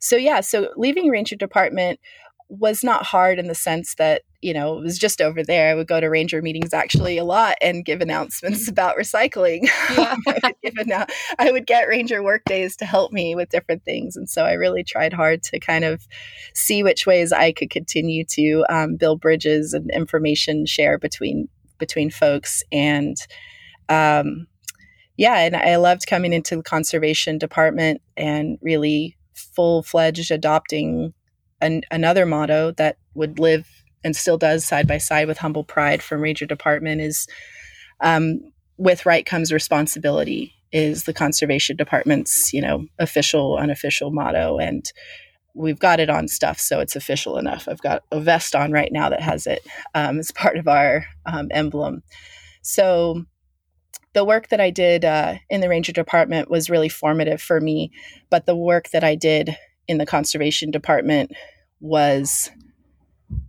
So, 0.00 0.16
yeah, 0.16 0.40
so 0.40 0.70
leaving 0.76 1.08
Ranger 1.08 1.36
Department 1.36 2.00
was 2.58 2.84
not 2.84 3.06
hard 3.06 3.38
in 3.38 3.46
the 3.46 3.54
sense 3.54 3.94
that 3.94 4.22
you 4.42 4.52
know 4.52 4.76
it 4.76 4.82
was 4.82 4.98
just 4.98 5.22
over 5.22 5.42
there. 5.42 5.70
I 5.70 5.74
would 5.74 5.86
go 5.86 6.00
to 6.00 6.08
ranger 6.08 6.42
meetings 6.42 6.74
actually 6.74 7.16
a 7.16 7.24
lot 7.24 7.56
and 7.62 7.84
give 7.84 8.02
announcements 8.02 8.68
about 8.70 8.96
recycling. 8.96 9.62
Yeah. 9.96 10.16
I, 10.26 10.52
would 10.76 10.92
I 11.38 11.50
would 11.50 11.66
get 11.66 11.88
ranger 11.88 12.22
work 12.22 12.44
days 12.44 12.76
to 12.76 12.84
help 12.84 13.10
me 13.10 13.34
with 13.34 13.48
different 13.48 13.84
things. 13.84 14.16
And 14.16 14.28
so 14.28 14.44
i 14.44 14.52
really 14.52 14.84
tried 14.84 15.14
hard 15.14 15.42
to 15.44 15.58
kind 15.58 15.84
of 15.84 16.06
see 16.54 16.82
which 16.82 17.06
ways 17.06 17.32
i 17.32 17.52
could 17.52 17.70
continue 17.70 18.24
to 18.32 18.64
um, 18.68 18.96
build 18.96 19.20
bridges 19.20 19.72
and 19.72 19.90
information 19.90 20.66
share 20.66 20.98
between 20.98 21.48
between 21.78 22.10
folks. 22.10 22.62
And 22.70 23.16
um, 23.88 24.46
yeah 25.16 25.38
and 25.38 25.56
i 25.56 25.76
loved 25.76 26.06
coming 26.06 26.32
into 26.32 26.56
the 26.56 26.62
conservation 26.62 27.38
department 27.38 28.00
and 28.16 28.58
really 28.62 29.16
full-fledged 29.34 30.30
adopting 30.30 31.12
an, 31.62 31.82
another 31.90 32.26
motto 32.26 32.72
that 32.72 32.98
would 33.14 33.38
live 33.38 33.66
and 34.04 34.14
still 34.14 34.36
does 34.36 34.64
side 34.64 34.86
by 34.86 34.98
side 34.98 35.28
with 35.28 35.38
humble 35.38 35.64
pride 35.64 36.02
from 36.02 36.20
Ranger 36.20 36.44
Department 36.44 37.00
is 37.00 37.26
um, 38.00 38.40
with 38.76 39.06
right 39.06 39.24
comes 39.24 39.52
responsibility 39.52 40.52
is 40.72 41.04
the 41.04 41.12
conservation 41.12 41.76
department's 41.76 42.52
you 42.52 42.60
know 42.60 42.86
official 42.98 43.56
unofficial 43.56 44.10
motto. 44.10 44.58
And 44.58 44.84
we've 45.54 45.78
got 45.78 46.00
it 46.00 46.10
on 46.10 46.28
stuff 46.28 46.58
so 46.58 46.80
it's 46.80 46.96
official 46.96 47.38
enough. 47.38 47.68
I've 47.68 47.82
got 47.82 48.02
a 48.10 48.20
vest 48.20 48.54
on 48.54 48.72
right 48.72 48.92
now 48.92 49.08
that 49.08 49.22
has 49.22 49.46
it 49.46 49.62
um, 49.94 50.18
as 50.18 50.30
part 50.34 50.56
of 50.56 50.68
our 50.68 51.06
um, 51.24 51.48
emblem. 51.50 52.02
So 52.62 53.24
the 54.14 54.24
work 54.24 54.48
that 54.48 54.60
i 54.60 54.70
did 54.70 55.04
uh, 55.04 55.36
in 55.48 55.60
the 55.60 55.68
ranger 55.68 55.92
department 55.92 56.50
was 56.50 56.70
really 56.70 56.88
formative 56.88 57.40
for 57.40 57.60
me 57.60 57.90
but 58.30 58.46
the 58.46 58.56
work 58.56 58.90
that 58.90 59.02
i 59.04 59.14
did 59.14 59.56
in 59.88 59.98
the 59.98 60.06
conservation 60.06 60.70
department 60.70 61.32
was 61.80 62.50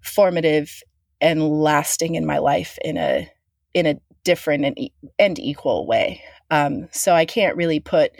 formative 0.01 0.81
and 1.21 1.47
lasting 1.47 2.15
in 2.15 2.25
my 2.25 2.37
life 2.37 2.77
in 2.83 2.97
a 2.97 3.29
in 3.73 3.85
a 3.85 3.99
different 4.23 4.65
and, 4.65 4.89
and 5.19 5.39
equal 5.39 5.85
way. 5.85 6.21
Um, 6.51 6.87
so 6.91 7.13
I 7.13 7.25
can't 7.25 7.57
really 7.57 7.79
put 7.79 8.11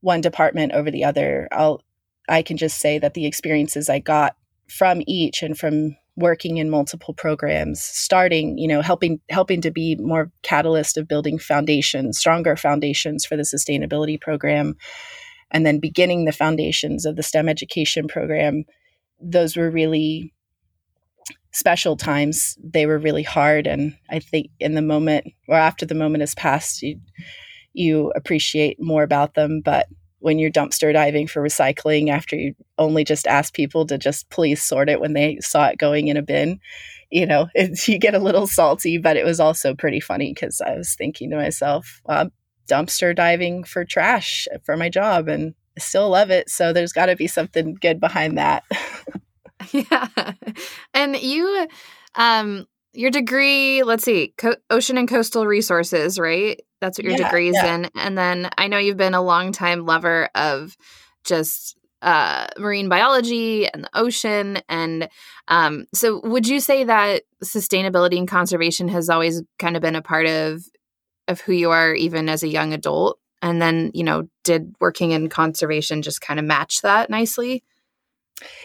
one 0.00 0.20
department 0.20 0.72
over 0.72 0.90
the 0.90 1.04
other. 1.04 1.48
I'll 1.52 1.82
I 2.28 2.42
can 2.42 2.56
just 2.56 2.78
say 2.78 2.98
that 2.98 3.14
the 3.14 3.26
experiences 3.26 3.88
I 3.88 3.98
got 3.98 4.36
from 4.68 5.02
each 5.06 5.42
and 5.42 5.58
from 5.58 5.96
working 6.16 6.58
in 6.58 6.70
multiple 6.70 7.12
programs 7.12 7.80
starting 7.80 8.56
you 8.56 8.68
know 8.68 8.80
helping 8.80 9.20
helping 9.30 9.60
to 9.60 9.70
be 9.70 9.96
more 9.96 10.30
catalyst 10.42 10.96
of 10.96 11.08
building 11.08 11.40
foundations 11.40 12.18
stronger 12.18 12.54
foundations 12.54 13.24
for 13.24 13.36
the 13.36 13.42
sustainability 13.42 14.20
program 14.20 14.76
and 15.54 15.64
then 15.64 15.78
beginning 15.78 16.24
the 16.24 16.32
foundations 16.32 17.06
of 17.06 17.14
the 17.14 17.22
STEM 17.22 17.48
education 17.48 18.08
program, 18.08 18.64
those 19.20 19.56
were 19.56 19.70
really 19.70 20.34
special 21.52 21.96
times. 21.96 22.58
They 22.62 22.86
were 22.86 22.98
really 22.98 23.22
hard. 23.22 23.68
And 23.68 23.96
I 24.10 24.18
think 24.18 24.48
in 24.58 24.74
the 24.74 24.82
moment 24.82 25.28
or 25.48 25.56
after 25.56 25.86
the 25.86 25.94
moment 25.94 26.22
has 26.22 26.34
passed, 26.34 26.82
you, 26.82 26.98
you 27.72 28.12
appreciate 28.16 28.82
more 28.82 29.04
about 29.04 29.34
them. 29.34 29.62
But 29.64 29.86
when 30.18 30.40
you're 30.40 30.50
dumpster 30.50 30.92
diving 30.92 31.28
for 31.28 31.40
recycling 31.40 32.10
after 32.10 32.34
you 32.34 32.54
only 32.76 33.04
just 33.04 33.28
ask 33.28 33.54
people 33.54 33.86
to 33.86 33.96
just 33.96 34.28
please 34.30 34.60
sort 34.60 34.88
it 34.88 35.00
when 35.00 35.12
they 35.12 35.38
saw 35.40 35.66
it 35.66 35.78
going 35.78 36.08
in 36.08 36.16
a 36.16 36.22
bin, 36.22 36.58
you 37.10 37.26
know, 37.26 37.46
you 37.86 37.98
get 37.98 38.14
a 38.14 38.18
little 38.18 38.48
salty, 38.48 38.98
but 38.98 39.16
it 39.16 39.24
was 39.24 39.38
also 39.38 39.72
pretty 39.72 40.00
funny 40.00 40.34
because 40.34 40.60
I 40.60 40.74
was 40.76 40.96
thinking 40.96 41.30
to 41.30 41.36
myself, 41.36 42.00
well, 42.04 42.30
dumpster 42.68 43.14
diving 43.14 43.64
for 43.64 43.84
trash 43.84 44.48
for 44.64 44.76
my 44.76 44.88
job 44.88 45.28
and 45.28 45.54
I 45.76 45.80
still 45.80 46.08
love 46.10 46.30
it. 46.30 46.48
So 46.48 46.72
there's 46.72 46.92
got 46.92 47.06
to 47.06 47.16
be 47.16 47.26
something 47.26 47.74
good 47.74 48.00
behind 48.00 48.38
that. 48.38 48.64
yeah. 49.72 50.08
And 50.92 51.16
you 51.20 51.66
um 52.14 52.66
your 52.92 53.10
degree, 53.10 53.82
let's 53.82 54.04
see, 54.04 54.34
co- 54.38 54.56
ocean 54.70 54.96
and 54.98 55.08
coastal 55.08 55.46
resources, 55.46 56.18
right? 56.18 56.60
That's 56.80 56.96
what 56.98 57.04
your 57.04 57.18
yeah, 57.18 57.28
degree's 57.28 57.56
yeah. 57.56 57.74
in. 57.74 57.90
And 57.96 58.16
then 58.16 58.50
I 58.56 58.68
know 58.68 58.78
you've 58.78 58.96
been 58.96 59.14
a 59.14 59.22
long 59.22 59.50
time 59.50 59.84
lover 59.84 60.30
of 60.34 60.76
just 61.24 61.76
uh, 62.02 62.46
marine 62.58 62.88
biology 62.88 63.66
and 63.66 63.84
the 63.84 63.90
ocean. 63.94 64.58
And 64.68 65.08
um, 65.48 65.86
so, 65.92 66.20
would 66.22 66.46
you 66.46 66.60
say 66.60 66.84
that 66.84 67.22
sustainability 67.42 68.18
and 68.18 68.28
conservation 68.28 68.88
has 68.88 69.08
always 69.08 69.42
kind 69.58 69.74
of 69.74 69.82
been 69.82 69.96
a 69.96 70.02
part 70.02 70.26
of 70.26 70.62
of 71.28 71.40
who 71.40 71.52
you 71.52 71.70
are, 71.70 71.94
even 71.94 72.28
as 72.28 72.42
a 72.42 72.48
young 72.48 72.72
adult? 72.72 73.18
And 73.42 73.60
then, 73.60 73.90
you 73.94 74.04
know, 74.04 74.28
did 74.42 74.74
working 74.80 75.10
in 75.10 75.28
conservation 75.28 76.02
just 76.02 76.20
kind 76.20 76.40
of 76.40 76.46
match 76.46 76.80
that 76.82 77.10
nicely? 77.10 77.62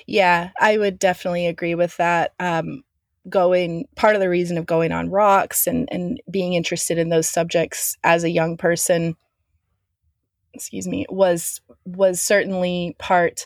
Yeah, 0.08 0.50
I 0.60 0.78
would 0.78 0.98
definitely 1.00 1.48
agree 1.48 1.76
with 1.76 1.96
that. 1.98 2.34
Um, 2.40 2.84
going 3.28 3.86
part 3.96 4.16
of 4.16 4.22
the 4.22 4.30
reason 4.30 4.58
of 4.58 4.66
going 4.66 4.92
on 4.92 5.10
rocks 5.10 5.68
and 5.68 5.88
and 5.92 6.22
being 6.32 6.54
interested 6.54 6.98
in 6.98 7.10
those 7.10 7.30
subjects 7.30 7.98
as 8.04 8.24
a 8.24 8.30
young 8.30 8.58
person 8.58 9.16
excuse 10.54 10.88
me 10.88 11.06
was 11.10 11.62
was 11.86 12.22
certainly 12.22 12.96
part 12.98 13.46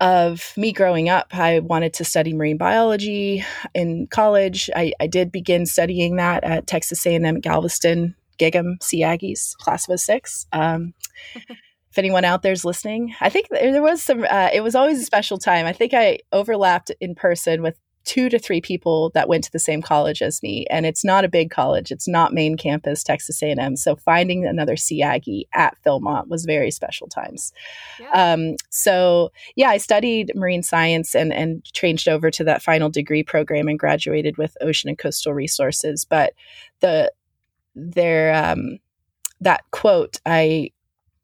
of 0.00 0.52
me 0.56 0.72
growing 0.72 1.08
up 1.08 1.28
i 1.32 1.60
wanted 1.60 1.92
to 1.92 2.04
study 2.04 2.34
marine 2.34 2.56
biology 2.56 3.44
in 3.74 4.06
college. 4.08 4.68
I, 4.74 4.92
I 5.00 5.06
did 5.06 5.30
begin 5.30 5.66
studying 5.66 6.16
that 6.16 6.44
at 6.44 6.66
texas 6.66 7.06
a&m 7.06 7.40
galveston 7.40 8.14
gig'em 8.38 8.82
sea 8.82 9.02
aggies 9.02 9.56
class 9.58 9.88
of 9.88 9.98
06 9.98 10.46
um, 10.52 10.94
if 11.34 11.98
anyone 11.98 12.24
out 12.24 12.42
there's 12.42 12.64
listening 12.64 13.14
i 13.20 13.28
think 13.28 13.48
there 13.50 13.82
was 13.82 14.02
some 14.02 14.24
uh, 14.28 14.50
it 14.52 14.62
was 14.62 14.74
always 14.74 15.00
a 15.00 15.04
special 15.04 15.38
time. 15.38 15.66
I 15.66 15.72
think 15.72 15.94
i 15.94 16.18
overlapped 16.32 16.90
in 17.00 17.14
person 17.14 17.62
with 17.62 17.78
two 18.04 18.28
to 18.28 18.38
three 18.38 18.60
people 18.60 19.10
that 19.14 19.28
went 19.28 19.44
to 19.44 19.52
the 19.52 19.58
same 19.58 19.82
college 19.82 20.22
as 20.22 20.42
me 20.42 20.66
and 20.70 20.86
it's 20.86 21.04
not 21.04 21.24
a 21.24 21.28
big 21.28 21.50
college. 21.50 21.90
It's 21.90 22.08
not 22.08 22.32
main 22.32 22.56
campus 22.56 23.02
texas 23.02 23.42
a&m 23.42 23.76
so 23.76 23.96
finding 23.96 24.46
another 24.46 24.76
sea 24.76 25.02
aggie 25.02 25.48
at 25.54 25.76
philmont 25.84 26.28
was 26.28 26.44
very 26.44 26.70
special 26.70 27.08
times. 27.08 27.52
Yeah. 28.00 28.10
Um, 28.10 28.56
so 28.70 29.32
yeah 29.56 29.68
i 29.68 29.78
studied 29.78 30.32
marine 30.34 30.62
science 30.62 31.14
and, 31.14 31.32
and 31.32 31.64
changed 31.64 32.08
over 32.08 32.30
to 32.30 32.44
that 32.44 32.62
final 32.62 32.88
degree 32.88 33.22
program 33.22 33.68
and 33.68 33.78
graduated 33.78 34.36
with 34.36 34.56
ocean 34.60 34.88
and 34.88 34.98
coastal 34.98 35.34
resources. 35.34 36.04
But 36.04 36.34
the 36.80 37.12
their 37.74 38.34
um, 38.34 38.78
that 39.40 39.62
quote 39.70 40.20
i 40.26 40.70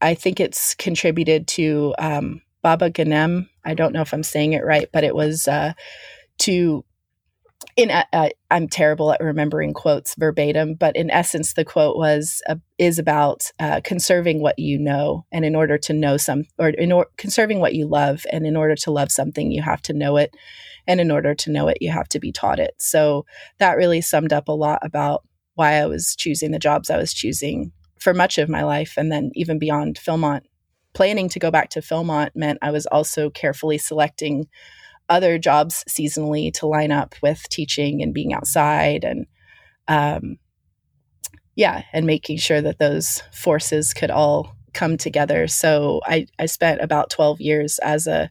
i 0.00 0.14
think 0.14 0.40
it's 0.40 0.74
contributed 0.74 1.46
to 1.46 1.94
um, 1.98 2.42
baba 2.62 2.90
ganem 2.90 3.48
i 3.64 3.74
don't 3.74 3.92
know 3.92 4.02
if 4.02 4.12
i'm 4.12 4.22
saying 4.22 4.52
it 4.52 4.64
right 4.64 4.88
but 4.92 5.04
it 5.04 5.14
was 5.14 5.46
uh, 5.48 5.72
to 6.40 6.84
in 7.76 7.90
uh, 7.90 8.28
I'm 8.50 8.68
terrible 8.68 9.12
at 9.12 9.20
remembering 9.20 9.72
quotes 9.72 10.14
verbatim, 10.14 10.74
but 10.74 10.96
in 10.96 11.10
essence, 11.10 11.54
the 11.54 11.64
quote 11.64 11.96
was 11.96 12.42
uh, 12.48 12.56
is 12.78 12.98
about 12.98 13.50
uh, 13.58 13.80
conserving 13.84 14.40
what 14.40 14.58
you 14.58 14.78
know, 14.78 15.24
and 15.30 15.44
in 15.44 15.54
order 15.54 15.78
to 15.78 15.92
know 15.92 16.16
some, 16.16 16.44
or 16.58 16.68
in 16.68 16.92
or- 16.92 17.08
conserving 17.16 17.60
what 17.60 17.74
you 17.74 17.86
love, 17.86 18.24
and 18.32 18.46
in 18.46 18.56
order 18.56 18.74
to 18.76 18.90
love 18.90 19.12
something, 19.12 19.50
you 19.50 19.62
have 19.62 19.82
to 19.82 19.92
know 19.92 20.16
it, 20.16 20.34
and 20.86 21.00
in 21.00 21.10
order 21.10 21.34
to 21.34 21.50
know 21.50 21.68
it, 21.68 21.78
you 21.80 21.90
have 21.90 22.08
to 22.08 22.18
be 22.18 22.32
taught 22.32 22.58
it. 22.58 22.74
So 22.78 23.24
that 23.58 23.76
really 23.76 24.00
summed 24.00 24.32
up 24.32 24.48
a 24.48 24.52
lot 24.52 24.80
about 24.82 25.22
why 25.54 25.74
I 25.74 25.86
was 25.86 26.14
choosing 26.16 26.50
the 26.50 26.58
jobs 26.58 26.90
I 26.90 26.96
was 26.96 27.12
choosing 27.12 27.72
for 27.98 28.14
much 28.14 28.38
of 28.38 28.48
my 28.48 28.62
life, 28.62 28.94
and 28.96 29.12
then 29.12 29.30
even 29.34 29.58
beyond 29.58 29.98
Philmont. 29.98 30.42
Planning 30.92 31.28
to 31.28 31.38
go 31.38 31.52
back 31.52 31.70
to 31.70 31.80
Philmont 31.80 32.30
meant 32.34 32.58
I 32.62 32.72
was 32.72 32.84
also 32.86 33.30
carefully 33.30 33.78
selecting 33.78 34.48
other 35.10 35.38
jobs 35.38 35.84
seasonally 35.88 36.52
to 36.54 36.66
line 36.66 36.92
up 36.92 37.14
with 37.22 37.42
teaching 37.50 38.02
and 38.02 38.14
being 38.14 38.32
outside 38.32 39.04
and 39.04 39.26
um, 39.88 40.38
yeah 41.56 41.82
and 41.92 42.06
making 42.06 42.38
sure 42.38 42.62
that 42.62 42.78
those 42.78 43.22
forces 43.32 43.92
could 43.92 44.10
all 44.10 44.56
come 44.72 44.96
together. 44.96 45.48
So 45.48 46.00
i, 46.06 46.26
I 46.38 46.46
spent 46.46 46.80
about 46.80 47.10
12 47.10 47.40
years 47.40 47.78
as 47.80 48.06
a 48.06 48.30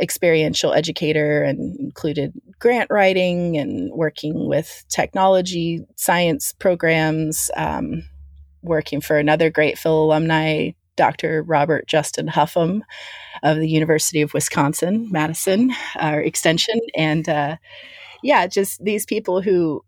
experiential 0.00 0.72
educator 0.72 1.42
and 1.42 1.78
included 1.78 2.32
grant 2.58 2.90
writing 2.90 3.56
and 3.56 3.92
working 3.92 4.48
with 4.48 4.84
technology 4.88 5.86
science 5.96 6.52
programs 6.58 7.50
um, 7.56 8.02
working 8.62 9.00
for 9.00 9.18
another 9.18 9.50
great 9.50 9.78
phil 9.78 10.04
alumni 10.04 10.70
Dr. 10.96 11.42
Robert 11.42 11.86
Justin 11.86 12.28
Huffam 12.28 12.80
of 13.42 13.58
the 13.58 13.68
University 13.68 14.22
of 14.22 14.34
Wisconsin, 14.34 15.08
Madison, 15.10 15.72
our 15.96 16.20
extension. 16.20 16.80
And 16.96 17.28
uh, 17.28 17.56
yeah, 18.22 18.46
just 18.46 18.82
these 18.82 19.06
people 19.06 19.40
who 19.40 19.82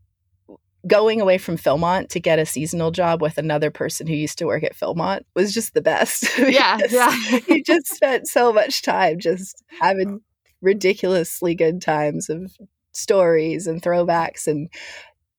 going 0.86 1.20
away 1.20 1.38
from 1.38 1.56
Philmont 1.56 2.08
to 2.10 2.20
get 2.20 2.38
a 2.38 2.46
seasonal 2.46 2.90
job 2.90 3.20
with 3.20 3.38
another 3.38 3.70
person 3.70 4.06
who 4.06 4.14
used 4.14 4.38
to 4.38 4.46
work 4.46 4.62
at 4.62 4.76
Philmont 4.76 5.22
was 5.34 5.52
just 5.52 5.74
the 5.74 5.82
best. 5.82 6.26
yeah, 6.38 6.78
yeah. 6.90 7.14
you 7.48 7.62
just 7.62 7.88
spent 7.88 8.28
so 8.28 8.52
much 8.52 8.82
time 8.82 9.18
just 9.18 9.64
having 9.80 10.20
ridiculously 10.62 11.54
good 11.54 11.82
times 11.82 12.28
of 12.28 12.56
stories 12.92 13.66
and 13.66 13.82
throwbacks 13.82 14.46
and 14.46 14.70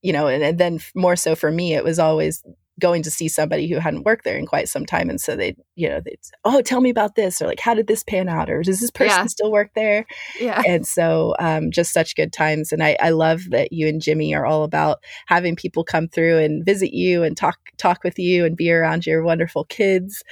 you 0.04 0.14
know 0.14 0.28
and, 0.28 0.44
and 0.44 0.60
then 0.60 0.80
more 0.94 1.16
so 1.16 1.36
for 1.36 1.52
me 1.52 1.74
it 1.74 1.84
was 1.84 1.98
always 1.98 2.44
going 2.80 3.02
to 3.04 3.12
see 3.12 3.28
somebody 3.28 3.68
who 3.68 3.80
hadn't 3.80 4.04
worked 4.04 4.24
there 4.24 4.38
in 4.38 4.46
quite 4.46 4.70
some 4.70 4.86
time 4.86 5.10
and 5.10 5.20
so 5.20 5.36
they 5.36 5.56
you 5.76 5.90
know 5.90 6.00
they'd, 6.00 6.20
oh 6.46 6.62
tell 6.62 6.82
me 6.82 6.90
about 6.90 7.16
this 7.16 7.42
or 7.42 7.48
like 7.48 7.60
how 7.60 7.74
did 7.74 7.88
this 7.88 8.04
pan 8.04 8.30
out? 8.30 8.50
or 8.50 8.62
does 8.62 8.80
this 8.80 8.92
person 8.92 9.18
yeah. 9.18 9.26
still 9.26 9.52
work 9.52 9.72
there? 9.76 10.06
Yeah. 10.40 10.62
And 10.66 10.86
so 10.86 11.36
um, 11.40 11.72
just 11.72 11.94
such 11.94 12.16
good 12.16 12.32
times 12.32 12.72
and 12.72 12.84
I, 12.84 12.98
I 13.02 13.10
love 13.10 13.42
that 13.50 13.72
you 13.74 13.88
and 13.88 14.02
jimmy 14.02 14.34
are 14.36 14.46
all 14.46 14.64
about 14.64 15.00
having 15.28 15.56
people 15.56 15.84
come 15.84 16.08
through 16.08 16.38
and 16.38 16.66
visit 16.66 16.94
you 16.94 17.24
and 17.24 17.36
talk 17.36 17.58
talk 17.78 18.04
with 18.04 18.20
you 18.20 18.46
and 18.46 18.56
be 18.56 18.72
around 18.72 19.06
your 19.06 19.24
wonderful 19.24 19.66
kids 19.66 20.24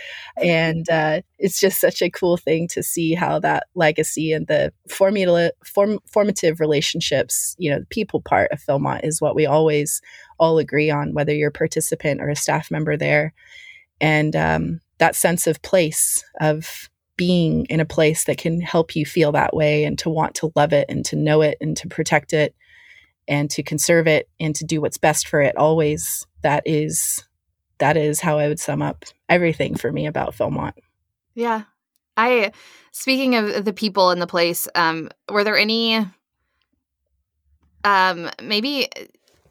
and 0.42 0.90
uh, 0.90 1.22
it's 1.38 1.60
just 1.60 1.80
such 1.80 2.02
a 2.02 2.10
cool 2.10 2.38
thing 2.38 2.68
to 2.68 2.82
see 2.82 3.14
how 3.14 3.40
that 3.40 3.68
legacy 3.76 4.32
and 4.32 4.48
the 4.48 4.72
formula 4.90 5.52
form, 5.64 6.00
formative 6.12 6.60
relationships 6.60 7.56
you 7.58 7.72
know 7.72 7.80
the 7.80 7.86
people 7.88 8.22
part 8.22 8.52
of 8.52 8.62
philmont 8.62 9.04
is 9.04 9.22
what 9.22 9.36
we 9.36 9.46
always 9.46 10.02
all 10.38 10.58
agree 10.58 10.90
on, 10.90 11.14
whether 11.14 11.34
you're 11.34 11.50
a 11.50 11.54
participant 11.54 12.22
or 12.22 12.30
a 12.30 12.36
staff 12.36 12.72
member 12.72 12.98
there. 12.98 13.34
And 14.02 14.36
um, 14.36 14.82
that 14.98 15.16
sense 15.16 15.48
of 15.48 15.62
place, 15.62 16.24
of 16.42 16.90
being 17.18 17.66
in 17.66 17.80
a 17.80 17.86
place 17.86 18.26
that 18.26 18.38
can 18.38 18.62
help 18.62 18.96
you 18.96 19.06
feel 19.06 19.32
that 19.32 19.56
way 19.56 19.86
and 19.86 19.98
to 20.00 20.10
want 20.10 20.36
to 20.36 20.52
love 20.56 20.74
it 20.74 20.86
and 20.90 21.06
to 21.06 21.16
know 21.16 21.42
it 21.42 21.58
and 21.62 21.78
to 21.78 21.88
protect 21.88 22.34
it 22.34 22.56
and 23.28 23.50
to 23.50 23.64
conserve 23.64 24.08
it 24.08 24.30
and 24.40 24.56
to 24.56 24.66
do 24.66 24.82
what's 24.82 24.98
best 24.98 25.28
for 25.28 25.42
it 25.42 25.56
always 25.56 26.26
that 26.42 26.64
is 26.66 27.24
that 27.78 27.98
is 27.98 28.20
how 28.20 28.38
i 28.38 28.48
would 28.48 28.60
sum 28.60 28.82
up 28.82 29.06
everything 29.30 29.76
for 29.76 29.92
me 29.92 30.06
about 30.06 30.36
philmont 30.36 30.74
yeah 31.34 31.64
i 32.18 32.52
speaking 32.92 33.36
of 33.36 33.66
the 33.66 33.74
people 33.74 34.12
in 34.12 34.20
the 34.20 34.28
place 34.28 34.68
um 34.76 35.10
were 35.32 35.44
there 35.44 35.58
any 35.58 36.06
um 37.84 38.30
maybe 38.44 38.88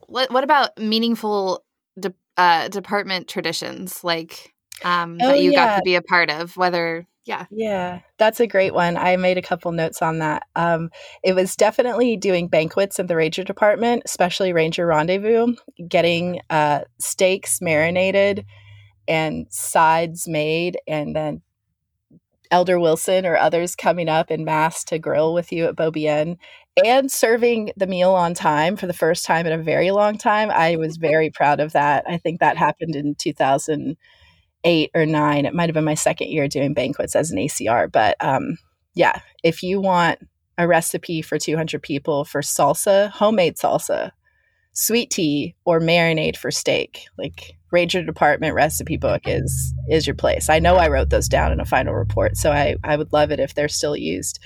what 0.09 0.31
what 0.31 0.45
about 0.45 0.79
meaningful 0.79 1.65
de- 1.99 2.15
uh, 2.37 2.69
department 2.69 3.29
traditions 3.29 4.03
like 4.03 4.55
um, 4.85 5.19
oh, 5.21 5.29
that 5.29 5.41
you 5.41 5.53
yeah. 5.53 5.67
got 5.67 5.77
to 5.77 5.83
be 5.83 5.95
a 5.95 6.03
part 6.03 6.31
of? 6.31 6.57
Whether 6.57 7.07
yeah 7.27 7.47
yeah 7.51 8.01
that's 8.19 8.41
a 8.41 8.47
great 8.47 8.75
one 8.75 8.97
i 8.97 9.17
made 9.17 9.39
a 9.39 9.43
couple 9.43 9.73
notes 9.73 10.03
on 10.03 10.19
that 10.19 10.45
um, 10.57 10.91
it 11.23 11.35
was 11.35 11.57
definitely 11.57 12.17
doing 12.17 12.49
banquets 12.49 12.99
in 12.99 13.07
the 13.07 13.17
ranger 13.17 13.43
department 13.43 14.03
especially 14.05 14.53
ranger 14.53 14.87
rendezvous 14.87 15.55
getting 15.89 16.41
uh, 16.51 16.81
steaks 16.99 17.61
marinated 17.61 18.45
and 19.09 19.47
sides 19.51 20.29
made 20.29 20.79
and 20.87 21.17
then 21.17 21.41
elder 22.51 22.79
wilson 22.79 23.25
or 23.25 23.37
others 23.37 23.75
coming 23.75 24.09
up 24.09 24.31
in 24.31 24.45
mass 24.45 24.85
to 24.85 24.99
grill 24.99 25.33
with 25.33 25.51
you 25.51 25.65
at 25.67 25.77
beaubien 25.77 26.37
and 26.83 27.11
serving 27.11 27.73
the 27.77 27.87
meal 27.87 28.13
on 28.13 28.35
time 28.35 28.77
for 28.77 28.87
the 28.87 28.93
first 28.93 29.25
time 29.25 29.47
in 29.47 29.53
a 29.53 29.63
very 29.63 29.91
long 29.91 30.19
time. 30.19 30.51
I 30.51 30.77
was 30.77 30.97
very 30.99 31.31
proud 31.31 31.61
of 31.61 31.73
that. 31.73 32.05
I 32.09 32.19
think 32.19 32.41
that 32.41 32.57
happened 32.57 32.97
in 32.97 33.15
2008 33.15 34.91
or 34.95 35.07
9. 35.07 35.47
It 35.47 35.55
might 35.55 35.69
have 35.69 35.75
been 35.75 35.85
my 35.85 35.95
second 35.95 36.29
year 36.29 36.49
doing 36.49 36.75
banquets 36.75 37.15
as 37.15 37.31
an 37.31 37.39
ACR, 37.39 37.91
but 37.91 38.17
um, 38.21 38.59
yeah, 38.95 39.21
if 39.43 39.63
you 39.63 39.81
want 39.81 40.19
a 40.57 40.69
recipe 40.69 41.21
for 41.23 41.39
200 41.39 41.83
people 41.83 42.25
for 42.25 42.41
salsa, 42.41 43.11
homemade 43.11 43.57
salsa, 43.57 44.13
sweet 44.73 45.11
tea 45.11 45.55
or 45.65 45.81
marinade 45.81 46.37
for 46.37 46.51
steak, 46.51 47.07
like 47.19 47.57
Ranger 47.71 48.05
Department 48.05 48.55
recipe 48.55 48.97
book 48.97 49.23
is 49.27 49.75
is 49.91 50.07
your 50.07 50.15
place. 50.15 50.49
I 50.49 50.61
know 50.61 50.77
I 50.77 50.89
wrote 50.89 51.11
those 51.11 51.29
down 51.29 51.51
in 51.51 51.59
a 51.59 51.65
final 51.65 51.93
report, 51.93 52.37
so 52.37 52.53
I 52.53 52.77
I 52.85 52.97
would 52.97 53.13
love 53.13 53.33
it 53.33 53.41
if 53.41 53.55
they're 53.55 53.69
still 53.69 53.97
used 53.97 54.39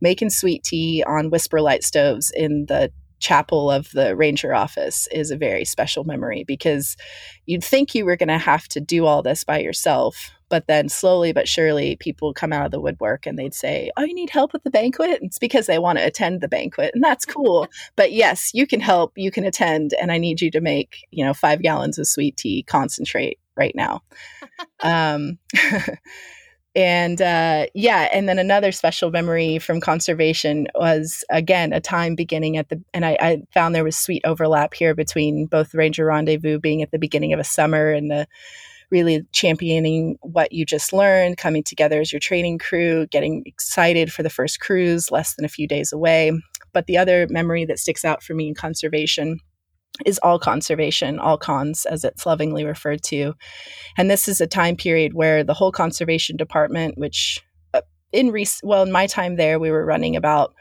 making 0.00 0.30
sweet 0.30 0.64
tea 0.64 1.02
on 1.06 1.30
WhisperLite 1.30 1.82
stoves 1.82 2.30
in 2.34 2.66
the 2.66 2.90
chapel 3.18 3.70
of 3.70 3.90
the 3.92 4.14
ranger 4.14 4.54
office 4.54 5.08
is 5.10 5.30
a 5.30 5.36
very 5.36 5.64
special 5.64 6.04
memory 6.04 6.44
because 6.44 6.96
you'd 7.46 7.64
think 7.64 7.94
you 7.94 8.04
were 8.04 8.16
going 8.16 8.28
to 8.28 8.38
have 8.38 8.68
to 8.68 8.80
do 8.80 9.06
all 9.06 9.22
this 9.22 9.42
by 9.42 9.58
yourself 9.58 10.30
but 10.48 10.66
then 10.66 10.88
slowly 10.88 11.32
but 11.32 11.48
surely 11.48 11.96
people 11.96 12.34
come 12.34 12.52
out 12.52 12.66
of 12.66 12.70
the 12.70 12.80
woodwork 12.80 13.26
and 13.26 13.38
they'd 13.38 13.54
say 13.54 13.90
oh 13.96 14.04
you 14.04 14.14
need 14.14 14.30
help 14.30 14.52
with 14.52 14.62
the 14.64 14.70
banquet? 14.70 15.18
It's 15.22 15.38
because 15.38 15.66
they 15.66 15.78
want 15.78 15.98
to 15.98 16.06
attend 16.06 16.40
the 16.40 16.48
banquet 16.48 16.90
and 16.94 17.02
that's 17.02 17.24
cool. 17.24 17.68
But 17.96 18.12
yes 18.12 18.50
you 18.52 18.66
can 18.66 18.80
help 18.80 19.12
you 19.16 19.30
can 19.30 19.44
attend 19.44 19.92
and 20.00 20.12
i 20.12 20.18
need 20.18 20.40
you 20.40 20.50
to 20.50 20.60
make 20.60 21.06
you 21.10 21.24
know 21.24 21.32
five 21.32 21.62
gallons 21.62 21.98
of 21.98 22.06
sweet 22.06 22.36
tea 22.36 22.62
concentrate 22.62 23.38
right 23.56 23.74
now. 23.74 24.02
Um, 24.80 25.38
and 26.76 27.22
uh, 27.22 27.66
yeah 27.74 28.08
and 28.12 28.28
then 28.28 28.38
another 28.38 28.70
special 28.70 29.10
memory 29.10 29.58
from 29.58 29.80
conservation 29.80 30.68
was 30.74 31.24
again 31.30 31.72
a 31.72 31.80
time 31.80 32.14
beginning 32.14 32.56
at 32.56 32.68
the 32.68 32.80
and 32.94 33.04
I, 33.04 33.16
I, 33.18 33.42
found 33.52 33.74
there 33.74 33.82
was 33.82 33.96
sweet 33.96 34.22
overlap 34.24 34.74
here 34.74 34.94
between 34.94 35.46
both 35.46 35.74
ranger 35.74 36.04
rendezvous 36.04 36.60
being 36.60 36.82
at 36.82 36.90
the 36.90 36.98
beginning 36.98 37.32
of 37.32 37.40
a 37.40 37.44
summer 37.44 37.90
and 37.90 38.10
the 38.10 38.28
really 38.90 39.22
championing 39.32 40.16
what 40.20 40.52
you 40.52 40.64
just 40.64 40.92
learned 40.92 41.38
coming 41.38 41.64
together 41.64 42.00
as 42.00 42.12
your 42.12 42.20
training 42.20 42.58
crew 42.58 43.06
getting 43.06 43.42
excited 43.46 44.12
for 44.12 44.22
the 44.22 44.30
first 44.30 44.60
cruise 44.60 45.10
less 45.10 45.34
than 45.34 45.44
a 45.44 45.48
few 45.48 45.66
days 45.66 45.92
away. 45.92 46.30
But 46.72 46.86
the 46.86 46.98
other 46.98 47.26
memory 47.28 47.64
that 47.64 47.80
sticks 47.80 48.04
out 48.04 48.22
for 48.22 48.34
me 48.34 48.48
in 48.48 48.54
conservation 48.54 49.40
is 50.04 50.18
all 50.18 50.38
conservation, 50.38 51.18
all 51.18 51.38
cons, 51.38 51.86
as 51.86 52.04
it's 52.04 52.26
lovingly 52.26 52.64
referred 52.64 53.02
to. 53.04 53.34
And 53.96 54.10
this 54.10 54.28
is 54.28 54.40
a 54.40 54.46
time 54.46 54.76
period 54.76 55.14
where 55.14 55.42
the 55.42 55.54
whole 55.54 55.72
conservation 55.72 56.36
department, 56.36 56.98
which 56.98 57.42
uh, 57.72 57.80
in 58.12 58.30
rec- 58.30 58.60
well, 58.62 58.82
in 58.82 58.92
my 58.92 59.06
time 59.06 59.36
there, 59.36 59.58
we 59.58 59.70
were 59.70 59.84
running 59.84 60.16
about 60.16 60.54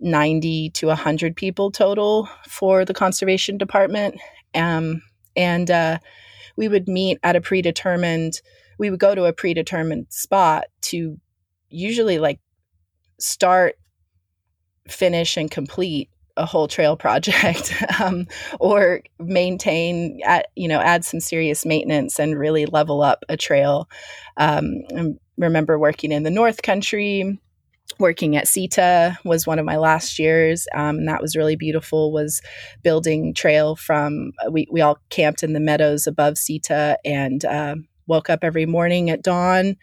90 0.00 0.70
to 0.70 0.86
100 0.88 1.36
people 1.36 1.70
total 1.70 2.28
for 2.48 2.84
the 2.84 2.94
conservation 2.94 3.56
department. 3.56 4.20
Um, 4.54 5.02
and 5.36 5.70
uh, 5.70 5.98
we 6.56 6.68
would 6.68 6.88
meet 6.88 7.18
at 7.22 7.36
a 7.36 7.40
predetermined, 7.40 8.40
we 8.78 8.90
would 8.90 9.00
go 9.00 9.14
to 9.14 9.24
a 9.24 9.32
predetermined 9.32 10.06
spot 10.10 10.64
to 10.82 11.18
usually 11.68 12.18
like 12.18 12.40
start, 13.18 13.76
finish, 14.88 15.36
and 15.36 15.50
complete 15.50 16.10
a 16.36 16.46
whole 16.46 16.68
trail 16.68 16.96
project 16.96 17.74
um, 18.00 18.26
or 18.60 19.02
maintain 19.18 20.20
at, 20.24 20.46
you 20.56 20.68
know 20.68 20.80
add 20.80 21.04
some 21.04 21.20
serious 21.20 21.64
maintenance 21.66 22.18
and 22.18 22.38
really 22.38 22.66
level 22.66 23.02
up 23.02 23.24
a 23.28 23.36
trail. 23.36 23.88
Um, 24.36 24.82
I 24.96 25.14
remember 25.38 25.78
working 25.78 26.12
in 26.12 26.22
the 26.22 26.30
north 26.30 26.62
country 26.62 27.38
working 27.98 28.36
at 28.36 28.46
CITA 28.46 29.16
was 29.24 29.46
one 29.46 29.58
of 29.58 29.64
my 29.64 29.76
last 29.76 30.18
years 30.18 30.66
um, 30.74 30.98
and 30.98 31.08
that 31.08 31.20
was 31.20 31.36
really 31.36 31.56
beautiful 31.56 32.12
was 32.12 32.40
building 32.82 33.34
trail 33.34 33.76
from 33.76 34.32
we, 34.50 34.66
we 34.70 34.80
all 34.80 34.98
camped 35.10 35.42
in 35.42 35.52
the 35.52 35.60
meadows 35.60 36.06
above 36.06 36.34
CITA 36.34 36.96
and 37.04 37.44
uh, 37.44 37.76
woke 38.06 38.30
up 38.30 38.40
every 38.42 38.66
morning 38.66 39.10
at 39.10 39.22
dawn. 39.22 39.76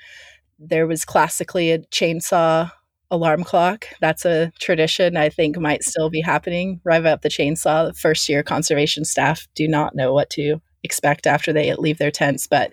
There 0.58 0.88
was 0.88 1.06
classically 1.06 1.72
a 1.72 1.80
chainsaw 1.80 2.72
alarm 3.12 3.44
clock. 3.44 3.86
That's 4.02 4.26
a 4.26 4.52
tradition 4.60 5.18
I 5.18 5.30
think 5.30 5.58
might 5.58 5.84
still 5.84 6.10
be 6.10 6.22
happening. 6.22 6.80
Rev 6.84 7.06
up 7.06 7.22
the 7.22 7.30
chainsaw. 7.30 7.98
First 7.98 8.30
year 8.30 8.44
conservation 8.44 9.06
staff 9.06 9.48
do 9.56 9.68
not 9.68 9.96
know 9.96 10.14
what 10.14 10.30
to 10.32 10.62
expect 10.84 11.28
after 11.28 11.52
they 11.52 11.74
leave 11.76 11.98
their 11.98 12.12
tents, 12.12 12.48
but 12.48 12.72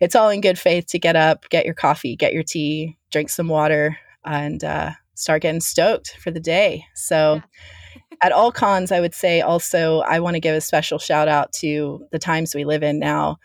it's 0.00 0.14
all 0.14 0.28
in 0.28 0.40
good 0.40 0.58
faith 0.58 0.86
to 0.88 0.98
get 0.98 1.16
up, 1.16 1.48
get 1.48 1.64
your 1.64 1.74
coffee, 1.74 2.16
get 2.16 2.32
your 2.32 2.42
tea, 2.42 2.96
drink 3.10 3.30
some 3.30 3.48
water, 3.48 3.96
and 4.24 4.62
uh, 4.62 4.90
start 5.14 5.42
getting 5.42 5.60
stoked 5.60 6.16
for 6.22 6.30
the 6.30 6.40
day. 6.40 6.84
So, 6.94 7.36
yeah. 7.36 8.00
at 8.20 8.32
all 8.32 8.52
cons, 8.52 8.92
I 8.92 9.00
would 9.00 9.14
say 9.14 9.40
also, 9.40 10.00
I 10.00 10.20
want 10.20 10.34
to 10.34 10.40
give 10.40 10.54
a 10.54 10.60
special 10.60 10.98
shout 10.98 11.28
out 11.28 11.52
to 11.54 12.06
the 12.12 12.18
times 12.18 12.54
we 12.54 12.64
live 12.64 12.82
in 12.82 12.98
now. 12.98 13.38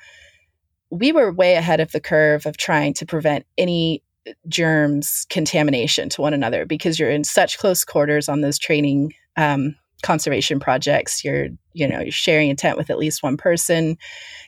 We 0.89 1.11
were 1.11 1.33
way 1.33 1.55
ahead 1.55 1.79
of 1.79 1.91
the 1.91 1.99
curve 1.99 2.45
of 2.45 2.57
trying 2.57 2.93
to 2.95 3.05
prevent 3.05 3.45
any 3.57 4.03
germs 4.47 5.25
contamination 5.29 6.09
to 6.09 6.21
one 6.21 6.33
another 6.33 6.65
because 6.65 6.99
you're 6.99 7.09
in 7.09 7.23
such 7.23 7.57
close 7.57 7.83
quarters 7.83 8.29
on 8.29 8.41
those 8.41 8.59
training 8.59 9.13
um, 9.35 9.75
conservation 10.03 10.59
projects. 10.59 11.23
You're 11.23 11.47
you 11.73 11.87
know 11.87 11.99
you're 12.01 12.11
sharing 12.11 12.49
a 12.49 12.55
tent 12.55 12.77
with 12.77 12.89
at 12.89 12.97
least 12.97 13.23
one 13.23 13.37
person. 13.37 13.97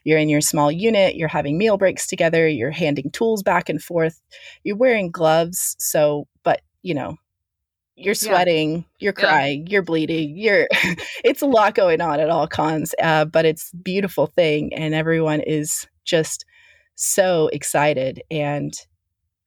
You're 0.04 0.20
in 0.20 0.30
your 0.30 0.42
small 0.42 0.72
unit. 0.72 1.16
You're 1.16 1.28
having 1.28 1.58
meal 1.58 1.78
breaks 1.78 2.08
together. 2.08 2.48
You're 2.48 2.72
handing 2.72 3.12
tools 3.12 3.44
back 3.44 3.70
and 3.70 3.82
forth. 3.82 4.22
You're 4.64 4.78
wearing 4.78 5.12
gloves. 5.12 5.76
So 5.80 6.28
but 6.44 6.62
you 6.82 6.94
know 6.94 7.18
you're 7.96 8.16
sweating. 8.16 8.78
Yeah. 8.78 8.84
you're 9.00 9.14
crying. 9.14 9.66
Yeah. 9.66 9.72
you're 9.74 9.82
bleeding. 9.84 10.38
You're 10.38 10.68
it's 11.24 11.42
a 11.42 11.48
lot 11.48 11.76
going 11.76 12.02
on 12.02 12.20
at 12.20 12.30
all 12.30 12.48
cons 12.48 12.96
uh, 13.02 13.26
but 13.26 13.46
it's 13.46 13.72
beautiful 13.84 14.28
thing 14.28 14.74
and 14.74 14.94
everyone 14.94 15.42
is 15.42 15.88
just 16.06 16.46
so 16.96 17.50
excited 17.54 18.22
and 18.30 18.74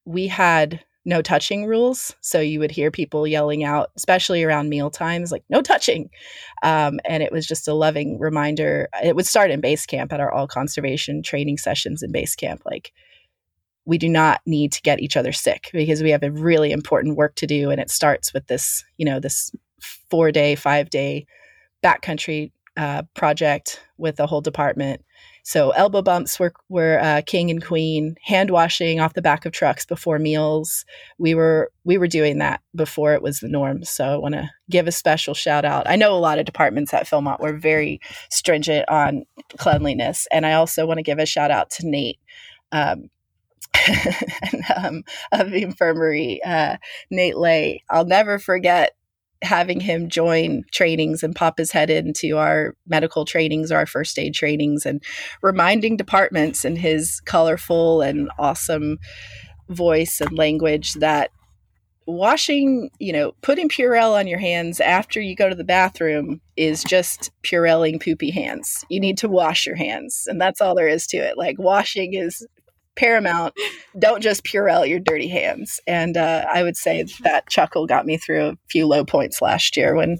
we 0.04 0.26
had 0.26 0.80
no 1.04 1.20
touching 1.20 1.66
rules. 1.66 2.14
So 2.20 2.40
you 2.40 2.60
would 2.60 2.70
hear 2.70 2.90
people 2.90 3.26
yelling 3.26 3.64
out, 3.64 3.90
especially 3.96 4.44
around 4.44 4.68
meal 4.68 4.90
times, 4.90 5.32
like, 5.32 5.44
no 5.48 5.60
touching. 5.60 6.10
Um, 6.62 7.00
and 7.04 7.22
it 7.22 7.32
was 7.32 7.46
just 7.46 7.66
a 7.66 7.74
loving 7.74 8.20
reminder. 8.20 8.88
It 9.02 9.16
would 9.16 9.26
start 9.26 9.50
in 9.50 9.60
base 9.60 9.84
camp 9.84 10.12
at 10.12 10.20
our 10.20 10.32
all 10.32 10.46
conservation 10.46 11.22
training 11.22 11.58
sessions 11.58 12.02
in 12.02 12.12
base 12.12 12.36
camp. 12.36 12.62
Like, 12.64 12.92
we 13.84 13.98
do 13.98 14.08
not 14.08 14.40
need 14.46 14.70
to 14.72 14.82
get 14.82 15.00
each 15.00 15.16
other 15.16 15.32
sick 15.32 15.70
because 15.72 16.02
we 16.02 16.10
have 16.10 16.22
a 16.22 16.30
really 16.30 16.70
important 16.70 17.16
work 17.16 17.34
to 17.36 17.46
do. 17.46 17.70
And 17.70 17.80
it 17.80 17.90
starts 17.90 18.32
with 18.32 18.46
this, 18.46 18.84
you 18.96 19.04
know, 19.04 19.18
this 19.18 19.50
four 20.08 20.30
day, 20.30 20.54
five 20.54 20.88
day 20.88 21.26
backcountry 21.82 22.52
uh, 22.76 23.02
project 23.14 23.82
with 23.98 24.16
the 24.16 24.26
whole 24.26 24.40
department 24.40 25.04
so 25.44 25.70
elbow 25.70 26.02
bumps 26.02 26.38
were 26.38 26.52
were 26.68 27.00
uh, 27.00 27.22
king 27.26 27.50
and 27.50 27.64
queen. 27.64 28.16
Hand 28.22 28.50
washing 28.50 29.00
off 29.00 29.14
the 29.14 29.22
back 29.22 29.44
of 29.44 29.52
trucks 29.52 29.84
before 29.84 30.18
meals. 30.18 30.84
We 31.18 31.34
were 31.34 31.72
we 31.84 31.98
were 31.98 32.06
doing 32.06 32.38
that 32.38 32.60
before 32.74 33.14
it 33.14 33.22
was 33.22 33.40
the 33.40 33.48
norm. 33.48 33.82
So 33.84 34.04
I 34.04 34.16
want 34.16 34.34
to 34.34 34.48
give 34.70 34.86
a 34.86 34.92
special 34.92 35.34
shout 35.34 35.64
out. 35.64 35.88
I 35.88 35.96
know 35.96 36.14
a 36.14 36.18
lot 36.18 36.38
of 36.38 36.46
departments 36.46 36.94
at 36.94 37.06
Philmont 37.06 37.40
were 37.40 37.56
very 37.56 38.00
stringent 38.30 38.88
on 38.88 39.24
cleanliness, 39.58 40.28
and 40.30 40.46
I 40.46 40.52
also 40.52 40.86
want 40.86 40.98
to 40.98 41.02
give 41.02 41.18
a 41.18 41.26
shout 41.26 41.50
out 41.50 41.70
to 41.70 41.88
Nate. 41.88 42.20
Um, 42.70 43.10
and, 44.52 44.62
um, 44.76 45.02
of 45.32 45.50
the 45.50 45.62
infirmary, 45.62 46.40
uh, 46.44 46.76
Nate 47.10 47.36
Lay. 47.36 47.82
I'll 47.88 48.04
never 48.04 48.38
forget 48.38 48.92
having 49.42 49.80
him 49.80 50.08
join 50.08 50.64
trainings 50.72 51.22
and 51.22 51.34
pop 51.34 51.58
his 51.58 51.72
head 51.72 51.90
into 51.90 52.38
our 52.38 52.74
medical 52.86 53.24
trainings 53.24 53.72
or 53.72 53.76
our 53.76 53.86
first 53.86 54.18
aid 54.18 54.34
trainings 54.34 54.86
and 54.86 55.02
reminding 55.42 55.96
departments 55.96 56.64
in 56.64 56.76
his 56.76 57.20
colorful 57.24 58.02
and 58.02 58.30
awesome 58.38 58.98
voice 59.68 60.20
and 60.20 60.36
language 60.38 60.94
that 60.94 61.30
washing, 62.06 62.90
you 62.98 63.12
know, 63.12 63.32
putting 63.42 63.68
Purell 63.68 64.18
on 64.18 64.26
your 64.26 64.38
hands 64.38 64.80
after 64.80 65.20
you 65.20 65.36
go 65.36 65.48
to 65.48 65.54
the 65.54 65.64
bathroom 65.64 66.40
is 66.56 66.82
just 66.84 67.30
Purelling 67.42 67.98
poopy 67.98 68.30
hands. 68.30 68.84
You 68.88 69.00
need 69.00 69.18
to 69.18 69.28
wash 69.28 69.66
your 69.66 69.76
hands, 69.76 70.24
and 70.26 70.40
that's 70.40 70.60
all 70.60 70.74
there 70.74 70.88
is 70.88 71.06
to 71.08 71.16
it. 71.16 71.36
Like 71.36 71.58
washing 71.58 72.14
is 72.14 72.46
paramount. 72.96 73.54
Don't 73.98 74.22
just 74.22 74.44
Purell 74.44 74.88
your 74.88 75.00
dirty 75.00 75.28
hands. 75.28 75.80
And 75.86 76.16
uh, 76.16 76.44
I 76.52 76.62
would 76.62 76.76
say 76.76 77.04
that 77.22 77.48
chuckle 77.48 77.86
got 77.86 78.06
me 78.06 78.16
through 78.16 78.46
a 78.46 78.58
few 78.68 78.86
low 78.86 79.04
points 79.04 79.42
last 79.42 79.76
year 79.76 79.94
when 79.94 80.18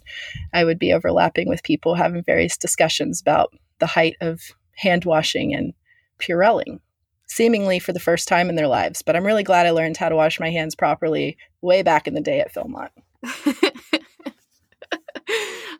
I 0.52 0.64
would 0.64 0.78
be 0.78 0.92
overlapping 0.92 1.48
with 1.48 1.62
people 1.62 1.94
having 1.94 2.22
various 2.22 2.56
discussions 2.56 3.20
about 3.20 3.52
the 3.78 3.86
height 3.86 4.16
of 4.20 4.40
hand 4.76 5.04
washing 5.04 5.54
and 5.54 5.74
Purelling, 6.18 6.78
seemingly 7.26 7.80
for 7.80 7.92
the 7.92 7.98
first 7.98 8.28
time 8.28 8.48
in 8.48 8.54
their 8.54 8.68
lives. 8.68 9.02
But 9.02 9.16
I'm 9.16 9.26
really 9.26 9.42
glad 9.42 9.66
I 9.66 9.70
learned 9.70 9.96
how 9.96 10.08
to 10.08 10.14
wash 10.14 10.38
my 10.38 10.50
hands 10.50 10.76
properly 10.76 11.36
way 11.60 11.82
back 11.82 12.06
in 12.06 12.14
the 12.14 12.20
day 12.20 12.38
at 12.40 12.54
Philmont. 12.54 12.90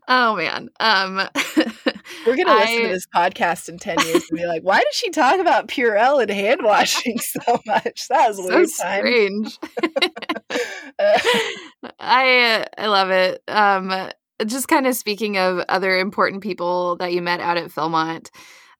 oh 0.09 0.35
man. 0.35 0.69
Um 0.81 1.21
We're 2.27 2.37
gonna 2.37 2.51
I, 2.51 2.61
listen 2.61 2.83
to 2.83 2.89
this 2.89 3.07
podcast 3.15 3.69
in 3.69 3.79
ten 3.79 3.99
years 4.07 4.25
and 4.31 4.39
be 4.39 4.47
like, 4.47 4.63
"Why 4.63 4.79
did 4.79 4.95
she 4.95 5.11
talk 5.11 5.41
about 5.41 5.69
Purell 5.69 6.21
and 6.23 6.31
hand 6.31 6.61
washing 6.63 7.19
so 7.19 7.61
much? 7.67 8.09
That 8.09 8.29
was 8.29 8.47
so 8.47 8.65
strange." 8.67 9.59
I 11.99 12.67
I 12.79 12.87
love 12.87 13.11
it. 13.11 13.43
Um, 13.49 14.11
just 14.47 14.69
kind 14.69 14.87
of 14.87 14.95
speaking 14.95 15.39
of 15.39 15.65
other 15.69 15.99
important 15.99 16.43
people 16.43 16.97
that 16.97 17.13
you 17.13 17.23
met 17.23 17.41
out 17.41 17.57
at 17.57 17.71
Philmont, 17.71 18.29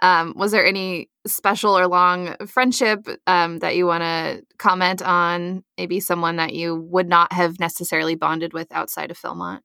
um, 0.01 0.35
was 0.37 0.53
there 0.53 0.65
any 0.65 1.09
special 1.27 1.79
or 1.79 1.87
long 1.87 2.35
friendship 2.47 3.07
um, 3.27 3.61
that 3.61 3.77
you 3.77 3.87
want 3.87 4.03
to 4.03 4.43
comment 4.59 5.03
on? 5.03 5.63
Maybe 5.79 6.01
someone 6.01 6.37
that 6.37 6.55
you 6.55 6.77
would 6.77 7.09
not 7.09 7.33
have 7.33 7.61
necessarily 7.61 8.17
bonded 8.17 8.53
with 8.53 8.71
outside 8.73 9.11
of 9.11 9.19
Philmont. 9.19 9.61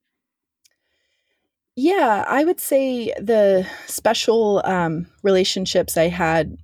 Yeah, 1.79 2.25
I 2.27 2.43
would 2.43 2.59
say 2.59 3.13
the 3.19 3.67
special 3.85 4.63
um, 4.65 5.05
relationships 5.21 5.95
I 5.95 6.07
had 6.07 6.57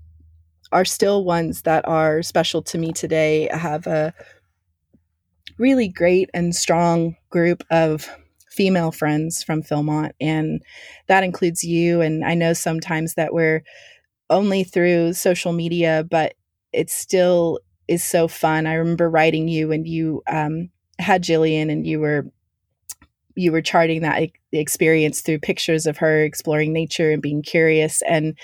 are 0.72 0.86
still 0.86 1.26
ones 1.26 1.64
that 1.64 1.88
are 1.88 2.24
special 2.24 2.64
to 2.64 2.80
me 2.80 2.94
today. 2.94 3.50
I 3.50 3.58
have 3.58 3.88
a 3.88 4.14
really 5.60 5.88
great 5.88 6.30
and 6.34 6.56
strong 6.56 7.16
group 7.30 7.64
of 7.70 8.10
female 8.50 8.92
friends 8.92 9.44
from 9.44 9.62
Philmont, 9.64 10.14
and 10.20 10.62
that 11.08 11.24
includes 11.24 11.64
you. 11.64 12.02
And 12.02 12.26
I 12.26 12.34
know 12.34 12.54
sometimes 12.54 13.14
that 13.16 13.34
we're 13.34 13.64
only 14.30 14.64
through 14.64 15.14
social 15.14 15.54
media, 15.54 16.06
but 16.10 16.36
it 16.74 16.90
still 16.90 17.60
is 17.88 18.04
so 18.04 18.28
fun. 18.28 18.68
I 18.68 18.76
remember 18.76 19.10
writing 19.10 19.48
you 19.48 19.72
and 19.72 19.88
you 19.88 20.24
um, 20.28 20.70
had 21.00 21.24
Jillian 21.24 21.72
and 21.72 21.86
you 21.88 22.00
were 22.00 22.26
you 23.36 23.52
were 23.52 23.62
charting 23.62 24.02
that 24.02 24.30
experience 24.52 25.22
through 25.22 25.40
pictures 25.40 25.86
of 25.86 25.98
her 25.98 26.24
exploring 26.24 26.74
nature 26.74 27.12
and 27.12 27.22
being 27.22 27.42
curious 27.42 28.02
and 28.04 28.38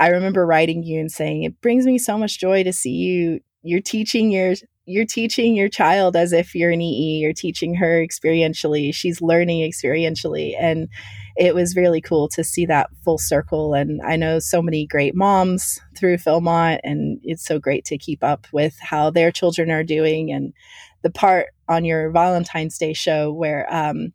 I 0.00 0.08
remember 0.08 0.46
writing 0.46 0.82
you 0.82 0.98
and 0.98 1.12
saying 1.12 1.42
it 1.42 1.60
brings 1.60 1.84
me 1.84 1.98
so 1.98 2.16
much 2.16 2.40
joy 2.40 2.64
to 2.64 2.72
see 2.72 2.90
you. 2.90 3.40
You're 3.62 3.82
teaching 3.82 4.32
your 4.32 4.54
you're 4.86 5.04
teaching 5.04 5.54
your 5.54 5.68
child 5.68 6.16
as 6.16 6.32
if 6.32 6.54
you're 6.54 6.70
an 6.70 6.80
EE 6.80 7.20
you're 7.20 7.34
teaching 7.34 7.74
her 7.74 8.02
experientially. 8.04 8.94
She's 8.94 9.20
learning 9.20 9.60
experientially. 9.70 10.54
And 10.58 10.88
it 11.36 11.54
was 11.54 11.76
really 11.76 12.00
cool 12.00 12.28
to 12.28 12.42
see 12.42 12.64
that 12.66 12.88
full 13.04 13.18
circle 13.18 13.74
and 13.74 14.00
I 14.02 14.16
know 14.16 14.38
so 14.38 14.62
many 14.62 14.86
great 14.86 15.14
moms 15.14 15.78
through 15.98 16.16
Philmont 16.16 16.80
and 16.82 17.20
it's 17.22 17.44
so 17.44 17.58
great 17.58 17.84
to 17.84 17.98
keep 17.98 18.24
up 18.24 18.46
with 18.52 18.76
how 18.80 19.10
their 19.10 19.30
children 19.30 19.70
are 19.70 19.84
doing 19.84 20.32
and 20.32 20.54
the 21.02 21.10
part 21.10 21.48
on 21.68 21.84
your 21.84 22.10
Valentine's 22.10 22.78
Day 22.78 22.94
show 22.94 23.30
where 23.32 23.66
um, 23.72 24.12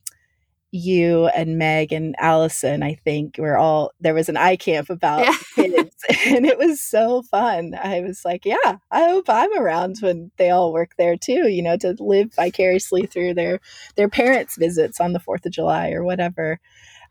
you 0.75 1.27
and 1.27 1.57
Meg 1.57 1.93
and 1.93 2.15
Allison, 2.19 2.83
I 2.83 2.95
think, 2.95 3.37
were 3.37 3.57
all 3.57 3.91
there 4.01 4.13
was 4.13 4.27
an 4.27 4.35
eye 4.35 4.57
camp 4.57 4.89
about 4.89 5.21
yeah. 5.21 5.35
kids, 5.55 5.95
and 6.27 6.45
it 6.45 6.57
was 6.57 6.81
so 6.81 7.21
fun. 7.23 7.73
I 7.81 8.01
was 8.01 8.25
like, 8.25 8.45
yeah, 8.45 8.77
I 8.91 9.05
hope 9.05 9.25
I'm 9.29 9.57
around 9.57 9.97
when 10.01 10.31
they 10.37 10.49
all 10.49 10.73
work 10.73 10.91
there 10.97 11.15
too. 11.15 11.47
You 11.47 11.63
know, 11.63 11.77
to 11.77 11.95
live 11.99 12.33
vicariously 12.33 13.05
through 13.05 13.35
their 13.35 13.59
their 13.95 14.09
parents' 14.09 14.57
visits 14.57 14.99
on 14.99 15.13
the 15.13 15.19
Fourth 15.19 15.45
of 15.45 15.53
July 15.53 15.91
or 15.91 16.03
whatever. 16.03 16.59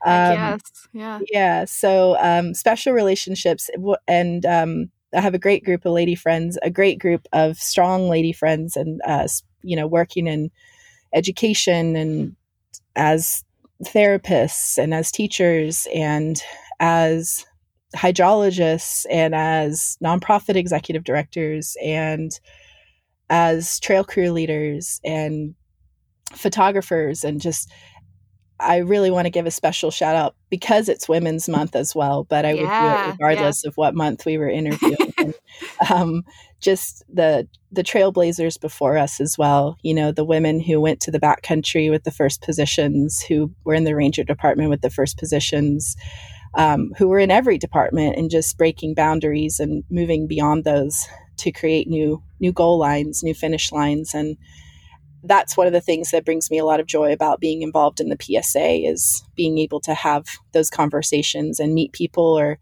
Um, 0.04 0.32
yes, 0.32 0.60
yeah, 0.92 1.18
yeah. 1.32 1.64
So 1.64 2.18
um, 2.20 2.52
special 2.52 2.92
relationships, 2.92 3.70
and 4.06 4.44
um, 4.44 4.90
I 5.14 5.22
have 5.22 5.34
a 5.34 5.38
great 5.38 5.64
group 5.64 5.86
of 5.86 5.92
lady 5.92 6.14
friends, 6.14 6.58
a 6.62 6.70
great 6.70 6.98
group 6.98 7.26
of 7.32 7.56
strong 7.56 8.10
lady 8.10 8.32
friends, 8.32 8.76
and 8.76 9.00
uh, 9.06 9.26
you 9.62 9.74
know, 9.74 9.86
working 9.86 10.26
in 10.26 10.50
education 11.14 11.96
and 11.96 12.36
as 12.96 13.44
therapists 13.82 14.78
and 14.78 14.94
as 14.94 15.10
teachers 15.10 15.86
and 15.94 16.42
as 16.80 17.44
hydrologists 17.96 19.06
and 19.10 19.34
as 19.34 19.96
nonprofit 20.02 20.56
executive 20.56 21.04
directors 21.04 21.76
and 21.82 22.40
as 23.30 23.78
trail 23.80 24.04
crew 24.04 24.30
leaders 24.30 25.00
and 25.04 25.54
photographers 26.32 27.24
and 27.24 27.40
just 27.40 27.70
I 28.60 28.78
really 28.78 29.10
want 29.10 29.26
to 29.26 29.30
give 29.30 29.46
a 29.46 29.50
special 29.50 29.90
shout 29.90 30.14
out 30.14 30.36
because 30.48 30.88
it's 30.88 31.08
Women's 31.08 31.48
Month 31.48 31.74
as 31.74 31.94
well, 31.94 32.24
but 32.24 32.44
I 32.44 32.52
yeah, 32.52 32.60
would 32.60 32.68
do 32.68 33.08
it 33.08 33.12
regardless 33.12 33.62
yeah. 33.64 33.68
of 33.68 33.76
what 33.76 33.94
month 33.94 34.24
we 34.24 34.38
were 34.38 34.48
interviewing. 34.48 35.12
and, 35.18 35.34
um, 35.90 36.22
just 36.60 37.04
the 37.12 37.48
the 37.72 37.82
trailblazers 37.82 38.60
before 38.60 38.96
us 38.96 39.20
as 39.20 39.36
well. 39.36 39.76
You 39.82 39.94
know, 39.94 40.12
the 40.12 40.24
women 40.24 40.60
who 40.60 40.80
went 40.80 41.00
to 41.00 41.10
the 41.10 41.20
backcountry 41.20 41.90
with 41.90 42.04
the 42.04 42.12
first 42.12 42.42
positions, 42.42 43.20
who 43.20 43.52
were 43.64 43.74
in 43.74 43.84
the 43.84 43.96
ranger 43.96 44.24
department 44.24 44.70
with 44.70 44.80
the 44.80 44.90
first 44.90 45.18
positions, 45.18 45.96
um, 46.54 46.92
who 46.96 47.08
were 47.08 47.18
in 47.18 47.30
every 47.30 47.58
department 47.58 48.16
and 48.16 48.30
just 48.30 48.56
breaking 48.56 48.94
boundaries 48.94 49.58
and 49.58 49.82
moving 49.90 50.26
beyond 50.26 50.64
those 50.64 51.06
to 51.38 51.50
create 51.50 51.88
new 51.88 52.22
new 52.40 52.52
goal 52.52 52.78
lines, 52.78 53.22
new 53.22 53.34
finish 53.34 53.72
lines, 53.72 54.14
and 54.14 54.36
that's 55.24 55.56
one 55.56 55.66
of 55.66 55.72
the 55.72 55.80
things 55.80 56.10
that 56.10 56.24
brings 56.24 56.50
me 56.50 56.58
a 56.58 56.64
lot 56.64 56.80
of 56.80 56.86
joy 56.86 57.12
about 57.12 57.40
being 57.40 57.62
involved 57.62 58.00
in 58.00 58.08
the 58.08 58.16
PSA 58.20 58.88
is 58.88 59.24
being 59.34 59.58
able 59.58 59.80
to 59.80 59.94
have 59.94 60.26
those 60.52 60.70
conversations 60.70 61.58
and 61.58 61.74
meet 61.74 61.92
people 61.92 62.38
or 62.38 62.58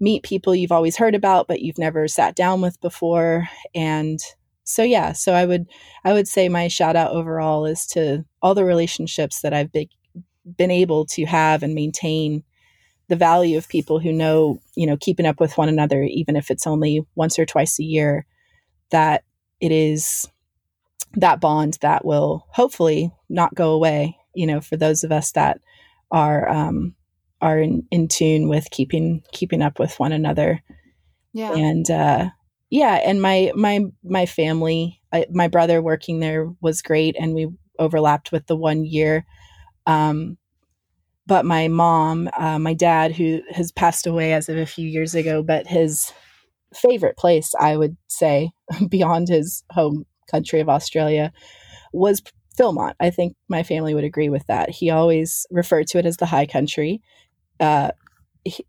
meet 0.00 0.22
people 0.22 0.54
you've 0.54 0.72
always 0.72 0.96
heard 0.96 1.14
about 1.14 1.48
but 1.48 1.62
you've 1.62 1.78
never 1.78 2.06
sat 2.08 2.34
down 2.34 2.60
with 2.60 2.80
before. 2.80 3.48
And 3.74 4.20
so 4.64 4.82
yeah 4.82 5.12
so 5.12 5.34
i 5.34 5.44
would 5.44 5.66
i 6.04 6.12
would 6.12 6.26
say 6.26 6.48
my 6.48 6.68
shout 6.68 6.96
out 6.96 7.12
overall 7.12 7.66
is 7.66 7.86
to 7.86 8.24
all 8.42 8.54
the 8.54 8.64
relationships 8.64 9.42
that 9.42 9.52
i've 9.52 9.70
been, 9.70 9.88
been 10.56 10.70
able 10.70 11.04
to 11.04 11.24
have 11.26 11.62
and 11.62 11.74
maintain 11.74 12.42
the 13.08 13.16
value 13.16 13.58
of 13.58 13.68
people 13.68 14.00
who 14.00 14.10
know 14.10 14.58
you 14.74 14.86
know 14.86 14.96
keeping 14.96 15.26
up 15.26 15.38
with 15.38 15.56
one 15.58 15.68
another 15.68 16.02
even 16.02 16.34
if 16.34 16.50
it's 16.50 16.66
only 16.66 17.06
once 17.14 17.38
or 17.38 17.44
twice 17.44 17.78
a 17.78 17.84
year 17.84 18.26
that 18.90 19.22
it 19.60 19.70
is 19.70 20.28
that 21.16 21.40
bond 21.40 21.78
that 21.80 22.04
will 22.04 22.46
hopefully 22.50 23.10
not 23.28 23.54
go 23.54 23.72
away 23.72 24.16
you 24.34 24.46
know 24.46 24.60
for 24.60 24.76
those 24.76 25.04
of 25.04 25.12
us 25.12 25.32
that 25.32 25.60
are 26.10 26.48
um 26.48 26.94
are 27.40 27.58
in, 27.58 27.86
in 27.90 28.08
tune 28.08 28.48
with 28.48 28.70
keeping 28.70 29.22
keeping 29.32 29.62
up 29.62 29.78
with 29.78 29.98
one 30.00 30.12
another. 30.12 30.62
Yeah. 31.32 31.52
And 31.52 31.88
uh 31.90 32.30
yeah 32.70 32.94
and 33.04 33.20
my 33.20 33.52
my 33.54 33.80
my 34.02 34.26
family 34.26 35.00
I, 35.12 35.26
my 35.30 35.48
brother 35.48 35.82
working 35.82 36.20
there 36.20 36.50
was 36.60 36.82
great 36.82 37.16
and 37.18 37.34
we 37.34 37.48
overlapped 37.78 38.32
with 38.32 38.46
the 38.46 38.56
one 38.56 38.84
year. 38.84 39.26
Um 39.86 40.38
but 41.26 41.44
my 41.44 41.68
mom 41.68 42.28
uh, 42.38 42.58
my 42.58 42.74
dad 42.74 43.12
who 43.12 43.40
has 43.50 43.72
passed 43.72 44.06
away 44.06 44.32
as 44.32 44.48
of 44.48 44.56
a 44.56 44.66
few 44.66 44.86
years 44.86 45.14
ago 45.14 45.42
but 45.42 45.66
his 45.66 46.12
favorite 46.74 47.16
place 47.16 47.54
i 47.58 47.76
would 47.76 47.96
say 48.08 48.50
beyond 48.88 49.28
his 49.28 49.64
home 49.70 50.04
country 50.30 50.60
of 50.60 50.68
Australia 50.68 51.32
was 51.92 52.22
Philmont. 52.58 52.94
I 53.00 53.10
think 53.10 53.36
my 53.48 53.62
family 53.62 53.94
would 53.94 54.04
agree 54.04 54.28
with 54.28 54.46
that. 54.46 54.70
He 54.70 54.90
always 54.90 55.46
referred 55.50 55.86
to 55.88 55.98
it 55.98 56.06
as 56.06 56.16
the 56.16 56.26
high 56.26 56.46
country. 56.46 57.02
Uh, 57.60 57.90
he, 58.44 58.64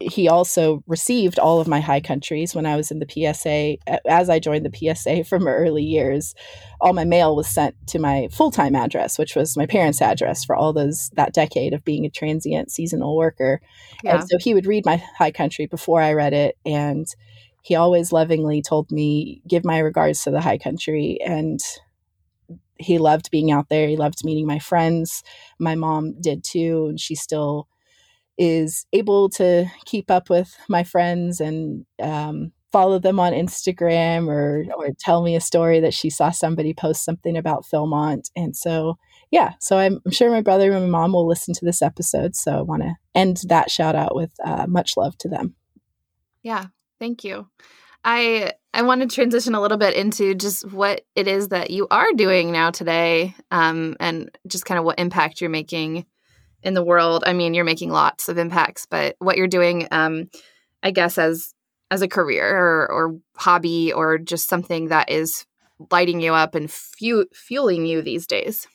he 0.00 0.28
also 0.28 0.82
received 0.86 1.38
all 1.38 1.60
of 1.60 1.68
my 1.68 1.80
high 1.80 2.00
countries 2.00 2.54
when 2.54 2.66
I 2.66 2.76
was 2.76 2.90
in 2.90 2.98
the 2.98 3.06
PSA. 3.08 3.76
As 4.08 4.28
I 4.30 4.38
joined 4.38 4.66
the 4.66 4.94
PSA 4.94 5.24
from 5.28 5.46
early 5.46 5.82
years, 5.82 6.34
all 6.80 6.92
my 6.92 7.04
mail 7.04 7.36
was 7.36 7.46
sent 7.46 7.74
to 7.88 7.98
my 7.98 8.28
full 8.32 8.50
time 8.50 8.74
address, 8.74 9.18
which 9.18 9.36
was 9.36 9.56
my 9.56 9.66
parents' 9.66 10.02
address 10.02 10.44
for 10.44 10.56
all 10.56 10.72
those 10.72 11.10
that 11.14 11.34
decade 11.34 11.74
of 11.74 11.84
being 11.84 12.04
a 12.04 12.10
transient 12.10 12.70
seasonal 12.70 13.16
worker. 13.16 13.60
Yeah. 14.02 14.16
And 14.20 14.28
so 14.28 14.38
he 14.38 14.54
would 14.54 14.66
read 14.66 14.84
my 14.86 15.02
high 15.18 15.32
country 15.32 15.66
before 15.66 16.00
I 16.00 16.14
read 16.14 16.32
it, 16.32 16.56
and 16.64 17.06
he 17.62 17.74
always 17.74 18.12
lovingly 18.12 18.62
told 18.62 18.90
me, 18.90 19.42
give 19.46 19.64
my 19.64 19.78
regards 19.78 20.22
to 20.24 20.30
the 20.30 20.40
high 20.40 20.58
country. 20.58 21.18
And 21.24 21.60
he 22.78 22.98
loved 22.98 23.30
being 23.30 23.50
out 23.50 23.68
there. 23.68 23.86
He 23.86 23.96
loved 23.96 24.24
meeting 24.24 24.46
my 24.46 24.58
friends. 24.58 25.22
My 25.58 25.74
mom 25.74 26.20
did 26.20 26.42
too. 26.42 26.86
And 26.88 26.98
she 26.98 27.14
still 27.14 27.68
is 28.38 28.86
able 28.92 29.28
to 29.28 29.66
keep 29.84 30.10
up 30.10 30.30
with 30.30 30.56
my 30.68 30.82
friends 30.82 31.40
and 31.40 31.84
um, 32.02 32.52
follow 32.72 32.98
them 32.98 33.20
on 33.20 33.32
Instagram 33.32 34.28
or, 34.28 34.64
or 34.76 34.88
tell 34.98 35.22
me 35.22 35.36
a 35.36 35.40
story 35.40 35.80
that 35.80 35.92
she 35.92 36.08
saw 36.08 36.30
somebody 36.30 36.72
post 36.72 37.04
something 37.04 37.36
about 37.36 37.66
Philmont. 37.70 38.30
And 38.34 38.56
so, 38.56 38.96
yeah, 39.30 39.54
so 39.60 39.76
I'm, 39.76 40.00
I'm 40.06 40.12
sure 40.12 40.30
my 40.30 40.40
brother 40.40 40.72
and 40.72 40.90
my 40.90 41.00
mom 41.00 41.12
will 41.12 41.26
listen 41.26 41.52
to 41.54 41.64
this 41.66 41.82
episode. 41.82 42.34
So 42.34 42.52
I 42.52 42.62
want 42.62 42.82
to 42.82 42.94
end 43.14 43.42
that 43.48 43.70
shout 43.70 43.94
out 43.94 44.14
with 44.14 44.32
uh, 44.42 44.66
much 44.66 44.96
love 44.96 45.18
to 45.18 45.28
them. 45.28 45.54
Yeah, 46.42 46.66
Thank 47.00 47.24
you. 47.24 47.48
I 48.04 48.52
I 48.72 48.82
want 48.82 49.00
to 49.00 49.08
transition 49.08 49.54
a 49.54 49.60
little 49.60 49.78
bit 49.78 49.94
into 49.94 50.34
just 50.34 50.70
what 50.70 51.02
it 51.16 51.26
is 51.26 51.48
that 51.48 51.70
you 51.70 51.88
are 51.90 52.12
doing 52.12 52.52
now 52.52 52.70
today, 52.70 53.34
um, 53.50 53.96
and 53.98 54.30
just 54.46 54.64
kind 54.64 54.78
of 54.78 54.84
what 54.84 55.00
impact 55.00 55.40
you're 55.40 55.50
making 55.50 56.06
in 56.62 56.74
the 56.74 56.84
world. 56.84 57.24
I 57.26 57.32
mean, 57.32 57.54
you're 57.54 57.64
making 57.64 57.90
lots 57.90 58.28
of 58.28 58.38
impacts, 58.38 58.86
but 58.86 59.16
what 59.18 59.36
you're 59.36 59.48
doing, 59.48 59.88
um, 59.90 60.30
I 60.82 60.92
guess, 60.92 61.18
as 61.18 61.54
as 61.90 62.02
a 62.02 62.08
career 62.08 62.46
or, 62.46 62.90
or 62.92 63.18
hobby 63.36 63.92
or 63.92 64.18
just 64.18 64.48
something 64.48 64.88
that 64.88 65.10
is 65.10 65.44
lighting 65.90 66.20
you 66.20 66.34
up 66.34 66.54
and 66.54 66.70
fu- 66.70 67.26
fueling 67.32 67.86
you 67.86 68.02
these 68.02 68.26
days. 68.26 68.68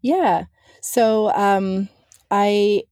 Yeah. 0.00 0.46
So 0.80 1.30
um, 1.32 1.88
I 2.30 2.82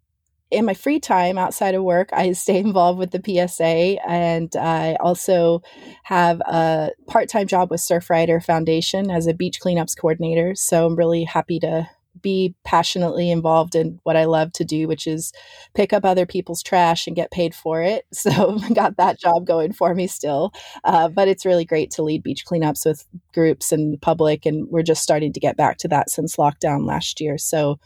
in 0.51 0.65
my 0.65 0.75
free 0.75 1.01
time 1.01 1.39
outside 1.39 1.75
of 1.75 1.83
work, 1.83 2.11
I 2.13 2.33
stay 2.33 2.59
involved 2.61 2.99
with 2.99 3.11
the 3.11 3.23
PSA, 3.25 3.99
and 4.09 4.55
I 4.57 4.97
also 5.01 5.63
have 6.05 6.41
a 6.41 6.91
part-time 7.07 7.47
job 7.47 7.71
with 7.71 7.81
Surfrider 7.81 8.43
Foundation 8.43 9.11
as 9.11 9.27
a 9.27 9.35
beach 9.35 9.61
cleanups 9.61 9.97
coordinator. 9.99 10.55
So 10.55 10.87
I'm 10.87 10.97
really 10.97 11.25
happy 11.25 11.61
to 11.61 11.89
be 12.23 12.55
passionately 12.65 13.31
involved 13.31 13.75
in 13.75 14.01
what 14.03 14.17
I 14.17 14.25
love 14.25 14.53
to 14.55 14.65
do, 14.65 14.89
which 14.89 15.07
is 15.07 15.33
pick 15.75 15.93
up 15.93 16.05
other 16.05 16.27
people's 16.27 16.63
trash 16.63 17.07
and 17.07 17.17
get 17.17 17.31
paid 17.31 17.55
for 17.55 17.83
it. 17.83 18.07
So 18.21 18.59
I 18.63 18.73
got 18.75 18.99
that 18.99 19.19
job 19.19 19.47
going 19.47 19.73
for 19.73 19.95
me 19.95 20.07
still. 20.07 20.53
Uh, 20.85 21.09
but 21.09 21.27
it's 21.27 21.47
really 21.47 21.65
great 21.65 21.91
to 21.93 22.03
lead 22.03 22.23
beach 22.23 22.45
cleanups 22.45 22.85
with 22.85 23.07
groups 23.33 23.73
and 23.73 23.95
the 23.95 23.99
public, 23.99 24.45
and 24.45 24.69
we're 24.69 24.83
just 24.83 25.03
starting 25.03 25.33
to 25.33 25.41
get 25.41 25.57
back 25.57 25.79
to 25.79 25.89
that 25.89 26.11
since 26.11 26.37
lockdown 26.37 26.87
last 26.87 27.21
year. 27.21 27.39
So 27.39 27.79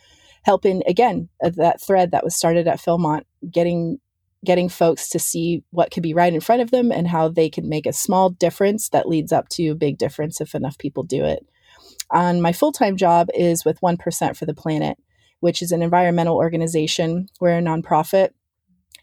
helping 0.44 0.82
again 0.86 1.28
that 1.40 1.80
thread 1.80 2.10
that 2.12 2.24
was 2.24 2.36
started 2.36 2.68
at 2.68 2.80
Philmont, 2.80 3.22
getting 3.50 3.98
getting 4.44 4.68
folks 4.68 5.08
to 5.08 5.18
see 5.18 5.64
what 5.70 5.90
could 5.90 6.02
be 6.02 6.12
right 6.12 6.34
in 6.34 6.40
front 6.40 6.60
of 6.60 6.70
them 6.70 6.92
and 6.92 7.08
how 7.08 7.28
they 7.28 7.48
can 7.48 7.66
make 7.68 7.86
a 7.86 7.92
small 7.92 8.28
difference 8.28 8.90
that 8.90 9.08
leads 9.08 9.32
up 9.32 9.48
to 9.48 9.68
a 9.68 9.74
big 9.74 9.96
difference 9.96 10.38
if 10.38 10.54
enough 10.54 10.76
people 10.76 11.02
do 11.02 11.24
it. 11.24 11.46
On 12.10 12.42
my 12.42 12.52
full 12.52 12.70
time 12.70 12.96
job 12.96 13.28
is 13.34 13.64
with 13.64 13.80
1% 13.80 14.36
for 14.36 14.44
the 14.44 14.54
Planet, 14.54 14.98
which 15.40 15.62
is 15.62 15.72
an 15.72 15.82
environmental 15.82 16.36
organization. 16.36 17.28
We're 17.40 17.58
a 17.58 17.62
nonprofit 17.62 18.30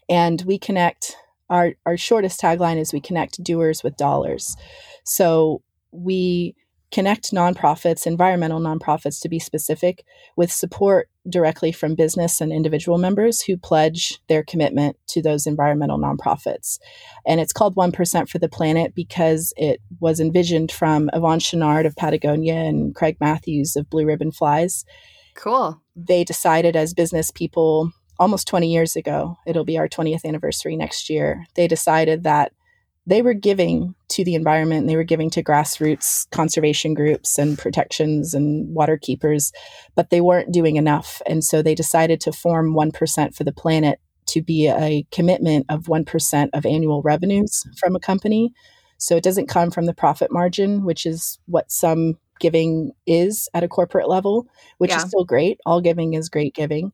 and 0.08 0.42
we 0.42 0.58
connect 0.58 1.16
our 1.50 1.72
our 1.84 1.96
shortest 1.96 2.40
tagline 2.40 2.78
is 2.78 2.92
we 2.92 3.00
connect 3.00 3.42
doers 3.42 3.82
with 3.82 3.96
dollars. 3.96 4.56
So 5.04 5.62
we 5.90 6.54
connect 6.92 7.32
nonprofits, 7.32 8.06
environmental 8.06 8.60
nonprofits 8.60 9.20
to 9.20 9.28
be 9.28 9.38
specific, 9.38 10.04
with 10.36 10.52
support 10.52 11.08
directly 11.28 11.72
from 11.72 11.94
business 11.94 12.40
and 12.40 12.52
individual 12.52 12.98
members 12.98 13.40
who 13.40 13.56
pledge 13.56 14.20
their 14.28 14.44
commitment 14.44 14.96
to 15.08 15.22
those 15.22 15.46
environmental 15.46 15.98
nonprofits. 15.98 16.78
And 17.26 17.40
it's 17.40 17.52
called 17.52 17.76
1% 17.76 18.28
for 18.28 18.38
the 18.38 18.48
Planet 18.48 18.94
because 18.94 19.52
it 19.56 19.80
was 20.00 20.20
envisioned 20.20 20.70
from 20.70 21.10
Yvon 21.14 21.38
Chouinard 21.38 21.86
of 21.86 21.96
Patagonia 21.96 22.54
and 22.54 22.94
Craig 22.94 23.16
Matthews 23.20 23.74
of 23.76 23.88
Blue 23.88 24.04
Ribbon 24.04 24.32
Flies. 24.32 24.84
Cool. 25.34 25.80
They 25.96 26.24
decided 26.24 26.76
as 26.76 26.92
business 26.92 27.30
people 27.30 27.90
almost 28.18 28.46
20 28.46 28.70
years 28.70 28.96
ago, 28.96 29.36
it'll 29.46 29.64
be 29.64 29.78
our 29.78 29.88
20th 29.88 30.24
anniversary 30.24 30.76
next 30.76 31.10
year, 31.10 31.44
they 31.56 31.66
decided 31.66 32.22
that 32.22 32.52
they 33.06 33.22
were 33.22 33.34
giving 33.34 33.94
to 34.08 34.24
the 34.24 34.34
environment, 34.34 34.86
they 34.86 34.96
were 34.96 35.02
giving 35.02 35.30
to 35.30 35.42
grassroots 35.42 36.30
conservation 36.30 36.94
groups 36.94 37.38
and 37.38 37.58
protections 37.58 38.34
and 38.34 38.72
water 38.74 38.96
keepers, 38.96 39.52
but 39.94 40.10
they 40.10 40.20
weren't 40.20 40.52
doing 40.52 40.76
enough. 40.76 41.20
And 41.26 41.42
so 41.42 41.62
they 41.62 41.74
decided 41.74 42.20
to 42.22 42.32
form 42.32 42.74
1% 42.74 43.34
for 43.34 43.44
the 43.44 43.52
planet 43.52 43.98
to 44.28 44.40
be 44.40 44.68
a 44.68 45.04
commitment 45.10 45.66
of 45.68 45.84
1% 45.84 46.50
of 46.52 46.64
annual 46.64 47.02
revenues 47.02 47.64
from 47.78 47.96
a 47.96 48.00
company. 48.00 48.52
So 48.98 49.16
it 49.16 49.24
doesn't 49.24 49.48
come 49.48 49.72
from 49.72 49.86
the 49.86 49.94
profit 49.94 50.30
margin, 50.30 50.84
which 50.84 51.04
is 51.04 51.40
what 51.46 51.72
some 51.72 52.18
giving 52.38 52.92
is 53.06 53.48
at 53.52 53.64
a 53.64 53.68
corporate 53.68 54.08
level, 54.08 54.46
which 54.78 54.90
yeah. 54.90 54.98
is 54.98 55.02
still 55.04 55.24
great. 55.24 55.58
All 55.66 55.80
giving 55.80 56.14
is 56.14 56.28
great 56.28 56.54
giving. 56.54 56.92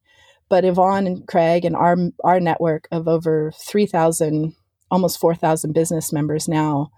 But 0.49 0.65
Yvon 0.65 1.07
and 1.07 1.27
Craig 1.29 1.67
and 1.67 1.77
our 1.77 1.97
our 2.25 2.41
network 2.41 2.89
of 2.91 3.09
over 3.09 3.53
3,000 3.53 4.55
almost 4.91 5.21
4,000 5.21 5.73
business 5.73 6.13
members 6.13 6.49
now, 6.49 6.91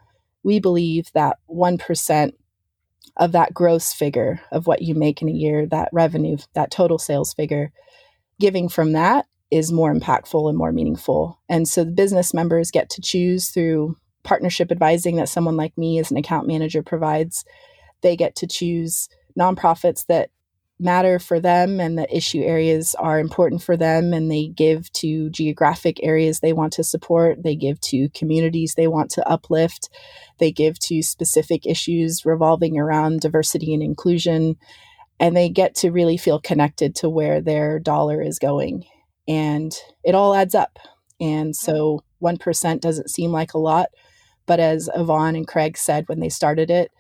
we 0.43 0.61
believe 0.61 1.11
that 1.13 1.39
1% 1.49 2.33
of 3.17 3.33
that 3.33 3.53
gross 3.53 3.93
figure 3.93 4.41
of 4.51 4.67
what 4.67 4.83
you 4.83 4.95
make 4.95 5.21
in 5.21 5.29
a 5.29 5.33
year, 5.33 5.67
that 5.67 5.89
revenue, 5.93 6.37
that 6.55 6.71
total 6.71 6.99
sales 6.99 7.35
figure, 7.35 7.73
giving 8.39 8.69
from 8.69 8.93
that 8.93 9.27
is 9.51 9.73
more 9.73 9.93
impactful 9.93 10.49
and 10.49 10.57
more 10.57 10.73
meaningful. 10.73 11.41
And 11.49 11.69
so 11.69 11.85
the 11.85 11.91
business 11.91 12.33
members 12.33 12.71
get 12.71 12.89
to 12.91 13.01
choose 13.01 13.49
through 13.49 13.97
partnership 14.23 14.71
advising 14.71 15.17
that 15.17 15.29
someone 15.29 15.57
like 15.57 15.77
me 15.77 15.99
as 15.99 16.11
an 16.11 16.17
account 16.17 16.47
manager 16.47 16.83
provides. 16.83 17.45
They 18.03 18.17
get 18.17 18.37
to 18.37 18.47
choose 18.47 19.09
nonprofits 19.39 20.07
that 20.07 20.31
matter 20.81 21.19
for 21.19 21.39
them 21.39 21.79
and 21.79 21.99
the 21.99 22.17
issue 22.17 22.41
areas 22.41 22.95
are 22.99 23.21
important 23.21 23.63
for 23.63 23.77
them 23.77 24.13
and 24.13 24.31
they 24.31 24.47
give 24.49 24.91
to 24.93 25.29
geographic 25.31 26.01
areas 26.03 26.41
they 26.41 26.55
want 26.55 26.73
to 26.73 26.83
support 26.83 27.43
they 27.43 27.55
give 27.55 27.79
to 27.83 28.09
communities 28.11 28.75
they 28.75 28.89
want 28.89 29.11
to 29.11 29.29
uplift 29.29 29.91
they 30.39 30.51
give 30.51 30.79
to 30.79 31.03
specific 31.03 31.67
issues 31.67 32.25
revolving 32.25 32.79
around 32.79 33.21
diversity 33.21 33.75
and 33.75 33.83
inclusion 33.83 34.57
and 35.21 35.37
they 35.37 35.51
get 35.51 35.75
to 35.77 35.93
really 35.93 36.17
feel 36.17 36.41
connected 36.41 36.95
to 36.97 37.09
where 37.09 37.43
their 37.43 37.79
dollar 37.79 38.23
is 38.23 38.39
going. 38.39 38.87
And 39.29 39.77
it 40.03 40.15
all 40.15 40.35
adds 40.35 40.55
up. 40.55 40.79
And 41.21 41.55
so 41.55 42.03
1% 42.23 42.81
doesn't 42.81 43.11
seem 43.11 43.31
like 43.31 43.55
a 43.55 43.59
lot 43.59 43.89
but 44.47 44.59
as 44.59 44.91
Yvon 44.97 45.37
and 45.37 45.47
Craig 45.47 45.79
said 45.79 46.09
when 46.09 46.19
they 46.19 46.29
started 46.29 46.71
it 46.71 46.91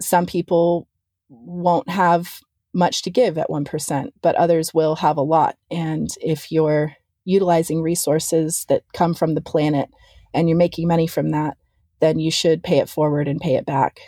some 0.00 0.26
people 0.26 0.88
won't 1.28 1.88
have 1.88 2.40
much 2.74 3.02
to 3.02 3.10
give 3.10 3.38
at 3.38 3.48
1%, 3.48 4.08
but 4.22 4.34
others 4.36 4.74
will 4.74 4.96
have 4.96 5.16
a 5.16 5.22
lot. 5.22 5.56
And 5.70 6.08
if 6.20 6.52
you're 6.52 6.92
utilizing 7.24 7.82
resources 7.82 8.64
that 8.68 8.82
come 8.92 9.14
from 9.14 9.34
the 9.34 9.40
planet 9.40 9.88
and 10.34 10.48
you're 10.48 10.58
making 10.58 10.88
money 10.88 11.06
from 11.06 11.30
that, 11.30 11.56
then 12.00 12.18
you 12.18 12.30
should 12.30 12.62
pay 12.62 12.78
it 12.78 12.88
forward 12.88 13.28
and 13.28 13.40
pay 13.40 13.56
it 13.56 13.66
back 13.66 14.00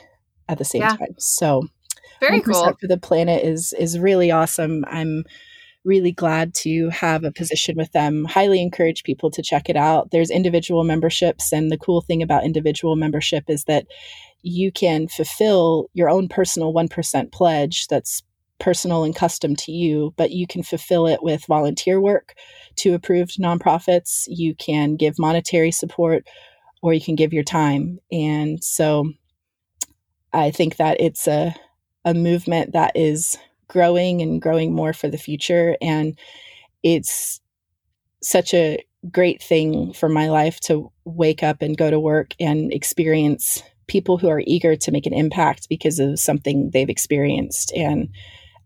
at 0.48 0.58
the 0.58 0.64
same 0.64 0.82
yeah. 0.82 0.96
time. 0.96 1.14
So, 1.18 1.68
very 2.20 2.40
cool 2.40 2.74
for 2.78 2.86
the 2.86 2.98
planet 2.98 3.44
is 3.44 3.72
is 3.72 3.98
really 3.98 4.30
awesome. 4.30 4.84
I'm 4.88 5.24
really 5.84 6.12
glad 6.12 6.52
to 6.54 6.90
have 6.90 7.24
a 7.24 7.32
position 7.32 7.76
with 7.76 7.90
them. 7.92 8.26
Highly 8.26 8.60
encourage 8.60 9.02
people 9.02 9.30
to 9.30 9.42
check 9.42 9.70
it 9.70 9.76
out. 9.76 10.10
There's 10.10 10.30
individual 10.30 10.84
memberships, 10.84 11.52
and 11.52 11.70
the 11.70 11.78
cool 11.78 12.02
thing 12.02 12.22
about 12.22 12.44
individual 12.44 12.96
membership 12.96 13.44
is 13.48 13.64
that 13.64 13.86
you 14.42 14.70
can 14.70 15.08
fulfill 15.08 15.88
your 15.92 16.08
own 16.08 16.28
personal 16.28 16.72
1% 16.72 17.32
pledge 17.32 17.86
that's 17.88 18.22
personal 18.60 19.04
and 19.04 19.16
custom 19.16 19.56
to 19.56 19.72
you, 19.72 20.14
but 20.16 20.30
you 20.30 20.46
can 20.46 20.62
fulfill 20.62 21.06
it 21.06 21.22
with 21.22 21.46
volunteer 21.46 22.00
work 22.00 22.34
to 22.76 22.94
approved 22.94 23.38
nonprofits. 23.38 24.24
You 24.28 24.54
can 24.54 24.96
give 24.96 25.18
monetary 25.18 25.72
support 25.72 26.24
or 26.82 26.92
you 26.92 27.00
can 27.00 27.16
give 27.16 27.32
your 27.32 27.42
time. 27.42 27.98
And 28.12 28.62
so 28.62 29.12
I 30.32 30.50
think 30.50 30.76
that 30.76 31.00
it's 31.00 31.26
a, 31.26 31.54
a 32.04 32.14
movement 32.14 32.72
that 32.72 32.92
is 32.94 33.38
growing 33.68 34.20
and 34.20 34.40
growing 34.40 34.72
more 34.72 34.92
for 34.92 35.08
the 35.08 35.18
future. 35.18 35.76
And 35.80 36.18
it's 36.82 37.40
such 38.22 38.54
a 38.54 38.84
great 39.10 39.42
thing 39.42 39.92
for 39.92 40.08
my 40.08 40.28
life 40.28 40.60
to 40.60 40.92
wake 41.04 41.42
up 41.42 41.62
and 41.62 41.76
go 41.76 41.90
to 41.90 41.98
work 41.98 42.34
and 42.38 42.72
experience 42.72 43.62
people 43.86 44.18
who 44.18 44.28
are 44.28 44.42
eager 44.46 44.76
to 44.76 44.92
make 44.92 45.06
an 45.06 45.14
impact 45.14 45.68
because 45.68 45.98
of 45.98 46.18
something 46.18 46.70
they've 46.70 46.90
experienced. 46.90 47.72
And 47.74 48.08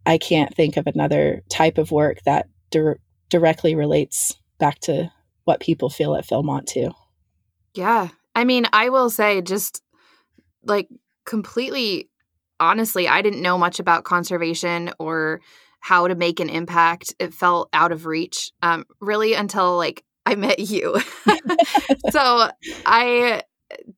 I 0.07 0.19
can't 0.19 0.55
think 0.55 0.77
of 0.77 0.87
another 0.87 1.43
type 1.49 1.79
of 1.79 1.91
work 1.91 2.19
that 2.25 2.47
di- 2.71 2.95
directly 3.31 3.75
relates 3.75 4.35
back 4.59 4.79
to 4.81 5.11
what 5.45 5.61
people 5.61 5.91
feel 5.91 6.15
at 6.15 6.27
Philmont 6.27 6.67
too. 6.67 6.91
Yeah. 7.75 8.09
I 8.35 8.45
mean, 8.45 8.67
I 8.73 8.89
will 8.89 9.11
say 9.11 9.41
just 9.43 9.83
like 10.65 10.89
completely 11.25 12.11
honestly, 12.61 13.09
I 13.09 13.23
didn't 13.23 13.43
know 13.43 13.59
much 13.59 13.81
about 13.81 14.05
conservation 14.05 14.93
or 14.99 15.41
how 15.81 16.09
to 16.09 16.15
make 16.15 16.41
an 16.41 16.49
impact. 16.49 17.15
It 17.19 17.35
felt 17.35 17.69
out 17.73 17.93
of 17.93 18.07
reach 18.07 18.53
um, 18.63 18.87
really 19.01 19.35
until 19.35 19.77
like 19.77 20.05
I 20.27 20.35
met 20.35 20.59
you. 20.59 20.97
so 22.11 22.51
I 22.87 23.43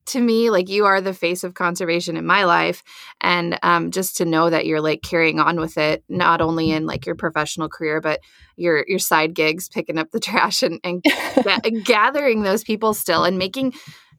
to 0.06 0.20
me 0.20 0.50
like 0.50 0.68
you 0.68 0.84
are 0.84 1.00
the 1.00 1.14
face 1.14 1.44
of 1.44 1.54
conservation 1.54 2.16
in 2.16 2.26
my 2.26 2.44
life 2.44 2.82
and 3.20 3.58
um, 3.62 3.90
just 3.90 4.16
to 4.16 4.24
know 4.24 4.50
that 4.50 4.66
you're 4.66 4.80
like 4.80 5.02
carrying 5.02 5.40
on 5.40 5.58
with 5.58 5.76
it 5.78 6.04
not 6.08 6.40
only 6.40 6.70
in 6.70 6.86
like 6.86 7.06
your 7.06 7.14
professional 7.14 7.68
career 7.68 8.00
but 8.00 8.20
your 8.56 8.84
your 8.88 8.98
side 8.98 9.34
gigs 9.34 9.68
picking 9.68 9.98
up 9.98 10.10
the 10.10 10.20
trash 10.26 10.62
and, 10.62 10.80
and, 10.84 11.04
gathering 11.84 12.42
those 12.42 12.64
people 12.64 12.94
still 12.94 13.24
and 13.24 13.38
making 13.38 13.72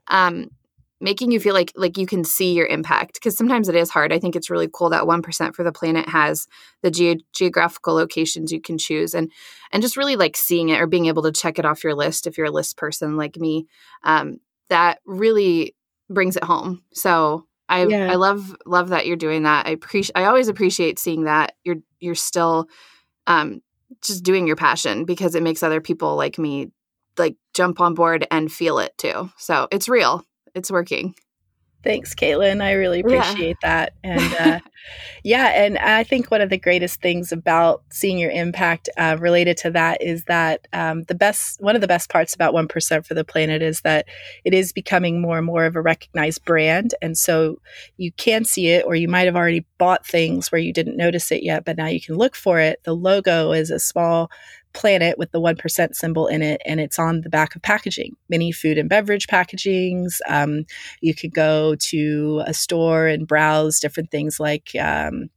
um 0.08 0.50
making 1.00 1.32
you 1.32 1.40
feel 1.40 1.54
like 1.54 1.72
like 1.76 1.98
you 1.98 2.08
can 2.08 2.24
see 2.24 2.54
your 2.54 2.66
impact 2.66 3.16
because 3.16 3.38
sometimes 3.38 3.70
it 3.70 3.76
is 3.76 3.90
hard. 3.90 4.12
I 4.12 4.20
think 4.20 4.36
it's 4.36 4.50
really 4.50 4.70
cool 4.72 4.90
that 4.90 5.04
1% 5.04 5.56
for 5.56 5.64
the 5.64 5.72
planet 5.72 6.10
has 6.10 6.48
the 6.82 6.92
ge- 6.92 7.24
geographical 7.34 7.94
locations 7.94 8.52
you 8.52 8.62
can 8.62 8.78
choose 8.78 9.14
and 9.14 9.32
and 9.72 9.84
just 9.84 9.98
really 9.98 10.16
like 10.16 10.36
seeing 10.36 10.70
it 10.70 10.82
or 10.82 10.88
being 10.88 11.06
able 11.06 11.24
to 11.24 11.32
check 11.32 11.60
it 11.60 11.66
off 11.66 11.84
your 11.84 11.96
list 11.96 12.26
if 12.26 12.38
you're 12.38 12.48
a 12.48 12.52
list 12.52 12.78
person 12.78 13.18
like 13.18 13.38
me 13.38 13.68
um, 14.04 14.38
that 14.70 15.00
really 15.06 15.76
brings 16.10 16.36
it 16.36 16.44
home. 16.44 16.84
So 16.94 17.46
I 17.70 17.86
yeah. 17.86 18.12
I 18.12 18.16
love 18.16 18.56
love 18.66 18.90
that 18.90 19.08
you're 19.08 19.18
doing 19.18 19.44
that. 19.44 19.68
I 19.68 19.72
appreciate 19.72 20.18
I 20.18 20.26
always 20.26 20.48
appreciate 20.48 21.00
seeing 21.00 21.26
that 21.26 21.56
you're 21.64 21.78
you're 22.00 22.16
still 22.16 22.70
um 23.28 23.62
just 24.02 24.24
doing 24.24 24.48
your 24.48 24.56
passion 24.56 25.06
because 25.06 25.36
it 25.36 25.44
makes 25.44 25.64
other 25.64 25.82
people 25.82 26.16
like 26.16 26.38
me 26.38 26.72
like 27.18 27.36
jump 27.54 27.82
on 27.82 27.94
board 27.94 28.28
and 28.32 28.52
feel 28.52 28.80
it 28.80 28.98
too. 28.98 29.30
So 29.38 29.68
it's 29.72 29.90
real. 29.90 30.26
It's 30.54 30.72
working. 30.72 31.16
Thanks, 31.88 32.14
Caitlin. 32.14 32.62
I 32.62 32.74
really 32.74 33.00
appreciate 33.00 33.56
yeah. 33.64 33.88
that. 33.88 33.94
And 34.04 34.34
uh, 34.42 34.60
yeah, 35.24 35.48
and 35.56 35.78
I 35.78 36.04
think 36.04 36.30
one 36.30 36.42
of 36.42 36.50
the 36.50 36.58
greatest 36.58 37.02
things 37.02 37.32
about 37.32 37.82
seeing 37.90 38.18
your 38.18 38.30
impact 38.30 38.90
uh, 38.98 39.16
related 39.18 39.56
to 39.58 39.72
that 39.72 40.02
is 40.02 40.26
that 40.26 40.68
um, 40.74 41.04
the 41.04 41.16
best, 41.16 41.62
one 41.62 41.76
of 41.76 41.82
the 41.82 41.88
best 41.88 42.10
parts 42.10 42.36
about 42.36 42.54
1% 42.54 43.06
for 43.06 43.14
the 43.14 43.24
planet 43.24 43.62
is 43.62 43.82
that 43.82 44.06
it 44.44 44.54
is 44.54 44.74
becoming 44.74 45.22
more 45.22 45.38
and 45.38 45.46
more 45.46 45.64
of 45.64 45.78
a 45.78 45.82
recognized 45.82 46.44
brand. 46.44 46.94
And 47.02 47.18
so 47.18 47.62
you 47.96 48.12
can 48.12 48.44
see 48.44 48.68
it, 48.68 48.86
or 48.86 48.94
you 48.94 49.08
might 49.08 49.28
have 49.28 49.38
already 49.38 49.66
bought 49.78 50.06
things 50.06 50.52
where 50.52 50.60
you 50.60 50.74
didn't 50.74 50.98
notice 50.98 51.32
it 51.32 51.42
yet, 51.42 51.64
but 51.64 51.78
now 51.78 51.88
you 51.88 52.02
can 52.02 52.16
look 52.16 52.36
for 52.36 52.60
it. 52.60 52.82
The 52.84 52.94
logo 52.94 53.54
is 53.54 53.72
a 53.72 53.80
small 53.80 54.30
planet 54.78 55.18
with 55.18 55.32
the 55.32 55.42
1% 55.42 55.96
symbol 55.96 56.28
in 56.28 56.44
it, 56.44 56.62
and 56.64 56.80
it's 56.80 57.00
on 57.00 57.22
the 57.22 57.30
back 57.30 57.56
of 57.56 57.64
packaging, 57.64 58.16
many 58.30 58.52
food 58.52 58.78
and 58.78 58.88
beverage 58.88 59.28
packagings. 59.28 60.20
Um, 60.28 60.66
you 61.02 61.16
could 61.16 61.34
go 61.34 61.76
to 61.76 62.44
a 62.46 62.54
store 62.54 63.08
and 63.08 63.28
browse 63.28 63.80
different 63.80 64.12
things 64.12 64.40
like 64.40 64.70
um, 64.80 65.30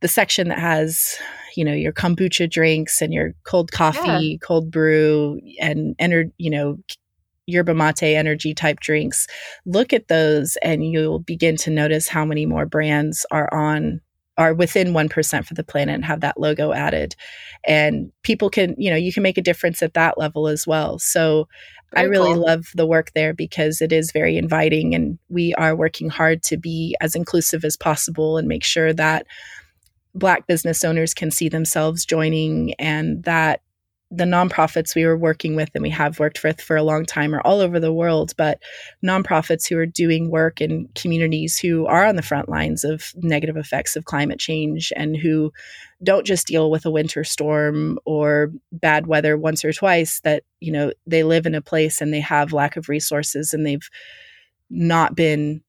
the 0.00 0.08
section 0.08 0.48
that 0.48 0.58
has 0.58 1.18
you 1.54 1.64
know 1.64 1.74
your 1.74 1.92
kombucha 1.92 2.50
drinks 2.50 3.02
and 3.02 3.12
your 3.12 3.34
cold 3.44 3.70
coffee 3.70 4.26
yeah. 4.26 4.36
cold 4.40 4.70
brew 4.70 5.38
and 5.60 5.94
ener- 5.98 6.32
you 6.38 6.50
know 6.50 6.78
yerba 7.46 7.74
mate 7.74 8.02
energy 8.02 8.54
type 8.54 8.80
drinks 8.80 9.26
look 9.66 9.92
at 9.92 10.08
those 10.08 10.56
and 10.62 10.90
you'll 10.90 11.18
begin 11.18 11.56
to 11.56 11.70
notice 11.70 12.08
how 12.08 12.24
many 12.24 12.46
more 12.46 12.64
brands 12.64 13.26
are 13.30 13.52
on 13.52 14.00
are 14.42 14.54
within 14.54 14.88
1% 14.88 15.46
for 15.46 15.54
the 15.54 15.62
planet 15.62 15.94
and 15.94 16.04
have 16.04 16.20
that 16.20 16.38
logo 16.38 16.72
added. 16.72 17.14
And 17.64 18.10
people 18.22 18.50
can, 18.50 18.74
you 18.76 18.90
know, 18.90 18.96
you 18.96 19.12
can 19.12 19.22
make 19.22 19.38
a 19.38 19.42
difference 19.42 19.82
at 19.82 19.94
that 19.94 20.18
level 20.18 20.48
as 20.48 20.66
well. 20.66 20.98
So 20.98 21.48
very 21.94 22.06
I 22.06 22.08
really 22.08 22.34
cool. 22.34 22.46
love 22.46 22.66
the 22.74 22.86
work 22.86 23.12
there 23.14 23.32
because 23.32 23.80
it 23.80 23.92
is 23.92 24.10
very 24.10 24.36
inviting 24.36 24.94
and 24.94 25.18
we 25.28 25.54
are 25.54 25.76
working 25.76 26.10
hard 26.10 26.42
to 26.44 26.56
be 26.56 26.96
as 27.00 27.14
inclusive 27.14 27.64
as 27.64 27.76
possible 27.76 28.36
and 28.36 28.48
make 28.48 28.64
sure 28.64 28.92
that 28.92 29.26
Black 30.14 30.46
business 30.46 30.84
owners 30.84 31.14
can 31.14 31.30
see 31.30 31.48
themselves 31.48 32.04
joining 32.04 32.74
and 32.74 33.22
that 33.24 33.62
the 34.14 34.24
nonprofits 34.24 34.94
we 34.94 35.06
were 35.06 35.16
working 35.16 35.56
with 35.56 35.70
and 35.74 35.82
we 35.82 35.88
have 35.88 36.20
worked 36.20 36.44
with 36.44 36.60
for 36.60 36.76
a 36.76 36.82
long 36.82 37.06
time 37.06 37.34
are 37.34 37.40
all 37.40 37.60
over 37.60 37.80
the 37.80 37.92
world, 37.92 38.34
but 38.36 38.62
nonprofits 39.02 39.66
who 39.66 39.78
are 39.78 39.86
doing 39.86 40.30
work 40.30 40.60
in 40.60 40.86
communities 40.94 41.58
who 41.58 41.86
are 41.86 42.04
on 42.04 42.16
the 42.16 42.22
front 42.22 42.46
lines 42.46 42.84
of 42.84 43.12
negative 43.16 43.56
effects 43.56 43.96
of 43.96 44.04
climate 44.04 44.38
change 44.38 44.92
and 44.96 45.16
who 45.16 45.50
don't 46.02 46.26
just 46.26 46.46
deal 46.46 46.70
with 46.70 46.84
a 46.84 46.90
winter 46.90 47.24
storm 47.24 47.98
or 48.04 48.52
bad 48.70 49.06
weather 49.06 49.38
once 49.38 49.64
or 49.64 49.72
twice, 49.72 50.20
that, 50.20 50.42
you 50.60 50.70
know, 50.70 50.92
they 51.06 51.22
live 51.22 51.46
in 51.46 51.54
a 51.54 51.62
place 51.62 52.02
and 52.02 52.12
they 52.12 52.20
have 52.20 52.52
lack 52.52 52.76
of 52.76 52.90
resources 52.90 53.54
and 53.54 53.64
they've 53.64 53.88
not 54.68 55.14
been 55.14 55.62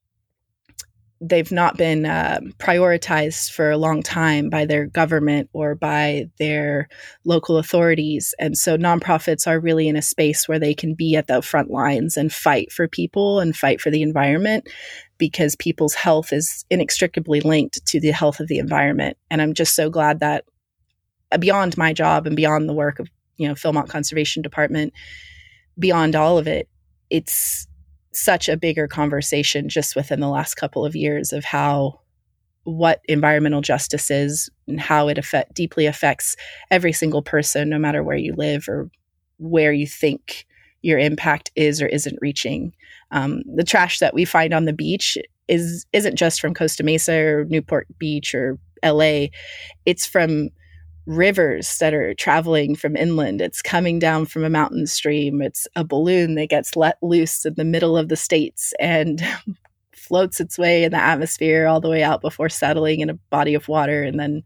they've 1.26 1.51
not 1.51 1.78
been 1.78 2.05
uh, 2.05 2.39
prioritized 2.57 3.51
for 3.51 3.71
a 3.71 3.78
long 3.78 4.03
time 4.03 4.49
by 4.49 4.65
their 4.65 4.86
government 4.86 5.49
or 5.53 5.74
by 5.74 6.30
their 6.38 6.89
local 7.24 7.57
authorities. 7.57 8.36
And 8.39 8.57
so 8.57 8.78
nonprofits 8.78 9.47
are 9.47 9.59
really 9.59 9.88
in 9.88 9.95
a 9.95 10.01
space 10.01 10.47
where 10.47 10.59
they 10.59 10.74
can 10.74 10.95
be 10.95 11.15
at 11.15 11.28
the 11.28 11.41
front 11.41 11.71
lines 11.71 12.17
and 12.17 12.32
fight 12.32 12.71
for 12.74 12.89
people 12.89 13.39
and 13.39 13.55
fight 13.55 13.80
for 13.80 13.89
the 13.89 14.01
environment 14.01 14.67
because 15.17 15.55
people's 15.55 15.93
health 15.93 16.34
is 16.34 16.65
inextricably 16.69 17.39
linked 17.39 17.86
to 17.86 18.01
the 18.01 18.11
health 18.11 18.41
of 18.41 18.49
the 18.49 18.59
environment. 18.59 19.17
And 19.32 19.41
I'm 19.41 19.53
just 19.53 19.76
so 19.76 19.89
glad 19.89 20.19
that 20.19 20.43
uh, 21.32 21.38
beyond 21.38 21.78
my 21.78 21.93
job 21.93 22.28
and 22.28 22.36
beyond 22.36 22.67
the 22.67 22.74
work 22.74 22.99
of, 22.99 23.07
you 23.38 23.47
know, 23.47 23.53
Philmont 23.53 23.88
Conservation 23.88 24.41
Department, 24.41 24.91
beyond 25.80 26.17
all 26.17 26.38
of 26.38 26.47
it, 26.47 26.67
it's 27.09 27.65
such 28.16 28.49
a 28.49 28.57
bigger 28.57 28.88
conversation 28.88 29.70
just 29.70 29.95
within 29.95 30.20
the 30.20 30.30
last 30.30 30.55
couple 30.55 30.86
of 30.86 30.95
years 30.95 31.34
of 31.34 31.43
how 31.43 31.99
what 32.64 33.01
environmental 33.05 33.61
justice 33.61 34.09
is 34.09 34.49
and 34.68 34.80
how 34.80 35.07
it 35.07 35.18
affect, 35.18 35.53
deeply 35.53 35.86
affects 35.86 36.36
every 36.72 36.93
single 36.93 37.22
person, 37.22 37.70
no 37.70 37.78
matter 37.78 38.03
where 38.03 38.18
you 38.18 38.34
live 38.38 38.68
or 38.70 38.89
where 39.38 39.74
you 39.74 39.86
think 39.86 40.45
your 40.82 40.99
impact 40.99 41.51
is 41.55 41.82
or 41.82 41.88
isn't 41.88 42.20
reaching. 42.22 42.74
Um, 43.11 43.41
the 43.55 43.64
trash 43.64 43.99
that 43.99 44.14
we 44.14 44.26
find 44.26 44.53
on 44.53 44.66
the 44.66 44.74
beach 44.74 45.18
is 45.47 45.86
isn't 45.91 46.16
just 46.16 46.39
from 46.39 46.53
Costa 46.53 46.84
Mesa 46.84 47.14
or 47.14 47.45
Newport 47.45 47.88
Beach 47.97 48.34
or 48.34 48.57
LA. 48.84 49.28
It's 49.86 50.05
from 50.05 50.49
rivers 51.06 51.78
that 51.80 51.93
are 51.93 52.14
traveling 52.14 52.76
from 52.76 52.95
inland. 52.95 53.41
It's 53.41 53.62
coming 53.62 53.99
down 53.99 54.26
from 54.26 54.43
a 54.43 54.49
mountain 54.49 54.88
stream. 54.88 55.41
It's 55.41 55.68
a 55.76 55.84
balloon 55.84 56.36
that 56.36 56.49
gets 56.49 56.76
let 56.76 56.97
loose 57.01 57.45
in 57.45 57.56
the 57.56 57.66
middle 57.66 57.97
of 57.97 58.10
the 58.10 58.16
states 58.16 58.74
and 58.80 59.22
floats 59.95 60.39
its 60.39 60.58
way 60.58 60.84
in 60.84 60.91
the 60.91 60.97
atmosphere 60.97 61.68
all 61.68 61.82
the 61.82 61.89
way 61.89 62.04
out 62.04 62.22
before 62.22 62.49
settling 62.49 62.99
in 62.99 63.10
a 63.10 63.16
body 63.30 63.54
of 63.54 63.68
water 63.68 64.04
and 64.04 64.20
then 64.20 64.43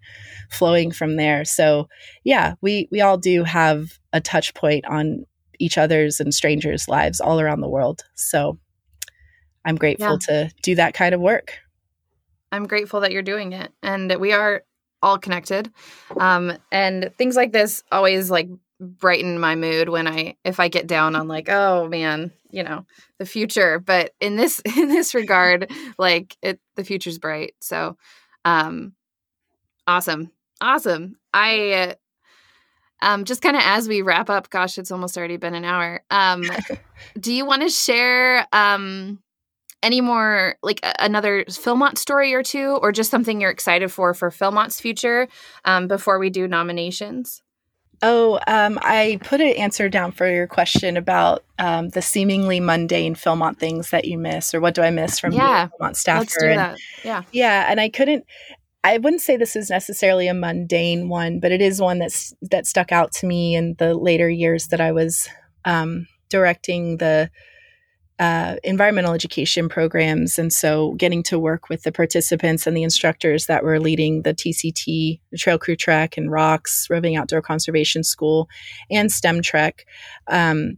flowing 0.49 0.91
from 0.91 1.15
there. 1.15 1.45
So, 1.45 1.87
yeah, 2.23 2.53
we 2.61 2.87
we 2.91 3.01
all 3.01 3.17
do 3.17 3.43
have 3.43 3.99
a 4.13 4.21
touch 4.21 4.53
point 4.53 4.85
on 4.85 5.25
each 5.59 5.77
other's 5.77 6.19
and 6.19 6.33
strangers' 6.33 6.87
lives 6.87 7.19
all 7.19 7.39
around 7.39 7.61
the 7.61 7.69
world. 7.69 8.03
So, 8.15 8.57
I'm 9.65 9.75
grateful 9.75 10.17
yeah. 10.29 10.47
to 10.47 10.51
do 10.61 10.75
that 10.75 10.93
kind 10.93 11.13
of 11.13 11.21
work. 11.21 11.57
I'm 12.51 12.67
grateful 12.67 13.01
that 13.01 13.11
you're 13.11 13.21
doing 13.21 13.53
it. 13.53 13.71
And 13.83 14.09
that 14.09 14.19
we 14.19 14.31
are 14.31 14.63
all 15.01 15.17
connected. 15.17 15.71
Um, 16.19 16.57
and 16.71 17.11
things 17.17 17.35
like 17.35 17.51
this 17.51 17.83
always 17.91 18.29
like 18.29 18.49
brighten 18.79 19.39
my 19.39 19.55
mood 19.55 19.89
when 19.89 20.07
I 20.07 20.35
if 20.43 20.59
I 20.59 20.67
get 20.67 20.87
down 20.87 21.15
on 21.15 21.27
like, 21.27 21.49
oh 21.49 21.87
man, 21.87 22.31
you 22.49 22.63
know, 22.63 22.85
the 23.17 23.25
future. 23.25 23.79
But 23.79 24.11
in 24.19 24.35
this 24.35 24.59
in 24.77 24.89
this 24.89 25.13
regard, 25.13 25.71
like 25.97 26.37
it 26.41 26.59
the 26.75 26.83
future's 26.83 27.19
bright. 27.19 27.55
So 27.59 27.97
um 28.45 28.93
awesome. 29.85 30.31
Awesome. 30.61 31.17
I 31.33 31.71
uh, 31.71 31.93
um 33.01 33.25
just 33.25 33.41
kind 33.41 33.55
of 33.55 33.63
as 33.65 33.87
we 33.87 34.01
wrap 34.01 34.29
up, 34.29 34.49
gosh, 34.49 34.77
it's 34.77 34.91
almost 34.91 35.17
already 35.17 35.37
been 35.37 35.55
an 35.55 35.65
hour. 35.65 36.03
Um 36.09 36.43
do 37.19 37.33
you 37.33 37.45
want 37.45 37.63
to 37.63 37.69
share 37.69 38.47
um 38.51 39.19
any 39.87 40.01
more 40.01 40.55
like 40.61 40.85
another 40.99 41.45
Philmont 41.45 41.97
story 41.97 42.33
or 42.33 42.43
two, 42.43 42.77
or 42.81 42.91
just 42.91 43.09
something 43.09 43.39
you're 43.39 43.49
excited 43.49 43.89
for 43.89 44.13
for 44.13 44.29
Philmont's 44.29 44.81
future 44.81 45.29
um, 45.63 45.87
before 45.87 46.19
we 46.19 46.29
do 46.29 46.45
nominations? 46.45 47.41
Oh, 48.03 48.37
um, 48.45 48.77
I 48.81 49.19
put 49.23 49.39
an 49.39 49.47
answer 49.47 49.89
down 49.89 50.11
for 50.11 50.29
your 50.29 50.45
question 50.45 50.97
about 50.97 51.45
um, 51.57 51.89
the 51.89 52.01
seemingly 52.01 52.59
mundane 52.59 53.15
Philmont 53.15 53.57
things 53.57 53.89
that 53.91 54.05
you 54.05 54.17
miss, 54.17 54.53
or 54.53 54.59
what 54.59 54.75
do 54.75 54.81
I 54.81 54.91
miss 54.91 55.19
from 55.19 55.31
yeah, 55.31 55.69
Philmont 55.79 55.95
staffer? 55.95 56.19
Let's 56.19 56.37
do 56.37 56.47
that. 56.47 56.77
Yeah, 57.03 57.23
yeah, 57.31 57.65
and 57.69 57.79
I 57.79 57.87
couldn't. 57.89 58.25
I 58.83 58.97
wouldn't 58.99 59.21
say 59.21 59.37
this 59.37 59.55
is 59.55 59.69
necessarily 59.69 60.27
a 60.27 60.33
mundane 60.33 61.09
one, 61.09 61.39
but 61.39 61.51
it 61.51 61.61
is 61.61 61.81
one 61.81 61.99
that's 61.99 62.35
that 62.41 62.67
stuck 62.67 62.91
out 62.91 63.13
to 63.13 63.25
me 63.25 63.55
in 63.55 63.75
the 63.79 63.95
later 63.95 64.29
years 64.29 64.67
that 64.67 64.81
I 64.81 64.91
was 64.91 65.27
um, 65.65 66.07
directing 66.29 66.97
the 66.97 67.31
uh, 68.19 68.55
environmental 68.63 69.13
education 69.13 69.69
programs. 69.69 70.39
And 70.39 70.51
so 70.51 70.93
getting 70.93 71.21
to 71.23 71.37
work 71.37 71.69
with 71.69 71.83
the 71.83 71.91
participants 71.91 72.65
and 72.65 72.75
the 72.75 72.83
instructors 72.83 73.45
that 73.45 73.63
were 73.63 73.79
leading 73.79 74.23
the 74.23 74.33
TCT, 74.33 75.19
the 75.31 75.37
Trail 75.37 75.59
Crew 75.59 75.75
Trek 75.75 76.17
and 76.17 76.31
ROCS, 76.31 76.89
Roving 76.89 77.15
Outdoor 77.15 77.41
Conservation 77.41 78.03
School, 78.03 78.49
and 78.89 79.11
STEM 79.11 79.41
Trek, 79.41 79.85
um, 80.27 80.77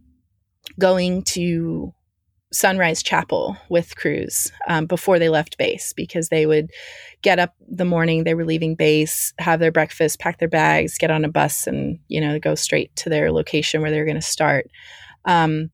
going 0.78 1.22
to 1.22 1.94
Sunrise 2.52 3.02
Chapel 3.02 3.56
with 3.68 3.96
crews 3.96 4.50
um, 4.68 4.86
before 4.86 5.18
they 5.18 5.28
left 5.28 5.56
base 5.56 5.92
because 5.92 6.28
they 6.28 6.46
would 6.46 6.70
get 7.22 7.38
up 7.38 7.54
the 7.68 7.84
morning 7.84 8.24
they 8.24 8.34
were 8.34 8.44
leaving 8.44 8.74
base, 8.74 9.32
have 9.38 9.60
their 9.60 9.70
breakfast, 9.70 10.18
pack 10.18 10.38
their 10.38 10.48
bags, 10.48 10.98
get 10.98 11.12
on 11.12 11.24
a 11.24 11.28
bus, 11.28 11.66
and 11.66 12.00
you 12.08 12.20
know 12.20 12.38
go 12.40 12.56
straight 12.56 12.94
to 12.96 13.08
their 13.08 13.30
location 13.30 13.80
where 13.80 13.90
they're 13.90 14.04
going 14.04 14.16
to 14.16 14.22
start. 14.22 14.68
Um, 15.24 15.70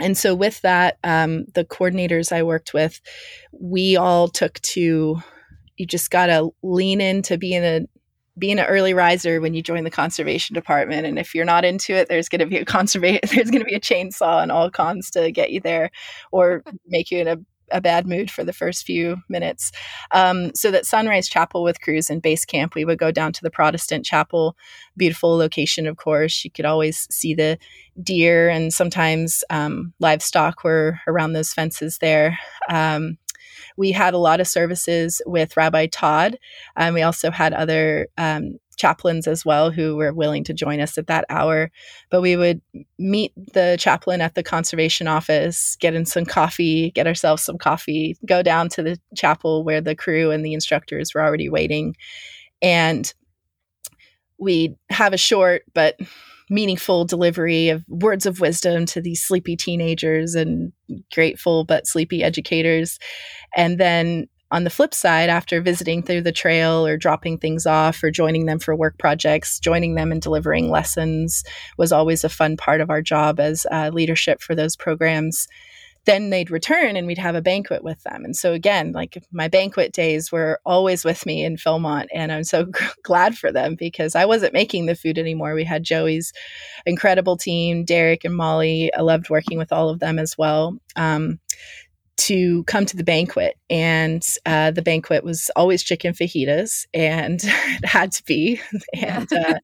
and 0.00 0.16
so 0.16 0.34
with 0.34 0.60
that 0.62 0.98
um, 1.04 1.44
the 1.54 1.64
coordinators 1.64 2.32
i 2.32 2.42
worked 2.42 2.74
with 2.74 3.00
we 3.52 3.96
all 3.96 4.28
took 4.28 4.60
to 4.60 5.20
you 5.76 5.86
just 5.86 6.10
got 6.10 6.26
to 6.26 6.50
lean 6.62 7.00
into 7.00 7.38
being 7.38 7.64
a 7.64 7.80
being 8.38 8.58
an 8.58 8.66
early 8.66 8.94
riser 8.94 9.40
when 9.40 9.54
you 9.54 9.62
join 9.62 9.84
the 9.84 9.90
conservation 9.90 10.54
department. 10.54 11.06
And 11.06 11.18
if 11.18 11.34
you're 11.34 11.44
not 11.44 11.64
into 11.64 11.94
it 11.94 12.08
there's 12.08 12.28
going 12.28 12.40
to 12.40 12.46
be 12.46 12.58
a 12.58 12.64
conservation 12.64 13.20
there's 13.34 13.50
going 13.50 13.60
to 13.60 13.66
be 13.66 13.74
a 13.74 13.80
chainsaw 13.80 14.42
and 14.42 14.52
all 14.52 14.70
cons 14.70 15.10
to 15.12 15.30
get 15.30 15.50
you 15.50 15.60
there 15.60 15.90
or 16.32 16.62
make 16.86 17.10
you 17.10 17.18
in 17.18 17.28
a 17.28 17.36
a 17.70 17.80
bad 17.80 18.06
mood 18.06 18.30
for 18.30 18.44
the 18.44 18.52
first 18.52 18.84
few 18.84 19.18
minutes. 19.28 19.72
Um, 20.12 20.54
so 20.54 20.70
that 20.70 20.86
Sunrise 20.86 21.28
Chapel 21.28 21.62
with 21.62 21.80
crews 21.80 22.10
and 22.10 22.22
base 22.22 22.44
camp, 22.44 22.74
we 22.74 22.84
would 22.84 22.98
go 22.98 23.10
down 23.10 23.32
to 23.32 23.42
the 23.42 23.50
Protestant 23.50 24.04
Chapel, 24.04 24.56
beautiful 24.96 25.36
location, 25.36 25.86
of 25.86 25.96
course. 25.96 26.44
You 26.44 26.50
could 26.50 26.64
always 26.64 27.06
see 27.10 27.34
the 27.34 27.58
deer 28.02 28.48
and 28.48 28.72
sometimes 28.72 29.44
um, 29.50 29.92
livestock 30.00 30.64
were 30.64 31.00
around 31.06 31.32
those 31.32 31.52
fences 31.52 31.98
there. 31.98 32.38
Um, 32.68 33.18
we 33.76 33.92
had 33.92 34.14
a 34.14 34.18
lot 34.18 34.40
of 34.40 34.48
services 34.48 35.22
with 35.26 35.56
Rabbi 35.56 35.86
Todd. 35.86 36.38
and 36.76 36.94
we 36.94 37.02
also 37.02 37.30
had 37.30 37.52
other 37.52 38.08
um, 38.18 38.58
chaplains 38.80 39.28
as 39.28 39.44
well 39.44 39.70
who 39.70 39.94
were 39.94 40.12
willing 40.12 40.42
to 40.44 40.54
join 40.54 40.80
us 40.80 40.96
at 40.96 41.06
that 41.06 41.26
hour. 41.28 41.70
But 42.10 42.22
we 42.22 42.36
would 42.36 42.62
meet 42.98 43.32
the 43.52 43.76
chaplain 43.78 44.20
at 44.20 44.34
the 44.34 44.42
conservation 44.42 45.06
office, 45.06 45.76
get 45.80 45.94
in 45.94 46.06
some 46.06 46.24
coffee, 46.24 46.90
get 46.92 47.06
ourselves 47.06 47.42
some 47.42 47.58
coffee, 47.58 48.16
go 48.26 48.42
down 48.42 48.68
to 48.70 48.82
the 48.82 48.98
chapel 49.14 49.62
where 49.62 49.80
the 49.80 49.94
crew 49.94 50.30
and 50.30 50.44
the 50.44 50.54
instructors 50.54 51.14
were 51.14 51.22
already 51.22 51.48
waiting. 51.48 51.94
And 52.62 53.12
we'd 54.38 54.74
have 54.88 55.12
a 55.12 55.18
short 55.18 55.62
but 55.74 55.96
meaningful 56.48 57.04
delivery 57.04 57.68
of 57.68 57.84
words 57.88 58.26
of 58.26 58.40
wisdom 58.40 58.84
to 58.84 59.00
these 59.00 59.22
sleepy 59.22 59.56
teenagers 59.56 60.34
and 60.34 60.72
grateful 61.12 61.64
but 61.64 61.86
sleepy 61.86 62.24
educators. 62.24 62.98
And 63.54 63.78
then 63.78 64.26
on 64.50 64.64
the 64.64 64.70
flip 64.70 64.94
side, 64.94 65.30
after 65.30 65.60
visiting 65.60 66.02
through 66.02 66.22
the 66.22 66.32
trail 66.32 66.86
or 66.86 66.96
dropping 66.96 67.38
things 67.38 67.66
off 67.66 68.02
or 68.02 68.10
joining 68.10 68.46
them 68.46 68.58
for 68.58 68.74
work 68.74 68.98
projects, 68.98 69.58
joining 69.60 69.94
them 69.94 70.10
and 70.10 70.20
delivering 70.20 70.70
lessons 70.70 71.44
was 71.78 71.92
always 71.92 72.24
a 72.24 72.28
fun 72.28 72.56
part 72.56 72.80
of 72.80 72.90
our 72.90 73.02
job 73.02 73.38
as 73.38 73.66
uh, 73.70 73.90
leadership 73.92 74.40
for 74.40 74.54
those 74.54 74.76
programs. 74.76 75.46
Then 76.06 76.30
they'd 76.30 76.50
return 76.50 76.96
and 76.96 77.06
we'd 77.06 77.18
have 77.18 77.34
a 77.34 77.42
banquet 77.42 77.84
with 77.84 78.02
them. 78.04 78.24
And 78.24 78.34
so, 78.34 78.52
again, 78.54 78.92
like 78.92 79.22
my 79.30 79.48
banquet 79.48 79.92
days 79.92 80.32
were 80.32 80.58
always 80.64 81.04
with 81.04 81.26
me 81.26 81.44
in 81.44 81.56
Philmont. 81.56 82.06
And 82.12 82.32
I'm 82.32 82.44
so 82.44 82.66
glad 83.04 83.36
for 83.36 83.52
them 83.52 83.74
because 83.74 84.14
I 84.14 84.24
wasn't 84.24 84.54
making 84.54 84.86
the 84.86 84.96
food 84.96 85.18
anymore. 85.18 85.54
We 85.54 85.64
had 85.64 85.84
Joey's 85.84 86.32
incredible 86.86 87.36
team, 87.36 87.84
Derek 87.84 88.24
and 88.24 88.34
Molly. 88.34 88.90
I 88.94 89.02
loved 89.02 89.28
working 89.28 89.58
with 89.58 89.72
all 89.72 89.90
of 89.90 90.00
them 90.00 90.18
as 90.18 90.38
well. 90.38 90.76
Um, 90.96 91.38
to 92.20 92.64
come 92.64 92.84
to 92.84 92.96
the 92.96 93.04
banquet. 93.04 93.56
And 93.70 94.26
uh, 94.44 94.72
the 94.72 94.82
banquet 94.82 95.24
was 95.24 95.50
always 95.56 95.82
chicken 95.82 96.12
fajitas, 96.12 96.86
and 96.92 97.40
it 97.42 97.84
had 97.84 98.12
to 98.12 98.24
be. 98.24 98.60
and 98.94 99.32
uh, 99.32 99.58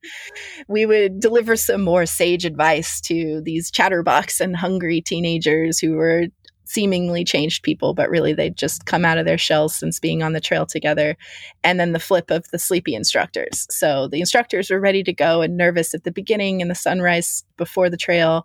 we 0.67 0.87
would 0.87 1.21
deliver 1.21 1.57
some 1.57 1.83
more 1.83 2.07
sage 2.07 2.47
advice 2.47 3.01
to 3.03 3.43
these 3.43 3.71
chatterbox 3.71 4.41
and 4.41 4.57
hungry 4.57 5.03
teenagers 5.03 5.79
who 5.79 5.93
were 5.93 6.25
seemingly 6.65 7.25
changed 7.25 7.63
people, 7.63 7.95
but 7.95 8.11
really 8.11 8.33
they'd 8.33 8.57
just 8.57 8.87
come 8.87 9.05
out 9.05 9.19
of 9.19 9.25
their 9.25 9.39
shells 9.39 9.77
since 9.77 10.01
being 10.01 10.23
on 10.23 10.33
the 10.33 10.41
trail 10.41 10.67
together. 10.67 11.17
And 11.63 11.79
then 11.79 11.93
the 11.93 12.01
flip 12.01 12.31
of 12.31 12.49
the 12.51 12.59
sleepy 12.59 12.95
instructors. 12.95 13.67
So 13.71 14.09
the 14.09 14.19
instructors 14.19 14.71
were 14.71 14.81
ready 14.81 15.05
to 15.05 15.13
go 15.13 15.43
and 15.43 15.57
nervous 15.57 15.95
at 15.95 16.03
the 16.03 16.11
beginning 16.11 16.61
and 16.61 16.71
the 16.71 16.75
sunrise 16.75 17.45
before 17.57 17.89
the 17.89 17.97
trail. 17.97 18.45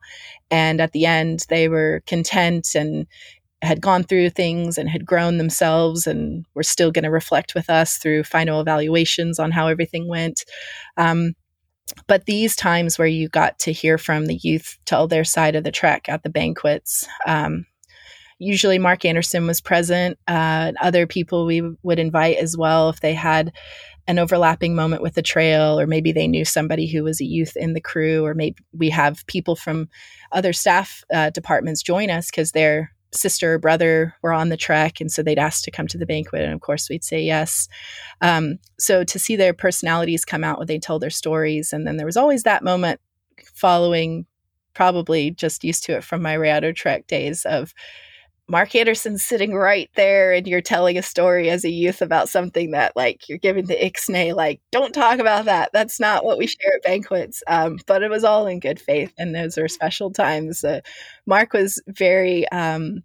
And 0.52 0.80
at 0.80 0.92
the 0.92 1.06
end, 1.06 1.46
they 1.50 1.68
were 1.68 2.04
content 2.06 2.76
and 2.76 3.08
had 3.62 3.82
gone 3.82 4.04
through 4.04 4.30
things 4.30 4.78
and 4.78 4.90
had 4.90 5.06
grown 5.06 5.38
themselves 5.38 6.08
and 6.08 6.46
were 6.56 6.64
still 6.64 6.92
going 6.92 7.04
to 7.04 7.12
reflect 7.12 7.54
with 7.54 7.70
us 7.70 7.98
through 7.98 8.24
final 8.24 8.60
evaluations 8.60 9.40
on 9.40 9.52
how 9.52 9.68
everything 9.68 10.08
went. 10.08 10.44
Um, 10.98 11.34
but 12.08 12.26
these 12.26 12.56
times 12.56 12.98
where 12.98 13.08
you 13.08 13.30
got 13.30 13.60
to 13.60 13.72
hear 13.72 13.98
from 13.98 14.26
the 14.26 14.40
youth 14.42 14.78
tell 14.86 15.08
their 15.08 15.24
side 15.24 15.56
of 15.56 15.64
the 15.64 15.72
trek 15.72 16.08
at 16.08 16.24
the 16.24 16.30
banquets, 16.30 17.08
um, 17.28 17.66
usually 18.40 18.80
Mark 18.80 19.06
Anderson 19.06 19.46
was 19.46 19.62
present. 19.62 20.18
Uh, 20.28 20.72
other 20.82 21.06
people 21.06 21.46
we 21.46 21.62
would 21.84 22.00
invite 22.00 22.38
as 22.38 22.58
well 22.58 22.90
if 22.90 23.02
they 23.02 23.14
had 23.14 23.52
an 24.08 24.18
overlapping 24.18 24.74
moment 24.74 25.04
with 25.04 25.14
the 25.14 25.22
trail, 25.22 25.80
or 25.80 25.86
maybe 25.86 26.12
they 26.12 26.28
knew 26.28 26.44
somebody 26.44 26.88
who 26.88 27.04
was 27.04 27.22
a 27.22 27.26
youth 27.26 27.56
in 27.56 27.74
the 27.74 27.82
crew, 27.82 28.26
or 28.26 28.34
maybe 28.34 28.58
we 28.74 28.90
have 28.90 29.26
people 29.28 29.56
from 29.56 29.88
other 30.32 30.54
staff 30.54 31.04
uh, 31.14 31.30
departments 31.30 31.84
join 31.84 32.10
us 32.10 32.32
because 32.32 32.52
their 32.52 32.92
sister 33.14 33.54
or 33.54 33.60
brother 33.60 34.16
were 34.22 34.34
on 34.34 34.50
the 34.50 34.58
trek, 34.58 35.02
and 35.02 35.12
so 35.12 35.22
they'd 35.22 35.40
ask 35.40 35.64
to 35.64 35.72
come 35.72 35.88
to 35.88 35.98
the 35.98 36.06
banquet, 36.06 36.44
and 36.44 36.54
of 36.54 36.62
course 36.62 36.90
we'd 36.90 37.04
say 37.04 37.22
yes. 37.22 37.68
Um, 38.22 38.60
so 38.80 39.04
to 39.04 39.20
see 39.20 39.36
their 39.36 39.54
personalities 39.54 40.26
come 40.26 40.44
out 40.44 40.58
when 40.58 40.68
they 40.68 40.80
told 40.80 41.02
their 41.02 41.10
stories, 41.10 41.74
and 41.74 41.86
then 41.86 41.98
there 41.98 42.06
was 42.06 42.18
always 42.18 42.44
that 42.44 42.64
moment 42.64 43.00
following. 43.54 44.26
Probably 44.74 45.32
just 45.32 45.66
used 45.66 45.84
to 45.84 45.98
it 45.98 46.04
from 46.04 46.22
my 46.22 46.38
Rayado 46.38 46.74
Trek 46.74 47.06
days 47.06 47.46
of 47.46 47.74
Mark 48.52 48.76
Anderson's 48.76 49.24
sitting 49.24 49.54
right 49.54 49.90
there 49.96 50.34
and 50.34 50.46
you're 50.46 50.60
telling 50.60 50.98
a 50.98 51.02
story 51.02 51.50
as 51.50 51.64
a 51.64 51.70
youth 51.70 52.02
about 52.02 52.28
something 52.28 52.72
that 52.72 52.92
like 52.98 53.30
you're 53.30 53.38
giving 53.38 53.66
the 53.66 53.78
ixnay 53.78 54.36
like 54.36 54.60
don't 54.74 54.94
talk 54.94 55.20
about 55.20 55.46
that. 55.46 55.70
That's 55.72 56.02
not 56.02 56.26
what 56.26 56.38
we 56.38 56.48
share 56.48 56.74
at 56.76 56.84
banquets. 56.84 57.42
Um, 57.48 57.80
but 57.88 58.04
it 58.04 58.10
was 58.10 58.26
all 58.26 58.48
in 58.48 58.60
good 58.60 58.78
faith 58.78 59.14
and 59.18 59.34
those 59.34 59.58
are 59.58 59.70
special 59.70 60.12
times. 60.12 60.66
Uh, 60.66 60.82
Mark 61.26 61.54
was 61.54 61.82
very 61.88 62.46
um, 62.50 63.04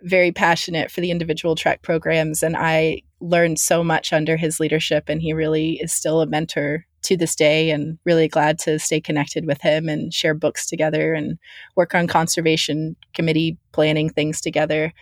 very 0.00 0.32
passionate 0.32 0.90
for 0.90 1.02
the 1.02 1.10
individual 1.10 1.54
track 1.54 1.82
programs 1.82 2.42
and 2.42 2.56
I 2.56 3.02
learned 3.20 3.58
so 3.58 3.84
much 3.84 4.14
under 4.14 4.38
his 4.38 4.60
leadership 4.60 5.10
and 5.10 5.20
he 5.20 5.34
really 5.34 5.72
is 5.72 5.92
still 5.92 6.22
a 6.22 6.26
mentor 6.26 6.86
to 7.02 7.16
this 7.16 7.34
day 7.34 7.70
and 7.70 7.98
really 8.04 8.28
glad 8.28 8.58
to 8.60 8.78
stay 8.78 9.00
connected 9.00 9.46
with 9.46 9.60
him 9.60 9.88
and 9.88 10.12
share 10.12 10.34
books 10.34 10.66
together 10.66 11.14
and 11.14 11.38
work 11.76 11.94
on 11.94 12.06
conservation 12.06 12.96
committee 13.14 13.56
planning 13.72 14.10
things 14.10 14.40
together. 14.40 14.92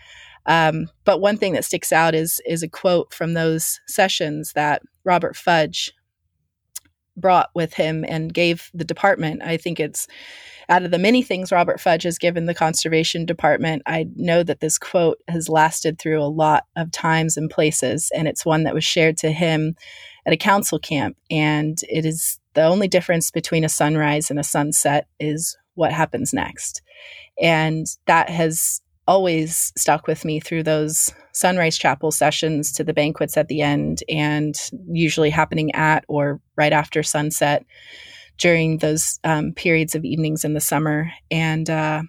Um, 0.47 0.89
but 1.05 1.21
one 1.21 1.37
thing 1.37 1.53
that 1.53 1.65
sticks 1.65 1.93
out 1.93 2.15
is 2.15 2.41
is 2.47 2.63
a 2.63 2.69
quote 2.69 3.13
from 3.13 3.35
those 3.35 3.81
sessions 3.87 4.53
that 4.55 4.83
Robert 5.05 5.37
Fudge 5.37 5.93
brought 7.17 7.51
with 7.55 7.75
him 7.75 8.05
and 8.09 8.33
gave 8.33 8.71
the 8.73 8.85
department. 8.85 9.43
I 9.43 9.57
think 9.57 9.81
it's 9.81 10.07
out 10.69 10.83
of 10.83 10.91
the 10.91 10.99
many 10.99 11.23
things 11.23 11.51
Robert 11.51 11.81
Fudge 11.81 12.03
has 12.03 12.19
given 12.19 12.47
the 12.47 12.55
conservation 12.55 13.25
department, 13.25 13.83
I 13.87 14.07
know 14.17 14.43
that 14.43 14.61
this 14.61 14.79
quote 14.79 15.19
has 15.27 15.49
lasted 15.49 15.99
through 15.99 16.23
a 16.23 16.29
lot 16.29 16.65
of 16.77 16.93
times 16.93 17.37
and 17.39 17.51
places, 17.51 18.11
and 18.15 18.29
it's 18.29 18.45
one 18.45 18.65
that 18.65 18.75
was 18.75 18.85
shared 18.85 19.17
to 19.19 19.31
him 19.33 19.77
at 20.29 20.35
a 20.35 20.37
council 20.37 20.79
camp. 20.79 21.16
And 21.31 21.79
it 21.89 22.05
is 22.05 22.39
the 22.53 22.62
only 22.62 22.87
difference 22.87 23.31
between 23.31 23.64
a 23.64 23.68
sunrise 23.68 24.31
and 24.31 24.39
a 24.39 24.45
sunset 24.45 25.09
is 25.18 25.57
what 25.74 25.91
happens 25.91 26.35
next. 26.35 26.83
And 27.41 27.87
that 28.07 28.29
has 28.29 28.83
always 29.07 29.72
stuck 29.74 30.07
with 30.07 30.26
me 30.26 30.39
through 30.39 30.64
those 30.64 31.11
sunrise 31.33 31.79
chapel 31.79 32.11
sessions 32.11 32.72
to 32.72 32.85
the 32.85 32.93
banquets 32.93 33.39
at 33.39 33.49
the 33.49 33.62
end 33.62 34.03
and 34.07 34.55
usually 34.91 35.31
happening 35.31 35.74
at 35.74 36.05
or 36.09 36.43
right 36.57 36.74
after 36.74 37.03
sunset 37.03 37.64
during 38.37 38.79
those 38.79 39.18
um, 39.24 39.55
periods 39.55 39.95
of 39.95 40.05
evenings 40.05 40.45
in 40.45 40.53
the 40.53 40.61
summer 40.61 41.11
and 41.31 41.70
uh, 41.70 42.03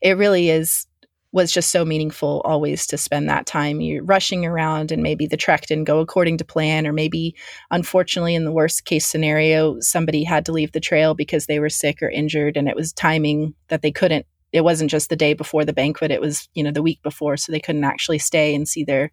it 0.00 0.16
really 0.16 0.48
is 0.48 0.86
was 1.32 1.52
just 1.52 1.70
so 1.70 1.84
meaningful 1.84 2.42
always 2.44 2.86
to 2.86 2.98
spend 2.98 3.28
that 3.28 3.46
time 3.46 3.80
you're 3.80 4.02
rushing 4.02 4.44
around 4.44 4.90
and 4.90 5.02
maybe 5.02 5.26
the 5.26 5.36
trek 5.36 5.66
didn't 5.66 5.84
go 5.84 6.00
according 6.00 6.36
to 6.36 6.44
plan 6.44 6.86
or 6.86 6.92
maybe 6.92 7.34
unfortunately 7.70 8.34
in 8.34 8.44
the 8.44 8.52
worst 8.52 8.84
case 8.84 9.06
scenario 9.06 9.78
somebody 9.80 10.24
had 10.24 10.44
to 10.44 10.52
leave 10.52 10.72
the 10.72 10.80
trail 10.80 11.14
because 11.14 11.46
they 11.46 11.60
were 11.60 11.68
sick 11.68 12.02
or 12.02 12.10
injured 12.10 12.56
and 12.56 12.68
it 12.68 12.76
was 12.76 12.92
timing 12.92 13.54
that 13.68 13.82
they 13.82 13.92
couldn't 13.92 14.26
it 14.52 14.64
wasn't 14.64 14.90
just 14.90 15.08
the 15.08 15.16
day 15.16 15.32
before 15.32 15.64
the 15.64 15.72
banquet 15.72 16.10
it 16.10 16.20
was 16.20 16.48
you 16.54 16.64
know 16.64 16.72
the 16.72 16.82
week 16.82 17.00
before 17.02 17.36
so 17.36 17.52
they 17.52 17.60
couldn't 17.60 17.84
actually 17.84 18.18
stay 18.18 18.54
and 18.54 18.66
see 18.68 18.82
their 18.82 19.12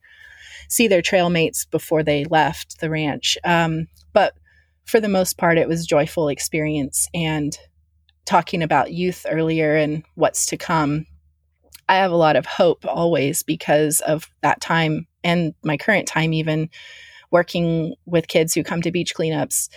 see 0.69 0.87
their 0.87 1.01
trail 1.01 1.29
mates 1.29 1.65
before 1.65 2.03
they 2.03 2.25
left 2.25 2.79
the 2.79 2.89
ranch. 2.89 3.37
Um, 3.43 3.87
but 4.13 4.33
for 4.85 4.99
the 4.99 5.09
most 5.09 5.37
part 5.37 5.57
it 5.57 5.67
was 5.67 5.85
joyful 5.85 6.29
experience 6.29 7.07
and 7.13 7.57
talking 8.25 8.61
about 8.61 8.93
youth 8.93 9.25
earlier 9.29 9.75
and 9.75 10.03
what's 10.15 10.45
to 10.47 10.57
come 10.57 11.05
I 11.89 11.95
have 11.97 12.11
a 12.11 12.17
lot 12.17 12.35
of 12.35 12.45
hope 12.45 12.85
always 12.85 13.43
because 13.43 13.99
of 14.01 14.29
that 14.41 14.61
time 14.61 15.07
and 15.23 15.53
my 15.63 15.77
current 15.77 16.07
time, 16.07 16.33
even 16.33 16.69
working 17.31 17.93
with 18.05 18.27
kids 18.27 18.53
who 18.53 18.63
come 18.63 18.81
to 18.81 18.91
beach 18.91 19.13
cleanups. 19.15 19.69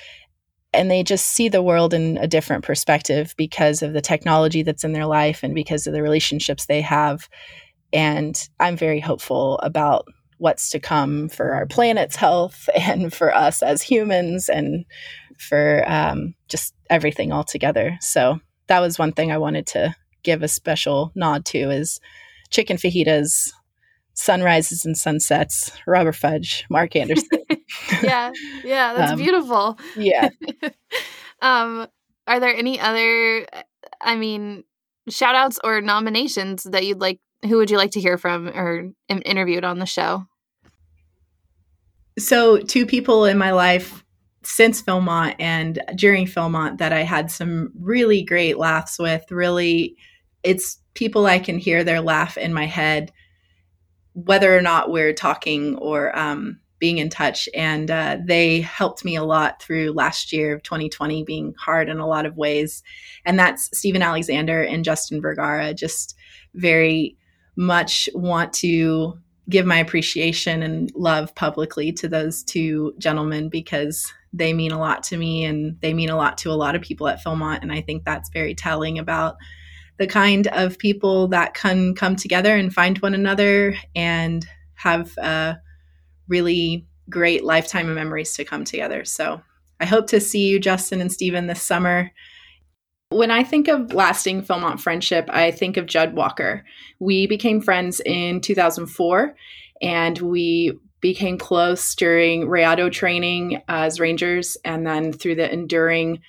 And 0.72 0.90
they 0.90 1.02
just 1.02 1.26
see 1.26 1.48
the 1.48 1.62
world 1.62 1.92
in 1.92 2.16
a 2.18 2.28
different 2.28 2.64
perspective 2.64 3.34
because 3.36 3.82
of 3.82 3.92
the 3.92 4.00
technology 4.00 4.62
that's 4.62 4.84
in 4.84 4.92
their 4.92 5.06
life 5.06 5.42
and 5.42 5.54
because 5.54 5.86
of 5.86 5.92
the 5.92 6.02
relationships 6.02 6.66
they 6.66 6.80
have. 6.80 7.28
And 7.92 8.40
I'm 8.60 8.76
very 8.76 9.00
hopeful 9.00 9.58
about 9.58 10.06
what's 10.38 10.70
to 10.70 10.80
come 10.80 11.28
for 11.28 11.52
our 11.52 11.66
planet's 11.66 12.16
health 12.16 12.68
and 12.76 13.12
for 13.12 13.34
us 13.34 13.62
as 13.62 13.82
humans 13.82 14.48
and 14.48 14.84
for 15.38 15.84
um, 15.86 16.34
just 16.48 16.74
everything 16.88 17.32
altogether. 17.32 17.96
So 18.00 18.38
that 18.68 18.80
was 18.80 18.98
one 18.98 19.12
thing 19.12 19.32
I 19.32 19.38
wanted 19.38 19.66
to 19.68 19.94
give 20.22 20.42
a 20.42 20.48
special 20.48 21.12
nod 21.14 21.44
to 21.46 21.70
is 21.70 22.00
chicken 22.50 22.76
fajitas, 22.76 23.50
sunrises 24.14 24.84
and 24.84 24.96
sunsets, 24.96 25.72
Robert 25.86 26.14
Fudge, 26.14 26.64
Mark 26.68 26.96
Anderson. 26.96 27.28
yeah, 28.02 28.32
yeah, 28.64 28.94
that's 28.94 29.12
um, 29.12 29.18
beautiful. 29.18 29.78
Yeah. 29.96 30.30
um, 31.42 31.86
are 32.26 32.40
there 32.40 32.54
any 32.54 32.78
other, 32.78 33.46
I 34.00 34.16
mean, 34.16 34.64
shout 35.08 35.34
outs 35.34 35.58
or 35.64 35.80
nominations 35.80 36.64
that 36.64 36.84
you'd 36.84 37.00
like? 37.00 37.20
Who 37.46 37.56
would 37.56 37.70
you 37.70 37.78
like 37.78 37.92
to 37.92 38.00
hear 38.00 38.18
from 38.18 38.48
or 38.48 38.90
interviewed 39.08 39.64
on 39.64 39.78
the 39.78 39.86
show? 39.86 40.26
So, 42.18 42.58
two 42.58 42.84
people 42.84 43.24
in 43.24 43.38
my 43.38 43.52
life 43.52 44.04
since 44.42 44.82
Philmont 44.82 45.36
and 45.38 45.80
during 45.96 46.26
Philmont 46.26 46.78
that 46.78 46.92
I 46.92 47.02
had 47.02 47.30
some 47.30 47.72
really 47.78 48.22
great 48.22 48.58
laughs 48.58 48.98
with, 48.98 49.30
really 49.30 49.96
it's 50.42 50.78
people 50.94 51.26
I 51.26 51.38
can 51.38 51.58
hear 51.58 51.84
their 51.84 52.00
laugh 52.00 52.36
in 52.36 52.54
my 52.54 52.66
head, 52.66 53.12
whether 54.14 54.56
or 54.56 54.62
not 54.62 54.90
we're 54.90 55.12
talking 55.12 55.76
or 55.76 56.16
um, 56.18 56.60
being 56.78 56.98
in 56.98 57.10
touch. 57.10 57.48
And 57.54 57.90
uh, 57.90 58.18
they 58.24 58.62
helped 58.62 59.04
me 59.04 59.16
a 59.16 59.24
lot 59.24 59.62
through 59.62 59.92
last 59.92 60.32
year 60.32 60.54
of 60.54 60.62
2020 60.62 61.22
being 61.24 61.54
hard 61.58 61.88
in 61.88 61.98
a 61.98 62.06
lot 62.06 62.26
of 62.26 62.36
ways. 62.36 62.82
And 63.24 63.38
that's 63.38 63.68
Stephen 63.76 64.02
Alexander 64.02 64.62
and 64.62 64.84
Justin 64.84 65.20
Vergara. 65.20 65.74
Just 65.74 66.16
very 66.54 67.16
much 67.56 68.08
want 68.14 68.52
to 68.54 69.18
give 69.48 69.66
my 69.66 69.78
appreciation 69.78 70.62
and 70.62 70.90
love 70.94 71.34
publicly 71.34 71.92
to 71.92 72.08
those 72.08 72.42
two 72.42 72.94
gentlemen 72.98 73.48
because 73.48 74.10
they 74.32 74.52
mean 74.52 74.70
a 74.70 74.78
lot 74.78 75.02
to 75.02 75.16
me 75.16 75.44
and 75.44 75.78
they 75.80 75.92
mean 75.92 76.08
a 76.08 76.16
lot 76.16 76.38
to 76.38 76.50
a 76.50 76.54
lot 76.54 76.76
of 76.76 76.82
people 76.82 77.08
at 77.08 77.22
Philmont. 77.22 77.62
And 77.62 77.72
I 77.72 77.80
think 77.80 78.04
that's 78.04 78.30
very 78.30 78.54
telling 78.54 78.98
about 78.98 79.36
the 80.00 80.06
kind 80.06 80.46
of 80.46 80.78
people 80.78 81.28
that 81.28 81.52
can 81.52 81.94
come 81.94 82.16
together 82.16 82.56
and 82.56 82.72
find 82.72 82.96
one 82.98 83.12
another 83.12 83.76
and 83.94 84.46
have 84.72 85.16
uh, 85.18 85.54
really 86.26 86.86
great 87.10 87.44
lifetime 87.44 87.86
of 87.86 87.94
memories 87.94 88.32
to 88.32 88.42
come 88.42 88.64
together. 88.64 89.04
So 89.04 89.42
I 89.78 89.84
hope 89.84 90.06
to 90.06 90.18
see 90.18 90.48
you, 90.48 90.58
Justin 90.58 91.02
and 91.02 91.12
Stephen, 91.12 91.48
this 91.48 91.60
summer. 91.60 92.10
When 93.10 93.30
I 93.30 93.44
think 93.44 93.68
of 93.68 93.92
lasting 93.92 94.42
Philmont 94.42 94.80
friendship, 94.80 95.28
I 95.28 95.50
think 95.50 95.76
of 95.76 95.84
Judd 95.84 96.14
Walker. 96.14 96.64
We 96.98 97.26
became 97.26 97.60
friends 97.60 98.00
in 98.00 98.40
2004 98.40 99.34
and 99.82 100.18
we 100.18 100.78
became 101.02 101.36
close 101.36 101.94
during 101.94 102.46
Rayado 102.46 102.90
training 102.90 103.60
as 103.68 104.00
Rangers 104.00 104.56
and 104.64 104.86
then 104.86 105.12
through 105.12 105.34
the 105.34 105.52
enduring 105.52 106.20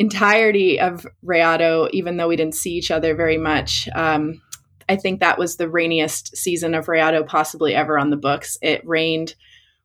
entirety 0.00 0.80
of 0.80 1.06
Rayado, 1.22 1.90
even 1.92 2.16
though 2.16 2.28
we 2.28 2.36
didn't 2.36 2.54
see 2.54 2.72
each 2.72 2.90
other 2.90 3.14
very 3.14 3.36
much. 3.36 3.86
Um, 3.94 4.40
I 4.88 4.96
think 4.96 5.20
that 5.20 5.38
was 5.38 5.56
the 5.56 5.68
rainiest 5.68 6.34
season 6.34 6.74
of 6.74 6.86
Rayado 6.86 7.26
possibly 7.26 7.74
ever 7.74 7.98
on 7.98 8.08
the 8.08 8.16
books. 8.16 8.56
It 8.62 8.80
rained 8.86 9.34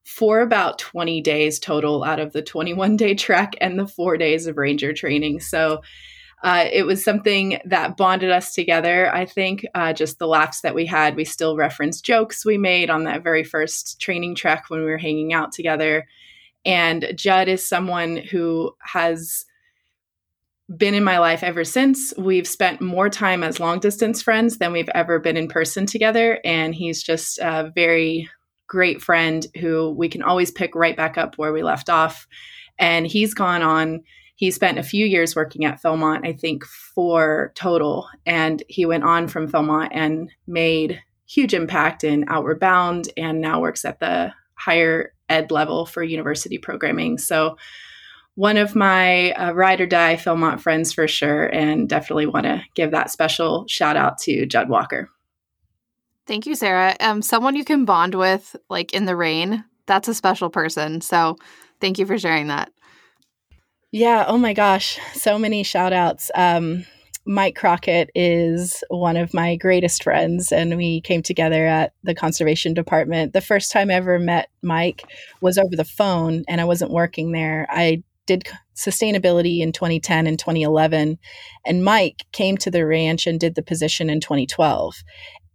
for 0.06 0.40
about 0.40 0.80
20 0.80 1.20
days 1.20 1.60
total 1.60 2.06
out 2.06 2.22
of 2.22 2.32
the 2.32 2.42
21 2.42 2.96
day 2.96 3.14
trek 3.14 3.56
and 3.60 3.78
the 3.78 3.88
four 3.88 4.16
days 4.16 4.48
of 4.48 4.56
ranger 4.56 4.94
training. 4.94 5.42
So 5.42 5.82
uh, 6.42 6.66
it 6.72 6.84
was 6.84 7.04
something 7.04 7.60
that 7.66 7.98
bonded 7.98 8.32
us 8.32 8.54
together. 8.54 9.14
I 9.14 9.26
think 9.26 9.66
uh, 9.76 9.92
just 9.92 10.18
the 10.18 10.28
laughs 10.28 10.62
that 10.62 10.76
we 10.76 10.86
had. 10.86 11.18
We 11.18 11.26
still 11.26 11.58
reference 11.58 12.00
jokes 12.00 12.46
we 12.46 12.58
made 12.58 12.90
on 12.90 13.04
that 13.04 13.22
very 13.22 13.44
first 13.44 14.00
training 14.00 14.36
trek 14.36 14.70
when 14.70 14.80
we 14.80 14.86
were 14.86 14.98
hanging 14.98 15.34
out 15.34 15.52
together. 15.52 16.08
And 16.64 17.12
Judd 17.16 17.50
is 17.50 17.68
someone 17.68 18.16
who 18.16 18.74
has 18.82 19.46
been 20.76 20.94
in 20.94 21.04
my 21.04 21.20
life 21.20 21.44
ever 21.44 21.64
since. 21.64 22.14
We've 22.18 22.48
spent 22.48 22.82
more 22.82 23.10
time 23.10 23.44
as 23.44 23.60
long 23.60 23.80
distance 23.80 24.22
friends 24.22 24.58
than 24.58 24.72
we've 24.72 24.90
ever 24.96 25.20
been 25.20 25.38
in 25.38 25.48
person 25.48 25.86
together. 25.86 26.40
And 26.44 26.74
he's 26.74 27.04
just 27.04 27.38
a 27.40 27.72
very 27.74 28.30
great 28.68 29.02
friend 29.02 29.46
who 29.60 29.92
we 29.92 30.10
can 30.10 30.24
always 30.24 30.52
pick 30.52 30.74
right 30.74 30.98
back 30.98 31.18
up 31.18 31.38
where 31.38 31.54
we 31.54 31.62
left 31.62 31.90
off. 31.90 32.28
And 32.80 33.06
he's 33.06 33.34
gone 33.34 33.62
on 33.62 34.02
he 34.36 34.52
spent 34.52 34.78
a 34.78 34.84
few 34.84 35.06
years 35.06 35.36
working 35.36 35.64
at 35.64 35.82
Philmont, 35.82 36.28
I 36.28 36.34
think 36.34 36.66
four 36.66 37.54
total. 37.56 38.10
And 38.26 38.62
he 38.68 38.86
went 38.86 39.06
on 39.06 39.28
from 39.30 39.48
Philmont 39.48 39.90
and 39.92 40.30
made 40.46 41.02
huge 41.26 41.54
impact 41.54 42.04
in 42.04 42.26
Outward 42.28 42.60
Bound 42.60 43.10
and 43.16 43.40
now 43.40 43.62
works 43.62 43.86
at 43.86 44.00
the 44.00 44.34
higher 44.56 45.14
ed 45.30 45.52
level 45.52 45.86
for 45.86 46.04
university 46.04 46.58
programming. 46.58 47.18
So, 47.18 47.58
one 48.36 48.58
of 48.58 48.76
my 48.76 49.32
uh, 49.32 49.52
ride 49.54 49.82
or 49.82 49.86
die 49.86 50.16
Philmont 50.16 50.60
friends 50.60 50.94
for 50.94 51.08
sure, 51.08 51.46
and 51.48 51.90
definitely 51.90 52.28
want 52.28 52.46
to 52.46 52.62
give 52.76 52.92
that 52.92 53.10
special 53.10 53.66
shout 53.68 53.98
out 53.98 54.18
to 54.20 54.46
Judd 54.46 54.70
Walker. 54.70 55.10
Thank 56.28 56.46
you, 56.46 56.56
Sarah. 56.56 56.96
Um, 57.00 57.22
someone 57.22 57.56
you 57.56 57.66
can 57.66 57.86
bond 57.86 58.16
with, 58.16 58.56
like 58.70 58.94
in 58.94 59.06
the 59.06 59.16
rain, 59.16 59.64
that's 59.86 60.08
a 60.08 60.14
special 60.14 60.50
person. 60.50 61.02
So, 61.02 61.38
thank 61.80 61.98
you 61.98 62.06
for 62.06 62.18
sharing 62.18 62.48
that. 62.48 62.72
Yeah. 63.92 64.26
Oh 64.28 64.38
my 64.38 64.54
gosh. 64.54 65.00
So 65.14 65.40
many 65.40 65.64
shout 65.64 65.94
outs. 65.94 66.30
Um, 66.36 66.86
Mike 67.26 67.56
Crockett 67.56 68.12
is 68.14 68.84
one 68.90 69.18
of 69.18 69.34
my 69.34 69.56
greatest 69.56 70.04
friends, 70.04 70.52
and 70.52 70.76
we 70.78 71.02
came 71.02 71.24
together 71.24 71.66
at 71.66 71.94
the 72.04 72.14
conservation 72.14 72.74
department. 72.74 73.34
The 73.34 73.42
first 73.42 73.72
time 73.72 73.90
I 73.90 73.94
ever 73.94 74.20
met 74.20 74.50
Mike 74.62 75.04
was 75.42 75.58
over 75.58 75.76
the 75.76 75.86
phone, 75.86 76.44
and 76.48 76.60
I 76.60 76.66
wasn't 76.66 76.92
working 76.92 77.32
there. 77.32 77.66
I 77.70 78.04
did 78.26 78.48
sustainability 78.76 79.60
in 79.60 79.72
2010 79.72 80.28
and 80.28 80.40
2011, 80.40 81.18
and 81.66 81.84
Mike 81.84 82.26
came 82.32 82.58
to 82.58 82.72
the 82.72 82.86
ranch 82.86 83.28
and 83.28 83.40
did 83.40 83.56
the 83.56 83.64
position 83.64 84.10
in 84.10 84.20
2012. 84.20 84.96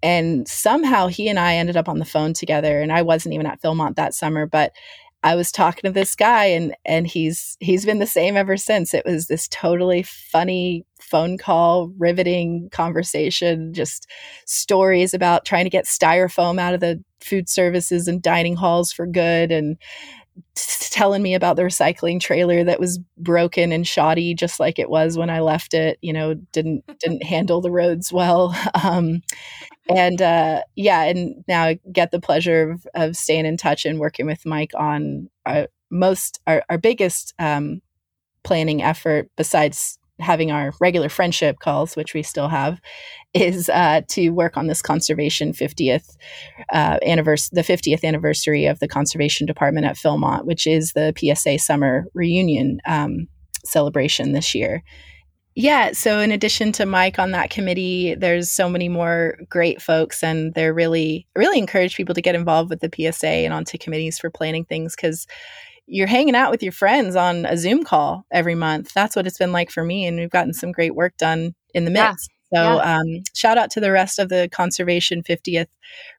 And 0.02 0.48
somehow 0.48 1.08
he 1.08 1.28
and 1.28 1.38
I 1.38 1.56
ended 1.56 1.76
up 1.76 1.88
on 1.88 1.98
the 1.98 2.04
phone 2.04 2.32
together, 2.32 2.80
and 2.80 2.92
I 2.92 3.02
wasn't 3.02 3.34
even 3.34 3.46
at 3.46 3.60
Philmont 3.60 3.96
that 3.96 4.14
summer, 4.14 4.46
but 4.46 4.72
I 5.22 5.34
was 5.34 5.52
talking 5.52 5.82
to 5.86 5.92
this 5.92 6.16
guy 6.16 6.46
and 6.46 6.74
and 6.86 7.06
he's 7.06 7.58
he's 7.60 7.84
been 7.84 7.98
the 7.98 8.06
same 8.06 8.36
ever 8.36 8.56
since. 8.56 8.94
It 8.94 9.04
was 9.04 9.26
this 9.26 9.48
totally 9.48 10.02
funny 10.02 10.86
phone 10.98 11.36
call, 11.36 11.92
riveting 11.98 12.70
conversation, 12.72 13.74
just 13.74 14.06
stories 14.46 15.12
about 15.12 15.44
trying 15.44 15.64
to 15.64 15.70
get 15.70 15.84
styrofoam 15.84 16.58
out 16.58 16.72
of 16.72 16.80
the 16.80 17.02
food 17.20 17.50
services 17.50 18.08
and 18.08 18.22
dining 18.22 18.56
halls 18.56 18.92
for 18.92 19.06
good 19.06 19.52
and 19.52 19.76
telling 20.90 21.22
me 21.22 21.34
about 21.34 21.56
the 21.56 21.62
recycling 21.62 22.20
trailer 22.20 22.64
that 22.64 22.80
was 22.80 22.98
broken 23.16 23.72
and 23.72 23.86
shoddy 23.86 24.34
just 24.34 24.60
like 24.60 24.78
it 24.78 24.90
was 24.90 25.16
when 25.16 25.30
I 25.30 25.40
left 25.40 25.72
it, 25.74 25.98
you 26.02 26.12
know, 26.12 26.34
didn't 26.52 26.84
didn't 27.00 27.22
handle 27.22 27.60
the 27.60 27.70
roads 27.70 28.12
well. 28.12 28.56
Um, 28.82 29.22
and 29.88 30.22
uh, 30.22 30.62
yeah, 30.76 31.02
and 31.04 31.44
now 31.48 31.64
I 31.64 31.80
get 31.92 32.10
the 32.12 32.20
pleasure 32.20 32.70
of, 32.70 32.86
of 32.94 33.16
staying 33.16 33.46
in 33.46 33.56
touch 33.56 33.84
and 33.84 33.98
working 33.98 34.26
with 34.26 34.46
Mike 34.46 34.72
on 34.76 35.28
our 35.44 35.68
most 35.90 36.40
our, 36.46 36.62
our 36.70 36.78
biggest 36.78 37.34
um, 37.38 37.82
planning 38.42 38.82
effort 38.82 39.28
besides 39.36 39.98
having 40.20 40.50
our 40.50 40.72
regular 40.80 41.08
friendship 41.08 41.58
calls, 41.58 41.96
which 41.96 42.14
we 42.14 42.22
still 42.22 42.48
have, 42.48 42.80
is 43.34 43.68
uh, 43.68 44.02
to 44.08 44.30
work 44.30 44.56
on 44.56 44.66
this 44.66 44.82
conservation 44.82 45.52
50th 45.52 46.16
uh, 46.72 46.98
anniversary, 47.04 47.50
the 47.52 47.62
50th 47.62 48.04
anniversary 48.04 48.66
of 48.66 48.78
the 48.80 48.88
conservation 48.88 49.46
department 49.46 49.86
at 49.86 49.96
Philmont, 49.96 50.44
which 50.44 50.66
is 50.66 50.92
the 50.92 51.12
PSA 51.16 51.58
summer 51.58 52.06
reunion 52.14 52.80
um, 52.86 53.28
celebration 53.64 54.32
this 54.32 54.54
year. 54.54 54.82
Yeah. 55.56 55.92
So, 55.92 56.20
in 56.20 56.30
addition 56.30 56.72
to 56.72 56.86
Mike 56.86 57.18
on 57.18 57.32
that 57.32 57.50
committee, 57.50 58.14
there's 58.14 58.48
so 58.48 58.68
many 58.68 58.88
more 58.88 59.36
great 59.48 59.82
folks, 59.82 60.22
and 60.22 60.54
they're 60.54 60.72
really, 60.72 61.26
really 61.36 61.58
encourage 61.58 61.96
people 61.96 62.14
to 62.14 62.22
get 62.22 62.36
involved 62.36 62.70
with 62.70 62.80
the 62.80 62.90
PSA 62.94 63.26
and 63.26 63.52
onto 63.52 63.76
committees 63.76 64.18
for 64.18 64.30
planning 64.30 64.64
things 64.64 64.94
because 64.94 65.26
you're 65.90 66.06
hanging 66.06 66.36
out 66.36 66.52
with 66.52 66.62
your 66.62 66.72
friends 66.72 67.16
on 67.16 67.44
a 67.44 67.56
Zoom 67.56 67.82
call 67.84 68.24
every 68.30 68.54
month. 68.54 68.92
That's 68.94 69.16
what 69.16 69.26
it's 69.26 69.38
been 69.38 69.52
like 69.52 69.70
for 69.70 69.84
me, 69.84 70.06
and 70.06 70.18
we've 70.18 70.30
gotten 70.30 70.54
some 70.54 70.72
great 70.72 70.94
work 70.94 71.16
done 71.16 71.54
in 71.74 71.84
the 71.84 71.90
midst. 71.90 72.30
Yeah. 72.30 72.36
So, 72.52 72.76
yeah. 72.76 72.96
um, 72.96 73.22
shout 73.34 73.58
out 73.58 73.70
to 73.72 73.80
the 73.80 73.92
rest 73.92 74.18
of 74.18 74.28
the 74.28 74.48
Conservation 74.52 75.22
50th 75.22 75.68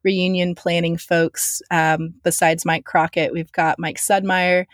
reunion 0.04 0.56
planning 0.56 0.98
folks. 0.98 1.62
Um, 1.72 2.16
besides 2.24 2.66
Mike 2.66 2.86
Crockett, 2.86 3.34
we've 3.34 3.52
got 3.52 3.80
Mike 3.80 3.98
Sudmeyer, 3.98 4.66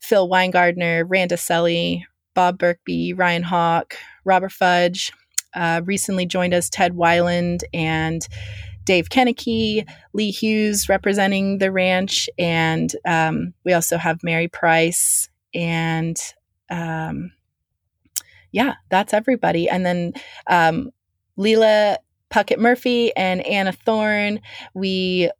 Phil 0.00 0.28
Weingardner, 0.28 1.04
Randa 1.06 1.36
Selly, 1.36 2.02
Bob 2.34 2.58
Birkby, 2.58 3.18
Ryan 3.18 3.42
Hawk, 3.42 3.96
Robert 4.24 4.52
Fudge. 4.52 5.12
Uh, 5.54 5.80
recently 5.84 6.26
joined 6.26 6.54
us 6.54 6.68
Ted 6.68 6.92
Weiland 6.92 7.62
and 7.72 8.26
Dave 8.88 9.10
Kenneke, 9.10 9.86
Lee 10.14 10.30
Hughes 10.30 10.88
representing 10.88 11.58
the 11.58 11.70
ranch, 11.70 12.26
and 12.38 12.90
um, 13.06 13.52
we 13.62 13.74
also 13.74 13.98
have 13.98 14.22
Mary 14.22 14.48
Price 14.48 15.28
and 15.54 16.18
um, 16.70 17.30
yeah, 18.50 18.76
that's 18.88 19.12
everybody. 19.12 19.68
And 19.68 19.84
then 19.84 20.14
um, 20.46 20.90
Leela 21.38 21.98
Puckett 22.30 22.58
Murphy 22.58 23.14
and 23.14 23.46
Anna 23.46 23.72
Thorne. 23.72 24.40
We 24.72 25.30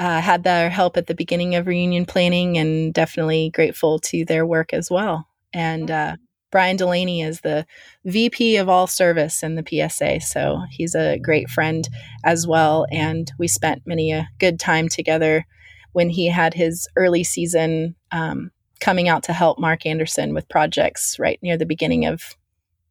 uh, 0.00 0.20
had 0.20 0.42
their 0.42 0.68
help 0.68 0.96
at 0.96 1.06
the 1.06 1.14
beginning 1.14 1.54
of 1.54 1.68
reunion 1.68 2.04
planning, 2.04 2.58
and 2.58 2.92
definitely 2.92 3.50
grateful 3.50 4.00
to 4.00 4.24
their 4.24 4.44
work 4.44 4.72
as 4.72 4.90
well. 4.90 5.28
And 5.52 5.88
uh, 5.88 6.16
Brian 6.50 6.76
Delaney 6.76 7.22
is 7.22 7.40
the 7.40 7.66
VP 8.04 8.56
of 8.56 8.68
all 8.68 8.86
service 8.86 9.42
in 9.42 9.54
the 9.54 9.64
PSA. 9.66 10.20
So 10.20 10.62
he's 10.70 10.94
a 10.94 11.18
great 11.18 11.50
friend 11.50 11.88
as 12.24 12.46
well. 12.46 12.86
And 12.90 13.30
we 13.38 13.48
spent 13.48 13.86
many 13.86 14.12
a 14.12 14.28
good 14.38 14.58
time 14.58 14.88
together 14.88 15.46
when 15.92 16.10
he 16.10 16.26
had 16.26 16.54
his 16.54 16.88
early 16.96 17.24
season 17.24 17.94
um, 18.12 18.50
coming 18.80 19.08
out 19.08 19.24
to 19.24 19.32
help 19.32 19.58
Mark 19.58 19.84
Anderson 19.84 20.34
with 20.34 20.48
projects 20.48 21.18
right 21.18 21.38
near 21.42 21.56
the 21.56 21.66
beginning 21.66 22.06
of 22.06 22.36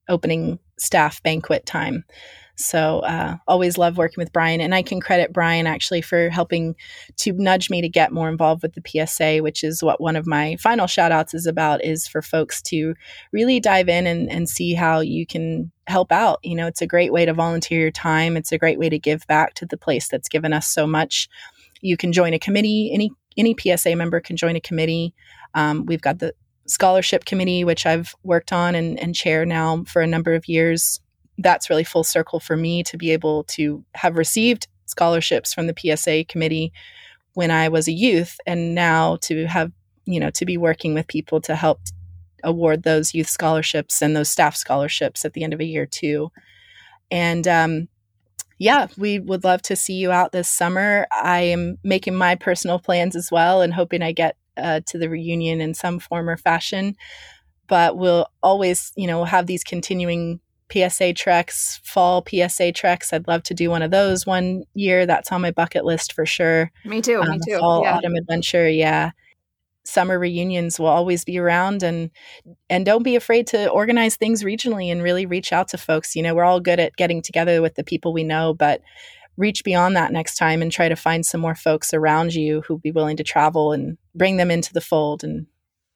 opening 0.10 0.60
staff 0.78 1.22
banquet 1.24 1.66
time. 1.66 2.04
So 2.58 3.00
uh, 3.02 3.38
always 3.48 3.78
love 3.78 3.98
working 3.98 4.20
with 4.20 4.34
Brian, 4.34 4.62
and 4.62 4.74
I 4.74 4.82
can 4.82 5.00
credit 5.00 5.32
Brian 5.32 5.68
actually 5.68 6.02
for 6.02 6.30
helping 6.30 6.76
to 7.18 7.34
nudge 7.34 7.70
me 7.70 7.82
to 7.82 7.90
get 7.90 8.12
more 8.12 8.30
involved 8.30 8.64
with 8.64 8.74
the 8.74 9.06
PSA, 9.06 9.44
which 9.44 9.64
is 9.64 9.84
what 9.84 10.02
one 10.02 10.16
of 10.16 10.26
my 10.26 10.58
final 10.60 10.88
shout 10.88 11.12
outs 11.12 11.36
is 11.36 11.46
about. 11.46 11.86
Is 11.86 12.08
for 12.08 12.24
folks 12.24 12.62
to 12.64 12.96
really 13.32 13.60
dive 13.60 13.90
in 13.90 14.08
and, 14.08 14.30
and 14.32 14.50
see 14.50 14.74
how 14.74 15.02
you 15.02 15.28
can 15.28 15.72
help 15.86 16.12
out. 16.12 16.40
You 16.42 16.56
know, 16.56 16.66
it's 16.66 16.82
a 16.82 16.88
great 16.88 17.14
way 17.14 17.26
to 17.26 17.34
volunteer 17.34 17.80
your 17.80 17.92
time. 17.92 18.36
It's 18.36 18.52
a 18.52 18.58
great 18.58 18.80
way 18.80 18.90
to 18.90 18.98
give 18.98 19.28
back 19.28 19.54
to 19.56 19.66
the 19.68 19.78
place 19.78 20.08
that's 20.08 20.28
given 20.28 20.52
us 20.52 20.68
so 20.68 20.88
much. 20.88 21.30
You 21.82 21.96
can 21.96 22.12
join 22.12 22.34
a 22.34 22.40
committee. 22.40 22.92
Any 22.92 23.12
any 23.38 23.56
PSA 23.56 23.96
member 23.96 24.20
can 24.20 24.36
join 24.36 24.56
a 24.56 24.62
committee. 24.62 25.14
Um, 25.54 25.86
we've 25.86 26.02
got 26.02 26.18
the 26.18 26.34
scholarship 26.66 27.26
committee, 27.26 27.64
which 27.64 27.86
I've 27.86 28.16
worked 28.24 28.52
on 28.52 28.74
and, 28.74 29.00
and 29.00 29.14
chair 29.14 29.46
now 29.46 29.84
for 29.84 30.02
a 30.02 30.08
number 30.08 30.34
of 30.34 30.48
years 30.48 31.00
that's 31.38 31.69
really 31.69 31.84
full 31.84 32.03
circle 32.03 32.39
for 32.39 32.57
me 32.57 32.84
to 32.84 32.97
be 32.97 33.11
able 33.11 33.43
to 33.43 33.84
have 33.95 34.18
received 34.18 34.68
scholarships 34.85 35.53
from 35.53 35.68
the 35.68 35.76
PSA 35.77 36.26
committee 36.26 36.72
when 37.34 37.51
I 37.51 37.69
was 37.69 37.88
a 37.88 37.91
youth 37.91 38.39
and 38.47 38.73
now 38.73 39.18
to 39.23 39.45
have, 39.45 39.72
you 40.05 40.19
know, 40.19 40.31
to 40.31 40.45
be 40.45 40.57
working 40.57 40.93
with 40.93 41.07
people 41.07 41.39
to 41.41 41.55
help 41.55 41.80
award 42.43 42.84
those 42.84 43.14
youth 43.14 43.30
scholarships 43.30 44.01
and 44.01 44.15
those 44.15 44.30
staff 44.30 44.55
scholarships 44.55 45.26
at 45.26 45.34
the 45.34 45.43
end 45.43 45.53
of 45.53 45.59
a 45.59 45.65
year 45.65 45.85
too. 45.85 46.31
And 47.11 47.47
um, 47.47 47.88
yeah, 48.57 48.88
we 48.97 49.19
would 49.19 49.43
love 49.43 49.61
to 49.64 49.76
see 49.76 49.93
you 49.93 50.11
out 50.11 50.31
this 50.31 50.49
summer. 50.49 51.05
I 51.11 51.41
am 51.41 51.77
making 51.84 52.15
my 52.15 52.35
personal 52.35 52.80
plans 52.80 53.15
as 53.15 53.30
well 53.31 53.61
and 53.61 53.73
hoping 53.73 54.01
I 54.01 54.11
get 54.14 54.35
uh, 54.57 54.81
to 54.88 54.97
the 54.97 55.09
reunion 55.09 55.61
in 55.61 55.73
some 55.73 55.99
form 55.99 56.30
or 56.30 56.38
fashion. 56.38 56.95
But 57.68 57.97
we'll 57.97 58.27
always, 58.41 58.93
you 58.95 59.07
know, 59.07 59.26
have 59.26 59.45
these 59.45 59.64
continuing 59.64 60.39
PSA 60.72 61.14
treks, 61.14 61.80
fall 61.84 62.23
PSA 62.27 62.73
treks. 62.73 63.14
I'd 63.14 63.27
love 63.27 63.44
to 63.44 63.53
do 63.53 63.69
one 63.69 63.81
of 63.81 63.91
those 63.91 64.26
one 64.26 64.64
year. 64.73 65.06
That's 65.06 65.31
on 65.31 65.41
my 65.41 65.52
bucket 65.52 65.85
list 65.85 66.14
for 66.14 66.26
sure. 66.26 66.72
Me 66.85 67.02
too. 67.02 67.22
Um, 67.22 67.31
me 67.31 67.39
too. 67.48 67.60
Fall 67.60 67.84
yeah. 67.84 67.98
autumn 67.98 68.15
adventure. 68.15 68.69
Yeah. 68.69 69.11
summer 69.85 70.19
reunions 70.19 70.80
will 70.80 70.88
always 70.88 71.23
be 71.23 71.38
around 71.38 71.81
and 71.81 72.11
and 72.69 72.85
don't 72.85 73.03
be 73.03 73.15
afraid 73.15 73.48
to 73.48 73.69
organize 73.69 74.18
things 74.18 74.44
regionally 74.44 74.91
and 74.91 75.02
really 75.02 75.26
reach 75.26 75.53
out 75.53 75.69
to 75.69 75.77
folks 75.77 76.14
you 76.14 76.22
know 76.22 76.35
we're 76.35 76.44
all 76.44 76.60
good 76.60 76.77
at 76.77 76.94
getting 76.98 77.22
together 77.22 77.61
with 77.61 77.76
the 77.76 77.85
people 77.85 78.11
we 78.11 78.26
know 78.26 78.53
but 78.53 78.81
reach 79.38 79.64
beyond 79.64 79.95
that 79.95 80.11
next 80.11 80.35
time 80.35 80.61
and 80.61 80.73
try 80.73 80.89
to 80.89 80.95
find 80.98 81.26
some 81.26 81.39
more 81.39 81.56
folks 81.56 81.94
around 81.94 82.34
you 82.34 82.60
who'd 82.68 82.81
be 82.81 82.91
willing 82.91 83.15
to 83.15 83.23
travel 83.23 83.72
and 83.72 83.98
bring 84.14 84.35
them 84.35 84.52
into 84.52 84.73
the 84.73 84.81
fold 84.81 85.23
and 85.23 85.45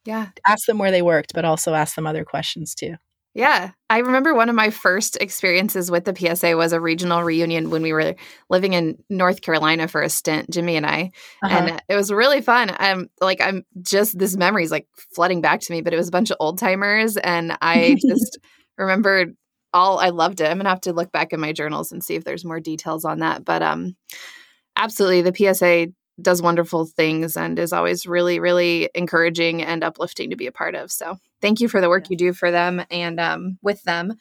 yeah 0.06 0.30
ask 0.48 0.68
them 0.68 0.78
where 0.78 0.92
they 0.92 1.02
worked 1.02 1.34
but 1.34 1.44
also 1.44 1.74
ask 1.74 1.96
them 1.96 2.08
other 2.08 2.24
questions 2.24 2.74
too 2.74 2.96
yeah. 3.34 3.72
I 3.90 4.00
remember 4.00 4.34
one 4.34 4.50
of 4.50 4.56
my 4.56 4.70
first 4.70 5.18
experiences 5.22 5.90
with 5.90 6.04
the 6.04 6.16
PSA 6.16 6.58
was 6.58 6.74
a 6.74 6.82
regional 6.82 7.24
reunion 7.24 7.70
when 7.70 7.82
we 7.82 7.94
were 7.94 8.16
living 8.50 8.74
in 8.74 9.02
North 9.10 9.42
Carolina 9.42 9.88
for 9.88 10.02
a 10.02 10.10
stint, 10.10 10.50
Jimmy 10.50 10.76
and 10.76 10.86
I. 10.86 11.12
Uh-huh. 11.42 11.56
And 11.56 11.84
it 11.88 11.96
was 11.96 12.12
really 12.12 12.42
fun. 12.42 12.76
I'm 12.78 13.10
like, 13.22 13.40
I'm 13.40 13.64
just, 13.82 14.18
this 14.20 14.36
memory 14.36 14.64
is 14.64 14.72
like 14.72 14.88
flooding 15.16 15.40
back 15.40 15.62
to 15.62 15.72
me, 15.72 15.82
but 15.82 15.94
it 15.94 15.98
was 15.98 16.10
a 16.10 16.12
bunch 16.12 16.30
of 16.30 16.38
old 16.42 16.60
timers. 16.60 17.16
And 17.16 17.58
I 17.62 17.98
just 18.10 18.38
remembered 18.78 19.36
all, 19.74 20.00
I 20.00 20.10
loved 20.10 20.42
it. 20.42 20.46
I'm 20.46 20.58
going 20.58 20.66
to 20.66 20.72
have 20.72 20.82
to 20.82 20.94
look 20.94 21.14
back 21.14 21.32
in 21.32 21.40
my 21.40 21.54
journals 21.54 21.94
and 21.94 22.04
see 22.04 22.16
if 22.16 22.26
there's 22.26 22.44
more 22.44 22.60
details 22.60 23.06
on 23.06 23.20
that. 23.20 23.46
But 23.46 23.62
um, 23.62 23.96
absolutely, 24.76 25.22
the 25.22 25.54
PSA 25.54 25.88
does 26.22 26.42
wonderful 26.42 26.86
things 26.86 27.38
and 27.38 27.58
is 27.60 27.74
always 27.74 28.06
really, 28.06 28.40
really 28.40 28.90
encouraging 28.96 29.62
and 29.62 29.84
uplifting 29.84 30.30
to 30.30 30.36
be 30.36 30.48
a 30.48 30.52
part 30.52 30.76
of. 30.76 30.92
So 30.92 31.18
thank 31.42 31.60
you 31.60 31.68
for 31.68 31.82
the 31.82 31.90
work 31.90 32.10
you 32.10 32.18
do 32.18 32.34
for 32.34 32.52
them 32.52 32.84
and 32.90 33.20
um, 33.20 33.58
with 33.62 33.84
them. 33.84 34.14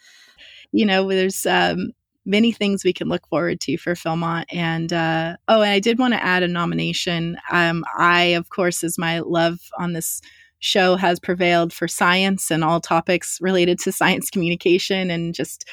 You 0.73 0.87
know, 0.87 1.09
there's 1.09 1.47
um, 1.47 1.93
many 2.25 2.53
things 2.53 2.85
we 2.85 2.93
can 2.93 3.09
look 3.09 3.27
forward 3.29 3.61
to 3.63 3.77
for 3.77 3.95
Philmont. 3.95 4.45
And 4.53 4.93
uh, 4.93 5.37
oh, 5.49 5.63
and 5.63 5.71
I 5.71 5.81
did 5.81 5.99
want 5.99 6.15
to 6.15 6.23
add 6.23 6.43
a 6.43 6.49
nomination. 6.49 7.37
Um, 7.51 7.85
I, 7.97 8.23
of 8.23 8.49
course, 8.51 8.85
as 8.85 8.99
my 8.99 9.21
love 9.21 9.59
on 9.79 9.93
this 9.93 10.21
show 10.61 10.97
has 10.97 11.19
prevailed 11.19 11.73
for 11.73 11.89
science 11.89 12.51
and 12.51 12.63
all 12.63 12.81
topics 12.81 13.39
related 13.41 13.79
to 13.81 13.93
science 13.93 14.31
communication 14.31 15.11
and 15.11 15.35
just 15.35 15.65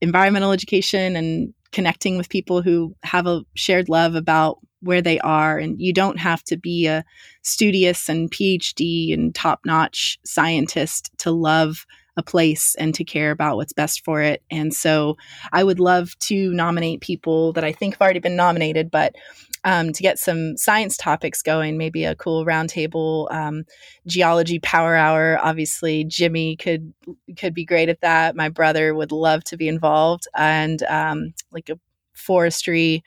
environmental 0.00 0.50
education 0.50 1.14
and 1.14 1.54
connecting 1.70 2.16
with 2.16 2.28
people 2.28 2.60
who 2.62 2.94
have 3.04 3.26
a 3.26 3.42
shared 3.54 3.88
love 3.88 4.14
about 4.14 4.58
where 4.80 5.02
they 5.02 5.18
are. 5.20 5.58
And 5.58 5.80
you 5.80 5.92
don't 5.92 6.18
have 6.18 6.42
to 6.44 6.56
be 6.56 6.86
a 6.86 7.04
studious 7.42 8.08
and 8.08 8.30
PhD 8.30 9.12
and 9.12 9.34
top 9.34 9.60
notch 9.64 10.18
scientist 10.24 11.10
to 11.18 11.30
love 11.30 11.86
a 12.16 12.22
place 12.22 12.74
and 12.74 12.92
to 12.96 13.04
care 13.04 13.30
about 13.30 13.56
what's 13.56 13.72
best 13.72 14.04
for 14.04 14.20
it. 14.20 14.42
And 14.50 14.74
so 14.74 15.16
I 15.52 15.62
would 15.62 15.78
love 15.78 16.18
to 16.20 16.52
nominate 16.52 17.00
people 17.00 17.52
that 17.52 17.64
I 17.64 17.72
think 17.72 17.94
have 17.94 18.02
already 18.02 18.18
been 18.18 18.34
nominated, 18.34 18.90
but 18.90 19.14
um, 19.64 19.92
to 19.92 20.02
get 20.02 20.18
some 20.18 20.56
science 20.56 20.96
topics 20.96 21.42
going, 21.42 21.78
maybe 21.78 22.04
a 22.04 22.16
cool 22.16 22.44
roundtable 22.44 23.32
um, 23.32 23.64
geology 24.06 24.58
power 24.58 24.96
hour. 24.96 25.38
Obviously, 25.40 26.04
Jimmy 26.04 26.56
could 26.56 26.92
could 27.36 27.54
be 27.54 27.64
great 27.64 27.88
at 27.88 28.00
that. 28.00 28.36
My 28.36 28.48
brother 28.48 28.94
would 28.94 29.12
love 29.12 29.44
to 29.44 29.56
be 29.56 29.68
involved, 29.68 30.26
and 30.36 30.82
um, 30.84 31.34
like 31.52 31.68
a 31.68 31.78
forestry 32.14 33.02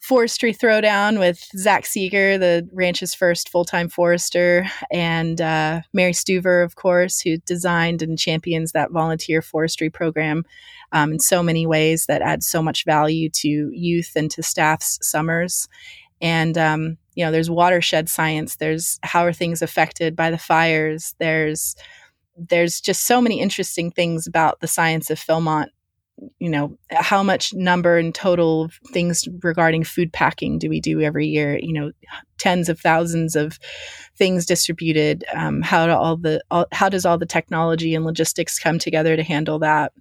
forestry 0.00 0.54
throwdown 0.54 1.18
with 1.18 1.44
Zach 1.56 1.84
Seeger, 1.84 2.38
the 2.38 2.68
ranch's 2.72 3.14
first 3.14 3.48
full 3.48 3.64
time 3.64 3.88
forester, 3.88 4.66
and 4.90 5.40
uh, 5.40 5.80
Mary 5.92 6.12
Stuver, 6.12 6.64
of 6.64 6.76
course, 6.76 7.20
who 7.20 7.38
designed 7.38 8.02
and 8.02 8.18
champions 8.18 8.72
that 8.72 8.90
volunteer 8.90 9.42
forestry 9.42 9.90
program 9.90 10.44
um, 10.92 11.12
in 11.12 11.18
so 11.18 11.42
many 11.42 11.66
ways 11.66 12.06
that 12.06 12.22
adds 12.22 12.46
so 12.46 12.62
much 12.62 12.84
value 12.84 13.28
to 13.30 13.70
youth 13.72 14.12
and 14.16 14.30
to 14.30 14.42
staff's 14.42 14.98
summers. 15.02 15.68
And, 16.20 16.56
um, 16.56 16.96
you 17.14 17.24
know, 17.24 17.30
there's 17.30 17.50
watershed 17.50 18.08
science, 18.08 18.56
there's 18.56 18.98
how 19.02 19.24
are 19.24 19.32
things 19.32 19.62
affected 19.62 20.16
by 20.16 20.30
the 20.30 20.38
fires, 20.38 21.14
there's 21.18 21.76
there's 22.40 22.80
just 22.80 23.04
so 23.04 23.20
many 23.20 23.40
interesting 23.40 23.90
things 23.90 24.24
about 24.24 24.60
the 24.60 24.68
science 24.68 25.10
of 25.10 25.18
Philmont 25.18 25.70
you 26.38 26.48
know 26.48 26.76
how 26.90 27.22
much 27.22 27.54
number 27.54 27.96
and 27.96 28.14
total 28.14 28.70
things 28.92 29.26
regarding 29.42 29.84
food 29.84 30.12
packing 30.12 30.58
do 30.58 30.68
we 30.68 30.80
do 30.80 31.00
every 31.00 31.26
year? 31.26 31.58
You 31.58 31.72
know 31.72 31.90
tens 32.38 32.68
of 32.68 32.80
thousands 32.80 33.36
of 33.36 33.58
things 34.16 34.46
distributed. 34.46 35.24
Um, 35.34 35.62
how 35.62 35.86
do 35.86 35.92
all 35.92 36.16
the 36.16 36.42
all, 36.50 36.66
how 36.72 36.88
does 36.88 37.04
all 37.04 37.18
the 37.18 37.26
technology 37.26 37.94
and 37.94 38.04
logistics 38.04 38.58
come 38.58 38.78
together 38.78 39.16
to 39.16 39.22
handle 39.22 39.58
that? 39.60 39.92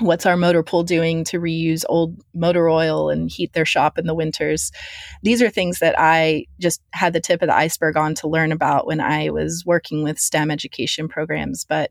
What's 0.00 0.26
our 0.26 0.36
motor 0.36 0.62
pool 0.62 0.84
doing 0.84 1.24
to 1.24 1.40
reuse 1.40 1.84
old 1.88 2.20
motor 2.32 2.68
oil 2.68 3.10
and 3.10 3.30
heat 3.30 3.52
their 3.52 3.64
shop 3.64 3.98
in 3.98 4.06
the 4.06 4.14
winters? 4.14 4.70
These 5.22 5.42
are 5.42 5.50
things 5.50 5.80
that 5.80 5.96
i 5.98 6.46
just 6.60 6.80
had 6.92 7.12
the 7.12 7.20
tip 7.20 7.42
of 7.42 7.48
the 7.48 7.56
iceberg 7.56 7.96
on 7.96 8.14
to 8.16 8.28
learn 8.28 8.52
about 8.52 8.86
when 8.86 9.00
i 9.00 9.30
was 9.30 9.64
working 9.66 10.04
with 10.04 10.18
stem 10.18 10.50
education 10.50 11.08
programs 11.08 11.64
but 11.64 11.90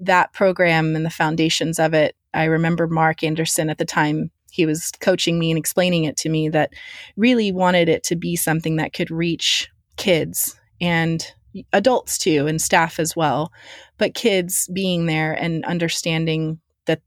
that 0.00 0.32
program 0.32 0.96
and 0.96 1.04
the 1.04 1.10
foundations 1.10 1.78
of 1.78 1.94
it 1.94 2.16
I 2.34 2.44
remember 2.44 2.86
Mark 2.86 3.22
Anderson 3.22 3.70
at 3.70 3.78
the 3.78 3.84
time 3.84 4.30
he 4.50 4.66
was 4.66 4.90
coaching 5.00 5.38
me 5.38 5.50
and 5.50 5.58
explaining 5.58 6.04
it 6.04 6.16
to 6.18 6.28
me 6.28 6.48
that 6.48 6.72
really 7.16 7.52
wanted 7.52 7.88
it 7.88 8.02
to 8.04 8.16
be 8.16 8.36
something 8.36 8.76
that 8.76 8.92
could 8.92 9.10
reach 9.10 9.68
kids 9.96 10.58
and 10.80 11.24
adults 11.72 12.16
too 12.16 12.46
and 12.46 12.62
staff 12.62 13.00
as 13.00 13.16
well 13.16 13.52
but 13.98 14.14
kids 14.14 14.68
being 14.72 15.06
there 15.06 15.32
and 15.32 15.64
understanding 15.64 16.60
that 16.86 17.00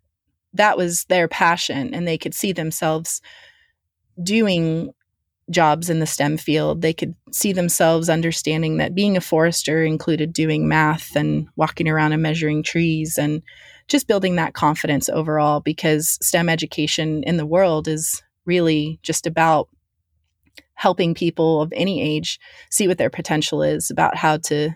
that 0.54 0.78
was 0.78 1.06
their 1.06 1.30
passion 1.30 1.94
and 1.94 2.08
they 2.08 2.18
could 2.18 2.34
see 2.34 2.52
themselves 2.52 3.22
doing 4.22 4.94
jobs 5.50 5.90
in 5.90 6.00
the 6.00 6.06
STEM 6.06 6.38
field. 6.38 6.82
They 6.82 6.94
could 6.94 7.16
see 7.32 7.54
themselves 7.54 8.10
understanding 8.10 8.78
that 8.78 8.95
being 8.95 9.18
a 9.18 9.22
forester 9.22 9.84
included 9.84 10.34
doing 10.34 10.68
math 10.68 11.16
and 11.16 11.48
walking 11.56 11.88
around 11.88 12.14
and 12.14 12.22
measuring 12.22 12.64
trees 12.64 13.18
and 13.18 13.41
just 13.88 14.08
building 14.08 14.36
that 14.36 14.54
confidence 14.54 15.10
overall 15.10 15.60
because 15.60 16.18
STEM 16.22 16.50
education 16.50 17.24
in 17.24 17.38
the 17.38 17.46
world 17.46 17.88
is 17.88 18.22
really 18.46 19.00
just 19.04 19.28
about 19.28 19.70
helping 20.76 21.14
people 21.14 21.62
of 21.62 21.72
any 21.76 22.02
age 22.02 22.40
see 22.70 22.88
what 22.88 22.98
their 22.98 23.10
potential 23.10 23.62
is 23.62 23.90
about 23.90 24.18
how 24.18 24.38
to 24.38 24.70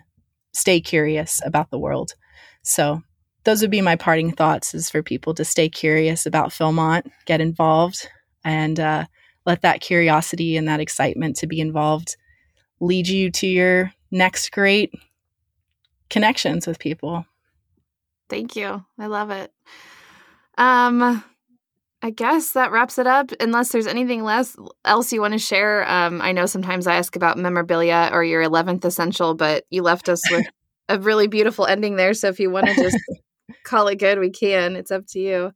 stay 0.52 0.80
curious 0.80 1.40
about 1.44 1.70
the 1.70 1.78
world. 1.78 2.14
So 2.62 3.02
those 3.44 3.60
would 3.62 3.70
be 3.70 3.80
my 3.80 3.96
parting 3.96 4.32
thoughts 4.32 4.74
is 4.74 4.90
for 4.90 5.02
people 5.02 5.34
to 5.34 5.44
stay 5.44 5.68
curious 5.68 6.26
about 6.26 6.50
Philmont, 6.50 7.10
get 7.26 7.40
involved 7.40 8.08
and 8.44 8.78
uh, 8.78 9.06
let 9.46 9.62
that 9.62 9.80
curiosity 9.80 10.56
and 10.56 10.68
that 10.68 10.80
excitement 10.80 11.36
to 11.36 11.46
be 11.46 11.60
involved 11.60 12.16
lead 12.80 13.08
you 13.08 13.30
to 13.30 13.46
your 13.46 13.92
next 14.10 14.52
great 14.52 14.92
connections 16.10 16.66
with 16.66 16.78
people. 16.78 17.26
Thank 18.28 18.56
you. 18.56 18.84
I 18.98 19.06
love 19.06 19.30
it. 19.30 19.52
Um, 20.56 21.22
I 22.02 22.10
guess 22.10 22.52
that 22.52 22.70
wraps 22.70 22.98
it 22.98 23.06
up. 23.06 23.30
Unless 23.40 23.72
there's 23.72 23.86
anything 23.86 24.22
less 24.22 24.56
else 24.84 25.12
you 25.12 25.20
want 25.20 25.32
to 25.32 25.38
share. 25.38 25.88
Um, 25.88 26.20
I 26.20 26.32
know 26.32 26.46
sometimes 26.46 26.86
I 26.86 26.96
ask 26.96 27.16
about 27.16 27.38
memorabilia 27.38 28.10
or 28.12 28.22
your 28.22 28.42
eleventh 28.42 28.84
essential, 28.84 29.34
but 29.34 29.64
you 29.70 29.82
left 29.82 30.08
us 30.08 30.20
with 30.30 30.46
a 30.88 30.98
really 30.98 31.26
beautiful 31.26 31.66
ending 31.66 31.96
there. 31.96 32.14
So 32.14 32.28
if 32.28 32.38
you 32.38 32.50
want 32.50 32.66
to 32.66 32.74
just 32.74 32.98
call 33.64 33.88
it 33.88 33.96
good, 33.96 34.18
we 34.18 34.30
can. 34.30 34.76
It's 34.76 34.90
up 34.90 35.06
to 35.08 35.18
you. 35.18 35.52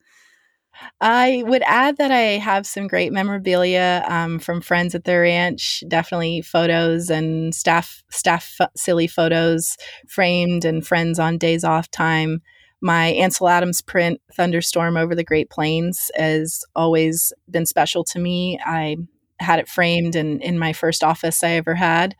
I 1.00 1.44
would 1.46 1.62
add 1.66 1.98
that 1.98 2.10
I 2.10 2.38
have 2.38 2.66
some 2.66 2.86
great 2.86 3.12
memorabilia 3.12 4.04
um, 4.08 4.38
from 4.38 4.60
friends 4.60 4.94
at 4.94 5.04
the 5.04 5.18
ranch. 5.18 5.84
Definitely 5.86 6.42
photos 6.42 7.10
and 7.10 7.54
staff 7.54 8.02
staff 8.10 8.58
silly 8.74 9.06
photos 9.06 9.76
framed 10.08 10.64
and 10.64 10.84
friends 10.84 11.18
on 11.18 11.38
days 11.38 11.62
off 11.62 11.90
time 11.90 12.40
my 12.82 13.06
Ansel 13.06 13.48
Adams 13.48 13.80
print, 13.80 14.20
Thunderstorm 14.34 14.96
Over 14.96 15.14
the 15.14 15.24
Great 15.24 15.48
Plains, 15.48 16.10
has 16.16 16.64
always 16.74 17.32
been 17.48 17.64
special 17.64 18.04
to 18.04 18.18
me. 18.18 18.58
I 18.64 18.96
had 19.38 19.60
it 19.60 19.68
framed 19.68 20.16
in, 20.16 20.40
in 20.40 20.58
my 20.58 20.72
first 20.72 21.02
office 21.02 21.42
I 21.42 21.52
ever 21.52 21.74
had 21.74 22.14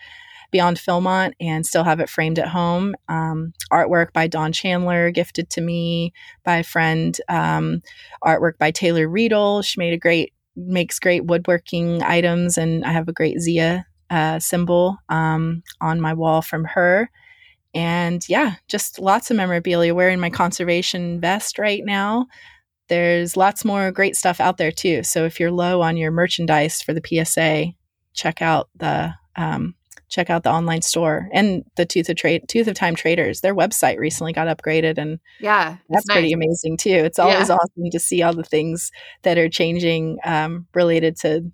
beyond 0.53 0.77
Philmont 0.77 1.33
and 1.41 1.67
still 1.67 1.83
have 1.83 1.99
it 1.99 2.09
framed 2.09 2.39
at 2.39 2.47
home. 2.47 2.95
Um, 3.09 3.53
artwork 3.73 4.13
by 4.13 4.29
Don 4.29 4.53
Chandler, 4.53 5.11
gifted 5.11 5.51
to 5.51 5.61
me 5.61 6.13
by 6.45 6.59
a 6.59 6.63
friend. 6.63 7.19
Um, 7.29 7.83
artwork 8.23 8.59
by 8.59 8.71
Taylor 8.71 9.09
Riedel. 9.09 9.63
She 9.63 9.81
made 9.81 9.95
a 9.95 9.99
great, 9.99 10.33
makes 10.55 11.01
great 11.01 11.25
woodworking 11.25 12.03
items, 12.03 12.57
and 12.57 12.85
I 12.85 12.93
have 12.93 13.09
a 13.09 13.13
great 13.13 13.41
Zia 13.41 13.87
uh, 14.11 14.39
symbol 14.39 14.99
um, 15.09 15.63
on 15.81 16.01
my 16.01 16.13
wall 16.13 16.43
from 16.43 16.65
her. 16.65 17.11
And 17.75 18.23
yeah, 18.29 18.57
just 18.69 18.99
lots 18.99 19.31
of 19.31 19.37
memorabilia. 19.37 19.95
Wearing 19.95 20.21
my 20.21 20.31
conservation 20.31 21.21
vest 21.21 21.59
right 21.59 21.83
now. 21.85 22.27
There's 22.89 23.37
lots 23.37 23.65
more 23.65 23.91
great 23.91 24.17
stuff 24.17 24.41
out 24.41 24.59
there 24.59 24.73
too. 24.73 25.03
So 25.03 25.25
if 25.25 25.41
you're 25.41 25.51
low 25.51 25.81
on 25.81 25.97
your 25.97 26.11
merchandise 26.11 26.83
for 26.83 26.93
the 26.93 27.01
PSA, 27.05 27.73
check 28.13 28.43
out 28.43 28.69
the 28.77 29.15
um, 29.37 29.75
check 30.13 30.29
out 30.29 30.43
the 30.43 30.51
online 30.51 30.83
store 30.83 31.29
and 31.33 31.65
the 31.77 31.87
Tooth 31.87 32.09
of 32.11 32.17
Trade 32.17 32.43
Tooth 32.47 32.69
of 32.69 32.75
Time 32.75 32.95
Traders. 32.95 33.41
Their 33.41 33.55
website 33.55 33.99
recently 33.99 34.33
got 34.33 34.47
upgraded, 34.47 34.99
and 34.99 35.19
yeah, 35.41 35.79
that's 35.89 36.07
nice. 36.07 36.15
pretty 36.15 36.33
amazing 36.33 36.77
too. 36.77 36.91
It's 36.91 37.19
always 37.19 37.49
yeah. 37.49 37.55
awesome 37.55 37.91
to 37.91 37.99
see 37.99 38.23
all 38.23 38.35
the 38.35 38.43
things 38.43 38.93
that 39.23 39.39
are 39.39 39.49
changing 39.49 40.19
um, 40.25 40.67
related 40.75 41.17
to. 41.21 41.51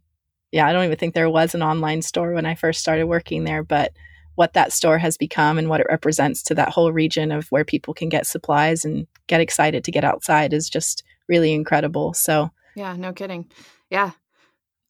Yeah, 0.50 0.66
I 0.66 0.72
don't 0.72 0.84
even 0.84 0.96
think 0.98 1.14
there 1.14 1.30
was 1.30 1.54
an 1.54 1.62
online 1.62 2.02
store 2.02 2.32
when 2.32 2.46
I 2.46 2.54
first 2.56 2.80
started 2.80 3.06
working 3.06 3.44
there, 3.44 3.62
but 3.62 3.92
what 4.38 4.52
that 4.52 4.72
store 4.72 4.98
has 4.98 5.16
become 5.16 5.58
and 5.58 5.68
what 5.68 5.80
it 5.80 5.86
represents 5.90 6.44
to 6.44 6.54
that 6.54 6.68
whole 6.68 6.92
region 6.92 7.32
of 7.32 7.48
where 7.48 7.64
people 7.64 7.92
can 7.92 8.08
get 8.08 8.24
supplies 8.24 8.84
and 8.84 9.04
get 9.26 9.40
excited 9.40 9.82
to 9.82 9.90
get 9.90 10.04
outside 10.04 10.52
is 10.52 10.70
just 10.70 11.02
really 11.28 11.52
incredible. 11.52 12.14
So, 12.14 12.52
yeah, 12.76 12.94
no 12.94 13.12
kidding. 13.12 13.50
Yeah. 13.90 14.12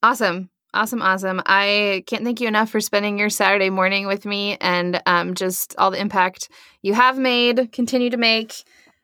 Awesome. 0.03 0.51
Awesome, 0.71 1.01
awesome. 1.01 1.41
I 1.47 2.03
can't 2.05 2.23
thank 2.23 2.41
you 2.41 2.47
enough 2.47 2.69
for 2.69 2.79
spending 2.79 3.17
your 3.17 3.31
Saturday 3.31 3.71
morning 3.71 4.05
with 4.05 4.23
me 4.23 4.55
and 4.61 5.01
um, 5.07 5.33
just 5.33 5.73
all 5.79 5.89
the 5.89 5.99
impact 5.99 6.49
you 6.83 6.93
have 6.93 7.17
made, 7.17 7.71
continue 7.71 8.11
to 8.11 8.17
make. 8.17 8.53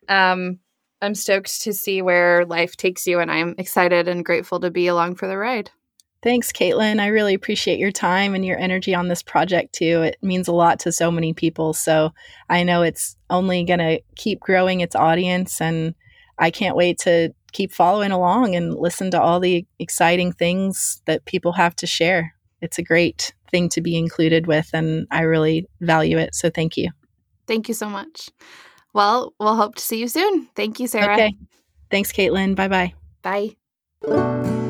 Um, 0.07 0.59
I'm 1.01 1.15
stoked 1.15 1.63
to 1.63 1.73
see 1.73 2.03
where 2.03 2.45
life 2.45 2.76
takes 2.77 3.07
you, 3.07 3.19
and 3.19 3.31
I'm 3.31 3.55
excited 3.57 4.07
and 4.07 4.23
grateful 4.23 4.59
to 4.59 4.69
be 4.69 4.85
along 4.85 5.15
for 5.15 5.27
the 5.27 5.39
ride. 5.39 5.72
Thanks, 6.26 6.52
Caitlin. 6.52 6.99
I 6.99 7.06
really 7.07 7.35
appreciate 7.35 7.77
your 7.77 7.91
time 7.91 8.34
and 8.34 8.43
your 8.43 8.57
energy 8.57 8.95
on 8.95 9.10
this 9.10 9.22
project 9.22 9.76
too. 9.76 10.02
It 10.02 10.18
means 10.23 10.47
a 10.47 10.53
lot 10.53 10.80
to 10.80 10.91
so 10.91 11.11
many 11.11 11.35
people. 11.35 11.72
So 11.76 12.10
I 12.49 12.64
know 12.64 12.81
it's 12.81 13.15
only 13.30 13.64
going 13.64 13.77
to 13.77 14.02
keep 14.15 14.39
growing 14.39 14.81
its 14.81 14.95
audience, 14.95 15.61
and 15.61 15.93
I 16.39 16.49
can't 16.49 16.76
wait 16.76 16.97
to 17.02 17.31
keep 17.52 17.72
following 17.72 18.10
along 18.10 18.56
and 18.56 18.73
listen 18.73 19.11
to 19.11 19.22
all 19.22 19.39
the 19.39 19.68
exciting 19.77 20.31
things 20.31 20.99
that 21.06 21.26
people 21.26 21.52
have 21.52 21.76
to 21.76 21.85
share. 21.85 22.34
It's 22.60 22.80
a 22.80 22.84
great 22.84 23.31
thing 23.52 23.69
to 23.69 23.81
be 23.81 23.95
included 23.95 24.47
with, 24.47 24.72
and 24.73 25.06
I 25.11 25.22
really 25.22 25.68
value 25.80 26.18
it. 26.18 26.34
So 26.34 26.49
thank 26.49 26.76
you. 26.76 26.89
Thank 27.45 27.68
you 27.68 27.76
so 27.76 27.88
much. 27.88 28.31
Well, 28.93 29.35
we'll 29.39 29.57
hope 29.57 29.76
to 29.76 29.84
see 29.84 29.99
you 29.99 30.07
soon. 30.07 30.47
Thank 30.56 30.80
you, 30.80 30.88
Sarah. 30.88 31.14
Okay. 31.14 31.35
Thanks, 31.91 32.11
Caitlin. 32.11 32.56
Bye-bye. 32.56 32.95
Bye. 33.22 34.64